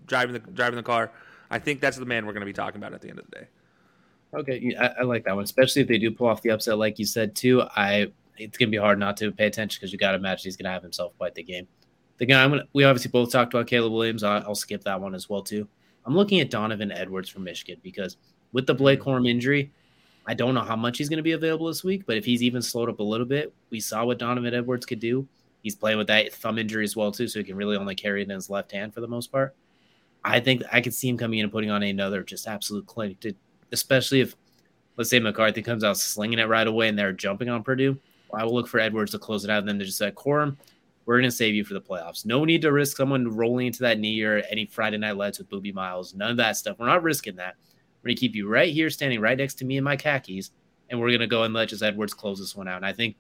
driving 0.08 0.34
the 0.34 0.39
driving 0.39 0.78
the 0.78 0.84
car, 0.84 1.12
I 1.52 1.60
think 1.60 1.82
that's 1.82 1.97
the 1.97 2.06
man 2.06 2.26
we're 2.26 2.32
going 2.32 2.41
to 2.41 2.45
be 2.45 2.54
talking 2.54 2.78
about 2.78 2.93
at 2.93 3.02
the 3.02 3.10
end 3.10 3.20
of 3.20 3.26
the 3.26 3.39
day. 3.39 3.47
Okay, 4.34 4.76
I, 4.80 4.88
I, 5.00 5.04
like 5.04 5.24
that 5.26 5.36
one, 5.36 5.44
especially 5.44 5.82
if 5.82 5.88
they 5.88 5.98
do 5.98 6.12
pull 6.12 6.28
off 6.28 6.42
the 6.42 6.52
upset, 6.52 6.78
like 6.78 7.00
you 7.00 7.06
said 7.06 7.36
too. 7.36 7.64
I 7.76 8.12
it's 8.38 8.58
gonna 8.58 8.70
be 8.70 8.78
hard 8.78 9.00
not 9.00 9.18
to 9.18 9.32
pay 9.32 9.48
attention 9.48 9.80
because 9.80 9.92
you 9.92 9.98
got 9.98 10.12
to 10.12 10.18
imagine 10.18 10.44
he's 10.44 10.56
gonna 10.56 10.72
have 10.72 10.84
himself 10.84 11.18
quite 11.18 11.36
the 11.36 11.44
game. 11.44 11.68
The 12.18 12.26
guy 12.26 12.44
I'm 12.44 12.52
gonna, 12.52 12.66
we 12.74 12.84
obviously 12.84 13.12
both 13.12 13.32
talked 13.32 13.54
about 13.54 13.68
Caleb 13.68 13.92
Williams. 13.92 14.24
I'll, 14.24 14.44
I'll, 14.44 14.56
skip 14.56 14.84
that 14.84 15.02
one 15.02 15.16
as 15.16 15.30
well 15.30 15.42
too. 15.42 15.68
I'm 16.06 16.16
looking 16.16 16.40
at 16.42 16.52
Donovan 16.52 16.92
Edwards 16.92 17.30
from 17.30 17.44
Michigan 17.44 17.80
because 17.82 18.18
with 18.52 18.68
the 18.68 18.74
Blake 18.74 19.02
Corum 19.02 19.28
injury, 19.28 19.72
I 20.28 20.36
don't 20.36 20.54
know 20.54 20.62
how 20.62 20.76
much 20.76 21.00
he's 21.00 21.10
to 21.10 21.22
be 21.24 21.32
available 21.32 21.68
this 21.68 21.84
week. 21.84 22.06
But 22.06 22.18
if 22.18 22.26
he's 22.26 22.44
even 22.44 22.62
slowed 22.62 22.90
up 22.90 23.00
a 23.00 23.04
little 23.04 23.26
bit, 23.26 23.52
we 23.72 23.80
saw 23.80 24.06
what 24.06 24.20
Donovan 24.20 24.54
Edwards 24.54 24.86
could 24.86 25.00
do. 25.00 25.28
He's 25.64 25.76
playing 25.76 25.98
with 25.98 26.08
that 26.08 26.32
thumb 26.34 26.60
injury 26.60 26.84
as 26.84 26.96
well 26.96 27.12
too, 27.12 27.28
so 27.28 27.40
he 27.40 27.46
can 27.46 27.56
really 27.56 27.76
only 27.76 27.96
carry 27.96 28.22
it 28.22 28.30
in 28.30 28.36
his 28.36 28.50
left 28.50 28.72
hand 28.72 28.94
for 28.94 29.02
the 29.02 29.08
most 29.08 29.32
part. 29.32 29.56
I 30.24 30.40
think 30.40 30.64
I 30.72 30.82
could 30.82 30.94
see 30.94 31.10
him 31.10 31.18
coming 31.18 31.40
in 31.40 31.46
and 31.46 31.52
putting 31.52 31.72
on 31.72 31.82
another 31.82 32.24
just 32.24 32.48
absolute 32.48 32.86
clinic, 32.86 33.20
especially 33.72 34.22
if 34.22 34.36
let's 34.98 35.10
say 35.10 35.20
McCarthy 35.20 35.62
comes 35.62 35.84
out 35.84 35.98
slinging 35.98 36.40
it 36.40 36.48
right 36.48 36.68
away 36.68 36.90
and 36.90 37.00
they're 37.00 37.14
jumping 37.14 37.50
on 37.50 37.64
Purdue. 37.64 37.98
I 38.34 38.44
will 38.44 38.54
look 38.54 38.68
for 38.68 38.80
Edwards 38.80 39.12
to 39.12 39.20
close 39.20 39.44
it 39.44 39.50
out 39.50 39.60
and 39.60 39.68
then 39.68 39.80
to 39.80 39.86
just 39.86 39.98
say, 39.98 40.12
Corum, 40.12 40.58
we're 41.06 41.18
going 41.18 41.30
to 41.30 41.36
save 41.36 41.56
you 41.56 41.64
for 41.64 41.74
the 41.74 41.82
playoffs. 41.82 42.26
No 42.26 42.46
need 42.46 42.62
to 42.62 42.72
risk 42.72 42.98
someone 42.98 43.36
rolling 43.36 43.68
into 43.68 43.80
that 43.80 43.98
knee 43.98 44.22
or 44.22 44.44
any 44.52 44.66
Friday 44.66 44.98
night 44.98 45.18
lights 45.18 45.40
with 45.40 45.50
Boobie 45.50 45.74
Miles. 45.74 46.14
None 46.14 46.32
of 46.32 46.38
that 46.38 46.58
stuff. 46.58 46.78
We're 46.78 46.86
not 46.86 47.02
risking 47.02 47.38
that. 47.38 47.56
We're 48.02 48.10
going 48.10 48.18
to 48.18 48.20
keep 48.20 48.36
you 48.36 48.48
right 48.48 48.72
here, 48.72 48.90
standing 48.90 49.20
right 49.20 49.38
next 49.38 49.56
to 49.56 49.66
me 49.66 49.78
in 49.78 49.84
my 49.84 49.96
khakis, 49.96 50.52
and 50.90 51.00
we're 51.00 51.10
going 51.10 51.22
to 51.22 51.28
go 51.28 51.44
and 51.44 51.54
let 51.54 51.70
just 51.70 51.82
Edwards 51.82 52.14
close 52.14 52.40
this 52.40 52.56
one 52.56 52.68
out. 52.68 52.78
And 52.78 52.86
I 52.86 52.94
think 52.94 53.16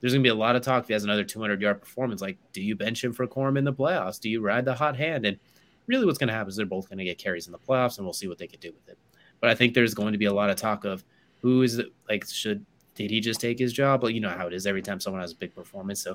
there's 0.00 0.12
going 0.12 0.22
to 0.22 0.26
be 0.26 0.30
a 0.30 0.34
lot 0.34 0.56
of 0.56 0.62
talk 0.62 0.82
if 0.82 0.88
he 0.88 0.92
has 0.92 1.04
another 1.04 1.24
200 1.24 1.62
yard 1.62 1.80
performance. 1.80 2.20
Like, 2.20 2.38
do 2.52 2.60
you 2.60 2.74
bench 2.74 3.02
him 3.02 3.12
for 3.12 3.26
Corum 3.26 3.56
in 3.56 3.64
the 3.64 3.72
playoffs? 3.72 4.20
Do 4.20 4.28
you 4.28 4.40
ride 4.40 4.64
the 4.64 4.74
hot 4.74 4.96
hand? 4.96 5.24
And 5.24 5.38
really, 5.86 6.06
what's 6.06 6.18
going 6.18 6.28
to 6.28 6.34
happen 6.34 6.50
is 6.50 6.56
they're 6.56 6.66
both 6.66 6.88
going 6.88 6.98
to 6.98 7.04
get 7.04 7.18
carries 7.18 7.46
in 7.46 7.52
the 7.52 7.58
playoffs, 7.58 7.96
and 7.96 8.06
we'll 8.06 8.12
see 8.12 8.28
what 8.28 8.38
they 8.38 8.46
can 8.46 8.60
do 8.60 8.72
with 8.72 8.88
it. 8.88 8.98
But 9.40 9.50
I 9.50 9.54
think 9.54 9.74
there's 9.74 9.94
going 9.94 10.12
to 10.12 10.18
be 10.18 10.26
a 10.26 10.32
lot 10.32 10.50
of 10.50 10.56
talk 10.56 10.84
of 10.84 11.04
who 11.40 11.62
is 11.62 11.78
it, 11.78 11.86
like 12.08 12.26
should 12.26 12.64
did 12.94 13.10
he 13.10 13.20
just 13.20 13.40
take 13.40 13.58
his 13.58 13.72
job? 13.72 14.02
Well, 14.02 14.10
you 14.10 14.20
know 14.20 14.28
how 14.28 14.46
it 14.46 14.52
is 14.52 14.66
every 14.66 14.82
time 14.82 15.00
someone 15.00 15.22
has 15.22 15.32
a 15.32 15.36
big 15.36 15.54
performance. 15.54 16.02
So 16.02 16.14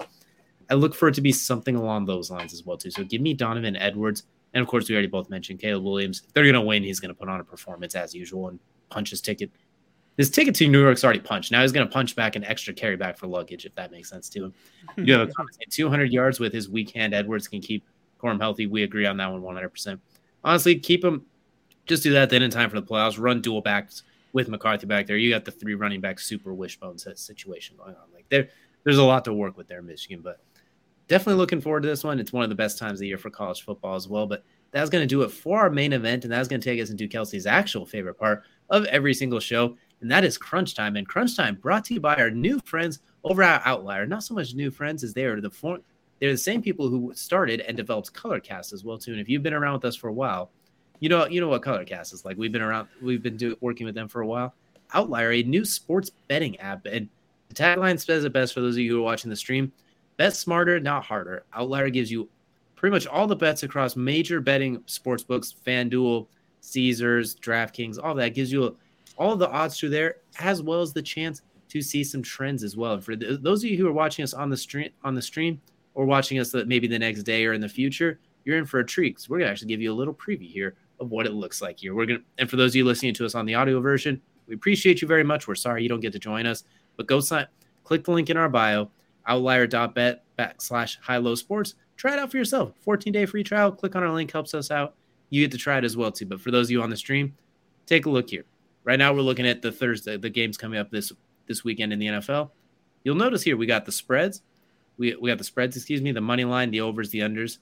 I 0.70 0.76
look 0.76 0.94
for 0.94 1.08
it 1.08 1.16
to 1.16 1.22
be 1.22 1.32
something 1.32 1.76
along 1.76 2.06
those 2.06 2.30
lines 2.30 2.54
as 2.54 2.64
well 2.64 2.78
too. 2.78 2.92
So 2.92 3.04
give 3.04 3.22
me 3.22 3.34
Donovan 3.34 3.76
Edwards, 3.76 4.24
and 4.54 4.62
of 4.62 4.68
course 4.68 4.88
we 4.88 4.96
already 4.96 5.08
both 5.08 5.30
mentioned 5.30 5.60
Caleb 5.60 5.84
Williams. 5.84 6.22
If 6.28 6.34
they're 6.34 6.44
going 6.44 6.54
to 6.54 6.62
win, 6.62 6.84
he's 6.84 7.00
going 7.00 7.10
to 7.10 7.16
put 7.16 7.30
on 7.30 7.40
a 7.40 7.44
performance 7.44 7.96
as 7.96 8.14
usual 8.14 8.50
and 8.50 8.60
punch 8.90 9.10
his 9.10 9.22
ticket. 9.22 9.52
His 10.18 10.30
ticket 10.30 10.56
to 10.56 10.68
New 10.68 10.82
York's 10.82 11.04
already 11.04 11.20
punched. 11.20 11.52
Now 11.52 11.62
he's 11.62 11.74
going 11.74 11.86
to 11.86 11.92
punch 11.92 12.16
back 12.16 12.36
an 12.36 12.44
extra 12.46 12.74
carry 12.74 12.96
back 12.96 13.18
for 13.18 13.28
luggage, 13.28 13.66
if 13.66 13.76
that 13.76 13.92
makes 13.92 14.10
sense 14.10 14.30
to 14.30 14.46
him. 14.46 14.54
You 14.96 15.18
know, 15.18 15.28
200 15.70 16.12
yards 16.12 16.40
with 16.40 16.54
his 16.54 16.70
weak 16.70 16.92
hand. 16.92 17.14
Edwards 17.14 17.48
can 17.50 17.60
keep 17.60 17.86
Corum 18.22 18.40
healthy. 18.40 18.66
We 18.66 18.84
agree 18.84 19.06
on 19.06 19.18
that 19.18 19.32
one 19.32 19.42
100%. 19.42 20.00
Honestly, 20.44 20.80
keep 20.80 21.04
him. 21.04 21.26
Just 21.86 22.04
do 22.04 22.14
that 22.14 22.30
then 22.30 22.42
in 22.42 22.52
time 22.52 22.70
for 22.70 22.80
the 22.80 22.86
playoffs. 22.86 23.20
Run 23.20 23.42
dual 23.42 23.62
backs 23.62 24.04
with 24.34 24.50
McCarthy 24.50 24.86
back 24.86 25.08
there. 25.08 25.18
You 25.18 25.30
got 25.30 25.46
the 25.46 25.52
three 25.52 25.76
running 25.76 26.02
back 26.02 26.20
super 26.20 26.54
wishbone 26.54 26.98
situation 26.98 27.78
going 27.78 27.96
on. 27.96 28.04
Like 28.14 28.26
there, 28.30 28.50
there's 28.84 28.98
a 28.98 29.04
lot 29.04 29.26
to 29.26 29.34
work 29.34 29.58
with 29.58 29.68
there, 29.68 29.82
Michigan. 29.82 30.22
But 30.22 30.40
definitely 31.08 31.40
looking 31.40 31.62
forward 31.62 31.84
to 31.84 31.90
this 31.90 32.04
one. 32.04 32.20
It's 32.20 32.34
one 32.34 32.44
of 32.44 32.50
the 32.50 32.56
best 32.56 32.78
times 32.78 32.94
of 32.94 33.00
the 33.00 33.08
year 33.08 33.18
for 33.18 33.30
college 33.30 33.64
football 33.64 33.96
as 33.96 34.08
well. 34.08 34.26
But 34.26 34.44
that's 34.72 34.90
going 34.90 35.04
to 35.04 35.08
do 35.08 35.22
it 35.22 35.32
for 35.32 35.60
our 35.60 35.70
main 35.70 35.94
event, 35.94 36.26
and 36.26 36.34
that's 36.34 36.50
going 36.50 36.60
to 36.60 36.70
take 36.70 36.82
us 36.82 36.90
into 36.90 37.08
Kelsey's 37.08 37.46
actual 37.46 37.86
favorite 37.86 38.16
part 38.16 38.44
of 38.70 38.84
every 38.86 39.14
single 39.14 39.40
show, 39.40 39.78
and 40.02 40.12
that 40.12 40.26
is 40.26 40.38
Crunch 40.38 40.76
Time. 40.76 40.98
And 40.98 41.08
Crunch 41.08 41.38
Time 41.38 41.56
brought 41.56 41.86
to 41.86 41.94
you 41.94 42.02
by 42.02 42.16
our 42.16 42.30
new 42.30 42.60
friends 42.66 43.00
over 43.24 43.42
at 43.42 43.62
Outlier. 43.66 44.06
Not 44.06 44.24
so 44.24 44.34
much 44.34 44.54
new 44.54 44.70
friends 44.70 45.02
as 45.04 45.14
they 45.14 45.24
are 45.24 45.40
the 45.40 45.50
form. 45.50 45.82
They're 46.20 46.32
the 46.32 46.38
same 46.38 46.62
people 46.62 46.90
who 46.90 47.14
started 47.16 47.62
and 47.62 47.78
developed 47.78 48.14
Colorcast 48.14 48.74
as 48.74 48.84
well 48.84 48.98
too. 48.98 49.12
And 49.12 49.22
if 49.22 49.30
you've 49.30 49.44
been 49.44 49.54
around 49.54 49.76
with 49.76 49.86
us 49.86 49.96
for 49.96 50.10
a 50.10 50.14
while, 50.14 50.52
you 51.06 51.10
know 51.10 51.28
you 51.28 51.40
know 51.40 51.50
what 51.50 51.62
Colorcast 51.62 52.14
is 52.14 52.26
like. 52.26 52.36
We've 52.36 52.52
been 52.52 52.64
around. 52.64 52.88
We've 53.00 53.22
been 53.22 53.38
doing 53.38 53.56
working 53.62 53.86
with 53.86 53.94
them 53.94 54.08
for 54.08 54.22
a 54.22 54.26
while. 54.26 54.56
Outlier, 54.92 55.34
a 55.34 55.44
new 55.44 55.64
sports 55.64 56.10
betting 56.10 56.60
app, 56.60 56.88
and 56.88 57.08
the 57.48 57.54
tagline 57.54 58.04
says 58.04 58.26
it 58.26 58.34
best 58.34 58.56
for 58.56 58.62
those 58.62 58.74
of 58.74 58.80
you 58.80 58.94
who 58.94 59.02
are 59.02 59.04
watching 59.04 59.30
the 59.30 59.36
stream 59.36 59.72
Bet 60.18 60.36
smarter, 60.36 60.80
not 60.80 61.06
harder. 61.06 61.46
Outlier 61.54 61.92
gives 61.92 62.10
you 62.10 62.28
pretty 62.76 62.92
much 62.92 63.06
all 63.06 63.28
the 63.28 63.36
bets 63.36 63.62
across 63.62 63.96
major 63.96 64.42
betting 64.42 64.82
sports 64.88 65.22
books, 65.22 65.54
FanDuel, 65.64 66.26
Caesars, 66.62 67.36
DraftKings, 67.36 68.00
all 68.04 68.16
that 68.16 68.34
gives 68.34 68.52
you 68.52 68.76
all 69.16 69.36
the 69.36 69.50
odds 69.50 69.78
through 69.78 69.90
there, 69.90 70.16
as 70.40 70.64
well 70.64 70.82
as 70.82 70.92
the 70.92 71.04
chance 71.04 71.44
to 71.70 71.84
see 71.84 72.04
some 72.04 72.24
trends 72.24 72.64
as 72.64 72.76
well. 72.76 72.94
And 72.94 73.04
for 73.04 73.16
those 73.16 73.64
of 73.64 73.70
you 73.70 73.78
who 73.78 73.88
are 73.88 73.94
watching 73.94 74.24
us 74.24 74.34
on 74.34 74.50
the 74.50 74.58
stream, 74.58 74.90
on 75.04 75.14
the 75.14 75.22
stream, 75.22 75.62
or 75.94 76.06
watching 76.06 76.40
us 76.40 76.52
maybe 76.66 76.88
the 76.88 76.98
next 76.98 77.24
day 77.24 77.46
or 77.46 77.54
in 77.54 77.62
the 77.62 77.70
future, 77.70 78.20
you're 78.44 78.58
in 78.58 78.66
for 78.66 78.80
a 78.80 78.86
treat. 78.86 79.20
So 79.20 79.28
we're 79.30 79.40
gonna 79.40 79.52
actually 79.52 79.68
give 79.68 79.82
you 79.82 79.94
a 79.94 79.94
little 79.94 80.14
preview 80.14 80.50
here 80.50 80.76
of 81.00 81.10
what 81.10 81.26
it 81.26 81.34
looks 81.34 81.62
like 81.62 81.80
here. 81.80 81.94
We're 81.94 82.06
gonna, 82.06 82.20
and 82.38 82.50
for 82.50 82.56
those 82.56 82.72
of 82.72 82.76
you 82.76 82.86
listening 82.86 83.14
to 83.16 83.26
us 83.26 83.36
on 83.36 83.46
the 83.46 83.56
audio 83.56 83.80
version, 83.80 84.22
we 84.48 84.56
appreciate 84.56 85.02
you 85.02 85.08
very 85.08 85.24
much. 85.24 85.48
We're 85.48 85.56
sorry 85.56 85.84
you 85.84 85.90
don't 85.90 86.00
get 86.00 86.14
to 86.14 86.20
join 86.20 86.46
us, 86.46 86.64
but 86.98 87.08
go 87.08 87.20
sign, 87.20 87.48
click 87.84 88.04
the 88.04 88.12
link 88.12 88.30
in 88.30 88.38
our 88.38 88.50
bio 88.50 88.90
outlier.bet 89.28 90.24
backslash 90.38 90.98
high 91.02 91.18
low 91.18 91.36
sports. 91.36 91.76
Try 91.98 92.14
it 92.14 92.20
out 92.20 92.32
for 92.32 92.38
yourself. 92.38 92.74
14 92.82 93.12
day 93.14 93.26
free 93.26 93.44
trial. 93.44 93.72
Click 93.72 93.96
on 93.96 94.04
our 94.04 94.12
link, 94.12 94.32
helps 94.32 94.54
us 94.54 94.72
out. 94.72 94.96
You 95.30 95.44
get 95.44 95.52
to 95.52 95.58
try 95.58 95.78
it 95.78 95.84
as 95.84 95.98
well 95.98 96.12
too. 96.12 96.26
But 96.26 96.42
for 96.42 96.52
those 96.52 96.68
of 96.68 96.72
you 96.72 96.82
on 96.82 96.90
the 96.90 96.98
stream, 96.98 97.36
take 97.86 98.06
a 98.06 98.10
look 98.10 98.30
here. 98.30 98.46
Right 98.84 99.00
now 99.00 99.14
we're 99.14 99.22
looking 99.22 99.48
at 99.48 99.62
the 99.62 99.72
Thursday, 99.72 100.18
the 100.18 100.30
games 100.30 100.58
coming 100.58 100.80
up 100.80 100.92
this 100.92 101.12
this 101.48 101.64
weekend 101.64 101.94
in 101.94 102.00
the 102.00 102.08
NFL. 102.08 102.52
You'll 103.04 103.16
notice 103.16 103.44
here 103.44 103.58
we 103.58 103.66
got 103.66 103.86
the 103.86 103.92
spreads. 103.92 104.42
We, 104.98 105.16
we 105.16 105.30
got 105.30 105.38
the 105.38 105.44
spreads, 105.44 105.76
excuse 105.76 106.02
me, 106.02 106.12
the 106.12 106.22
money 106.22 106.46
line, 106.46 106.72
the 106.72 106.82
overs, 106.82 107.10
the 107.10 107.20
unders. 107.20 107.58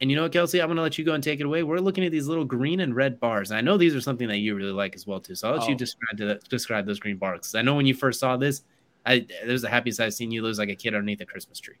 And 0.00 0.10
you 0.10 0.16
know 0.16 0.22
what, 0.22 0.32
Kelsey? 0.32 0.62
I'm 0.62 0.68
going 0.68 0.76
to 0.76 0.82
let 0.82 0.96
you 0.96 1.04
go 1.04 1.12
and 1.12 1.22
take 1.22 1.40
it 1.40 1.46
away. 1.46 1.62
We're 1.62 1.78
looking 1.78 2.04
at 2.04 2.12
these 2.12 2.26
little 2.26 2.44
green 2.44 2.80
and 2.80 2.96
red 2.96 3.20
bars. 3.20 3.50
And 3.50 3.58
I 3.58 3.60
know 3.60 3.76
these 3.76 3.94
are 3.94 4.00
something 4.00 4.28
that 4.28 4.38
you 4.38 4.54
really 4.54 4.72
like 4.72 4.94
as 4.94 5.06
well, 5.06 5.20
too. 5.20 5.34
So 5.34 5.48
I'll 5.48 5.56
let 5.56 5.64
oh. 5.64 5.68
you 5.68 5.74
describe, 5.74 6.16
to, 6.18 6.38
describe 6.48 6.86
those 6.86 6.98
green 6.98 7.18
bars. 7.18 7.54
I 7.54 7.62
know 7.62 7.74
when 7.74 7.86
you 7.86 7.94
first 7.94 8.18
saw 8.18 8.36
this, 8.38 8.62
I 9.04 9.26
there's 9.44 9.62
the 9.62 9.68
happiest 9.68 10.00
I've 10.00 10.14
seen 10.14 10.30
you 10.30 10.42
lose 10.42 10.58
like 10.58 10.68
a 10.68 10.74
kid 10.74 10.94
underneath 10.94 11.20
a 11.20 11.26
Christmas 11.26 11.58
tree. 11.58 11.76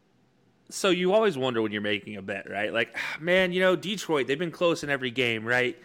So 0.68 0.90
you 0.90 1.12
always 1.12 1.36
wonder 1.36 1.60
when 1.62 1.72
you're 1.72 1.80
making 1.80 2.16
a 2.16 2.22
bet, 2.22 2.48
right? 2.48 2.72
Like, 2.72 2.96
man, 3.18 3.52
you 3.52 3.60
know, 3.60 3.74
Detroit, 3.74 4.26
they've 4.26 4.38
been 4.38 4.52
close 4.52 4.84
in 4.84 4.90
every 4.90 5.10
game, 5.10 5.44
right? 5.44 5.76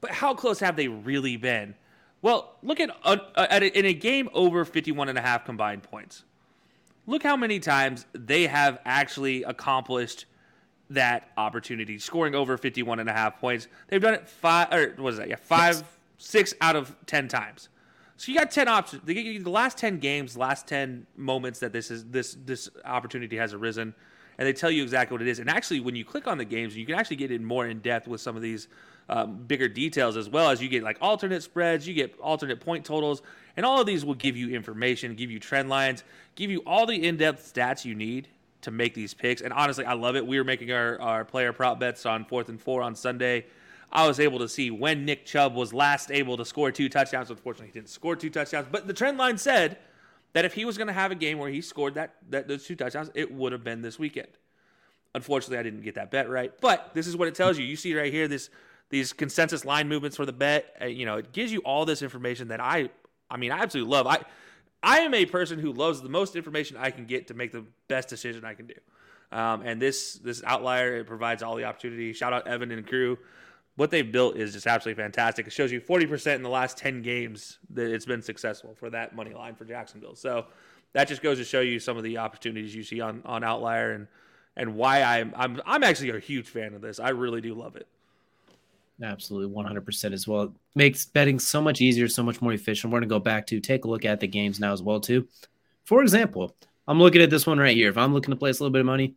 But 0.00 0.10
how 0.10 0.34
close 0.34 0.58
have 0.60 0.74
they 0.74 0.88
really 0.88 1.36
been? 1.36 1.74
Well, 2.20 2.56
look 2.62 2.80
at, 2.80 2.90
uh, 3.04 3.16
at 3.36 3.62
a, 3.62 3.78
in 3.78 3.86
a 3.86 3.94
game 3.94 4.28
over 4.32 4.64
51 4.64 5.08
and 5.08 5.18
a 5.18 5.20
half 5.20 5.44
combined 5.44 5.84
points. 5.84 6.24
Look 7.06 7.22
how 7.22 7.36
many 7.36 7.60
times 7.60 8.06
they 8.12 8.46
have 8.46 8.80
actually 8.84 9.44
accomplished 9.44 10.26
that 10.90 11.30
opportunity, 11.36 11.98
scoring 11.98 12.34
over 12.34 12.56
51 12.56 13.00
and 13.00 13.08
a 13.08 13.12
half 13.12 13.40
points. 13.40 13.68
They've 13.88 14.00
done 14.00 14.14
it 14.14 14.28
five, 14.28 14.72
or 14.72 14.94
what 14.98 15.14
is 15.14 15.18
that? 15.18 15.28
Yeah, 15.28 15.36
five, 15.36 15.76
yes. 15.76 15.84
six 16.18 16.54
out 16.60 16.76
of 16.76 16.94
10 17.06 17.28
times. 17.28 17.68
So 18.22 18.30
you 18.30 18.38
got 18.38 18.52
ten 18.52 18.68
options. 18.68 19.02
They 19.04 19.14
give 19.14 19.26
you 19.26 19.42
the 19.42 19.50
last 19.50 19.76
ten 19.76 19.98
games, 19.98 20.36
last 20.36 20.68
ten 20.68 21.08
moments 21.16 21.58
that 21.58 21.72
this 21.72 21.90
is 21.90 22.04
this 22.04 22.36
this 22.44 22.70
opportunity 22.84 23.36
has 23.36 23.52
arisen, 23.52 23.92
and 24.38 24.46
they 24.46 24.52
tell 24.52 24.70
you 24.70 24.84
exactly 24.84 25.16
what 25.16 25.22
it 25.22 25.26
is. 25.26 25.40
And 25.40 25.50
actually, 25.50 25.80
when 25.80 25.96
you 25.96 26.04
click 26.04 26.28
on 26.28 26.38
the 26.38 26.44
games, 26.44 26.76
you 26.76 26.86
can 26.86 26.94
actually 26.94 27.16
get 27.16 27.32
in 27.32 27.44
more 27.44 27.66
in 27.66 27.80
depth 27.80 28.06
with 28.06 28.20
some 28.20 28.36
of 28.36 28.42
these 28.42 28.68
um, 29.08 29.42
bigger 29.48 29.66
details 29.66 30.16
as 30.16 30.28
well 30.28 30.50
as 30.50 30.62
you 30.62 30.68
get 30.68 30.84
like 30.84 30.98
alternate 31.00 31.42
spreads, 31.42 31.88
you 31.88 31.94
get 31.94 32.16
alternate 32.20 32.60
point 32.60 32.84
totals, 32.84 33.22
and 33.56 33.66
all 33.66 33.80
of 33.80 33.86
these 33.86 34.04
will 34.04 34.14
give 34.14 34.36
you 34.36 34.54
information, 34.54 35.16
give 35.16 35.30
you 35.30 35.40
trend 35.40 35.68
lines, 35.68 36.04
give 36.36 36.48
you 36.48 36.62
all 36.64 36.86
the 36.86 37.04
in 37.04 37.16
depth 37.16 37.52
stats 37.52 37.84
you 37.84 37.96
need 37.96 38.28
to 38.62 38.70
make 38.70 38.94
these 38.94 39.14
picks. 39.14 39.42
And 39.42 39.52
honestly, 39.52 39.84
I 39.84 39.92
love 39.92 40.16
it. 40.16 40.26
We 40.26 40.38
were 40.38 40.44
making 40.44 40.72
our, 40.72 41.00
our 41.00 41.24
player 41.24 41.52
prop 41.52 41.78
bets 41.78 42.06
on 42.06 42.24
fourth 42.24 42.48
and 42.48 42.60
four 42.60 42.82
on 42.82 42.94
Sunday. 42.94 43.46
I 43.92 44.06
was 44.06 44.18
able 44.18 44.38
to 44.38 44.48
see 44.48 44.70
when 44.70 45.04
Nick 45.04 45.26
Chubb 45.26 45.54
was 45.54 45.74
last 45.74 46.10
able 46.10 46.36
to 46.38 46.44
score 46.44 46.72
two 46.72 46.88
touchdowns. 46.88 47.30
Unfortunately, 47.30 47.66
he 47.66 47.72
didn't 47.72 47.90
score 47.90 48.16
two 48.16 48.30
touchdowns, 48.30 48.66
but 48.70 48.86
the 48.86 48.94
trend 48.94 49.18
line 49.18 49.36
said 49.36 49.78
that 50.32 50.44
if 50.46 50.54
he 50.54 50.64
was 50.64 50.78
going 50.78 50.86
to 50.86 50.94
have 50.94 51.10
a 51.10 51.14
game 51.14 51.38
where 51.38 51.50
he 51.50 51.60
scored 51.60 51.94
that, 51.94 52.14
that 52.30 52.48
those 52.48 52.64
two 52.64 52.74
touchdowns, 52.74 53.10
it 53.14 53.30
would 53.30 53.52
have 53.52 53.62
been 53.62 53.82
this 53.82 53.98
weekend. 53.98 54.28
Unfortunately, 55.14 55.58
I 55.58 55.62
didn't 55.62 55.82
get 55.82 55.96
that 55.96 56.10
bet 56.10 56.30
right, 56.30 56.52
but 56.60 56.90
this 56.94 57.06
is 57.06 57.16
what 57.16 57.28
it 57.28 57.34
tells 57.34 57.58
you. 57.58 57.66
You 57.66 57.76
see 57.76 57.94
right 57.94 58.10
here 58.10 58.28
this 58.28 58.48
these 58.88 59.12
consensus 59.12 59.64
line 59.64 59.88
movements 59.88 60.16
for 60.16 60.26
the 60.26 60.32
bet. 60.32 60.76
You 60.86 61.06
know, 61.06 61.16
it 61.16 61.32
gives 61.32 61.50
you 61.50 61.60
all 61.60 61.84
this 61.84 62.02
information 62.02 62.48
that 62.48 62.60
I, 62.60 62.90
I 63.30 63.38
mean, 63.38 63.50
I 63.50 63.58
absolutely 63.58 63.90
love. 63.90 64.06
I, 64.06 64.22
I 64.82 65.00
am 65.00 65.14
a 65.14 65.26
person 65.26 65.58
who 65.58 65.72
loves 65.72 66.00
the 66.00 66.08
most 66.08 66.34
information 66.36 66.76
I 66.78 66.90
can 66.90 67.06
get 67.06 67.28
to 67.28 67.34
make 67.34 67.52
the 67.52 67.64
best 67.88 68.08
decision 68.08 68.44
I 68.44 68.54
can 68.54 68.66
do. 68.66 68.74
Um, 69.30 69.62
and 69.62 69.80
this 69.80 70.14
this 70.14 70.42
outlier 70.44 70.96
it 70.96 71.06
provides 71.06 71.42
all 71.42 71.56
the 71.56 71.64
opportunity. 71.64 72.12
Shout 72.12 72.32
out 72.32 72.46
Evan 72.46 72.70
and 72.70 72.86
crew. 72.86 73.18
What 73.76 73.90
they've 73.90 74.10
built 74.10 74.36
is 74.36 74.52
just 74.52 74.66
absolutely 74.66 75.02
fantastic. 75.02 75.46
It 75.46 75.52
shows 75.52 75.72
you 75.72 75.80
40% 75.80 76.34
in 76.34 76.42
the 76.42 76.50
last 76.50 76.76
10 76.76 77.00
games 77.00 77.58
that 77.70 77.90
it's 77.90 78.04
been 78.04 78.20
successful 78.20 78.74
for 78.74 78.90
that 78.90 79.16
money 79.16 79.32
line 79.32 79.54
for 79.54 79.64
Jacksonville. 79.64 80.14
So 80.14 80.44
that 80.92 81.08
just 81.08 81.22
goes 81.22 81.38
to 81.38 81.44
show 81.44 81.60
you 81.60 81.80
some 81.80 81.96
of 81.96 82.02
the 82.02 82.18
opportunities 82.18 82.74
you 82.74 82.82
see 82.82 83.00
on, 83.00 83.22
on 83.24 83.42
Outlier 83.42 83.92
and 83.92 84.08
and 84.56 84.74
why 84.74 85.02
I'm 85.02 85.32
I'm 85.34 85.60
I'm 85.64 85.82
actually 85.82 86.10
a 86.10 86.18
huge 86.18 86.48
fan 86.48 86.74
of 86.74 86.82
this. 86.82 87.00
I 87.00 87.10
really 87.10 87.40
do 87.40 87.54
love 87.54 87.76
it. 87.76 87.86
Absolutely, 89.02 89.54
100% 89.54 90.12
as 90.12 90.28
well. 90.28 90.42
It 90.44 90.50
makes 90.74 91.06
betting 91.06 91.38
so 91.38 91.60
much 91.60 91.80
easier, 91.80 92.06
so 92.06 92.22
much 92.22 92.40
more 92.40 92.52
efficient. 92.52 92.92
We're 92.92 93.00
going 93.00 93.08
to 93.08 93.14
go 93.14 93.18
back 93.18 93.46
to 93.48 93.60
take 93.60 93.84
a 93.84 93.88
look 93.88 94.04
at 94.04 94.20
the 94.20 94.28
games 94.28 94.60
now 94.60 94.72
as 94.72 94.82
well 94.82 95.00
too. 95.00 95.26
For 95.84 96.02
example, 96.02 96.56
I'm 96.86 97.00
looking 97.00 97.22
at 97.22 97.30
this 97.30 97.46
one 97.46 97.58
right 97.58 97.76
here. 97.76 97.88
If 97.88 97.98
I'm 97.98 98.14
looking 98.14 98.30
to 98.30 98.36
place 98.36 98.60
a 98.60 98.62
little 98.62 98.72
bit 98.72 98.80
of 98.80 98.86
money, 98.86 99.16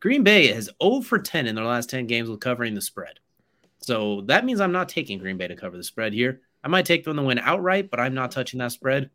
Green 0.00 0.22
Bay 0.22 0.48
has 0.48 0.70
0 0.82 1.02
for 1.02 1.18
10 1.18 1.46
in 1.46 1.54
their 1.54 1.64
last 1.64 1.90
10 1.90 2.06
games 2.06 2.28
with 2.28 2.40
covering 2.40 2.74
the 2.74 2.80
spread. 2.80 3.20
So 3.78 4.22
that 4.22 4.44
means 4.44 4.60
I'm 4.60 4.72
not 4.72 4.88
taking 4.88 5.18
Green 5.18 5.36
Bay 5.36 5.48
to 5.48 5.56
cover 5.56 5.76
the 5.76 5.84
spread 5.84 6.12
here. 6.12 6.40
I 6.64 6.68
might 6.68 6.86
take 6.86 7.04
them 7.04 7.16
to 7.16 7.22
win 7.22 7.38
outright, 7.38 7.90
but 7.90 8.00
I'm 8.00 8.14
not 8.14 8.30
touching 8.30 8.58
that 8.58 8.72
spread. 8.72 9.10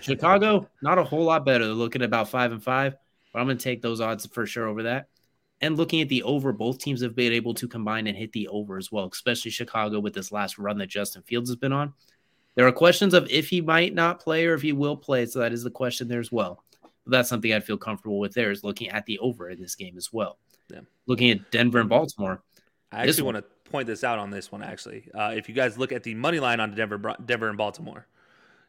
Chicago, 0.00 0.68
not 0.82 0.98
a 0.98 1.04
whole 1.04 1.24
lot 1.24 1.44
better. 1.44 1.64
They're 1.64 1.74
looking 1.74 2.02
at 2.02 2.06
about 2.06 2.28
five 2.28 2.52
and 2.52 2.62
five, 2.62 2.94
but 3.32 3.40
I'm 3.40 3.46
going 3.46 3.58
to 3.58 3.64
take 3.64 3.82
those 3.82 4.00
odds 4.00 4.24
for 4.26 4.46
sure 4.46 4.68
over 4.68 4.84
that. 4.84 5.08
And 5.60 5.76
looking 5.76 6.00
at 6.00 6.08
the 6.08 6.22
over, 6.24 6.52
both 6.52 6.78
teams 6.78 7.00
have 7.02 7.14
been 7.14 7.32
able 7.32 7.54
to 7.54 7.68
combine 7.68 8.06
and 8.06 8.16
hit 8.16 8.32
the 8.32 8.48
over 8.48 8.76
as 8.76 8.92
well, 8.92 9.08
especially 9.10 9.50
Chicago 9.50 10.00
with 10.00 10.12
this 10.12 10.32
last 10.32 10.58
run 10.58 10.78
that 10.78 10.88
Justin 10.88 11.22
Fields 11.22 11.48
has 11.48 11.56
been 11.56 11.72
on. 11.72 11.94
There 12.54 12.66
are 12.66 12.72
questions 12.72 13.14
of 13.14 13.30
if 13.30 13.48
he 13.48 13.60
might 13.60 13.94
not 13.94 14.20
play 14.20 14.46
or 14.46 14.54
if 14.54 14.62
he 14.62 14.72
will 14.72 14.96
play. 14.96 15.26
So 15.26 15.38
that 15.40 15.52
is 15.52 15.62
the 15.62 15.70
question 15.70 16.08
there 16.08 16.20
as 16.20 16.30
well. 16.30 16.62
But 16.82 17.10
that's 17.10 17.28
something 17.28 17.52
I'd 17.52 17.64
feel 17.64 17.78
comfortable 17.78 18.18
with 18.18 18.34
there 18.34 18.50
is 18.50 18.64
looking 18.64 18.90
at 18.90 19.06
the 19.06 19.18
over 19.18 19.48
in 19.50 19.60
this 19.60 19.74
game 19.74 19.96
as 19.96 20.12
well. 20.12 20.38
Yeah. 20.70 20.80
Looking 21.06 21.30
at 21.30 21.50
Denver 21.50 21.80
and 21.80 21.88
Baltimore. 21.88 22.42
I 22.92 23.02
actually 23.02 23.24
want 23.24 23.38
to 23.38 23.44
point 23.70 23.86
this 23.86 24.04
out 24.04 24.18
on 24.18 24.30
this 24.30 24.52
one, 24.52 24.62
actually. 24.62 25.08
Uh, 25.14 25.32
if 25.34 25.48
you 25.48 25.54
guys 25.54 25.76
look 25.76 25.92
at 25.92 26.02
the 26.02 26.14
money 26.14 26.38
line 26.40 26.60
on 26.60 26.74
Denver, 26.74 27.16
Denver 27.24 27.48
and 27.48 27.58
Baltimore, 27.58 28.06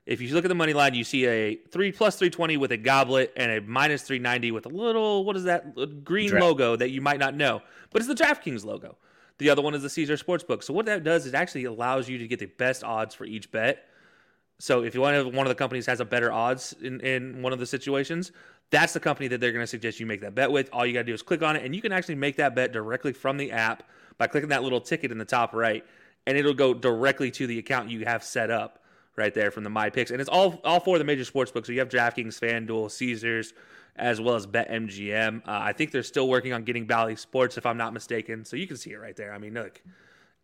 if 0.05 0.21
you 0.21 0.33
look 0.33 0.45
at 0.45 0.49
the 0.49 0.55
money 0.55 0.73
line, 0.73 0.93
you 0.93 1.03
see 1.03 1.25
a 1.25 1.55
three 1.55 1.91
plus 1.91 2.15
320 2.17 2.57
with 2.57 2.71
a 2.71 2.77
goblet 2.77 3.33
and 3.35 3.51
a 3.51 3.61
minus 3.61 4.03
390 4.03 4.51
with 4.51 4.65
a 4.65 4.69
little, 4.69 5.25
what 5.25 5.35
is 5.35 5.45
that 5.45 6.03
green 6.03 6.29
Draft. 6.29 6.43
logo 6.45 6.75
that 6.75 6.91
you 6.91 7.01
might 7.01 7.19
not 7.19 7.35
know, 7.35 7.61
but 7.91 8.01
it's 8.01 8.07
the 8.07 8.15
DraftKings 8.15 8.63
logo. 8.63 8.97
The 9.39 9.49
other 9.49 9.61
one 9.61 9.73
is 9.73 9.81
the 9.81 9.89
Caesar 9.89 10.15
Sportsbook. 10.15 10.63
So 10.63 10.73
what 10.73 10.85
that 10.85 11.03
does 11.03 11.25
is 11.25 11.33
actually 11.33 11.65
allows 11.65 12.07
you 12.07 12.17
to 12.19 12.27
get 12.27 12.39
the 12.39 12.45
best 12.45 12.83
odds 12.83 13.15
for 13.15 13.25
each 13.25 13.51
bet. 13.51 13.85
So 14.59 14.83
if 14.83 14.95
you 14.95 15.01
want 15.01 15.15
to, 15.15 15.35
one 15.35 15.45
of 15.45 15.49
the 15.49 15.55
companies 15.55 15.85
has 15.87 15.99
a 15.99 16.05
better 16.05 16.31
odds 16.31 16.73
in, 16.81 17.01
in 17.01 17.41
one 17.41 17.51
of 17.51 17.59
the 17.59 17.65
situations, 17.65 18.31
that's 18.69 18.93
the 18.93 18.99
company 18.99 19.27
that 19.29 19.41
they're 19.41 19.51
going 19.51 19.63
to 19.63 19.67
suggest 19.67 19.99
you 19.99 20.05
make 20.05 20.21
that 20.21 20.35
bet 20.35 20.51
with. 20.51 20.69
All 20.71 20.85
you 20.85 20.93
got 20.93 20.99
to 20.99 21.05
do 21.05 21.13
is 21.13 21.21
click 21.21 21.43
on 21.43 21.55
it, 21.55 21.65
and 21.65 21.75
you 21.75 21.81
can 21.81 21.91
actually 21.91 22.15
make 22.15 22.37
that 22.37 22.55
bet 22.55 22.71
directly 22.71 23.11
from 23.11 23.37
the 23.37 23.51
app 23.51 23.83
by 24.17 24.27
clicking 24.27 24.49
that 24.49 24.63
little 24.63 24.79
ticket 24.79 25.11
in 25.11 25.17
the 25.17 25.25
top 25.25 25.53
right, 25.53 25.83
and 26.25 26.37
it'll 26.37 26.53
go 26.53 26.73
directly 26.73 27.31
to 27.31 27.47
the 27.47 27.59
account 27.59 27.89
you 27.89 28.05
have 28.05 28.23
set 28.23 28.49
up 28.49 28.84
right 29.15 29.33
there 29.33 29.51
from 29.51 29.63
the 29.63 29.69
My 29.69 29.89
Picks, 29.89 30.11
and 30.11 30.19
it's 30.19 30.29
all 30.29 30.59
all 30.63 30.79
four 30.79 30.95
of 30.95 30.99
the 30.99 31.05
major 31.05 31.25
sports 31.25 31.51
books. 31.51 31.67
So 31.67 31.73
you 31.73 31.79
have 31.79 31.89
DraftKings, 31.89 32.39
FanDuel, 32.39 32.91
Caesars, 32.91 33.53
as 33.95 34.19
well 34.19 34.35
as 34.35 34.45
BetMGM. 34.45 35.39
Uh, 35.39 35.41
I 35.45 35.73
think 35.73 35.91
they're 35.91 36.03
still 36.03 36.27
working 36.27 36.53
on 36.53 36.63
getting 36.63 36.85
Bally 36.85 37.15
Sports, 37.15 37.57
if 37.57 37.65
I'm 37.65 37.77
not 37.77 37.93
mistaken. 37.93 38.45
So 38.45 38.55
you 38.55 38.67
can 38.67 38.77
see 38.77 38.91
it 38.91 38.97
right 38.97 39.15
there. 39.15 39.33
I 39.33 39.37
mean, 39.37 39.53
look, 39.53 39.81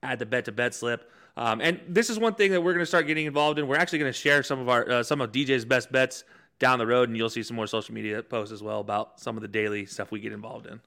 add 0.04 0.20
the 0.20 0.26
bet 0.26 0.46
to 0.46 0.52
bet 0.52 0.74
slip. 0.74 1.12
Um, 1.38 1.62
and 1.62 1.80
this 1.88 2.10
is 2.10 2.20
one 2.20 2.36
thing 2.36 2.52
that 2.52 2.62
we're 2.62 2.74
going 2.74 2.84
to 2.84 2.88
start 2.88 3.08
getting 3.08 3.26
involved 3.26 3.60
in. 3.60 3.68
We're 3.68 3.78
actually 3.78 4.00
going 4.00 4.12
to 4.12 4.18
share 4.18 4.44
some 4.44 4.60
of 4.60 4.70
our 4.70 4.90
uh, 4.90 5.04
some 5.04 5.22
of 5.22 5.32
DJ's 5.32 5.66
best 5.66 5.92
bets 5.92 6.24
down 6.60 6.80
the 6.80 6.88
road, 6.88 7.10
and 7.10 7.18
you'll 7.18 7.30
see 7.30 7.44
some 7.44 7.56
more 7.56 7.68
social 7.68 7.94
media 7.94 8.22
posts 8.22 8.54
as 8.54 8.62
well 8.62 8.80
about 8.80 9.20
some 9.20 9.36
of 9.36 9.42
the 9.42 9.48
daily 9.48 9.86
stuff 9.86 10.12
we 10.12 10.20
get 10.20 10.32
involved 10.32 10.68
in. 10.68 10.80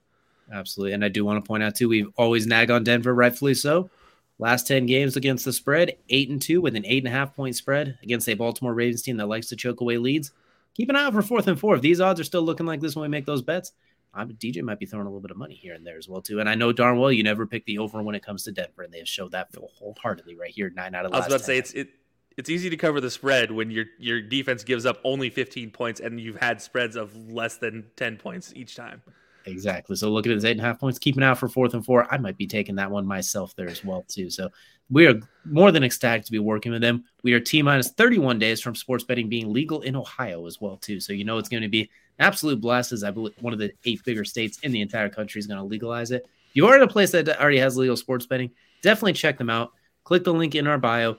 Absolutely, 0.52 0.92
and 0.92 1.04
I 1.04 1.08
do 1.08 1.24
want 1.24 1.42
to 1.42 1.46
point 1.46 1.62
out 1.62 1.74
too, 1.74 1.88
we've 1.88 2.10
always 2.16 2.46
nag 2.46 2.70
on 2.70 2.84
Denver, 2.84 3.14
rightfully 3.14 3.54
so. 3.54 3.90
Last 4.38 4.66
10 4.66 4.86
games 4.86 5.16
against 5.16 5.44
the 5.44 5.52
spread, 5.52 5.96
8 6.08 6.30
and 6.30 6.42
2 6.42 6.60
with 6.60 6.74
an 6.74 6.82
8.5 6.82 7.34
point 7.34 7.56
spread 7.56 7.98
against 8.02 8.28
a 8.28 8.34
Baltimore 8.34 8.74
Ravens 8.74 9.02
team 9.02 9.16
that 9.18 9.28
likes 9.28 9.48
to 9.48 9.56
choke 9.56 9.80
away 9.80 9.96
leads. 9.96 10.32
Keep 10.74 10.90
an 10.90 10.96
eye 10.96 11.04
out 11.04 11.12
for 11.12 11.22
fourth 11.22 11.46
and 11.46 11.58
four. 11.58 11.76
If 11.76 11.82
these 11.82 12.00
odds 12.00 12.18
are 12.18 12.24
still 12.24 12.42
looking 12.42 12.66
like 12.66 12.80
this 12.80 12.96
when 12.96 13.02
we 13.02 13.08
make 13.08 13.26
those 13.26 13.42
bets, 13.42 13.72
I'm, 14.12 14.30
DJ 14.32 14.62
might 14.62 14.78
be 14.78 14.86
throwing 14.86 15.06
a 15.06 15.08
little 15.08 15.20
bit 15.20 15.30
of 15.30 15.36
money 15.36 15.54
here 15.54 15.74
and 15.74 15.86
there 15.86 15.98
as 15.98 16.08
well 16.08 16.20
too. 16.20 16.40
And 16.40 16.48
I 16.48 16.54
know 16.54 16.72
darn 16.72 16.98
well 16.98 17.12
you 17.12 17.22
never 17.22 17.46
pick 17.46 17.64
the 17.64 17.78
over 17.78 18.02
when 18.02 18.14
it 18.14 18.24
comes 18.24 18.44
to 18.44 18.52
Denver, 18.52 18.82
and 18.82 18.92
they 18.92 18.98
have 18.98 19.08
showed 19.08 19.32
that 19.32 19.48
wholeheartedly 19.78 20.36
right 20.36 20.50
here. 20.50 20.70
Nine 20.70 20.94
out 20.94 21.06
of. 21.06 21.12
I 21.12 21.18
was 21.18 21.26
about 21.26 21.38
to 21.38 21.44
say 21.44 21.58
it's 21.58 21.72
it. 21.72 21.90
It's 22.36 22.50
easy 22.50 22.68
to 22.70 22.76
cover 22.76 23.00
the 23.00 23.10
spread 23.10 23.52
when 23.52 23.70
your 23.70 23.84
your 23.98 24.20
defense 24.20 24.64
gives 24.64 24.86
up 24.86 24.98
only 25.04 25.30
15 25.30 25.70
points 25.70 26.00
and 26.00 26.20
you've 26.20 26.40
had 26.40 26.60
spreads 26.60 26.96
of 26.96 27.16
less 27.16 27.58
than 27.58 27.86
10 27.96 28.16
points 28.16 28.52
each 28.56 28.74
time. 28.74 29.02
Exactly. 29.46 29.96
So 29.96 30.10
looking 30.10 30.32
at 30.32 30.36
his 30.36 30.44
eight 30.44 30.52
and 30.52 30.60
a 30.60 30.64
half 30.64 30.80
points, 30.80 30.98
keeping 30.98 31.22
out 31.22 31.38
for 31.38 31.48
fourth 31.48 31.74
and 31.74 31.84
four. 31.84 32.12
I 32.12 32.18
might 32.18 32.38
be 32.38 32.46
taking 32.46 32.76
that 32.76 32.90
one 32.90 33.06
myself 33.06 33.54
there 33.56 33.68
as 33.68 33.84
well 33.84 34.04
too. 34.08 34.30
So 34.30 34.48
we 34.90 35.06
are 35.06 35.20
more 35.44 35.70
than 35.70 35.84
ecstatic 35.84 36.24
to 36.24 36.32
be 36.32 36.38
working 36.38 36.72
with 36.72 36.80
them. 36.80 37.04
We 37.22 37.34
are 37.34 37.40
T 37.40 37.62
minus 37.62 37.90
31 37.90 38.38
days 38.38 38.60
from 38.60 38.74
sports 38.74 39.04
betting 39.04 39.28
being 39.28 39.52
legal 39.52 39.82
in 39.82 39.96
Ohio 39.96 40.46
as 40.46 40.60
well 40.60 40.76
too. 40.76 41.00
So 41.00 41.12
you 41.12 41.24
know 41.24 41.38
it's 41.38 41.48
going 41.48 41.62
to 41.62 41.68
be 41.68 41.90
absolute 42.18 42.60
blast 42.60 42.92
as 42.92 43.04
I 43.04 43.10
believe 43.10 43.34
one 43.40 43.52
of 43.52 43.58
the 43.58 43.72
eight 43.84 44.02
bigger 44.04 44.24
states 44.24 44.58
in 44.62 44.72
the 44.72 44.80
entire 44.80 45.08
country 45.08 45.38
is 45.38 45.46
going 45.46 45.58
to 45.58 45.64
legalize 45.64 46.10
it. 46.10 46.26
You 46.54 46.66
are 46.66 46.76
in 46.76 46.82
a 46.82 46.88
place 46.88 47.10
that 47.12 47.28
already 47.40 47.58
has 47.58 47.76
legal 47.76 47.96
sports 47.96 48.26
betting, 48.26 48.50
definitely 48.82 49.14
check 49.14 49.38
them 49.38 49.50
out. 49.50 49.72
Click 50.04 50.24
the 50.24 50.32
link 50.32 50.54
in 50.54 50.66
our 50.66 50.78
bio, 50.78 51.16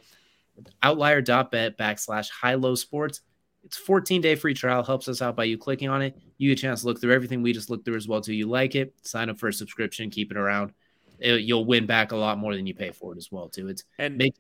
outlier.bet 0.82 1.78
backslash 1.78 2.30
high 2.30 2.54
low 2.54 2.76
sports. 2.76 3.22
It's 3.66 3.78
14 3.78 4.22
day 4.22 4.36
free 4.36 4.54
trial. 4.54 4.84
Helps 4.84 5.08
us 5.08 5.22
out 5.22 5.36
by 5.36 5.46
you 5.46 5.58
clicking 5.58 5.90
on 5.90 6.02
it. 6.02 6.16
You 6.38 6.52
get 6.52 6.60
a 6.60 6.62
chance 6.62 6.82
to 6.82 6.88
look 6.88 7.02
through 7.02 7.14
everything 7.14 7.42
we 7.42 7.52
just 7.52 7.70
looked 7.70 7.84
through 7.84 7.96
as 7.96 8.08
well. 8.08 8.22
Do 8.22 8.34
you 8.34 8.48
like 8.48 8.76
it? 8.76 8.94
Sign 9.02 9.30
up 9.30 9.40
for 9.40 9.48
a 9.48 9.54
subscription. 9.54 10.10
Keep 10.10 10.32
it 10.32 10.38
around. 10.38 10.72
It, 11.20 11.42
you'll 11.42 11.66
win 11.66 11.86
back 11.86 12.12
a 12.12 12.16
lot 12.16 12.38
more 12.38 12.56
than 12.56 12.68
you 12.68 12.76
pay 12.76 12.92
for 12.92 13.14
it 13.14 13.18
as 13.18 13.32
well 13.32 13.50
too. 13.50 13.68
It's 13.68 13.84
and 13.98 14.18
make, 14.18 14.36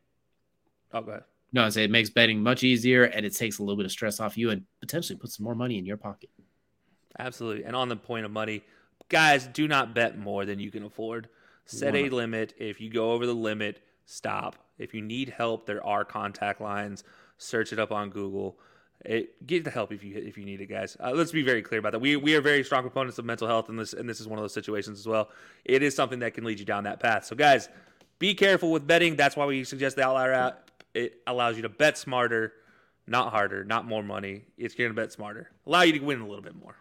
oh 0.93 1.01
go 1.01 1.11
ahead. 1.11 1.23
No, 1.53 1.63
I 1.63 1.69
say 1.69 1.85
it 1.85 1.91
makes 1.91 2.09
betting 2.09 2.43
much 2.43 2.63
easier 2.63 3.05
and 3.05 3.25
it 3.25 3.35
takes 3.35 3.59
a 3.59 3.63
little 3.63 3.77
bit 3.77 3.85
of 3.85 3.91
stress 3.91 4.19
off 4.19 4.37
you 4.37 4.51
and 4.51 4.63
potentially 4.81 5.17
puts 5.17 5.37
some 5.37 5.45
more 5.45 5.55
money 5.55 5.77
in 5.77 5.85
your 5.85 5.97
pocket. 5.97 6.29
Absolutely. 7.17 7.63
And 7.63 7.75
on 7.75 7.87
the 7.87 7.95
point 7.95 8.25
of 8.25 8.31
money, 8.31 8.61
guys, 9.09 9.47
do 9.47 9.67
not 9.67 9.95
bet 9.95 10.17
more 10.17 10.45
than 10.45 10.59
you 10.59 10.69
can 10.69 10.83
afford. 10.83 11.29
Set 11.65 11.95
a 11.95 12.09
limit. 12.09 12.53
If 12.57 12.79
you 12.79 12.91
go 12.91 13.11
over 13.11 13.25
the 13.25 13.33
limit, 13.33 13.81
stop. 14.05 14.57
If 14.77 14.93
you 14.93 15.01
need 15.01 15.29
help, 15.29 15.65
there 15.65 15.83
are 15.85 16.05
contact 16.05 16.61
lines. 16.61 17.03
Search 17.37 17.73
it 17.73 17.79
up 17.79 17.91
on 17.91 18.09
Google. 18.09 18.59
It, 19.03 19.45
get 19.45 19.63
the 19.63 19.69
help 19.69 19.91
if 19.91 20.03
you 20.03 20.17
if 20.17 20.37
you 20.37 20.45
need 20.45 20.61
it, 20.61 20.67
guys. 20.67 20.97
Uh, 20.99 21.11
let's 21.13 21.31
be 21.31 21.43
very 21.43 21.61
clear 21.61 21.79
about 21.79 21.91
that. 21.91 21.99
We 21.99 22.15
we 22.15 22.35
are 22.35 22.41
very 22.41 22.63
strong 22.63 22.81
proponents 22.81 23.19
of 23.19 23.25
mental 23.25 23.47
health, 23.47 23.69
and 23.69 23.77
this 23.77 23.93
and 23.93 24.09
this 24.09 24.19
is 24.19 24.27
one 24.27 24.39
of 24.39 24.43
those 24.43 24.53
situations 24.53 24.99
as 24.99 25.07
well. 25.07 25.29
It 25.63 25.83
is 25.83 25.95
something 25.95 26.19
that 26.19 26.33
can 26.33 26.43
lead 26.43 26.59
you 26.59 26.65
down 26.65 26.85
that 26.85 26.99
path. 26.99 27.25
So, 27.25 27.35
guys, 27.35 27.69
be 28.17 28.33
careful 28.33 28.71
with 28.71 28.87
betting. 28.87 29.15
That's 29.15 29.35
why 29.35 29.45
we 29.45 29.63
suggest 29.63 29.95
the 29.95 30.03
Outlier 30.03 30.33
app. 30.33 30.71
It 30.93 31.21
allows 31.27 31.55
you 31.55 31.61
to 31.63 31.69
bet 31.69 31.97
smarter, 31.97 32.53
not 33.05 33.31
harder, 33.31 33.63
not 33.63 33.85
more 33.85 34.01
money. 34.01 34.45
It's 34.57 34.73
going 34.73 34.89
to 34.89 34.95
bet 34.95 35.11
smarter, 35.11 35.51
allow 35.67 35.81
you 35.81 35.93
to 35.93 35.99
win 35.99 36.21
a 36.21 36.27
little 36.27 36.43
bit 36.43 36.55
more 36.55 36.75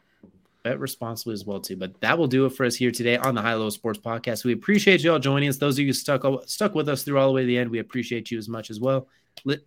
bet 0.64 0.80
responsibly 0.80 1.34
as 1.34 1.44
well 1.44 1.60
too. 1.60 1.76
But 1.76 2.00
that 2.00 2.18
will 2.18 2.26
do 2.26 2.46
it 2.46 2.50
for 2.50 2.66
us 2.66 2.74
here 2.74 2.90
today 2.90 3.16
on 3.16 3.34
the 3.34 3.42
High 3.42 3.54
Low 3.54 3.70
Sports 3.70 4.00
Podcast. 4.00 4.44
We 4.44 4.52
appreciate 4.52 5.04
you 5.04 5.12
all 5.12 5.18
joining 5.20 5.48
us. 5.48 5.58
Those 5.58 5.78
of 5.78 5.84
you 5.84 5.92
stuck 5.92 6.24
stuck 6.46 6.74
with 6.74 6.88
us 6.88 7.04
through 7.04 7.18
all 7.18 7.28
the 7.28 7.34
way 7.34 7.42
to 7.42 7.46
the 7.46 7.58
end, 7.58 7.70
we 7.70 7.78
appreciate 7.78 8.30
you 8.30 8.38
as 8.38 8.48
much 8.48 8.70
as 8.70 8.80
well. 8.80 9.06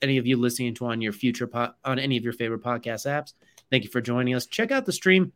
Any 0.01 0.17
of 0.17 0.25
you 0.25 0.37
listening 0.37 0.73
to 0.75 0.85
on 0.85 1.01
your 1.01 1.13
future 1.13 1.47
po- 1.47 1.73
on 1.85 1.99
any 1.99 2.17
of 2.17 2.23
your 2.23 2.33
favorite 2.33 2.63
podcast 2.63 3.05
apps, 3.05 3.33
thank 3.69 3.83
you 3.83 3.89
for 3.89 4.01
joining 4.01 4.33
us. 4.35 4.45
Check 4.45 4.71
out 4.71 4.85
the 4.85 4.91
stream 4.91 5.31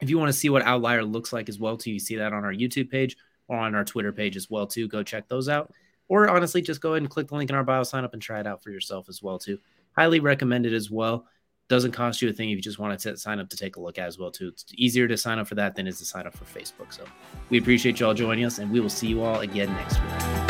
if 0.00 0.10
you 0.10 0.18
want 0.18 0.28
to 0.28 0.38
see 0.38 0.48
what 0.48 0.62
Outlier 0.62 1.04
looks 1.04 1.32
like 1.32 1.48
as 1.48 1.58
well 1.58 1.76
too. 1.76 1.90
You 1.90 1.98
see 1.98 2.16
that 2.16 2.32
on 2.32 2.44
our 2.44 2.52
YouTube 2.52 2.90
page 2.90 3.16
or 3.48 3.58
on 3.58 3.74
our 3.74 3.84
Twitter 3.84 4.12
page 4.12 4.36
as 4.36 4.48
well 4.50 4.66
too. 4.66 4.88
Go 4.88 5.02
check 5.02 5.28
those 5.28 5.48
out. 5.48 5.72
Or 6.08 6.28
honestly, 6.28 6.60
just 6.60 6.80
go 6.80 6.92
ahead 6.92 7.02
and 7.02 7.10
click 7.10 7.28
the 7.28 7.36
link 7.36 7.50
in 7.50 7.56
our 7.56 7.64
bio, 7.64 7.82
sign 7.82 8.04
up 8.04 8.12
and 8.12 8.22
try 8.22 8.40
it 8.40 8.46
out 8.46 8.62
for 8.62 8.70
yourself 8.70 9.08
as 9.08 9.22
well 9.22 9.38
too. 9.38 9.58
Highly 9.96 10.20
recommended 10.20 10.74
as 10.74 10.90
well. 10.90 11.26
Doesn't 11.68 11.92
cost 11.92 12.20
you 12.20 12.28
a 12.28 12.32
thing 12.32 12.50
if 12.50 12.56
you 12.56 12.62
just 12.62 12.80
want 12.80 12.98
to 12.98 13.16
sign 13.16 13.38
up 13.38 13.48
to 13.48 13.56
take 13.56 13.76
a 13.76 13.80
look 13.80 13.96
at 13.96 14.08
as 14.08 14.18
well 14.18 14.32
too. 14.32 14.48
It's 14.48 14.64
easier 14.74 15.06
to 15.06 15.16
sign 15.16 15.38
up 15.38 15.46
for 15.46 15.54
that 15.54 15.76
than 15.76 15.86
it 15.86 15.90
is 15.90 15.98
to 15.98 16.04
sign 16.04 16.26
up 16.26 16.36
for 16.36 16.44
Facebook. 16.44 16.92
So 16.92 17.04
we 17.48 17.58
appreciate 17.58 18.00
you 18.00 18.06
all 18.06 18.14
joining 18.14 18.44
us, 18.44 18.58
and 18.58 18.72
we 18.72 18.80
will 18.80 18.88
see 18.88 19.06
you 19.06 19.22
all 19.22 19.40
again 19.40 19.68
next 19.74 20.00
week. 20.00 20.49